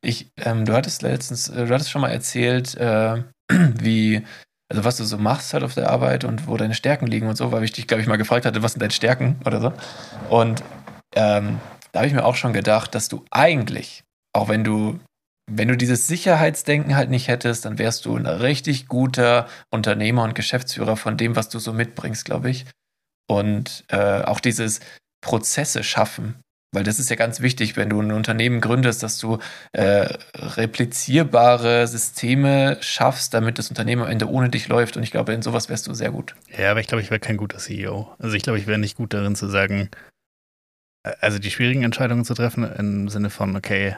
Ich, 0.04 0.30
ähm, 0.38 0.64
du 0.64 0.74
hattest 0.74 1.02
letztens, 1.02 1.48
äh, 1.48 1.66
du 1.66 1.74
hattest 1.74 1.90
schon 1.90 2.00
mal 2.00 2.10
erzählt, 2.10 2.76
äh, 2.76 3.22
wie, 3.52 4.24
also 4.70 4.84
was 4.84 4.96
du 4.96 5.04
so 5.04 5.18
machst 5.18 5.52
halt 5.52 5.64
auf 5.64 5.74
der 5.74 5.90
Arbeit 5.90 6.24
und 6.24 6.46
wo 6.46 6.56
deine 6.56 6.74
Stärken 6.74 7.06
liegen 7.06 7.28
und 7.28 7.36
so, 7.36 7.52
weil 7.52 7.64
ich 7.64 7.72
dich, 7.72 7.86
glaube 7.86 8.02
ich, 8.02 8.08
mal 8.08 8.16
gefragt 8.16 8.46
hatte, 8.46 8.62
was 8.62 8.72
sind 8.72 8.80
deine 8.80 8.92
Stärken 8.92 9.40
oder 9.44 9.60
so. 9.60 9.72
Und 10.30 10.62
ähm, 11.14 11.60
da 11.92 12.00
habe 12.00 12.06
ich 12.06 12.14
mir 12.14 12.24
auch 12.24 12.36
schon 12.36 12.52
gedacht, 12.52 12.94
dass 12.94 13.08
du 13.08 13.24
eigentlich, 13.30 14.04
auch 14.32 14.48
wenn 14.48 14.62
du 14.62 15.00
wenn 15.48 15.68
du 15.68 15.76
dieses 15.76 16.06
Sicherheitsdenken 16.06 16.96
halt 16.96 17.10
nicht 17.10 17.28
hättest, 17.28 17.64
dann 17.64 17.78
wärst 17.78 18.04
du 18.04 18.16
ein 18.16 18.26
richtig 18.26 18.86
guter 18.86 19.48
Unternehmer 19.70 20.22
und 20.24 20.34
Geschäftsführer 20.34 20.96
von 20.96 21.16
dem, 21.16 21.36
was 21.36 21.48
du 21.48 21.58
so 21.58 21.72
mitbringst, 21.72 22.24
glaube 22.24 22.50
ich. 22.50 22.66
Und 23.28 23.84
äh, 23.88 24.22
auch 24.22 24.40
dieses 24.40 24.80
Prozesse 25.20 25.82
schaffen, 25.82 26.36
weil 26.72 26.84
das 26.84 26.98
ist 26.98 27.08
ja 27.08 27.16
ganz 27.16 27.40
wichtig, 27.40 27.76
wenn 27.76 27.88
du 27.88 28.00
ein 28.00 28.12
Unternehmen 28.12 28.60
gründest, 28.60 29.02
dass 29.02 29.18
du 29.18 29.38
äh, 29.72 30.08
replizierbare 30.34 31.86
Systeme 31.86 32.76
schaffst, 32.80 33.32
damit 33.32 33.58
das 33.58 33.70
Unternehmen 33.70 34.02
am 34.02 34.10
Ende 34.10 34.28
ohne 34.28 34.50
dich 34.50 34.68
läuft. 34.68 34.96
Und 34.96 35.02
ich 35.02 35.10
glaube, 35.10 35.32
in 35.32 35.40
sowas 35.40 35.70
wärst 35.70 35.86
du 35.86 35.94
sehr 35.94 36.10
gut. 36.10 36.34
Ja, 36.56 36.70
aber 36.70 36.80
ich 36.80 36.86
glaube, 36.86 37.00
ich 37.00 37.10
wäre 37.10 37.20
kein 37.20 37.38
guter 37.38 37.58
CEO. 37.58 38.14
Also 38.18 38.36
ich 38.36 38.42
glaube, 38.42 38.58
ich 38.58 38.66
wäre 38.66 38.78
nicht 38.78 38.98
gut 38.98 39.14
darin 39.14 39.34
zu 39.34 39.48
sagen, 39.48 39.88
äh, 41.04 41.12
also 41.20 41.38
die 41.38 41.50
schwierigen 41.50 41.84
Entscheidungen 41.84 42.26
zu 42.26 42.34
treffen 42.34 42.64
im 42.64 43.08
Sinne 43.08 43.30
von, 43.30 43.56
okay, 43.56 43.96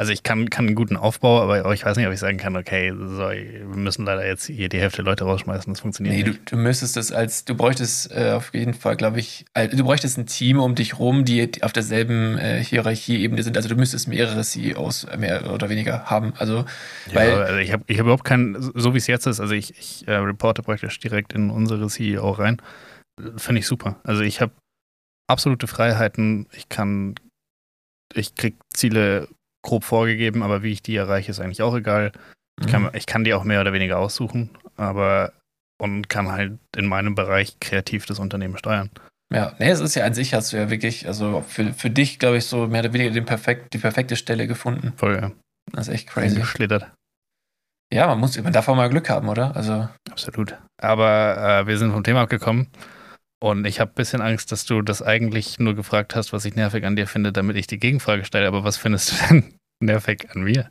also 0.00 0.14
ich 0.14 0.22
kann, 0.22 0.48
kann 0.48 0.66
einen 0.66 0.76
guten 0.76 0.96
Aufbau, 0.96 1.42
aber 1.42 1.74
ich 1.74 1.84
weiß 1.84 1.98
nicht, 1.98 2.06
ob 2.06 2.12
ich 2.14 2.18
sagen 2.18 2.38
kann, 2.38 2.56
okay, 2.56 2.90
so, 2.90 3.28
wir 3.28 3.66
müssen 3.66 4.06
leider 4.06 4.26
jetzt 4.26 4.46
hier 4.46 4.70
die 4.70 4.80
Hälfte 4.80 5.02
der 5.02 5.04
Leute 5.04 5.24
rausschmeißen, 5.24 5.70
das 5.70 5.80
funktioniert 5.80 6.16
nee, 6.16 6.22
nicht. 6.22 6.50
Du, 6.50 6.56
du 6.56 6.62
müsstest 6.62 6.96
das 6.96 7.12
als, 7.12 7.44
du 7.44 7.54
bräuchtest 7.54 8.10
äh, 8.10 8.30
auf 8.30 8.54
jeden 8.54 8.72
Fall, 8.72 8.96
glaube 8.96 9.20
ich, 9.20 9.44
du 9.54 9.84
bräuchtest 9.84 10.16
ein 10.16 10.24
Team 10.24 10.58
um 10.58 10.74
dich 10.74 10.98
rum, 10.98 11.26
die 11.26 11.50
auf 11.62 11.74
derselben 11.74 12.38
äh, 12.38 12.64
Hierarchieebene 12.64 13.42
sind. 13.42 13.58
Also 13.58 13.68
du 13.68 13.76
müsstest 13.76 14.08
mehrere 14.08 14.40
CEOs 14.40 15.06
mehr 15.18 15.52
oder 15.52 15.68
weniger 15.68 16.06
haben. 16.06 16.32
Also, 16.38 16.64
weil, 17.12 17.28
ja, 17.28 17.36
also 17.36 17.58
ich 17.58 17.70
habe 17.70 17.84
ich 17.86 17.98
hab 17.98 18.06
überhaupt 18.06 18.24
keinen, 18.24 18.56
so 18.58 18.94
wie 18.94 18.98
es 18.98 19.06
jetzt 19.06 19.26
ist, 19.26 19.38
also 19.38 19.52
ich, 19.52 19.78
ich 19.78 20.08
äh, 20.08 20.14
reporte 20.14 20.62
praktisch 20.62 20.98
direkt 20.98 21.34
in 21.34 21.50
unsere 21.50 21.88
CEO 21.88 22.30
rein. 22.30 22.56
Finde 23.36 23.58
ich 23.58 23.66
super. 23.66 24.00
Also 24.04 24.22
ich 24.22 24.40
habe 24.40 24.52
absolute 25.28 25.66
Freiheiten. 25.66 26.48
Ich 26.56 26.70
kann, 26.70 27.16
ich 28.14 28.34
krieg 28.34 28.56
Ziele 28.72 29.28
grob 29.62 29.84
vorgegeben, 29.84 30.42
aber 30.42 30.62
wie 30.62 30.72
ich 30.72 30.82
die 30.82 30.96
erreiche, 30.96 31.30
ist 31.30 31.40
eigentlich 31.40 31.62
auch 31.62 31.74
egal. 31.74 32.12
Ich 32.60 32.66
kann, 32.66 32.82
mhm. 32.82 32.90
ich 32.94 33.06
kann 33.06 33.24
die 33.24 33.34
auch 33.34 33.44
mehr 33.44 33.60
oder 33.60 33.72
weniger 33.72 33.98
aussuchen, 33.98 34.50
aber 34.76 35.32
und 35.80 36.08
kann 36.08 36.30
halt 36.30 36.58
in 36.76 36.86
meinem 36.86 37.14
Bereich 37.14 37.58
kreativ 37.58 38.04
das 38.06 38.18
Unternehmen 38.18 38.58
steuern. 38.58 38.90
Ja, 39.32 39.54
nee, 39.58 39.70
es 39.70 39.80
ist 39.80 39.94
ja 39.94 40.04
an 40.04 40.12
sich 40.12 40.34
hast 40.34 40.52
du 40.52 40.56
ja 40.56 40.70
wirklich, 40.70 41.06
also 41.06 41.42
für, 41.46 41.72
für 41.72 41.88
dich, 41.88 42.18
glaube 42.18 42.36
ich, 42.36 42.46
so 42.46 42.66
mehr 42.66 42.80
oder 42.80 42.92
weniger 42.92 43.10
den 43.12 43.24
perfekt, 43.24 43.72
die 43.72 43.78
perfekte 43.78 44.16
Stelle 44.16 44.46
gefunden. 44.46 44.92
Voll, 44.96 45.18
ja. 45.20 45.30
Das 45.72 45.88
ist 45.88 45.94
echt 45.94 46.08
crazy. 46.08 46.40
Geschlittert. 46.40 46.90
Ja, 47.92 48.06
man 48.08 48.18
muss, 48.18 48.40
man 48.40 48.52
darf 48.52 48.68
auch 48.68 48.76
mal 48.76 48.90
Glück 48.90 49.08
haben, 49.08 49.28
oder? 49.28 49.54
Also. 49.56 49.88
Absolut. 50.10 50.56
Aber 50.80 51.62
äh, 51.62 51.66
wir 51.66 51.78
sind 51.78 51.92
vom 51.92 52.04
Thema 52.04 52.22
abgekommen. 52.22 52.68
Und 53.42 53.66
ich 53.66 53.80
habe 53.80 53.90
ein 53.90 53.94
bisschen 53.94 54.20
Angst, 54.20 54.52
dass 54.52 54.66
du 54.66 54.82
das 54.82 55.02
eigentlich 55.02 55.58
nur 55.58 55.74
gefragt 55.74 56.14
hast, 56.14 56.32
was 56.32 56.44
ich 56.44 56.54
nervig 56.56 56.84
an 56.84 56.94
dir 56.94 57.06
finde, 57.06 57.32
damit 57.32 57.56
ich 57.56 57.66
die 57.66 57.78
Gegenfrage 57.78 58.24
stelle. 58.24 58.46
Aber 58.46 58.64
was 58.64 58.76
findest 58.76 59.12
du 59.12 59.16
denn 59.28 59.54
nervig 59.82 60.28
an 60.34 60.42
mir? 60.42 60.70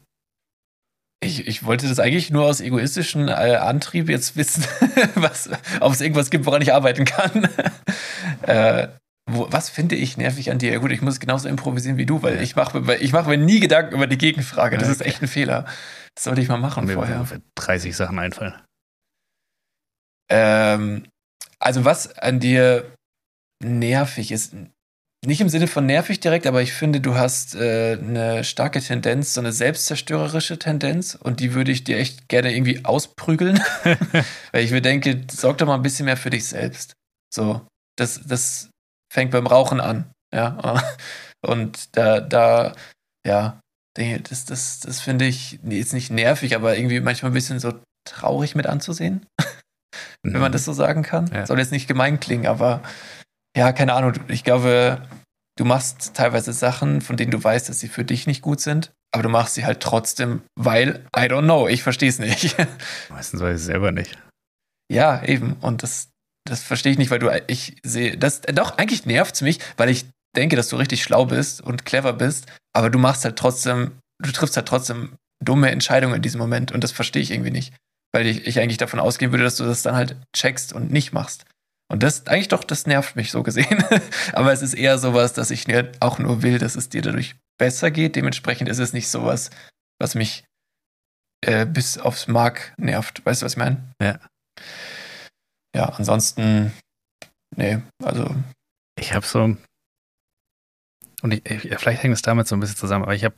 Ich, 1.22 1.48
ich 1.48 1.66
wollte 1.66 1.88
das 1.90 2.00
eigentlich 2.00 2.30
nur 2.30 2.46
aus 2.46 2.62
egoistischen 2.62 3.28
äh, 3.28 3.58
Antrieb 3.60 4.08
jetzt 4.08 4.38
wissen, 4.38 4.64
was, 5.16 5.50
ob 5.82 5.92
es 5.92 6.00
irgendwas 6.00 6.30
gibt, 6.30 6.46
woran 6.46 6.62
ich 6.62 6.74
arbeiten 6.74 7.04
kann. 7.04 7.50
äh, 8.44 8.88
wo, 9.30 9.52
was 9.52 9.70
finde 9.70 9.96
ich 9.96 10.16
nervig 10.16 10.50
an 10.50 10.60
dir? 10.60 10.72
Ja, 10.72 10.78
gut, 10.78 10.92
ich 10.92 11.02
muss 11.02 11.20
genauso 11.20 11.50
improvisieren 11.50 11.98
wie 11.98 12.06
du, 12.06 12.24
weil 12.24 12.42
ich 12.42 12.56
mache 12.56 12.96
ich 12.96 13.12
mach 13.12 13.28
mir 13.28 13.38
nie 13.38 13.60
Gedanken 13.60 13.96
über 13.96 14.08
die 14.08 14.18
Gegenfrage. 14.18 14.78
Das 14.78 14.88
ist 14.88 15.02
echt 15.02 15.22
ein 15.22 15.28
Fehler. 15.28 15.66
Das 16.16 16.24
sollte 16.24 16.42
ich 16.42 16.48
mal 16.48 16.58
machen 16.58 16.86
mir 16.86 16.94
vorher. 16.94 17.20
Mir 17.20 17.42
30 17.56 17.96
Sachen 17.96 18.18
einfallen. 18.18 18.54
Ähm, 20.32 21.06
also 21.60 21.86
was 21.86 22.18
an 22.18 22.40
dir 22.40 22.96
nervig 23.64 24.32
ist, 24.32 24.54
nicht 25.26 25.42
im 25.42 25.50
Sinne 25.50 25.68
von 25.68 25.86
nervig 25.86 26.22
direkt, 26.22 26.48
aber 26.48 26.62
ich 26.62 26.72
finde, 26.72 27.02
du 27.02 27.16
hast 27.16 27.56
äh, 27.56 27.98
eine 28.00 28.44
starke 28.46 28.80
Tendenz, 28.80 29.34
so 29.34 29.42
eine 29.42 29.52
selbstzerstörerische 29.52 30.58
Tendenz 30.58 31.16
und 31.16 31.42
die 31.42 31.54
würde 31.54 31.72
ich 31.72 31.84
dir 31.84 31.98
echt 31.98 32.30
gerne 32.30 32.54
irgendwie 32.54 32.86
ausprügeln, 32.86 33.60
weil 34.52 34.64
ich 34.64 34.72
mir 34.72 34.82
denke, 34.82 35.26
sorg 35.30 35.58
doch 35.58 35.68
mal 35.68 35.76
ein 35.76 35.82
bisschen 35.82 36.06
mehr 36.06 36.18
für 36.18 36.30
dich 36.30 36.48
selbst. 36.48 36.94
So, 37.34 37.68
das, 37.98 38.22
das 38.26 38.70
fängt 39.12 39.32
beim 39.32 39.48
Rauchen 39.48 39.82
an, 39.82 40.12
ja. 40.34 40.82
Und 41.42 41.96
da, 41.96 42.20
da, 42.20 42.76
ja, 43.26 43.62
das, 43.96 44.44
das, 44.44 44.82
das 44.82 45.00
finde 45.00 45.26
ich 45.26 45.60
jetzt 45.64 45.94
nicht 45.94 46.12
nervig, 46.12 46.54
aber 46.54 46.78
irgendwie 46.78 47.00
manchmal 47.00 47.32
ein 47.32 47.34
bisschen 47.34 47.60
so 47.60 47.80
traurig 48.06 48.56
mit 48.56 48.68
anzusehen 48.68 49.26
wenn 50.24 50.42
man 50.42 50.52
mhm. 50.52 50.54
das 50.54 50.66
so 50.66 50.74
sagen 50.74 51.04
kann. 51.04 51.30
Ja. 51.34 51.46
Soll 51.46 51.60
jetzt 51.60 51.72
nicht 51.72 51.88
gemein 51.88 52.20
klingen, 52.20 52.48
aber 52.48 52.82
ja, 53.56 53.72
keine 53.72 53.94
Ahnung. 53.94 54.14
Ich 54.28 54.44
glaube, 54.44 55.02
du 55.58 55.66
machst 55.66 56.14
teilweise 56.14 56.54
Sachen, 56.54 57.02
von 57.02 57.18
denen 57.18 57.32
du 57.32 57.44
weißt, 57.44 57.70
dass 57.70 57.80
sie 57.80 57.88
für 57.88 58.04
dich 58.04 58.28
nicht 58.28 58.42
gut 58.42 58.60
sind, 58.60 58.92
aber 59.12 59.24
du 59.24 59.30
machst 59.30 59.56
sie 59.56 59.66
halt 59.66 59.82
trotzdem, 59.82 60.42
weil, 60.56 61.06
I 61.16 61.22
don't 61.22 61.44
know, 61.44 61.68
ich 61.68 61.84
verstehe 61.84 62.10
es 62.10 62.20
nicht. 62.20 62.56
Meistens 63.10 63.42
weiß 63.42 63.56
ich 63.56 63.62
es 63.62 63.66
selber 63.66 63.92
nicht. 63.92 64.18
Ja, 64.92 65.24
eben. 65.24 65.54
Und 65.62 65.84
das, 65.84 66.10
das 66.48 66.64
verstehe 66.64 66.92
ich 66.92 66.98
nicht, 66.98 67.12
weil 67.12 67.20
du, 67.20 67.30
ich 67.48 67.78
sehe, 67.84 68.18
das, 68.18 68.42
doch, 68.42 68.78
eigentlich 68.78 69.06
nervt 69.06 69.36
es 69.36 69.42
mich, 69.42 69.60
weil 69.78 69.90
ich 69.90 70.06
denke, 70.36 70.56
dass 70.56 70.70
du 70.70 70.76
richtig 70.76 71.04
schlau 71.04 71.26
bist 71.26 71.62
und 71.62 71.86
clever 71.86 72.14
bist, 72.14 72.46
aber 72.74 72.90
du 72.90 73.00
machst 73.00 73.26
halt 73.26 73.38
trotzdem, 73.38 74.00
du 74.24 74.32
triffst 74.32 74.56
halt 74.56 74.68
trotzdem 74.68 75.16
dumme 75.44 75.72
Entscheidungen 75.72 76.16
in 76.16 76.22
diesem 76.22 76.40
Moment 76.40 76.72
und 76.72 76.84
das 76.84 76.92
verstehe 76.92 77.22
ich 77.22 77.32
irgendwie 77.32 77.52
nicht, 77.52 77.74
weil 78.14 78.28
ich, 78.28 78.48
ich 78.48 78.60
eigentlich 78.60 78.78
davon 78.78 79.00
ausgehen 79.00 79.32
würde, 79.32 79.44
dass 79.44 79.58
du 79.58 79.66
das 79.66 79.82
dann 79.82 79.96
halt 79.96 80.18
checkst 80.36 80.74
und 80.74 80.92
nicht 80.92 81.14
machst. 81.14 81.46
Und 81.92 82.04
das, 82.04 82.28
eigentlich 82.28 82.50
doch, 82.50 82.64
das 82.64 82.86
nervt 82.86 83.16
mich 83.16 83.32
so 83.32 83.44
gesehen. 83.44 83.84
aber 84.34 84.52
es 84.52 84.62
ist 84.62 84.76
eher 84.76 84.98
sowas, 85.00 85.34
dass 85.34 85.52
ich 85.52 85.66
auch 86.00 86.20
nur 86.20 86.44
will, 86.44 86.60
dass 86.60 86.76
es 86.76 86.90
dir 86.90 87.02
dadurch 87.02 87.36
besser 87.58 87.92
geht. 87.92 88.16
Dementsprechend 88.16 88.70
ist 88.70 88.80
es 88.80 88.94
nicht 88.94 89.10
sowas, 89.10 89.50
was 90.00 90.16
mich 90.16 90.46
äh, 91.46 91.66
bis 91.66 91.98
aufs 91.98 92.28
Mark 92.28 92.74
nervt. 92.78 93.26
Weißt 93.26 93.42
du, 93.42 93.46
was 93.46 93.54
ich 93.54 93.58
meine? 93.58 93.92
Ja. 94.02 94.20
Ja, 95.76 95.86
ansonsten, 95.86 96.74
nee, 97.56 97.80
also. 98.04 98.36
Ich 99.00 99.14
habe 99.14 99.26
so, 99.26 99.56
und 101.22 101.32
ich, 101.32 101.46
ich, 101.46 101.62
vielleicht 101.78 102.04
hängt 102.04 102.16
es 102.16 102.22
damit 102.22 102.48
so 102.48 102.56
ein 102.56 102.60
bisschen 102.60 102.78
zusammen, 102.78 103.04
aber 103.04 103.16
ich 103.16 103.24
habe, 103.24 103.36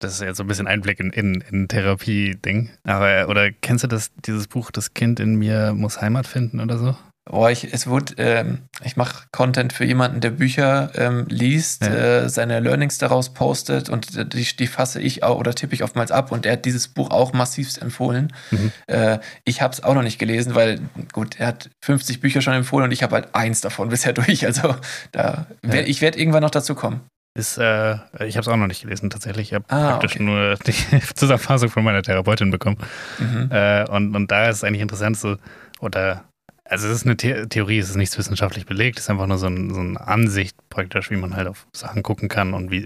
das 0.00 0.14
ist 0.14 0.20
jetzt 0.20 0.36
so 0.36 0.44
ein 0.44 0.46
bisschen 0.46 0.66
Einblick 0.66 1.00
in, 1.00 1.10
in, 1.10 1.40
in 1.50 1.68
Therapie-Ding, 1.68 2.70
aber, 2.84 3.28
oder 3.28 3.50
kennst 3.50 3.84
du 3.84 3.88
das, 3.88 4.12
dieses 4.24 4.48
Buch, 4.48 4.70
Das 4.70 4.94
Kind 4.94 5.20
in 5.20 5.36
mir 5.36 5.72
muss 5.74 6.00
Heimat 6.00 6.26
finden 6.26 6.60
oder 6.60 6.78
so? 6.78 6.96
Oh, 7.30 7.48
ich, 7.48 7.72
es 7.72 7.86
wurde, 7.86 8.14
ähm, 8.18 8.58
ich 8.84 8.98
mache 8.98 9.24
Content 9.32 9.72
für 9.72 9.86
jemanden, 9.86 10.20
der 10.20 10.30
Bücher 10.30 10.90
ähm, 10.94 11.24
liest, 11.30 11.82
ja. 11.82 12.24
äh, 12.24 12.28
seine 12.28 12.60
Learnings 12.60 12.98
daraus 12.98 13.32
postet 13.32 13.88
und 13.88 14.34
die, 14.34 14.44
die 14.44 14.66
fasse 14.66 15.00
ich 15.00 15.22
auch 15.22 15.38
oder 15.38 15.54
tippe 15.54 15.74
ich 15.74 15.82
oftmals 15.82 16.10
ab 16.10 16.32
und 16.32 16.44
er 16.44 16.52
hat 16.52 16.66
dieses 16.66 16.88
Buch 16.88 17.10
auch 17.10 17.32
massivst 17.32 17.80
empfohlen. 17.80 18.30
Mhm. 18.50 18.72
Äh, 18.88 19.20
ich 19.46 19.62
habe 19.62 19.72
es 19.72 19.82
auch 19.82 19.94
noch 19.94 20.02
nicht 20.02 20.18
gelesen, 20.18 20.54
weil 20.54 20.80
gut, 21.14 21.40
er 21.40 21.46
hat 21.46 21.70
50 21.82 22.20
Bücher 22.20 22.42
schon 22.42 22.52
empfohlen 22.52 22.84
und 22.84 22.92
ich 22.92 23.02
habe 23.02 23.14
halt 23.14 23.34
eins 23.34 23.62
davon 23.62 23.88
bisher 23.94 24.12
durch. 24.12 24.44
Also 24.44 24.76
da, 25.12 25.46
ja. 25.64 25.74
ich 25.80 26.02
werde 26.02 26.18
irgendwann 26.18 26.42
noch 26.42 26.50
dazu 26.50 26.74
kommen. 26.74 27.00
Ist, 27.36 27.58
äh, 27.58 27.94
ich 28.24 28.36
habe 28.36 28.42
es 28.42 28.48
auch 28.48 28.56
noch 28.56 28.68
nicht 28.68 28.82
gelesen 28.82 29.10
tatsächlich. 29.10 29.48
Ich 29.48 29.54
habe 29.54 29.64
ah, 29.68 29.90
praktisch 29.92 30.14
okay. 30.14 30.22
nur 30.22 30.54
die 30.54 30.72
Zusammenfassung 31.14 31.68
von 31.68 31.82
meiner 31.82 32.02
Therapeutin 32.02 32.50
bekommen. 32.50 32.78
Mhm. 33.18 33.48
Äh, 33.50 33.88
und, 33.90 34.14
und 34.14 34.30
da 34.30 34.48
ist 34.48 34.58
es 34.58 34.64
eigentlich 34.64 34.82
interessant 34.82 35.16
so, 35.16 35.36
oder 35.80 36.24
also 36.64 36.88
es 36.88 36.94
ist 36.94 37.06
eine 37.06 37.16
The 37.20 37.46
Theorie, 37.48 37.78
es 37.78 37.90
ist 37.90 37.96
nichts 37.96 38.16
wissenschaftlich 38.16 38.66
belegt, 38.66 38.98
es 38.98 39.04
ist 39.04 39.10
einfach 39.10 39.26
nur 39.26 39.38
so, 39.38 39.46
ein, 39.46 39.74
so, 39.74 39.80
eine 39.80 40.00
Ansicht 40.00 40.56
praktisch, 40.70 41.10
wie 41.10 41.16
man 41.16 41.34
halt 41.34 41.48
auf 41.48 41.66
Sachen 41.74 42.02
gucken 42.02 42.28
kann 42.28 42.54
und 42.54 42.70
wie 42.70 42.84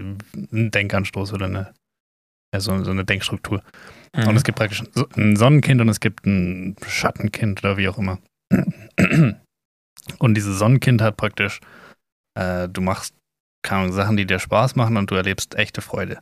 ein 0.51 0.71
Denkanstoß 0.71 1.31
oder 1.33 1.45
eine, 1.45 1.73
ja, 2.53 2.59
so, 2.59 2.83
so 2.83 2.91
eine 2.91 3.05
Denkstruktur. 3.05 3.63
Mhm. 4.15 4.27
Und 4.27 4.35
es 4.35 4.43
gibt 4.43 4.57
praktisch 4.57 4.83
ein 5.15 5.35
Sonnenkind 5.35 5.79
und 5.79 5.89
es 5.89 5.99
gibt 5.99 6.25
ein 6.25 6.75
Schattenkind 6.87 7.63
oder 7.63 7.77
wie 7.77 7.87
auch 7.87 7.97
immer. 7.97 8.19
Und 10.17 10.33
dieses 10.33 10.57
Sonnenkind 10.57 11.03
hat 11.03 11.17
praktisch, 11.17 11.59
äh, 12.33 12.67
du 12.67 12.81
machst 12.81 13.13
keine 13.61 13.83
Ahnung, 13.83 13.93
Sachen, 13.93 14.17
die 14.17 14.25
dir 14.25 14.39
Spaß 14.39 14.75
machen 14.75 14.97
und 14.97 15.11
du 15.11 15.15
erlebst 15.15 15.55
echte 15.55 15.81
Freude. 15.81 16.19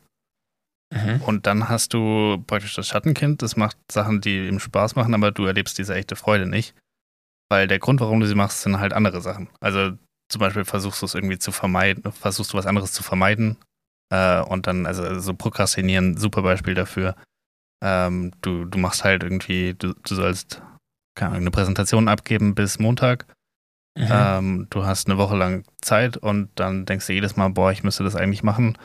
Mhm. 0.94 1.22
Und 1.22 1.48
dann 1.48 1.70
hast 1.70 1.94
du 1.94 2.44
praktisch 2.48 2.76
das 2.76 2.88
Schattenkind, 2.88 3.42
das 3.42 3.58
macht 3.58 3.78
Sachen, 3.92 4.22
die 4.22 4.48
ihm 4.48 4.60
Spaß 4.60 4.96
machen, 4.96 5.14
aber 5.14 5.32
du 5.32 5.46
erlebst 5.46 5.78
diese 5.78 5.96
echte 5.96 6.16
Freude 6.16 6.48
nicht. 6.48 6.76
Weil 7.50 7.68
der 7.68 7.80
Grund, 7.80 8.00
warum 8.02 8.20
du 8.20 8.28
sie 8.28 8.36
machst, 8.36 8.62
sind 8.62 8.80
halt 8.80 8.94
andere 8.94 9.22
Sachen. 9.22 9.50
Also 9.60 9.92
zum 10.30 10.40
Beispiel 10.40 10.66
versuchst 10.66 11.02
du 11.02 11.06
es 11.06 11.16
irgendwie 11.16 11.40
zu 11.40 11.52
vermeiden, 11.52 12.12
versuchst 12.12 12.54
du 12.54 12.58
was 12.58 12.66
anderes 12.66 12.92
zu 12.92 13.04
vermeiden. 13.04 13.58
Äh, 14.14 14.42
und 14.42 14.68
dann, 14.68 14.86
also 14.86 15.20
so 15.20 15.34
Prokrastinieren, 15.34 16.18
super 16.18 16.42
Beispiel 16.42 16.74
dafür. 16.74 17.16
Ähm, 17.84 18.32
du, 18.42 18.66
du 18.66 18.78
machst 18.78 19.04
halt 19.04 19.24
irgendwie, 19.24 19.74
du, 19.74 19.94
du 19.94 20.16
sollst 20.16 20.62
keine 21.18 21.32
Ahnung, 21.32 21.44
eine 21.44 21.52
Präsentation 21.52 22.08
abgeben 22.08 22.56
bis 22.56 22.80
Montag. 22.80 23.26
Mhm. 23.98 24.08
Ähm, 24.12 24.68
du 24.70 24.86
hast 24.86 25.08
eine 25.08 25.18
Woche 25.18 25.36
lang 25.36 25.64
Zeit 25.82 26.18
und 26.18 26.50
dann 26.56 26.86
denkst 26.86 27.08
du 27.08 27.14
jedes 27.14 27.36
Mal, 27.36 27.50
boah, 27.50 27.72
ich 27.72 27.84
müsste 27.84 28.04
das 28.04 28.16
eigentlich 28.16 28.44
machen. 28.44 28.78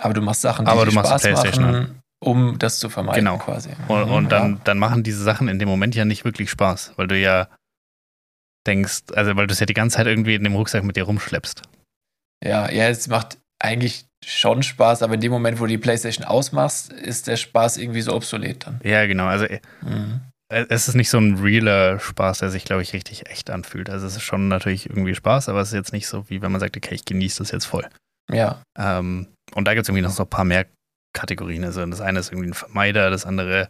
Aber 0.00 0.14
du 0.14 0.20
machst 0.20 0.42
Sachen, 0.42 0.64
die 0.66 0.70
Aber 0.70 0.84
du 0.84 0.92
Spaß 0.92 1.22
Playstation 1.22 1.64
machen, 1.64 1.76
an. 1.76 2.00
um 2.20 2.58
das 2.58 2.78
zu 2.78 2.88
vermeiden 2.88 3.24
genau. 3.24 3.38
quasi. 3.38 3.70
Und, 3.88 4.04
und 4.04 4.24
Mhm, 4.24 4.28
dann, 4.28 4.52
ja. 4.54 4.60
dann 4.64 4.78
machen 4.78 5.02
diese 5.02 5.22
Sachen 5.24 5.48
in 5.48 5.58
dem 5.58 5.68
Moment 5.68 5.94
ja 5.94 6.04
nicht 6.04 6.24
wirklich 6.24 6.50
Spaß, 6.50 6.92
weil 6.96 7.08
du 7.08 7.18
ja 7.18 7.48
denkst, 8.66 9.02
also 9.14 9.36
weil 9.36 9.46
du 9.46 9.52
es 9.52 9.60
ja 9.60 9.66
die 9.66 9.74
ganze 9.74 9.96
Zeit 9.96 10.06
irgendwie 10.06 10.34
in 10.34 10.44
dem 10.44 10.54
Rucksack 10.54 10.84
mit 10.84 10.96
dir 10.96 11.04
rumschleppst. 11.04 11.62
Ja, 12.42 12.70
ja, 12.70 12.88
es 12.88 13.08
macht 13.08 13.38
eigentlich 13.62 14.06
schon 14.24 14.62
Spaß, 14.62 15.02
aber 15.02 15.14
in 15.14 15.20
dem 15.20 15.32
Moment, 15.32 15.58
wo 15.58 15.64
du 15.64 15.68
die 15.70 15.78
Playstation 15.78 16.26
ausmachst, 16.26 16.92
ist 16.92 17.26
der 17.26 17.36
Spaß 17.36 17.76
irgendwie 17.76 18.00
so 18.02 18.14
obsolet 18.14 18.66
dann. 18.66 18.80
Ja, 18.82 19.06
genau. 19.06 19.26
Also 19.26 19.46
Mhm. 19.82 20.20
Es 20.54 20.88
ist 20.88 20.94
nicht 20.94 21.10
so 21.10 21.18
ein 21.18 21.38
realer 21.38 21.98
Spaß, 21.98 22.38
der 22.38 22.50
sich, 22.50 22.64
glaube 22.64 22.82
ich, 22.82 22.92
richtig 22.92 23.28
echt 23.28 23.50
anfühlt. 23.50 23.90
Also 23.90 24.06
es 24.06 24.16
ist 24.16 24.22
schon 24.22 24.48
natürlich 24.48 24.88
irgendwie 24.88 25.14
Spaß, 25.14 25.48
aber 25.48 25.60
es 25.60 25.68
ist 25.68 25.74
jetzt 25.74 25.92
nicht 25.92 26.06
so, 26.06 26.28
wie 26.30 26.42
wenn 26.42 26.52
man 26.52 26.60
sagt, 26.60 26.76
okay, 26.76 26.94
ich 26.94 27.04
genieße 27.04 27.38
das 27.38 27.50
jetzt 27.50 27.66
voll. 27.66 27.86
Ja. 28.30 28.62
Ähm, 28.78 29.28
und 29.54 29.66
da 29.66 29.74
gibt 29.74 29.84
es 29.84 29.88
irgendwie 29.88 30.04
noch 30.04 30.10
so 30.10 30.22
ein 30.22 30.30
paar 30.30 30.44
mehr 30.44 30.66
Kategorien. 31.14 31.64
Also 31.64 31.84
das 31.86 32.00
eine 32.00 32.18
ist 32.18 32.32
irgendwie 32.32 32.50
ein 32.50 32.54
Vermeider, 32.54 33.10
das 33.10 33.26
andere 33.26 33.68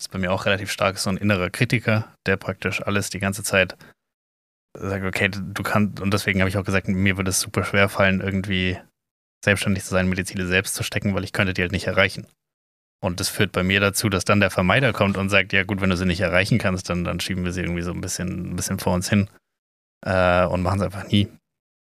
ist 0.00 0.10
bei 0.10 0.18
mir 0.18 0.32
auch 0.32 0.46
relativ 0.46 0.70
stark 0.70 0.98
so 0.98 1.10
ein 1.10 1.16
innerer 1.16 1.50
Kritiker, 1.50 2.12
der 2.26 2.36
praktisch 2.36 2.82
alles 2.82 3.10
die 3.10 3.20
ganze 3.20 3.42
Zeit 3.42 3.76
sagt, 4.76 5.04
okay, 5.04 5.30
du 5.30 5.62
kannst, 5.62 6.00
und 6.00 6.12
deswegen 6.12 6.40
habe 6.40 6.48
ich 6.48 6.56
auch 6.56 6.64
gesagt, 6.64 6.88
mir 6.88 7.16
würde 7.16 7.30
es 7.30 7.40
super 7.40 7.64
schwer 7.64 7.88
fallen, 7.88 8.20
irgendwie 8.20 8.78
selbstständig 9.44 9.84
zu 9.84 9.90
sein, 9.90 10.08
mir 10.08 10.16
die 10.16 10.24
Ziele 10.24 10.46
selbst 10.46 10.74
zu 10.74 10.82
stecken, 10.82 11.14
weil 11.14 11.24
ich 11.24 11.32
könnte 11.32 11.54
die 11.54 11.62
halt 11.62 11.72
nicht 11.72 11.86
erreichen. 11.86 12.26
Und 13.04 13.20
das 13.20 13.28
führt 13.28 13.52
bei 13.52 13.62
mir 13.62 13.80
dazu, 13.80 14.08
dass 14.08 14.24
dann 14.24 14.40
der 14.40 14.50
Vermeider 14.50 14.94
kommt 14.94 15.18
und 15.18 15.28
sagt, 15.28 15.52
ja 15.52 15.64
gut, 15.64 15.82
wenn 15.82 15.90
du 15.90 15.96
sie 15.96 16.06
nicht 16.06 16.22
erreichen 16.22 16.56
kannst, 16.56 16.88
dann, 16.88 17.04
dann 17.04 17.20
schieben 17.20 17.44
wir 17.44 17.52
sie 17.52 17.60
irgendwie 17.60 17.82
so 17.82 17.90
ein 17.90 18.00
bisschen, 18.00 18.52
ein 18.52 18.56
bisschen 18.56 18.78
vor 18.78 18.94
uns 18.94 19.10
hin 19.10 19.28
äh, 20.06 20.46
und 20.46 20.62
machen 20.62 20.80
es 20.80 20.86
einfach 20.86 21.06
nie. 21.08 21.28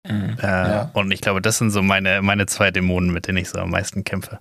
Mhm. 0.09 0.37
Äh, 0.41 0.47
ja. 0.47 0.91
Und 0.93 1.11
ich 1.11 1.21
glaube, 1.21 1.39
das 1.39 1.59
sind 1.59 1.69
so 1.69 1.83
meine, 1.83 2.23
meine 2.23 2.47
zwei 2.47 2.71
Dämonen, 2.71 3.13
mit 3.13 3.27
denen 3.27 3.37
ich 3.37 3.49
so 3.49 3.59
am 3.59 3.69
meisten 3.69 4.03
kämpfe. 4.03 4.39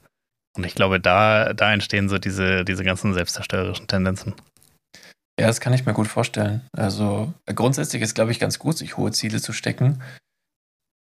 Und 0.56 0.64
ich 0.64 0.74
glaube, 0.74 0.98
da, 0.98 1.52
da 1.52 1.74
entstehen 1.74 2.08
so 2.08 2.16
diese, 2.16 2.64
diese 2.64 2.84
ganzen 2.84 3.12
selbstzerstörerischen 3.12 3.86
Tendenzen. 3.86 4.32
Ja, 5.38 5.48
das 5.48 5.60
kann 5.60 5.74
ich 5.74 5.84
mir 5.84 5.92
gut 5.92 6.08
vorstellen. 6.08 6.62
Also 6.74 7.34
grundsätzlich 7.54 8.00
ist, 8.00 8.14
glaube 8.14 8.32
ich, 8.32 8.40
ganz 8.40 8.58
gut, 8.58 8.78
sich 8.78 8.96
hohe 8.96 9.12
Ziele 9.12 9.42
zu 9.42 9.52
stecken. 9.52 10.02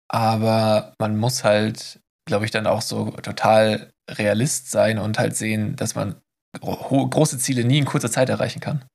Aber 0.10 0.94
man 1.00 1.16
muss 1.16 1.46
halt, 1.46 2.02
glaube 2.28 2.46
ich, 2.46 2.52
dann 2.52 2.68
auch 2.68 2.82
so 2.82 3.12
total 3.12 3.92
Realist 4.10 4.72
sein 4.72 5.00
und 5.00 5.18
halt 5.18 5.36
sehen, 5.36 5.76
dass 5.76 5.96
man 5.96 6.16
gro 6.60 7.08
große 7.08 7.38
Ziele 7.38 7.64
nie 7.64 7.80
in 7.80 7.86
kurzer 7.86 8.12
Zeit 8.12 8.30
erreichen 8.30 8.60
kann. 8.60 8.86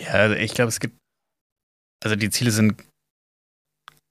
Ja, 0.00 0.12
also 0.12 0.36
ich 0.36 0.54
glaube, 0.54 0.68
es 0.68 0.80
gibt, 0.80 0.96
also 2.02 2.16
die 2.16 2.30
Ziele 2.30 2.50
sind, 2.50 2.82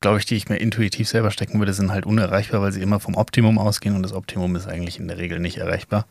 glaube 0.01 0.19
ich, 0.19 0.25
die 0.25 0.35
ich 0.35 0.49
mir 0.49 0.57
intuitiv 0.57 1.09
selber 1.09 1.31
stecken 1.31 1.59
würde, 1.59 1.73
sind 1.73 1.91
halt 1.91 2.05
unerreichbar, 2.05 2.61
weil 2.61 2.71
sie 2.71 2.81
immer 2.81 2.99
vom 2.99 3.15
Optimum 3.15 3.57
ausgehen 3.57 3.95
und 3.95 4.03
das 4.03 4.13
Optimum 4.13 4.55
ist 4.55 4.67
eigentlich 4.67 4.99
in 4.99 5.07
der 5.07 5.17
Regel 5.17 5.39
nicht 5.39 5.57
erreichbar. 5.57 6.07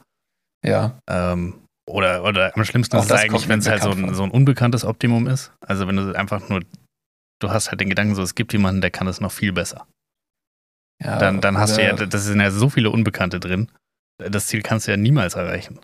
Ja. 0.65 0.99
Ähm, 1.09 1.63
oder, 1.89 2.25
oder 2.25 2.55
am 2.55 2.65
schlimmsten 2.65 2.97
Auch 2.97 3.01
ist 3.01 3.07
es 3.07 3.13
das 3.13 3.21
eigentlich, 3.23 3.49
wenn 3.49 3.61
es 3.61 3.69
halt 3.69 3.83
so 3.83 3.91
ein, 3.91 4.15
so 4.15 4.23
ein 4.23 4.31
unbekanntes 4.31 4.85
Optimum 4.85 5.27
ist. 5.27 5.53
Also 5.61 5.87
wenn 5.87 5.97
du 5.97 6.15
einfach 6.15 6.49
nur, 6.49 6.63
du 7.41 7.51
hast 7.51 7.71
halt 7.71 7.81
den 7.81 7.89
Gedanken 7.89 8.15
so, 8.15 8.23
es 8.23 8.35
gibt 8.35 8.53
jemanden, 8.53 8.81
der 8.81 8.91
kann 8.91 9.07
es 9.07 9.21
noch 9.21 9.33
viel 9.33 9.53
besser. 9.53 9.87
Ja 11.03 11.19
Dann, 11.19 11.41
dann 11.41 11.59
hast 11.59 11.77
du 11.77 11.83
ja, 11.83 11.93
das 11.95 12.25
sind 12.25 12.41
ja 12.41 12.51
so 12.51 12.69
viele 12.71 12.91
Unbekannte 12.91 13.41
drin. 13.41 13.71
Das 14.19 14.47
Ziel 14.49 14.63
kannst 14.63 14.87
du 14.87 14.91
ja 14.91 14.97
niemals 14.97 15.35
erreichen. 15.35 15.79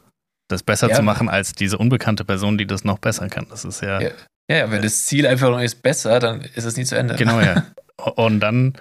Das 0.48 0.62
besser 0.62 0.88
Ja. 0.90 0.96
zu 0.96 1.02
machen 1.02 1.28
als 1.28 1.52
diese 1.52 1.78
unbekannte 1.78 2.24
Person, 2.24 2.58
die 2.58 2.66
das 2.66 2.84
noch 2.84 2.98
besser 2.98 3.28
kann. 3.28 3.46
Das 3.48 3.64
ist 3.64 3.80
ja, 3.80 4.00
Ja. 4.00 4.10
Ja, 4.50 4.70
wenn 4.70 4.82
das 4.82 5.06
Ziel 5.06 5.26
einfach 5.26 5.48
nur 5.48 5.62
ist 5.62 5.80
besser, 5.82 6.20
dann 6.20 6.42
ist 6.42 6.64
es 6.64 6.76
nie 6.76 6.84
zu 6.84 6.96
Ende. 6.98 7.14
genau 7.16 7.40
ja. 7.40 7.64
Und 8.16 8.40
dann 8.40 8.76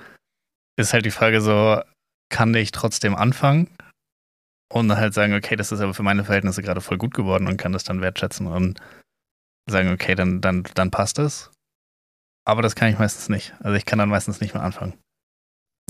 ist 0.78 0.92
halt 0.92 1.06
die 1.06 1.12
Frage 1.12 1.40
so, 1.40 1.80
kann 2.30 2.54
ich 2.56 2.72
trotzdem 2.72 3.16
anfangen? 3.16 3.70
Und 4.74 4.90
dann 4.90 4.98
halt 4.98 5.14
sagen, 5.14 5.34
okay, 5.36 5.56
das 5.56 5.72
ist 5.72 5.80
aber 5.80 5.94
für 5.94 6.04
meine 6.04 6.26
Verhältnisse 6.26 6.64
gerade 6.64 6.82
voll 6.82 6.98
gut 6.98 7.14
geworden 7.14 7.48
und 7.48 7.58
kann 7.58 7.72
das 7.72 7.84
dann 7.84 8.02
wertschätzen 8.02 8.48
und 8.48 8.82
sagen, 9.70 9.92
okay, 9.94 10.16
dann, 10.16 10.42
dann, 10.42 10.64
dann 10.74 10.90
passt 10.92 11.20
es. 11.20 11.52
Aber 12.46 12.62
das 12.62 12.76
kann 12.76 12.90
ich 12.90 12.98
meistens 13.00 13.30
nicht. 13.30 13.54
Also 13.60 13.78
ich 13.78 13.86
kann 13.86 14.00
dann 14.00 14.10
meistens 14.10 14.42
nicht 14.42 14.54
mehr 14.56 14.64
anfangen. 14.64 14.96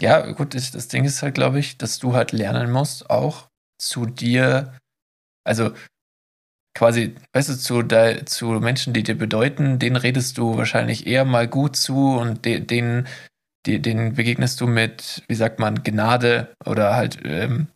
Ja, 0.04 0.30
gut, 0.34 0.54
das, 0.54 0.72
das 0.72 0.90
Ding 0.90 1.06
ist 1.06 1.24
halt, 1.24 1.36
glaube 1.36 1.60
ich, 1.60 1.78
dass 1.78 1.98
du 1.98 2.14
halt 2.14 2.34
lernen 2.34 2.70
musst, 2.70 3.10
auch 3.10 3.48
zu 3.82 4.06
dir, 4.06 4.78
also 5.46 5.72
quasi, 6.76 7.16
weißt 7.32 7.48
du, 7.48 7.58
zu, 7.58 7.82
de, 7.84 8.26
zu 8.26 8.48
Menschen, 8.48 8.92
die 8.92 9.04
dir 9.04 9.18
bedeuten, 9.18 9.80
denen 9.80 9.96
redest 9.96 10.38
du 10.38 10.58
wahrscheinlich 10.58 11.08
eher 11.08 11.24
mal 11.24 11.48
gut 11.48 11.78
zu 11.78 12.18
und 12.18 12.44
de, 12.44 12.60
denen, 12.60 13.08
die, 13.66 13.82
denen 13.82 14.16
begegnest 14.16 14.60
du 14.60 14.68
mit, 14.68 15.24
wie 15.30 15.36
sagt 15.36 15.60
man, 15.60 15.84
Gnade 15.84 16.54
oder 16.66 16.98
halt, 16.98 17.20
ähm, 17.24 17.68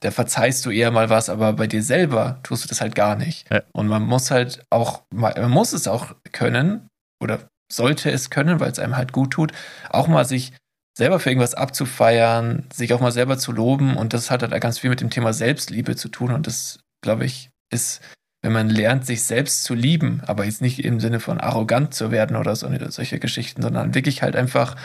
da 0.00 0.10
verzeihst 0.10 0.66
du 0.66 0.70
eher 0.70 0.90
mal 0.90 1.08
was, 1.08 1.30
aber 1.30 1.54
bei 1.54 1.66
dir 1.66 1.82
selber 1.82 2.40
tust 2.42 2.64
du 2.64 2.68
das 2.68 2.82
halt 2.82 2.94
gar 2.94 3.16
nicht. 3.16 3.50
Ja. 3.50 3.62
Und 3.72 3.88
man 3.88 4.02
muss 4.02 4.30
halt 4.30 4.66
auch, 4.68 5.04
man 5.10 5.50
muss 5.50 5.72
es 5.72 5.88
auch 5.88 6.14
können 6.32 6.90
oder 7.22 7.48
sollte 7.72 8.10
es 8.10 8.28
können, 8.28 8.60
weil 8.60 8.70
es 8.70 8.78
einem 8.78 8.98
halt 8.98 9.12
gut 9.12 9.30
tut, 9.30 9.52
auch 9.88 10.08
mal 10.08 10.26
sich 10.26 10.52
selber 10.96 11.18
für 11.18 11.30
irgendwas 11.30 11.54
abzufeiern, 11.54 12.64
sich 12.72 12.94
auch 12.94 13.00
mal 13.00 13.12
selber 13.12 13.36
zu 13.36 13.52
loben 13.52 13.96
und 13.96 14.12
das 14.12 14.30
hat 14.30 14.42
halt 14.42 14.60
ganz 14.60 14.78
viel 14.78 14.90
mit 14.90 15.00
dem 15.00 15.10
Thema 15.10 15.32
Selbstliebe 15.32 15.96
zu 15.96 16.08
tun 16.08 16.30
und 16.32 16.46
das, 16.46 16.78
glaube 17.02 17.24
ich, 17.24 17.50
ist, 17.72 18.00
wenn 18.42 18.52
man 18.52 18.68
lernt, 18.68 19.04
sich 19.04 19.24
selbst 19.24 19.64
zu 19.64 19.74
lieben, 19.74 20.22
aber 20.26 20.44
jetzt 20.44 20.62
nicht 20.62 20.84
im 20.84 21.00
Sinne 21.00 21.18
von 21.18 21.40
arrogant 21.40 21.94
zu 21.94 22.10
werden 22.10 22.36
oder 22.36 22.54
so, 22.54 22.68
oder 22.68 22.90
solche 22.90 23.18
Geschichten, 23.18 23.62
sondern 23.62 23.94
wirklich 23.94 24.22
halt 24.22 24.36
einfach 24.36 24.76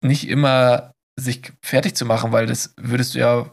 nicht 0.00 0.28
immer 0.28 0.92
sich 1.18 1.52
fertig 1.62 1.96
zu 1.96 2.06
machen, 2.06 2.32
weil 2.32 2.46
das 2.46 2.74
würdest 2.76 3.14
du 3.14 3.18
ja, 3.18 3.50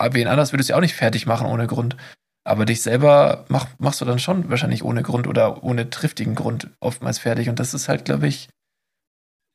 wen 0.00 0.28
anders 0.28 0.52
würdest 0.52 0.68
du 0.68 0.72
ja 0.72 0.76
auch 0.76 0.82
nicht 0.82 0.94
fertig 0.94 1.26
machen 1.26 1.46
ohne 1.46 1.66
Grund. 1.66 1.96
Aber 2.44 2.64
dich 2.64 2.80
selber 2.80 3.44
mach, 3.48 3.66
machst 3.78 4.00
du 4.00 4.04
dann 4.06 4.18
schon 4.18 4.48
wahrscheinlich 4.48 4.82
ohne 4.82 5.02
Grund 5.02 5.26
oder 5.26 5.62
ohne 5.62 5.90
triftigen 5.90 6.34
Grund 6.34 6.70
oftmals 6.80 7.18
fertig. 7.18 7.48
Und 7.50 7.58
das 7.58 7.74
ist 7.74 7.88
halt, 7.88 8.06
glaube 8.06 8.26
ich, 8.26 8.48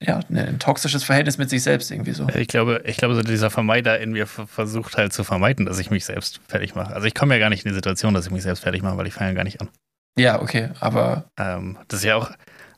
ja, 0.05 0.19
ne, 0.29 0.45
ein 0.47 0.59
toxisches 0.59 1.03
Verhältnis 1.03 1.37
mit 1.37 1.49
sich 1.49 1.63
selbst 1.63 1.91
irgendwie 1.91 2.11
so. 2.11 2.27
Ich 2.35 2.47
glaube, 2.47 2.81
ich 2.85 2.97
glaube, 2.97 3.15
so 3.15 3.21
dieser 3.21 3.49
Vermeider 3.49 3.99
in 3.99 4.11
mir 4.11 4.27
versucht 4.27 4.97
halt 4.97 5.13
zu 5.13 5.23
vermeiden, 5.23 5.65
dass 5.65 5.79
ich 5.79 5.91
mich 5.91 6.05
selbst 6.05 6.41
fertig 6.47 6.75
mache. 6.75 6.93
Also 6.93 7.07
ich 7.07 7.15
komme 7.15 7.35
ja 7.35 7.39
gar 7.39 7.49
nicht 7.49 7.65
in 7.65 7.69
die 7.69 7.75
Situation, 7.75 8.13
dass 8.13 8.25
ich 8.25 8.31
mich 8.31 8.43
selbst 8.43 8.63
fertig 8.63 8.81
mache, 8.81 8.97
weil 8.97 9.07
ich 9.07 9.13
fange 9.13 9.31
ja 9.31 9.35
gar 9.35 9.43
nicht 9.43 9.61
an. 9.61 9.69
Ja, 10.17 10.41
okay, 10.41 10.69
aber. 10.79 11.25
Ähm, 11.39 11.77
das 11.87 11.99
ist 11.99 12.05
ja 12.05 12.15
auch, 12.15 12.31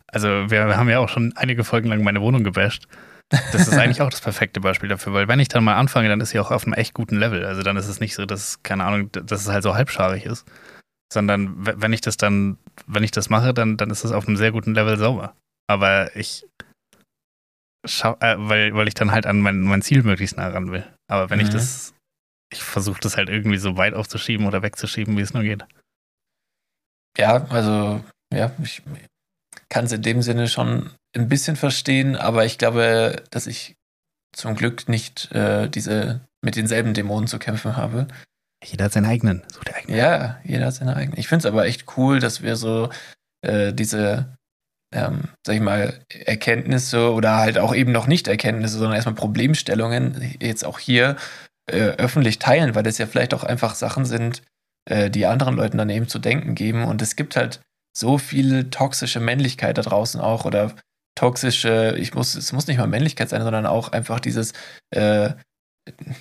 also 0.07 0.27
wir, 0.49 0.77
haben 0.77 0.89
ja 0.89 0.99
auch 0.99 1.09
schon 1.09 1.33
einige 1.35 1.63
Folgen 1.63 1.89
lang 1.89 2.03
meine 2.03 2.21
Wohnung 2.21 2.43
gebasht. 2.43 2.87
Das 3.29 3.67
ist 3.67 3.73
eigentlich 3.73 4.01
auch 4.01 4.09
das 4.09 4.21
perfekte 4.21 4.59
Beispiel 4.59 4.87
dafür, 4.87 5.13
weil 5.13 5.27
wenn 5.27 5.39
ich 5.39 5.47
dann 5.47 5.63
mal 5.63 5.75
anfange, 5.75 6.09
dann 6.09 6.21
ist 6.21 6.29
sie 6.29 6.39
auch 6.39 6.51
auf 6.51 6.65
einem 6.65 6.73
echt 6.73 6.93
guten 6.93 7.17
Level. 7.17 7.43
Also 7.45 7.63
dann 7.63 7.75
ist 7.75 7.87
es 7.87 7.99
nicht 7.99 8.13
so, 8.13 8.25
dass, 8.25 8.61
keine 8.61 8.83
Ahnung, 8.83 9.11
dass 9.11 9.41
es 9.41 9.49
halt 9.49 9.63
so 9.63 9.73
halbscharig 9.73 10.25
ist, 10.25 10.45
sondern 11.11 11.55
wenn 11.57 11.91
ich 11.91 12.01
das 12.01 12.17
dann, 12.17 12.57
wenn 12.85 13.03
ich 13.03 13.11
das 13.11 13.29
mache, 13.29 13.53
dann, 13.53 13.77
dann 13.77 13.89
ist 13.89 14.03
es 14.03 14.11
auf 14.11 14.27
einem 14.27 14.37
sehr 14.37 14.51
guten 14.51 14.75
Level 14.75 14.97
sauber. 14.97 15.33
Aber 15.67 16.15
ich 16.15 16.45
äh, 17.85 18.35
weil, 18.37 18.73
weil 18.73 18.87
ich 18.87 18.93
dann 18.93 19.11
halt 19.11 19.25
an 19.25 19.39
mein, 19.39 19.61
mein 19.61 19.81
Ziel 19.81 20.03
möglichst 20.03 20.37
nah 20.37 20.47
ran 20.47 20.71
will. 20.71 20.85
Aber 21.07 21.29
wenn 21.29 21.39
mhm. 21.39 21.45
ich 21.45 21.51
das, 21.51 21.93
ich 22.51 22.63
versuche 22.63 22.99
das 22.99 23.17
halt 23.17 23.29
irgendwie 23.29 23.57
so 23.57 23.77
weit 23.77 23.93
aufzuschieben 23.93 24.47
oder 24.47 24.61
wegzuschieben, 24.61 25.17
wie 25.17 25.21
es 25.21 25.33
nur 25.33 25.43
geht. 25.43 25.65
Ja, 27.17 27.45
also, 27.45 28.03
ja, 28.33 28.51
ich 28.61 28.81
kann 29.69 29.85
es 29.85 29.91
in 29.91 30.01
dem 30.01 30.21
Sinne 30.21 30.47
schon 30.47 30.91
ein 31.15 31.29
bisschen 31.29 31.55
verstehen, 31.55 32.15
aber 32.15 32.45
ich 32.45 32.57
glaube, 32.57 33.23
dass 33.31 33.47
ich 33.47 33.75
zum 34.33 34.55
Glück 34.55 34.89
nicht 34.89 35.31
äh, 35.31 35.69
diese 35.69 36.21
mit 36.43 36.55
denselben 36.55 36.93
Dämonen 36.93 37.27
zu 37.27 37.39
kämpfen 37.39 37.77
habe. 37.77 38.07
Jeder 38.63 38.85
hat 38.85 38.93
seinen 38.93 39.05
eigenen. 39.05 39.43
So 39.51 39.61
der 39.61 39.75
eigene. 39.75 39.97
Ja, 39.97 40.39
jeder 40.43 40.67
hat 40.67 40.75
seine 40.75 40.95
eigenen. 40.95 41.19
Ich 41.19 41.27
finde 41.27 41.47
es 41.47 41.51
aber 41.51 41.65
echt 41.65 41.97
cool, 41.97 42.19
dass 42.19 42.41
wir 42.41 42.55
so 42.55 42.89
äh, 43.41 43.73
diese 43.73 44.37
ähm, 44.95 45.25
sag 45.45 45.55
ich 45.55 45.61
mal, 45.61 45.99
Erkenntnisse 46.09 47.11
oder 47.11 47.35
halt 47.35 47.57
auch 47.57 47.75
eben 47.75 47.91
noch 47.91 48.07
nicht 48.07 48.27
Erkenntnisse, 48.27 48.77
sondern 48.77 48.95
erstmal 48.95 49.15
Problemstellungen 49.15 50.35
jetzt 50.41 50.65
auch 50.65 50.79
hier 50.79 51.17
äh, 51.69 51.91
öffentlich 51.97 52.39
teilen, 52.39 52.75
weil 52.75 52.83
das 52.83 52.97
ja 52.97 53.05
vielleicht 53.05 53.33
auch 53.33 53.43
einfach 53.43 53.75
Sachen 53.75 54.05
sind, 54.05 54.41
äh, 54.89 55.09
die 55.09 55.25
anderen 55.25 55.55
Leuten 55.55 55.77
dann 55.77 55.89
eben 55.89 56.07
zu 56.07 56.19
denken 56.19 56.55
geben. 56.55 56.85
Und 56.85 57.01
es 57.01 57.15
gibt 57.15 57.35
halt 57.35 57.61
so 57.95 58.17
viel 58.17 58.69
toxische 58.69 59.19
Männlichkeit 59.19 59.77
da 59.77 59.81
draußen 59.81 60.21
auch 60.21 60.45
oder 60.45 60.73
toxische, 61.15 61.95
ich 61.97 62.13
muss, 62.13 62.35
es 62.35 62.51
muss 62.53 62.67
nicht 62.67 62.77
mal 62.77 62.87
Männlichkeit 62.87 63.29
sein, 63.29 63.41
sondern 63.41 63.65
auch 63.65 63.91
einfach 63.91 64.19
dieses 64.19 64.53
äh, 64.91 65.31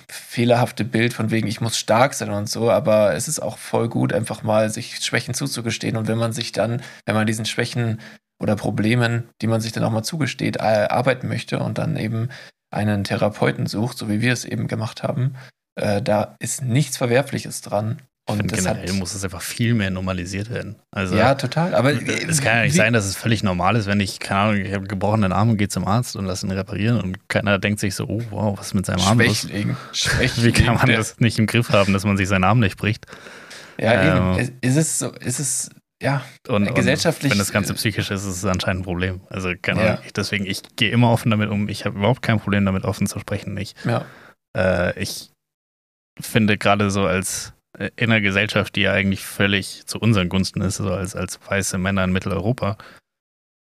fehlerhafte 0.09 0.85
Bild 0.85 1.13
von 1.13 1.31
wegen, 1.31 1.47
ich 1.47 1.59
muss 1.59 1.77
stark 1.77 2.13
sein 2.13 2.29
und 2.29 2.49
so, 2.49 2.69
aber 2.69 3.13
es 3.13 3.27
ist 3.27 3.41
auch 3.41 3.57
voll 3.57 3.89
gut, 3.89 4.13
einfach 4.13 4.43
mal 4.43 4.69
sich 4.69 4.99
Schwächen 4.99 5.33
zuzugestehen. 5.33 5.97
Und 5.97 6.07
wenn 6.07 6.17
man 6.17 6.33
sich 6.33 6.51
dann, 6.51 6.81
wenn 7.05 7.15
man 7.15 7.27
diesen 7.27 7.45
Schwächen 7.45 7.99
oder 8.41 8.55
Problemen, 8.55 9.29
die 9.41 9.47
man 9.47 9.61
sich 9.61 9.71
dann 9.71 9.83
auch 9.83 9.91
mal 9.91 10.03
zugesteht, 10.03 10.57
äh, 10.57 10.87
arbeiten 10.89 11.27
möchte 11.27 11.59
und 11.59 11.77
dann 11.77 11.97
eben 11.97 12.29
einen 12.71 13.03
Therapeuten 13.03 13.67
sucht, 13.67 13.97
so 13.97 14.09
wie 14.09 14.21
wir 14.21 14.33
es 14.33 14.45
eben 14.45 14.67
gemacht 14.67 15.03
haben, 15.03 15.35
äh, 15.75 16.01
da 16.01 16.35
ist 16.39 16.61
nichts 16.61 16.97
Verwerfliches 16.97 17.61
dran. 17.61 18.01
Und 18.27 18.37
finde, 18.37 18.55
generell 18.55 18.89
hat, 18.89 18.95
muss 18.95 19.13
es 19.13 19.23
einfach 19.23 19.43
viel 19.43 19.75
mehr 19.75 19.91
normalisiert 19.91 20.49
werden. 20.49 20.77
Also, 20.89 21.15
ja, 21.15 21.35
total. 21.35 21.75
Aber 21.75 21.91
es 21.91 22.41
kann 22.41 22.57
ja 22.57 22.63
nicht 22.63 22.73
wie, 22.73 22.77
sein, 22.77 22.91
dass 22.91 23.05
es 23.05 23.15
völlig 23.15 23.43
normal 23.43 23.75
ist, 23.75 23.85
wenn 23.85 23.99
ich, 23.99 24.19
keine 24.19 24.39
Ahnung, 24.39 24.55
ich 24.61 24.67
habe 24.69 24.77
einen 24.77 24.87
gebrochenen 24.87 25.31
Arm 25.31 25.51
und 25.51 25.57
gehe 25.57 25.67
zum 25.67 25.85
Arzt 25.85 26.15
und 26.15 26.25
lasse 26.25 26.47
ihn 26.47 26.51
reparieren 26.51 26.99
und 26.99 27.29
keiner 27.29 27.59
denkt 27.59 27.79
sich 27.79 27.93
so, 27.93 28.07
oh 28.07 28.23
wow, 28.31 28.57
was 28.57 28.67
ist 28.67 28.73
mit 28.73 28.87
seinem 28.87 29.01
Arm 29.01 29.19
los? 29.19 29.47
Wie 29.51 30.51
kann 30.53 30.73
man 30.73 30.87
das 30.87 31.19
nicht 31.19 31.37
im 31.37 31.45
Griff 31.45 31.69
haben, 31.69 31.93
dass 31.93 32.03
man 32.03 32.17
sich 32.17 32.27
seinen 32.27 32.45
Arm 32.45 32.59
nicht 32.59 32.77
bricht? 32.77 33.05
Ja, 33.77 34.33
ähm, 34.33 34.39
eben. 34.39 34.57
Ist 34.61 34.75
es 34.75 34.97
so, 34.97 35.11
ist 35.11 35.39
es 35.39 35.69
ja, 36.01 36.23
und, 36.47 36.73
gesellschaftlich. 36.75 37.31
Und 37.31 37.37
wenn 37.37 37.39
das 37.39 37.51
Ganze 37.51 37.73
psychisch 37.73 38.11
ist, 38.11 38.25
ist 38.25 38.37
es 38.37 38.45
anscheinend 38.45 38.81
ein 38.81 38.85
Problem. 38.85 39.21
Also, 39.29 39.53
keine 39.61 39.81
Ahnung. 39.81 40.03
Ja. 40.03 40.11
Deswegen, 40.15 40.45
ich 40.45 40.61
gehe 40.75 40.91
immer 40.91 41.11
offen 41.11 41.31
damit 41.31 41.49
um. 41.49 41.69
Ich 41.69 41.85
habe 41.85 41.97
überhaupt 41.97 42.21
kein 42.21 42.39
Problem 42.39 42.65
damit, 42.65 42.83
offen 42.83 43.07
zu 43.07 43.19
sprechen. 43.19 43.55
Ich, 43.57 43.75
ja. 43.85 44.05
äh, 44.57 44.99
ich 45.01 45.31
finde 46.19 46.57
gerade 46.57 46.91
so 46.91 47.05
als 47.05 47.53
äh, 47.77 47.91
in 47.95 48.11
einer 48.11 48.21
Gesellschaft, 48.21 48.75
die 48.75 48.81
ja 48.81 48.91
eigentlich 48.91 49.25
völlig 49.25 49.85
zu 49.85 49.99
unseren 49.99 50.29
Gunsten 50.29 50.61
ist, 50.61 50.77
so 50.77 50.91
als, 50.91 51.15
als 51.15 51.39
weiße 51.47 51.77
Männer 51.77 52.03
in 52.03 52.11
Mitteleuropa, 52.11 52.77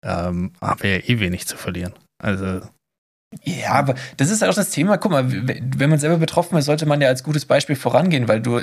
ähm, 0.05 0.53
haben 0.61 0.83
wir 0.83 0.99
ja 0.99 1.09
eh 1.09 1.21
wenig 1.21 1.47
zu 1.47 1.57
verlieren. 1.57 1.95
Also 2.19 2.63
ja, 3.43 3.73
aber 3.73 3.95
das 4.17 4.31
ist 4.31 4.45
auch 4.45 4.55
das 4.55 4.71
Thema. 4.71 4.97
Guck 4.97 5.13
mal, 5.13 5.25
wenn 5.29 5.91
man 5.91 5.99
selber 5.99 6.19
betroffen 6.19 6.57
ist, 6.57 6.67
sollte 6.67 6.87
man 6.87 7.01
ja 7.01 7.09
als 7.09 7.23
gutes 7.23 7.47
Beispiel 7.47 7.77
vorangehen, 7.77 8.29
weil 8.29 8.41
du, 8.41 8.61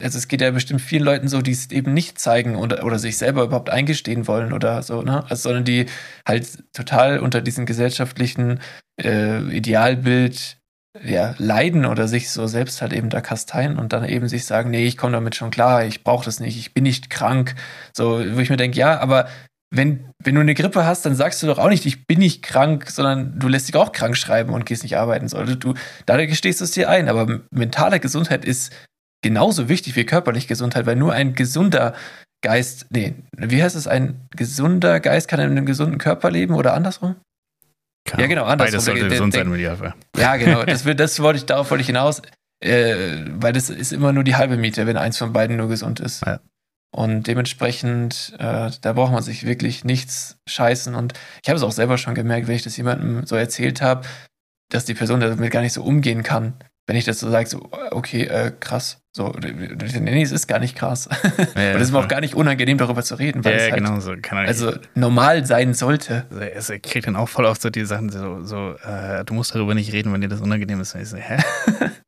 also 0.00 0.18
es 0.18 0.28
geht 0.28 0.40
ja 0.40 0.50
bestimmt 0.50 0.80
vielen 0.80 1.04
Leuten 1.04 1.28
so, 1.28 1.42
die 1.42 1.52
es 1.52 1.70
eben 1.70 1.92
nicht 1.94 2.18
zeigen 2.18 2.56
oder, 2.56 2.84
oder 2.84 2.98
sich 2.98 3.18
selber 3.18 3.44
überhaupt 3.44 3.70
eingestehen 3.70 4.26
wollen 4.26 4.52
oder 4.52 4.82
so, 4.82 5.02
ne? 5.02 5.24
Also, 5.28 5.44
sondern 5.44 5.64
die 5.64 5.86
halt 6.26 6.64
total 6.72 7.18
unter 7.18 7.40
diesem 7.42 7.66
gesellschaftlichen 7.66 8.60
äh, 9.02 9.40
Idealbild 9.54 10.58
ja, 11.02 11.34
leiden 11.38 11.86
oder 11.86 12.06
sich 12.06 12.30
so 12.30 12.46
selbst 12.46 12.80
halt 12.80 12.92
eben 12.92 13.10
da 13.10 13.20
kasteien 13.20 13.78
und 13.78 13.92
dann 13.92 14.08
eben 14.08 14.28
sich 14.28 14.44
sagen, 14.44 14.70
nee, 14.70 14.86
ich 14.86 14.96
komme 14.96 15.12
damit 15.12 15.34
schon 15.34 15.50
klar, 15.50 15.84
ich 15.84 16.04
brauche 16.04 16.24
das 16.24 16.38
nicht, 16.38 16.56
ich 16.56 16.72
bin 16.72 16.84
nicht 16.84 17.10
krank. 17.10 17.56
So, 17.92 18.20
wo 18.34 18.38
ich 18.38 18.50
mir 18.50 18.56
denke, 18.56 18.78
ja, 18.78 19.00
aber 19.00 19.26
wenn, 19.76 20.10
wenn 20.22 20.34
du 20.34 20.40
eine 20.40 20.54
Grippe 20.54 20.84
hast, 20.84 21.04
dann 21.04 21.14
sagst 21.14 21.42
du 21.42 21.46
doch 21.46 21.58
auch 21.58 21.68
nicht, 21.68 21.84
ich 21.84 22.06
bin 22.06 22.20
nicht 22.20 22.42
krank, 22.42 22.88
sondern 22.88 23.38
du 23.38 23.48
lässt 23.48 23.68
dich 23.68 23.74
auch 23.74 23.92
krank 23.92 24.16
schreiben 24.16 24.52
und 24.52 24.66
gehst 24.66 24.82
nicht 24.84 24.96
arbeiten. 24.96 25.28
Sollte 25.28 25.56
du, 25.56 25.74
dadurch 26.06 26.28
gestehst 26.28 26.60
du 26.60 26.64
es 26.64 26.70
dir 26.70 26.88
ein. 26.88 27.08
Aber 27.08 27.40
mentale 27.50 27.98
Gesundheit 28.00 28.44
ist 28.44 28.72
genauso 29.22 29.68
wichtig 29.68 29.96
wie 29.96 30.04
körperliche 30.04 30.46
Gesundheit, 30.46 30.86
weil 30.86 30.96
nur 30.96 31.12
ein 31.12 31.34
gesunder 31.34 31.94
Geist, 32.42 32.86
nee, 32.90 33.14
wie 33.36 33.62
heißt 33.62 33.74
es, 33.74 33.86
ein 33.86 34.28
gesunder 34.36 35.00
Geist 35.00 35.28
kann 35.28 35.40
in 35.40 35.50
einem 35.50 35.66
gesunden 35.66 35.98
Körper 35.98 36.30
leben 36.30 36.54
oder 36.54 36.74
andersrum? 36.74 37.16
Kann 38.06 38.20
ja, 38.20 38.26
genau, 38.26 38.44
andersrum. 38.44 38.72
Beides 38.72 38.84
sollte 38.84 39.00
der, 39.00 39.08
gesund 39.08 39.32
sein, 39.32 39.52
Idealfall. 39.52 39.94
Ja, 40.16 40.36
genau, 40.36 40.62
das, 40.66 40.84
das 40.84 41.20
wollte 41.20 41.38
ich, 41.38 41.46
darauf 41.46 41.70
wollte 41.70 41.80
ich 41.80 41.86
hinaus, 41.86 42.20
äh, 42.62 43.24
weil 43.30 43.54
das 43.54 43.70
ist 43.70 43.92
immer 43.92 44.12
nur 44.12 44.24
die 44.24 44.36
halbe 44.36 44.58
Miete, 44.58 44.86
wenn 44.86 44.98
eins 44.98 45.16
von 45.16 45.32
beiden 45.32 45.56
nur 45.56 45.68
gesund 45.68 46.00
ist. 46.00 46.24
Ja. 46.26 46.40
Und 46.94 47.26
dementsprechend, 47.26 48.34
äh, 48.38 48.70
da 48.80 48.92
braucht 48.92 49.12
man 49.12 49.22
sich 49.22 49.44
wirklich 49.44 49.84
nichts 49.84 50.38
scheißen. 50.48 50.94
Und 50.94 51.14
ich 51.42 51.48
habe 51.48 51.56
es 51.56 51.64
auch 51.64 51.72
selber 51.72 51.98
schon 51.98 52.14
gemerkt, 52.14 52.46
wenn 52.46 52.54
ich 52.54 52.62
das 52.62 52.76
jemandem 52.76 53.26
so 53.26 53.34
erzählt 53.34 53.82
habe, 53.82 54.06
dass 54.70 54.84
die 54.84 54.94
Person 54.94 55.18
damit 55.18 55.50
gar 55.50 55.60
nicht 55.60 55.72
so 55.72 55.82
umgehen 55.82 56.22
kann. 56.22 56.54
Wenn 56.86 56.94
ich 56.94 57.04
das 57.04 57.18
so 57.18 57.28
sage, 57.28 57.48
so, 57.48 57.68
okay, 57.90 58.26
äh, 58.26 58.52
krass. 58.60 59.00
So, 59.16 59.32
nee, 59.32 60.22
es 60.22 60.30
ist 60.30 60.46
gar 60.46 60.60
nicht 60.60 60.76
krass. 60.76 61.08
Ja, 61.56 61.72
und 61.74 61.80
es 61.80 61.88
ist 61.88 61.92
mir 61.92 61.98
auch 61.98 62.06
gar 62.06 62.20
nicht 62.20 62.36
unangenehm, 62.36 62.78
darüber 62.78 63.02
zu 63.02 63.16
reden, 63.16 63.44
weil 63.44 63.52
ja, 63.54 63.58
es 63.58 63.72
halt, 63.72 63.82
genau 63.82 63.98
so. 63.98 64.14
also 64.30 64.72
normal 64.94 65.46
sein 65.46 65.74
sollte. 65.74 66.26
Also, 66.54 66.74
ich 66.74 66.82
kriege 66.82 67.06
dann 67.06 67.16
auch 67.16 67.28
voll 67.28 67.46
oft 67.46 67.60
so 67.60 67.70
die 67.70 67.84
Sachen, 67.86 68.10
so, 68.10 68.44
so 68.44 68.74
äh, 68.84 69.24
du 69.24 69.34
musst 69.34 69.52
darüber 69.52 69.74
nicht 69.74 69.92
reden, 69.92 70.12
wenn 70.12 70.20
dir 70.20 70.28
das 70.28 70.40
unangenehm 70.40 70.80
ist. 70.80 70.94
Und 70.94 71.00
ich 71.00 71.08
so, 71.08 71.16
hä? 71.16 71.38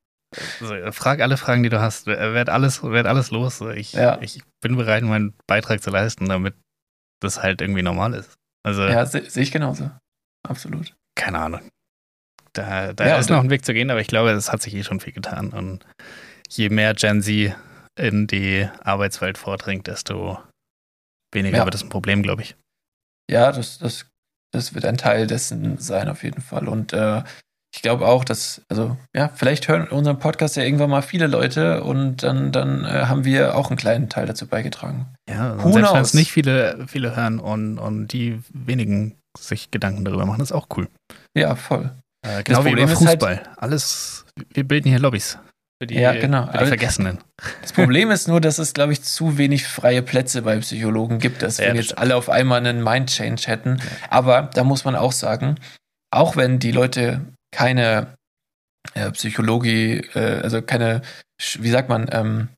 Frag 0.92 1.20
alle 1.20 1.36
Fragen, 1.36 1.62
die 1.62 1.68
du 1.68 1.80
hast. 1.80 2.06
Werd 2.06 2.48
alles, 2.48 2.82
werd 2.82 3.06
alles 3.06 3.30
los. 3.30 3.60
Ich, 3.74 3.92
ja. 3.92 4.20
ich 4.20 4.42
bin 4.60 4.76
bereit, 4.76 5.02
meinen 5.02 5.34
Beitrag 5.46 5.82
zu 5.82 5.90
leisten, 5.90 6.28
damit 6.28 6.54
das 7.20 7.42
halt 7.42 7.60
irgendwie 7.60 7.82
normal 7.82 8.14
ist. 8.14 8.34
Also, 8.64 8.82
ja, 8.82 9.06
sehe 9.06 9.28
seh 9.28 9.42
ich 9.42 9.52
genauso. 9.52 9.90
Absolut. 10.46 10.94
Keine 11.14 11.38
Ahnung. 11.38 11.60
Da, 12.52 12.92
da 12.92 13.06
ja, 13.06 13.16
ist 13.18 13.30
noch 13.30 13.42
ein 13.42 13.50
Weg 13.50 13.64
zu 13.64 13.74
gehen, 13.74 13.90
aber 13.90 14.00
ich 14.00 14.06
glaube, 14.06 14.30
es 14.30 14.50
hat 14.50 14.62
sich 14.62 14.74
eh 14.74 14.82
schon 14.82 15.00
viel 15.00 15.12
getan. 15.12 15.50
Und 15.50 15.86
je 16.48 16.68
mehr 16.68 16.94
Gen 16.94 17.22
Z 17.22 17.54
in 17.98 18.26
die 18.26 18.68
Arbeitswelt 18.82 19.38
vordringt, 19.38 19.86
desto 19.86 20.38
weniger 21.32 21.58
ja. 21.58 21.64
wird 21.64 21.74
es 21.74 21.82
ein 21.82 21.88
Problem, 21.88 22.22
glaube 22.22 22.42
ich. 22.42 22.56
Ja, 23.30 23.52
das, 23.52 23.78
das, 23.78 24.06
das 24.52 24.74
wird 24.74 24.84
ein 24.84 24.96
Teil 24.96 25.26
dessen 25.26 25.78
sein, 25.78 26.08
auf 26.08 26.22
jeden 26.22 26.42
Fall. 26.42 26.68
Und 26.68 26.92
äh, 26.92 27.22
ich 27.76 27.82
glaube 27.82 28.06
auch, 28.06 28.24
dass, 28.24 28.62
also 28.70 28.96
ja, 29.14 29.28
vielleicht 29.28 29.68
hören 29.68 29.86
unseren 29.88 30.18
Podcast 30.18 30.56
ja 30.56 30.62
irgendwann 30.62 30.88
mal 30.88 31.02
viele 31.02 31.26
Leute 31.26 31.84
und 31.84 32.22
dann, 32.22 32.50
dann 32.50 32.86
äh, 32.86 33.04
haben 33.04 33.26
wir 33.26 33.54
auch 33.54 33.68
einen 33.68 33.76
kleinen 33.76 34.08
Teil 34.08 34.24
dazu 34.24 34.46
beigetragen. 34.46 35.14
Ja, 35.28 35.52
und 35.52 35.74
selbst 35.74 35.92
wenn 35.92 36.02
es 36.02 36.14
nicht 36.14 36.32
viele, 36.32 36.86
viele 36.88 37.14
hören 37.14 37.38
und, 37.38 37.78
und 37.78 38.08
die 38.08 38.40
wenigen 38.48 39.16
sich 39.38 39.70
Gedanken 39.70 40.06
darüber 40.06 40.24
machen, 40.24 40.40
ist 40.40 40.52
auch 40.52 40.68
cool. 40.74 40.88
Ja, 41.36 41.54
voll. 41.54 41.92
Äh, 42.26 42.42
genau 42.44 42.64
wie 42.64 42.70
über 42.70 42.88
Fußball. 42.88 43.36
Halt, 43.36 43.50
Alles, 43.58 44.24
wir 44.54 44.64
bilden 44.64 44.88
hier 44.88 44.98
Lobbys. 44.98 45.38
Für 45.78 45.86
die, 45.86 45.96
ja, 45.96 46.18
genau. 46.18 46.46
Für 46.46 46.58
die 46.58 46.66
Vergessenen. 46.66 47.18
Das 47.60 47.74
Problem 47.74 48.10
ist 48.10 48.26
nur, 48.26 48.40
dass 48.40 48.56
es, 48.56 48.72
glaube 48.72 48.94
ich, 48.94 49.02
zu 49.02 49.36
wenig 49.36 49.66
freie 49.66 50.00
Plätze 50.00 50.40
bei 50.40 50.58
Psychologen 50.60 51.18
gibt, 51.18 51.42
dass 51.42 51.58
ja, 51.58 51.66
wir 51.66 51.74
jetzt 51.74 51.98
alle 51.98 52.16
auf 52.16 52.30
einmal 52.30 52.60
einen 52.60 52.82
Mind-Change 52.82 53.42
hätten. 53.46 53.82
Aber 54.08 54.48
da 54.54 54.64
muss 54.64 54.86
man 54.86 54.96
auch 54.96 55.12
sagen, 55.12 55.56
auch 56.10 56.36
wenn 56.36 56.58
die 56.58 56.72
Leute 56.72 57.20
keine 57.56 58.18
äh, 58.92 59.10
Psychologie, 59.12 60.02
äh, 60.14 60.42
also 60.42 60.60
keine, 60.60 61.00
wie 61.58 61.70
sagt 61.70 61.88
man, 61.88 62.06
ähm, 62.12 62.48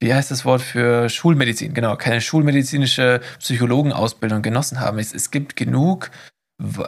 wie 0.00 0.12
heißt 0.12 0.32
das 0.32 0.44
Wort 0.44 0.62
für 0.62 1.08
Schulmedizin? 1.08 1.72
Genau, 1.72 1.94
keine 1.96 2.20
schulmedizinische 2.20 3.20
Psychologenausbildung 3.38 4.42
genossen 4.42 4.80
haben. 4.80 4.98
Es, 4.98 5.14
es 5.14 5.30
gibt 5.30 5.54
genug 5.54 6.10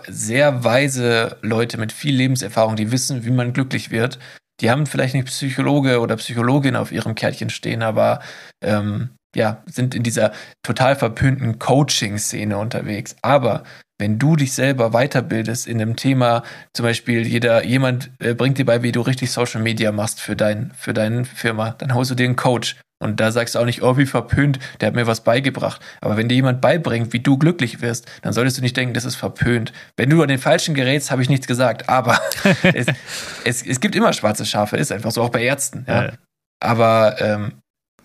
sehr 0.09 0.65
weise 0.65 1.39
Leute 1.43 1.79
mit 1.79 1.93
viel 1.93 2.17
Lebenserfahrung, 2.17 2.75
die 2.75 2.91
wissen, 2.91 3.25
wie 3.25 3.31
man 3.31 3.53
glücklich 3.53 3.93
wird. 3.93 4.19
Die 4.61 4.71
haben 4.71 4.87
vielleicht 4.87 5.15
nicht 5.15 5.27
Psychologe 5.27 6.01
oder 6.01 6.17
Psychologin 6.17 6.75
auf 6.75 6.91
ihrem 6.91 7.15
Kärtchen 7.15 7.51
stehen, 7.51 7.83
aber 7.83 8.21
ähm, 8.63 9.11
ja, 9.37 9.63
sind 9.67 9.95
in 9.95 10.03
dieser 10.03 10.33
total 10.63 10.97
verpönten 10.97 11.59
Coaching-Szene 11.61 12.57
unterwegs. 12.57 13.17
Aber 13.23 13.63
wenn 13.99 14.19
du 14.19 14.37
dich 14.37 14.53
selber 14.53 14.91
weiterbildest 14.91 15.67
in 15.67 15.81
einem 15.81 15.97
Thema, 15.97 16.43
zum 16.73 16.85
Beispiel 16.85 17.27
jeder, 17.27 17.65
jemand 17.65 18.11
äh, 18.19 18.35
bringt 18.35 18.59
dir 18.59 18.65
bei, 18.65 18.83
wie 18.83 18.93
du 18.93 19.01
richtig 19.01 19.31
Social 19.31 19.63
Media 19.63 19.93
machst 19.93 20.21
für, 20.21 20.37
dein, 20.37 20.73
für 20.77 20.93
deine 20.93 21.25
Firma, 21.25 21.71
dann 21.79 21.95
holst 21.95 22.11
du 22.11 22.15
dir 22.15 22.25
einen 22.25 22.37
Coach. 22.37 22.77
Und 23.03 23.21
da 23.21 23.33
sagst 23.33 23.55
du 23.55 23.59
auch 23.59 23.65
nicht, 23.65 23.83
oh, 23.83 23.99
wie 23.99 24.07
verpönt, 24.07 24.59
der 24.81 24.87
hat 24.87 24.95
mir 24.95 25.07
was 25.07 25.23
beigebracht. 25.23 25.81
Aber 26.01 26.17
wenn 26.17 26.29
dir 26.29 26.37
jemand 26.37 26.61
beibringt, 26.61 27.13
wie 27.13 27.21
du 27.21 27.37
glücklich 27.37 27.83
wirst, 27.83 28.11
dann 28.23 28.33
solltest 28.33 28.59
du 28.59 28.63
nicht 28.63 28.77
denken, 28.77 28.95
das 28.95 29.05
ist 29.05 29.17
verpönt. 29.17 29.73
Wenn 29.97 30.11
du 30.11 30.23
an 30.23 30.29
den 30.29 30.39
falschen 30.39 30.75
gerätst, 30.75 31.11
habe 31.11 31.21
ich 31.21 31.29
nichts 31.29 31.47
gesagt. 31.47 31.89
Aber 31.89 32.19
es, 32.63 32.87
es, 33.45 33.67
es, 33.67 33.81
gibt 33.81 33.95
immer 33.95 34.13
schwarze 34.13 34.47
Schafe, 34.47 34.77
ist 34.77 34.91
einfach 34.91 35.11
so, 35.11 35.23
auch 35.23 35.29
bei 35.29 35.43
Ärzten. 35.43 35.85
Ja. 35.87 36.05
Ja. 36.05 36.13
Aber 36.61 37.21
ähm, 37.21 37.53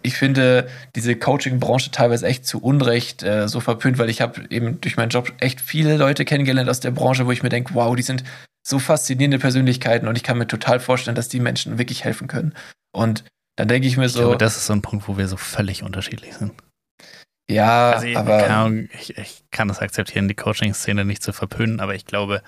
ich 0.02 0.16
finde 0.16 0.68
diese 0.96 1.16
Coaching-Branche 1.16 1.92
teilweise 1.92 2.26
echt 2.26 2.46
zu 2.46 2.62
Unrecht 2.62 3.24
äh, 3.24 3.48
so 3.48 3.60
verpönt, 3.60 3.98
weil 3.98 4.10
ich 4.10 4.22
habe 4.22 4.42
eben 4.50 4.80
durch 4.82 4.98
meinen 4.98 5.10
Job 5.10 5.34
echt 5.40 5.62
viele 5.62 5.98
Leute 5.98 6.26
kennengelernt 6.26 6.70
aus 6.70 6.80
der 6.80 6.92
Branche, 6.92 7.26
wo 7.26 7.32
ich 7.32 7.44
mir 7.44 7.50
denke, 7.50 7.74
wow, 7.74 7.96
die 7.96 8.04
sind 8.04 8.24
so 8.66 8.80
faszinierende 8.80 9.40
Persönlichkeiten 9.40 10.08
und 10.08 10.16
ich 10.16 10.24
kann 10.24 10.38
mir 10.38 10.48
total 10.48 10.80
vorstellen, 10.80 11.16
dass 11.16 11.30
die 11.30 11.40
Menschen 11.40 11.78
wirklich 11.78 12.04
helfen 12.04 12.28
können. 12.28 12.54
Und 12.92 13.24
dann 13.58 13.68
denke 13.68 13.88
ich 13.88 13.98
mir 13.98 14.08
so. 14.10 14.20
Ich 14.20 14.26
glaube, 14.26 14.38
das 14.38 14.58
ist 14.58 14.68
so 14.68 14.74
ein 14.74 14.82
Punkt, 14.82 15.08
wo 15.08 15.18
wir 15.18 15.28
so 15.28 15.38
völlig 15.38 15.84
unterschiedlich 15.84 16.36
sind. 16.36 16.54
Ja, 17.50 17.92
also 17.92 18.06
ich, 18.06 18.18
aber. 18.18 18.44
Kann, 18.44 18.90
ich, 18.94 19.18
ich 19.18 19.44
kann 19.52 19.68
das 19.68 19.80
akzeptieren, 19.80 20.28
die 20.28 20.36
Coaching-Szene 20.36 21.04
nicht 21.04 21.24
zu 21.24 21.34
verpönen, 21.34 21.80
aber 21.80 21.96
ich 21.96 22.06
glaube, 22.06 22.42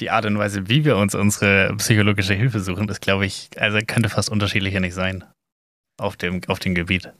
die 0.00 0.10
Art 0.10 0.24
und 0.24 0.38
Weise, 0.38 0.68
wie 0.68 0.84
wir 0.84 0.96
uns 0.96 1.14
unsere 1.14 1.74
psychologische 1.76 2.34
Hilfe 2.34 2.60
suchen, 2.60 2.88
ist, 2.88 3.02
glaube 3.02 3.26
ich, 3.26 3.50
also 3.56 3.78
könnte 3.86 4.08
fast 4.08 4.30
unterschiedlicher 4.30 4.80
nicht 4.80 4.94
sein 4.94 5.24
auf 6.00 6.16
dem, 6.16 6.40
auf 6.48 6.58
dem 6.58 6.74
Gebiet. 6.74 7.12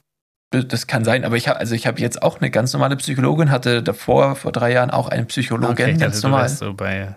Das 0.51 0.85
kann 0.85 1.03
sein, 1.03 1.25
aber 1.25 1.35
ich 1.35 1.47
habe 1.47 1.59
also 1.59 1.73
ich 1.73 1.87
habe 1.87 1.99
jetzt 1.99 2.21
auch 2.21 2.39
eine 2.39 2.51
ganz 2.51 2.73
normale 2.73 2.95
Psychologin, 2.97 3.49
hatte 3.49 3.81
davor 3.81 4.35
vor 4.35 4.51
drei 4.51 4.71
Jahren 4.71 4.91
auch 4.91 5.09
eine 5.09 5.25
Psychologin, 5.25 5.71
okay, 5.71 5.97
ganz 5.97 6.15
also 6.15 6.27
normal. 6.27 6.49
so 6.49 6.73
bei, 6.75 7.15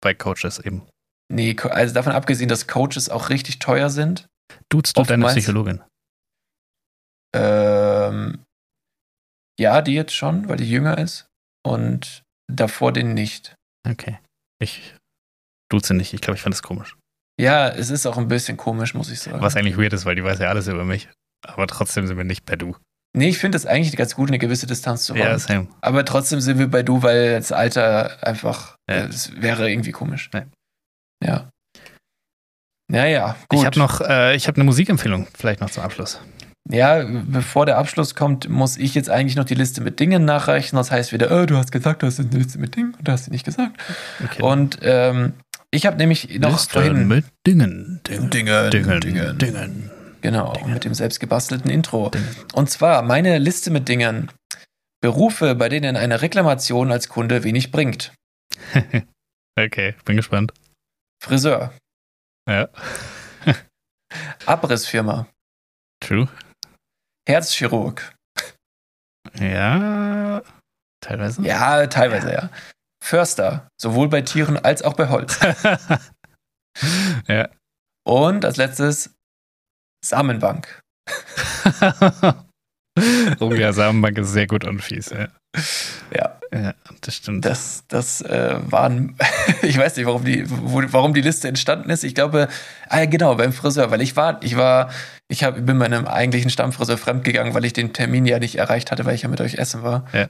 bei 0.00 0.14
Coaches 0.14 0.58
eben. 0.58 0.82
Nee, 1.32 1.56
also 1.62 1.94
davon 1.94 2.12
abgesehen, 2.12 2.48
dass 2.48 2.66
Coaches 2.66 3.08
auch 3.08 3.30
richtig 3.30 3.60
teuer 3.60 3.88
sind. 3.88 4.26
Duzt 4.68 4.98
du 4.98 5.02
deine 5.04 5.26
Psychologin? 5.26 5.80
Ähm, 7.34 8.44
ja, 9.58 9.80
die 9.80 9.94
jetzt 9.94 10.14
schon, 10.14 10.48
weil 10.48 10.56
die 10.56 10.68
jünger 10.68 10.98
ist. 10.98 11.26
Und 11.64 12.22
davor 12.52 12.92
den 12.92 13.14
nicht. 13.14 13.54
Okay. 13.88 14.18
Ich 14.60 14.94
duze 15.70 15.94
nicht. 15.94 16.12
Ich 16.12 16.20
glaube, 16.20 16.36
ich 16.36 16.42
fand 16.42 16.54
das 16.54 16.62
komisch. 16.62 16.96
Ja, 17.40 17.68
es 17.68 17.90
ist 17.90 18.06
auch 18.06 18.18
ein 18.18 18.28
bisschen 18.28 18.56
komisch, 18.56 18.94
muss 18.94 19.10
ich 19.10 19.20
sagen. 19.20 19.40
Was 19.40 19.56
eigentlich 19.56 19.78
weird 19.78 19.92
ist, 19.92 20.04
weil 20.04 20.14
die 20.14 20.24
weiß 20.24 20.38
ja 20.38 20.48
alles 20.48 20.68
über 20.68 20.84
mich. 20.84 21.08
Aber 21.46 21.66
trotzdem 21.66 22.06
sind 22.06 22.16
wir 22.16 22.24
nicht 22.24 22.44
per 22.46 22.56
Du. 22.56 22.76
Nee, 23.14 23.28
ich 23.28 23.38
finde 23.38 23.56
es 23.56 23.66
eigentlich 23.66 23.94
ganz 23.96 24.14
gut, 24.14 24.28
eine 24.30 24.38
gewisse 24.38 24.66
Distanz 24.66 25.04
zu 25.04 25.14
haben. 25.14 25.20
Ja, 25.20 25.38
same. 25.38 25.68
Aber 25.80 26.04
trotzdem 26.04 26.40
sind 26.40 26.58
wir 26.58 26.68
bei 26.68 26.82
Du, 26.82 27.02
weil 27.02 27.34
das 27.34 27.52
Alter 27.52 28.26
einfach, 28.26 28.76
ja. 28.88 29.04
es 29.04 29.40
wäre 29.40 29.70
irgendwie 29.70 29.92
komisch. 29.92 30.30
Ja. 30.32 30.44
Ja. 31.22 31.50
Naja, 32.90 33.36
gut. 33.48 33.60
Ich 33.60 33.66
habe 33.66 33.78
noch, 33.78 34.00
äh, 34.00 34.34
ich 34.34 34.48
habe 34.48 34.56
eine 34.56 34.64
Musikempfehlung, 34.64 35.26
vielleicht 35.34 35.60
noch 35.60 35.70
zum 35.70 35.82
Abschluss. 35.82 36.20
Ja, 36.70 37.04
bevor 37.04 37.66
der 37.66 37.76
Abschluss 37.78 38.14
kommt, 38.14 38.48
muss 38.48 38.76
ich 38.76 38.94
jetzt 38.94 39.10
eigentlich 39.10 39.36
noch 39.36 39.44
die 39.44 39.54
Liste 39.54 39.80
mit 39.80 39.98
Dingen 39.98 40.24
nachreichen. 40.24 40.76
Das 40.76 40.90
heißt 40.90 41.12
wieder, 41.12 41.30
oh, 41.30 41.44
du 41.44 41.56
hast 41.56 41.72
gesagt, 41.72 42.02
du 42.02 42.06
hast 42.06 42.20
eine 42.20 42.28
Liste 42.30 42.58
mit 42.58 42.76
Dingen 42.76 42.94
und 42.96 43.06
du 43.06 43.12
hast 43.12 43.24
sie 43.24 43.30
nicht 43.30 43.44
gesagt. 43.44 43.76
Okay. 44.24 44.42
Und 44.42 44.78
ähm, 44.82 45.34
ich 45.74 45.86
habe 45.86 45.96
nämlich 45.96 46.38
noch 46.38 46.52
Liste 46.52 46.72
vorhin 46.74 47.08
mit 47.08 47.24
Dingen, 47.46 48.00
Dingen, 48.06 48.30
Dingen, 48.30 48.70
Dingen, 48.70 49.00
Dingen. 49.00 49.38
Dingen. 49.38 49.90
Genau, 50.20 50.52
Dingen. 50.52 50.74
mit 50.74 50.84
dem 50.84 50.94
selbstgebastelten 50.94 51.70
Intro. 51.70 52.10
Dingen. 52.10 52.28
Und 52.52 52.70
zwar 52.70 53.02
meine 53.02 53.38
Liste 53.38 53.70
mit 53.70 53.88
Dingen. 53.88 54.30
Berufe, 55.00 55.56
bei 55.56 55.68
denen 55.68 55.96
eine 55.96 56.22
Reklamation 56.22 56.92
als 56.92 57.08
Kunde 57.08 57.42
wenig 57.42 57.72
bringt. 57.72 58.12
okay, 59.58 59.94
bin 60.04 60.16
gespannt. 60.16 60.52
Friseur. 61.20 61.72
Ja. 62.48 62.68
Abrissfirma. 64.46 65.26
True. 66.00 66.28
Herzchirurg. 67.26 68.14
Ja, 69.40 70.42
teilweise. 71.00 71.42
Ja, 71.42 71.86
teilweise, 71.86 72.28
ja. 72.28 72.42
ja. 72.42 72.50
Förster, 73.02 73.68
sowohl 73.80 74.08
bei 74.08 74.22
Tieren 74.22 74.56
als 74.56 74.82
auch 74.82 74.94
bei 74.94 75.08
Holz. 75.08 75.38
ja. 77.28 77.48
Und 78.06 78.44
als 78.44 78.56
letztes 78.56 79.14
Samenbank. 80.04 80.80
oh 83.40 83.52
ja, 83.52 83.72
Samenbank 83.72 84.18
ist 84.18 84.32
sehr 84.32 84.46
gut 84.46 84.64
und 84.64 84.80
fies, 84.80 85.10
ja. 85.10 85.28
Ja. 86.14 86.38
Ja, 86.54 86.74
das 87.00 87.16
stimmt. 87.16 87.46
Das, 87.46 87.84
das 87.88 88.20
äh, 88.20 88.56
waren, 88.70 89.16
ich 89.62 89.78
weiß 89.78 89.96
nicht, 89.96 90.04
warum 90.04 90.24
die, 90.24 90.44
wo, 90.48 90.82
warum 90.88 91.14
die 91.14 91.22
Liste 91.22 91.48
entstanden 91.48 91.88
ist. 91.88 92.04
Ich 92.04 92.14
glaube, 92.14 92.48
ah, 92.88 93.06
genau, 93.06 93.34
beim 93.36 93.54
Friseur, 93.54 93.90
weil 93.90 94.02
ich 94.02 94.16
war, 94.16 94.42
ich 94.42 94.56
war, 94.56 94.90
ich 95.28 95.44
hab, 95.44 95.64
bin 95.64 95.78
meinem 95.78 96.06
eigentlichen 96.06 96.50
Stammfriseur 96.50 96.98
fremdgegangen, 96.98 97.54
weil 97.54 97.64
ich 97.64 97.72
den 97.72 97.94
Termin 97.94 98.26
ja 98.26 98.38
nicht 98.38 98.56
erreicht 98.56 98.90
hatte, 98.90 99.06
weil 99.06 99.14
ich 99.14 99.22
ja 99.22 99.28
mit 99.30 99.40
euch 99.40 99.54
essen 99.54 99.82
war. 99.82 100.06
Ja. 100.12 100.28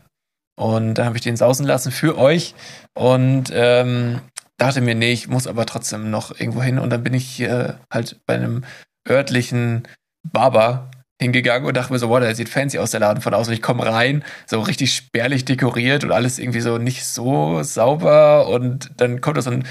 Und 0.57 0.95
dann 0.95 1.07
habe 1.07 1.17
ich 1.17 1.23
den 1.23 1.37
sausen 1.37 1.67
lassen 1.67 1.93
für 1.93 2.19
euch 2.19 2.55
und 2.95 3.51
ähm, 3.53 4.21
dachte 4.59 4.81
mir, 4.81 4.95
nee, 4.95 5.13
ich 5.13 5.29
muss 5.29 5.47
aber 5.47 5.67
trotzdem 5.67 6.11
noch 6.11 6.39
irgendwo 6.39 6.63
hin. 6.63 6.79
Und 6.79 6.91
dann 6.91 7.03
bin 7.03 7.15
ich 7.15 7.41
äh, 7.41 7.75
halt 7.91 8.21
bei 8.27 8.35
einem 8.35 8.65
örtlichen 9.09 9.89
Barber 10.31 10.91
hingegangen 11.21 11.67
und 11.67 11.77
dachte 11.77 11.93
mir 11.93 11.99
so, 11.99 12.09
wow, 12.09 12.21
der 12.21 12.35
sieht 12.35 12.49
fancy 12.49 12.79
aus, 12.79 12.91
der 12.91 13.01
Laden 13.01 13.23
von 13.23 13.35
außen. 13.35 13.53
Ich 13.53 13.63
komme 13.63 13.87
rein, 13.87 14.25
so 14.47 14.61
richtig 14.61 14.95
spärlich 14.95 15.45
dekoriert 15.45 16.05
und 16.05 16.13
alles 16.13 16.39
irgendwie 16.39 16.61
so 16.61 16.79
nicht 16.79 17.05
so 17.05 17.63
sauber. 17.63 18.49
Und 18.49 18.91
dann 18.97 19.21
kommt 19.21 19.37
da 19.37 19.43
so 19.43 19.51
ein, 19.51 19.67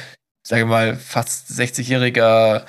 sage 0.45 0.65
mal, 0.65 0.95
fast 0.95 1.49
60-jähriger 1.51 2.65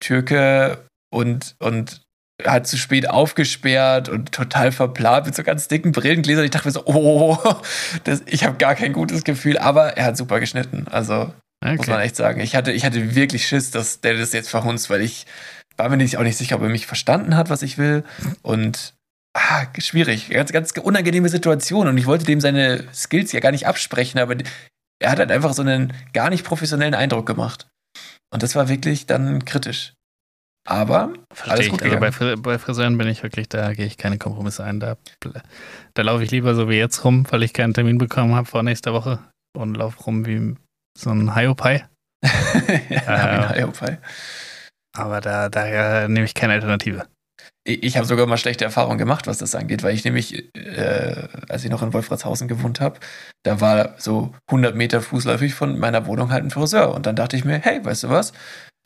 Türke 0.00 0.86
und, 1.10 1.54
und 1.60 2.03
hat 2.42 2.66
zu 2.66 2.76
spät 2.76 3.08
aufgesperrt 3.08 4.08
und 4.08 4.32
total 4.32 4.72
verplant 4.72 5.26
mit 5.26 5.34
so 5.34 5.42
ganz 5.42 5.68
dicken 5.68 5.92
Brillengläsern. 5.92 6.44
Ich 6.44 6.50
dachte 6.50 6.68
mir 6.68 6.72
so, 6.72 6.84
oh, 6.86 7.38
das, 8.04 8.22
ich 8.26 8.44
habe 8.44 8.56
gar 8.56 8.74
kein 8.74 8.92
gutes 8.92 9.24
Gefühl, 9.24 9.58
aber 9.58 9.96
er 9.96 10.06
hat 10.06 10.16
super 10.16 10.40
geschnitten. 10.40 10.86
Also 10.90 11.32
okay. 11.62 11.76
muss 11.76 11.86
man 11.86 12.00
echt 12.00 12.16
sagen. 12.16 12.40
Ich 12.40 12.56
hatte, 12.56 12.72
ich 12.72 12.84
hatte 12.84 13.14
wirklich 13.14 13.46
Schiss, 13.46 13.70
dass 13.70 14.00
der 14.00 14.14
das 14.14 14.32
jetzt 14.32 14.50
verhunzt, 14.50 14.90
weil 14.90 15.00
ich 15.00 15.26
war 15.76 15.88
mir 15.88 15.96
nicht, 15.96 16.16
auch 16.16 16.22
nicht 16.22 16.36
sicher, 16.36 16.56
ob 16.56 16.62
er 16.62 16.68
mich 16.68 16.86
verstanden 16.86 17.36
hat, 17.36 17.50
was 17.50 17.62
ich 17.62 17.78
will. 17.78 18.04
Und 18.42 18.94
ah, 19.36 19.66
schwierig. 19.78 20.30
Ganz, 20.30 20.52
ganz 20.52 20.72
unangenehme 20.72 21.28
Situation. 21.28 21.88
Und 21.88 21.98
ich 21.98 22.06
wollte 22.06 22.24
dem 22.24 22.40
seine 22.40 22.84
Skills 22.92 23.32
ja 23.32 23.40
gar 23.40 23.52
nicht 23.52 23.66
absprechen, 23.66 24.18
aber 24.18 24.36
er 25.00 25.10
hat 25.10 25.18
halt 25.18 25.30
einfach 25.30 25.52
so 25.52 25.62
einen 25.62 25.92
gar 26.12 26.30
nicht 26.30 26.44
professionellen 26.44 26.94
Eindruck 26.94 27.26
gemacht. 27.26 27.66
Und 28.32 28.42
das 28.42 28.54
war 28.56 28.68
wirklich 28.68 29.06
dann 29.06 29.44
kritisch. 29.44 29.94
Aber 30.66 31.12
Verstehe 31.32 31.52
alles 31.52 31.68
gut 31.68 31.82
ich. 31.82 31.92
Also 31.92 31.98
bei, 31.98 32.36
bei 32.36 32.58
Friseuren 32.58 32.96
bin 32.96 33.08
ich 33.08 33.22
wirklich, 33.22 33.48
da 33.48 33.74
gehe 33.74 33.86
ich 33.86 33.98
keine 33.98 34.18
Kompromisse 34.18 34.64
ein. 34.64 34.80
Da, 34.80 34.96
da 35.92 36.02
laufe 36.02 36.24
ich 36.24 36.30
lieber 36.30 36.54
so 36.54 36.68
wie 36.70 36.76
jetzt 36.76 37.04
rum, 37.04 37.26
weil 37.30 37.42
ich 37.42 37.52
keinen 37.52 37.74
Termin 37.74 37.98
bekommen 37.98 38.34
habe 38.34 38.46
vor 38.46 38.62
nächster 38.62 38.92
Woche 38.94 39.18
und 39.56 39.76
laufe 39.76 40.02
rum 40.04 40.24
wie 40.26 40.56
so 40.98 41.10
ein 41.10 41.34
Hiopai. 41.34 41.86
ja, 42.88 43.50
äh, 43.50 43.56
Hiopai. 43.56 43.98
Aber 44.96 45.20
da, 45.20 45.48
da 45.48 46.08
nehme 46.08 46.24
ich 46.24 46.34
keine 46.34 46.54
Alternative. 46.54 47.06
Ich 47.66 47.96
habe 47.96 48.06
sogar 48.06 48.26
mal 48.26 48.36
schlechte 48.36 48.64
Erfahrungen 48.64 48.98
gemacht, 48.98 49.26
was 49.26 49.38
das 49.38 49.54
angeht, 49.54 49.82
weil 49.82 49.94
ich 49.94 50.04
nämlich, 50.04 50.54
äh, 50.54 51.28
als 51.48 51.64
ich 51.64 51.70
noch 51.70 51.82
in 51.82 51.94
Wolfratshausen 51.94 52.46
gewohnt 52.46 52.80
habe, 52.80 53.00
da 53.42 53.60
war 53.60 53.94
so 53.98 54.34
100 54.48 54.76
Meter 54.76 55.00
fußläufig 55.00 55.54
von 55.54 55.78
meiner 55.78 56.06
Wohnung 56.06 56.30
halt 56.30 56.44
ein 56.44 56.50
Friseur. 56.50 56.94
Und 56.94 57.06
dann 57.06 57.16
dachte 57.16 57.36
ich 57.36 57.44
mir, 57.44 57.58
hey, 57.58 57.82
weißt 57.82 58.04
du 58.04 58.10
was? 58.10 58.34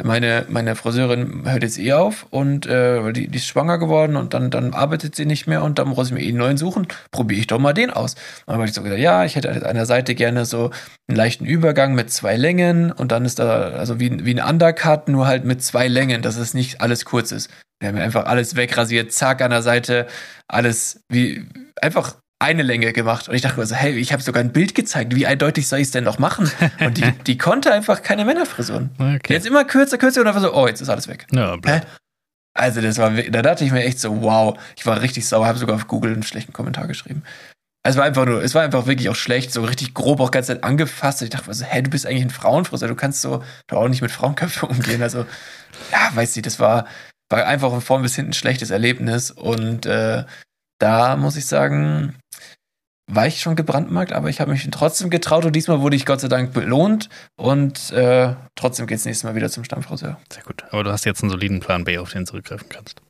Meine, 0.04 0.46
meine 0.48 0.76
Friseurin 0.76 1.42
hört 1.50 1.64
jetzt 1.64 1.78
eh 1.78 1.92
auf 1.92 2.26
und 2.30 2.66
äh, 2.66 3.12
die, 3.12 3.26
die 3.26 3.38
ist 3.38 3.46
schwanger 3.46 3.78
geworden 3.78 4.14
und 4.16 4.32
dann, 4.32 4.50
dann 4.50 4.72
arbeitet 4.72 5.16
sie 5.16 5.26
nicht 5.26 5.48
mehr 5.48 5.64
und 5.64 5.80
dann 5.80 5.88
muss 5.88 6.08
ich 6.08 6.14
mir 6.14 6.22
eh 6.22 6.28
einen 6.28 6.38
neuen 6.38 6.56
suchen. 6.56 6.86
Probiere 7.10 7.40
ich 7.40 7.46
doch 7.48 7.58
mal 7.58 7.72
den 7.72 7.90
aus. 7.90 8.14
Und 8.14 8.20
dann 8.46 8.56
habe 8.56 8.66
ich 8.66 8.74
so 8.74 8.82
gesagt, 8.82 9.00
ja, 9.00 9.24
ich 9.24 9.34
hätte 9.34 9.66
an 9.68 9.74
der 9.74 9.86
Seite 9.86 10.14
gerne 10.14 10.44
so 10.44 10.70
einen 11.08 11.16
leichten 11.16 11.44
Übergang 11.44 11.94
mit 11.94 12.12
zwei 12.12 12.36
Längen 12.36 12.92
und 12.92 13.10
dann 13.10 13.24
ist 13.24 13.40
da 13.40 13.70
also 13.70 13.98
wie, 13.98 14.24
wie 14.24 14.40
ein 14.40 14.48
Undercut, 14.48 15.08
nur 15.08 15.26
halt 15.26 15.44
mit 15.44 15.62
zwei 15.62 15.88
Längen, 15.88 16.22
dass 16.22 16.36
es 16.36 16.54
nicht 16.54 16.80
alles 16.80 17.04
kurz 17.04 17.32
ist. 17.32 17.50
Wir 17.80 17.88
haben 17.88 17.98
einfach 17.98 18.26
alles 18.26 18.54
wegrasiert, 18.54 19.12
zack 19.12 19.40
an 19.40 19.50
der 19.50 19.62
Seite, 19.62 20.06
alles 20.46 21.00
wie 21.08 21.46
einfach 21.80 22.16
eine 22.39 22.62
Länge 22.62 22.93
gemacht. 22.93 23.28
Und 23.28 23.35
ich 23.35 23.43
dachte 23.43 23.59
mir 23.59 23.66
so, 23.66 23.74
hey, 23.74 23.93
ich 23.97 24.12
habe 24.12 24.23
sogar 24.23 24.43
ein 24.43 24.52
Bild 24.52 24.74
gezeigt. 24.74 25.15
Wie 25.15 25.27
eindeutig 25.27 25.66
soll 25.66 25.81
ich 25.81 25.86
es 25.86 25.90
denn 25.90 26.05
noch 26.05 26.19
machen? 26.19 26.51
Und 26.81 26.97
die, 26.97 27.12
die 27.27 27.39
konnte 27.39 27.73
einfach 27.73 28.02
keine 28.02 28.24
Männerfrisuren. 28.24 28.90
Okay. 28.98 29.35
Jetzt 29.35 29.47
immer 29.47 29.65
kürzer, 29.65 29.98
kürzer 29.98 30.20
und 30.20 30.28
einfach 30.28 30.40
so, 30.40 30.55
oh, 30.55 30.66
jetzt 30.66 30.81
ist 30.81 30.89
alles 30.89 31.09
weg. 31.09 31.27
Ja, 31.32 31.56
Hä? 31.65 31.81
Also 32.55 32.81
das 32.81 32.98
war, 32.98 33.10
da 33.10 33.43
dachte 33.43 33.65
ich 33.65 33.70
mir 33.70 33.85
echt 33.85 34.01
so, 34.01 34.23
wow, 34.23 34.59
ich 34.77 34.85
war 34.85 35.01
richtig 35.01 35.28
sauer, 35.28 35.47
habe 35.47 35.59
sogar 35.59 35.77
auf 35.77 35.86
Google 35.86 36.12
einen 36.12 36.24
schlechten 36.24 36.52
Kommentar 36.52 36.89
geschrieben. 36.89 37.23
Es 37.85 37.97
war 37.97 38.05
einfach 38.05 38.27
nur, 38.27 38.43
es 38.43 38.55
war 38.55 38.62
einfach 38.62 38.86
wirklich 38.86 39.09
auch 39.09 39.15
schlecht, 39.15 39.52
so 39.52 39.62
richtig 39.62 39.94
grob 39.94 40.20
auch 40.20 40.32
ganze 40.32 40.55
Zeit 40.55 40.65
angefasst. 40.65 41.23
Ich 41.23 41.31
dachte, 41.31 41.48
also, 41.48 41.65
hä, 41.65 41.82
du 41.82 41.90
bist 41.90 42.05
eigentlich 42.05 42.24
ein 42.24 42.31
Frauenfrisser, 42.31 42.89
du 42.89 42.97
kannst 42.97 43.23
so 43.23 43.44
doch 43.69 43.78
auch 43.78 43.89
nicht 43.89 44.02
mit 44.02 44.10
Frauenköpfen 44.10 44.69
umgehen. 44.69 45.02
Also, 45.02 45.24
ja, 45.93 46.10
weiß 46.15 46.36
ich, 46.36 46.43
das 46.43 46.59
war, 46.59 46.86
war 47.31 47.47
einfach 47.47 47.70
von 47.70 47.81
vorn 47.81 48.02
bis 48.02 48.16
hinten 48.16 48.32
ein 48.32 48.35
schlechtes 48.35 48.70
Erlebnis. 48.70 49.31
Und 49.31 49.86
äh, 49.86 50.24
da 50.78 51.16
muss 51.16 51.36
ich 51.36 51.46
sagen, 51.46 52.14
war 53.10 53.26
ich 53.26 53.40
schon 53.40 53.56
gebrandmarkt, 53.56 54.12
aber 54.12 54.28
ich 54.28 54.40
habe 54.40 54.52
mich 54.52 54.68
trotzdem 54.70 55.10
getraut 55.10 55.44
und 55.44 55.55
diesmal 55.56 55.80
wurde 55.80 55.96
ich 55.96 56.05
Gott 56.06 56.20
sei 56.20 56.28
Dank 56.28 56.52
belohnt 56.52 57.09
und 57.36 57.90
äh, 57.92 58.34
trotzdem 58.55 58.86
geht 58.86 58.98
es 58.98 59.05
nächstes 59.05 59.24
Mal 59.24 59.34
wieder 59.34 59.48
zum 59.50 59.64
Stammfriseur. 59.64 60.20
Sehr 60.32 60.42
gut. 60.42 60.64
Aber 60.70 60.84
du 60.84 60.92
hast 60.92 61.05
jetzt 61.05 61.22
einen 61.22 61.30
soliden 61.30 61.60
Plan 61.60 61.84
B, 61.84 61.98
auf 61.98 62.12
den 62.12 62.20
du 62.20 62.26
zurückgreifen 62.26 62.68
kannst. 62.68 63.00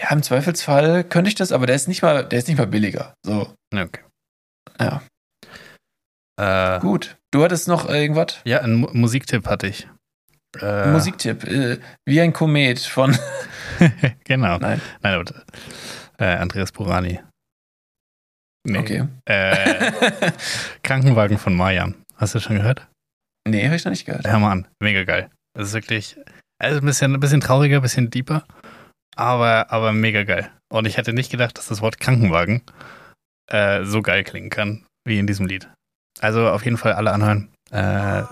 Ja, 0.00 0.10
im 0.12 0.22
Zweifelsfall 0.22 1.04
könnte 1.04 1.28
ich 1.28 1.34
das, 1.34 1.52
aber 1.52 1.66
der 1.66 1.76
ist 1.76 1.88
nicht 1.88 2.02
mal, 2.02 2.24
der 2.24 2.38
ist 2.38 2.48
nicht 2.48 2.56
mal 2.56 2.66
billiger. 2.66 3.14
So. 3.26 3.52
Okay. 3.74 4.00
Ja. 4.80 5.02
Äh, 6.40 6.80
Gut. 6.80 7.18
Du 7.32 7.44
hattest 7.44 7.68
noch 7.68 7.88
irgendwas? 7.88 8.38
ja, 8.44 8.60
einen 8.60 8.76
Mu 8.76 8.88
Musiktipp 8.92 9.46
hatte 9.46 9.66
ich. 9.66 9.88
Äh, 10.60 10.88
Musiktipp. 10.88 11.44
Äh, 11.44 11.78
wie 12.06 12.20
ein 12.20 12.32
Komet 12.32 12.80
von. 12.80 13.16
genau. 14.24 14.58
Nein. 14.58 14.80
Nein, 15.02 15.14
aber, 15.14 15.44
äh, 16.20 16.36
Andreas 16.36 16.72
Burani. 16.72 17.20
Nee. 18.66 18.78
Okay. 18.78 19.08
Äh, 19.24 20.32
Krankenwagen 20.82 21.38
von 21.38 21.56
Mayan. 21.56 21.94
Hast 22.16 22.34
du 22.34 22.40
schon 22.40 22.56
gehört? 22.56 22.86
nee, 23.48 23.64
habe 23.64 23.74
ich 23.74 23.84
noch 23.84 23.90
nicht 23.90 24.04
gehört. 24.04 24.26
Hör 24.26 24.38
mal 24.38 24.52
an. 24.52 24.68
Mega 24.80 25.04
geil. 25.04 25.30
Das 25.54 25.68
ist 25.68 25.74
wirklich, 25.74 26.16
also 26.62 26.78
ein 26.78 26.86
bisschen, 26.86 27.14
ein 27.14 27.20
bisschen 27.20 27.40
trauriger, 27.40 27.76
ein 27.76 27.82
bisschen 27.82 28.10
deeper, 28.10 28.44
aber, 29.16 29.72
aber 29.72 29.92
mega 29.92 30.22
geil. 30.24 30.50
Und 30.70 30.86
ich 30.86 30.98
hätte 30.98 31.12
nicht 31.12 31.30
gedacht, 31.30 31.58
dass 31.58 31.68
das 31.68 31.80
Wort 31.80 31.98
Krankenwagen 31.98 32.62
äh, 33.50 33.84
so 33.84 34.02
geil 34.02 34.22
klingen 34.24 34.50
kann, 34.50 34.86
wie 35.04 35.18
in 35.18 35.26
diesem 35.26 35.46
Lied. 35.46 35.68
Also 36.20 36.48
auf 36.48 36.64
jeden 36.64 36.76
Fall 36.76 36.92
alle 36.92 37.12
anhören. 37.12 37.48
Äh, 37.72 38.22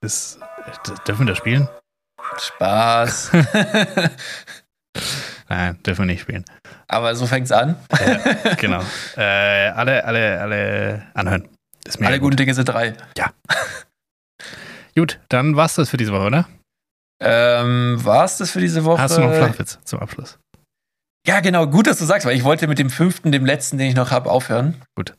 ist, 0.00 0.38
dürfen 1.06 1.26
wir 1.26 1.32
das 1.32 1.38
spielen? 1.38 1.68
Spaß. 2.38 3.32
Nein, 5.48 5.78
dürfen 5.84 6.02
wir 6.02 6.06
nicht 6.06 6.22
spielen. 6.22 6.44
aber 6.88 7.14
so 7.14 7.26
fängt's 7.26 7.52
an. 7.52 7.76
Ja, 7.92 8.54
genau. 8.58 8.82
äh, 9.16 9.68
alle, 9.68 10.04
alle, 10.04 10.40
alle 10.40 11.02
anhören. 11.14 11.48
Alle 12.00 12.18
guten 12.18 12.36
Dinge 12.36 12.52
sind 12.54 12.68
drei. 12.68 12.94
Gut, 14.96 15.20
dann 15.28 15.56
war's 15.56 15.74
das 15.74 15.90
für 15.90 15.98
diese 15.98 16.12
Woche, 16.12 16.26
oder? 16.26 16.48
Ähm, 17.20 17.98
war's 18.02 18.38
das 18.38 18.50
für 18.50 18.60
diese 18.60 18.84
Woche? 18.84 19.00
Hast 19.00 19.16
du 19.16 19.20
noch 19.20 19.30
einen 19.30 19.36
Flachwitz 19.36 19.78
zum 19.84 20.00
Abschluss? 20.00 20.38
Ja, 21.26 21.40
genau, 21.40 21.66
gut, 21.66 21.86
dass 21.86 21.98
du 21.98 22.04
sagst, 22.04 22.26
weil 22.26 22.36
ich 22.36 22.44
wollte 22.44 22.66
mit 22.66 22.78
dem 22.78 22.90
fünften, 22.90 23.32
dem 23.32 23.44
letzten, 23.44 23.78
den 23.78 23.88
ich 23.88 23.94
noch 23.96 24.10
habe, 24.10 24.30
aufhören. 24.30 24.82
Gut. 24.96 25.14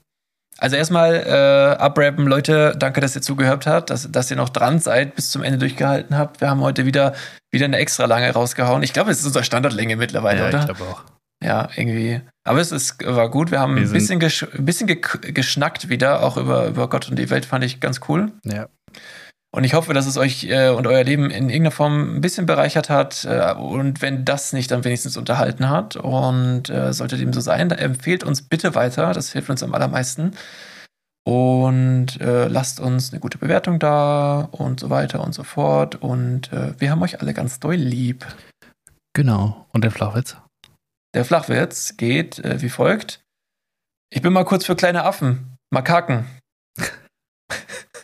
Also 0.60 0.76
erstmal 0.76 1.16
äh, 1.16 1.82
abrappen, 1.82 2.26
Leute, 2.26 2.76
danke, 2.78 3.00
dass 3.00 3.16
ihr 3.16 3.22
zugehört 3.22 3.68
habt, 3.68 3.90
dass, 3.90 4.12
dass 4.12 4.32
ihr 4.32 4.38
noch 4.38 4.50
dran 4.50 4.80
seid, 4.80 5.16
bis 5.16 5.30
zum 5.30 5.44
Ende 5.44 5.60
durchgehalten 5.60 6.18
habt. 6.18 6.42
Wir 6.42 6.50
haben 6.50 6.62
heute 6.62 6.86
wieder, 6.86 7.14
wieder 7.52 7.66
eine 7.66 7.78
extra 7.78 8.06
lange 8.06 8.32
rausgehauen. 8.32 8.82
Ich 8.82 8.94
glaube, 8.94 9.12
es 9.12 9.20
ist 9.20 9.26
unsere 9.26 9.44
Standardlänge 9.44 9.96
mittlerweile, 9.96 10.42
ja, 10.42 10.48
oder? 10.48 10.60
ich 10.60 10.66
glaube 10.66 10.84
auch. 10.84 11.04
Ja, 11.44 11.70
irgendwie. 11.76 12.22
Aber 12.44 12.60
es 12.60 12.72
ist, 12.72 13.06
war 13.06 13.30
gut. 13.30 13.52
Wir 13.52 13.60
haben 13.60 13.76
Wir 13.76 13.84
ein 13.84 13.92
bisschen, 13.92 14.20
gesch 14.20 14.48
bisschen 14.58 14.88
ge 14.88 15.00
geschnackt 15.22 15.90
wieder, 15.90 16.24
auch 16.24 16.38
über, 16.38 16.68
über 16.68 16.90
Gott 16.90 17.10
und 17.10 17.20
die 17.20 17.30
Welt, 17.30 17.46
fand 17.46 17.64
ich 17.64 17.80
ganz 17.80 18.02
cool. 18.08 18.32
Ja. 18.44 18.68
Und 19.52 19.64
ich 19.64 19.74
hoffe, 19.74 19.94
dass 19.94 20.06
es 20.06 20.18
euch 20.18 20.44
äh, 20.45 20.69
und 20.69 20.86
euer 20.88 21.03
Leben 21.03 21.32
in 21.32 21.49
irgendeiner 21.49 21.72
Form 21.72 22.18
ein 22.18 22.22
bisschen 22.22 22.45
bereichert 22.45 22.90
hat. 22.90 23.26
Äh, 23.26 23.53
und 23.53 24.02
wenn 24.02 24.26
das 24.26 24.53
nicht, 24.53 24.69
dann 24.72 24.84
wenigstens 24.84 25.18
unterhalten 25.18 25.69
hat. 25.69 25.95
Und 25.95 26.69
äh, 26.69 26.94
sollte 26.94 27.18
dem 27.18 27.34
so 27.34 27.40
sein, 27.40 27.69
dann 27.69 27.80
empfehlt 27.80 28.24
uns 28.24 28.41
bitte 28.41 28.76
weiter. 28.76 29.14
Das 29.14 29.32
hilft 29.32 29.49
uns 29.49 29.64
am 29.64 29.74
allermeisten. 29.74 30.34
Und 31.26 32.22
äh, 32.22 32.48
lasst 32.48 32.80
uns 32.80 33.11
eine 33.11 33.19
gute 33.19 33.38
Bewertung 33.38 33.80
da 33.80 34.48
und 34.52 34.80
so 34.80 34.90
weiter 34.90 35.22
und 35.22 35.34
so 35.34 35.44
fort. 35.44 35.95
Und 35.95 36.53
äh, 36.53 36.74
wir 36.80 36.91
haben 36.91 37.02
euch 37.02 37.22
alle 37.22 37.34
ganz 37.34 37.60
doll 37.60 37.76
lieb. 37.76 38.26
Genau. 39.14 39.65
Und 39.74 39.84
der 39.84 39.91
Flachwitz? 39.91 40.38
Der 41.15 41.26
Flachwitz 41.26 41.98
geht 41.98 42.40
äh, 42.40 42.61
wie 42.61 42.69
folgt. 42.69 43.22
Ich 44.10 44.22
bin 44.22 44.32
mal 44.34 44.45
kurz 44.45 44.65
für 44.65 44.76
kleine 44.76 45.03
Affen. 45.03 45.57
Makaken. 45.69 46.26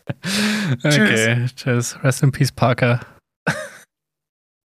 Okay, 0.85 1.47
Cheers. 1.55 1.95
Rest 2.03 2.23
in 2.23 2.31
Peace, 2.31 2.51
Parker. 2.51 2.99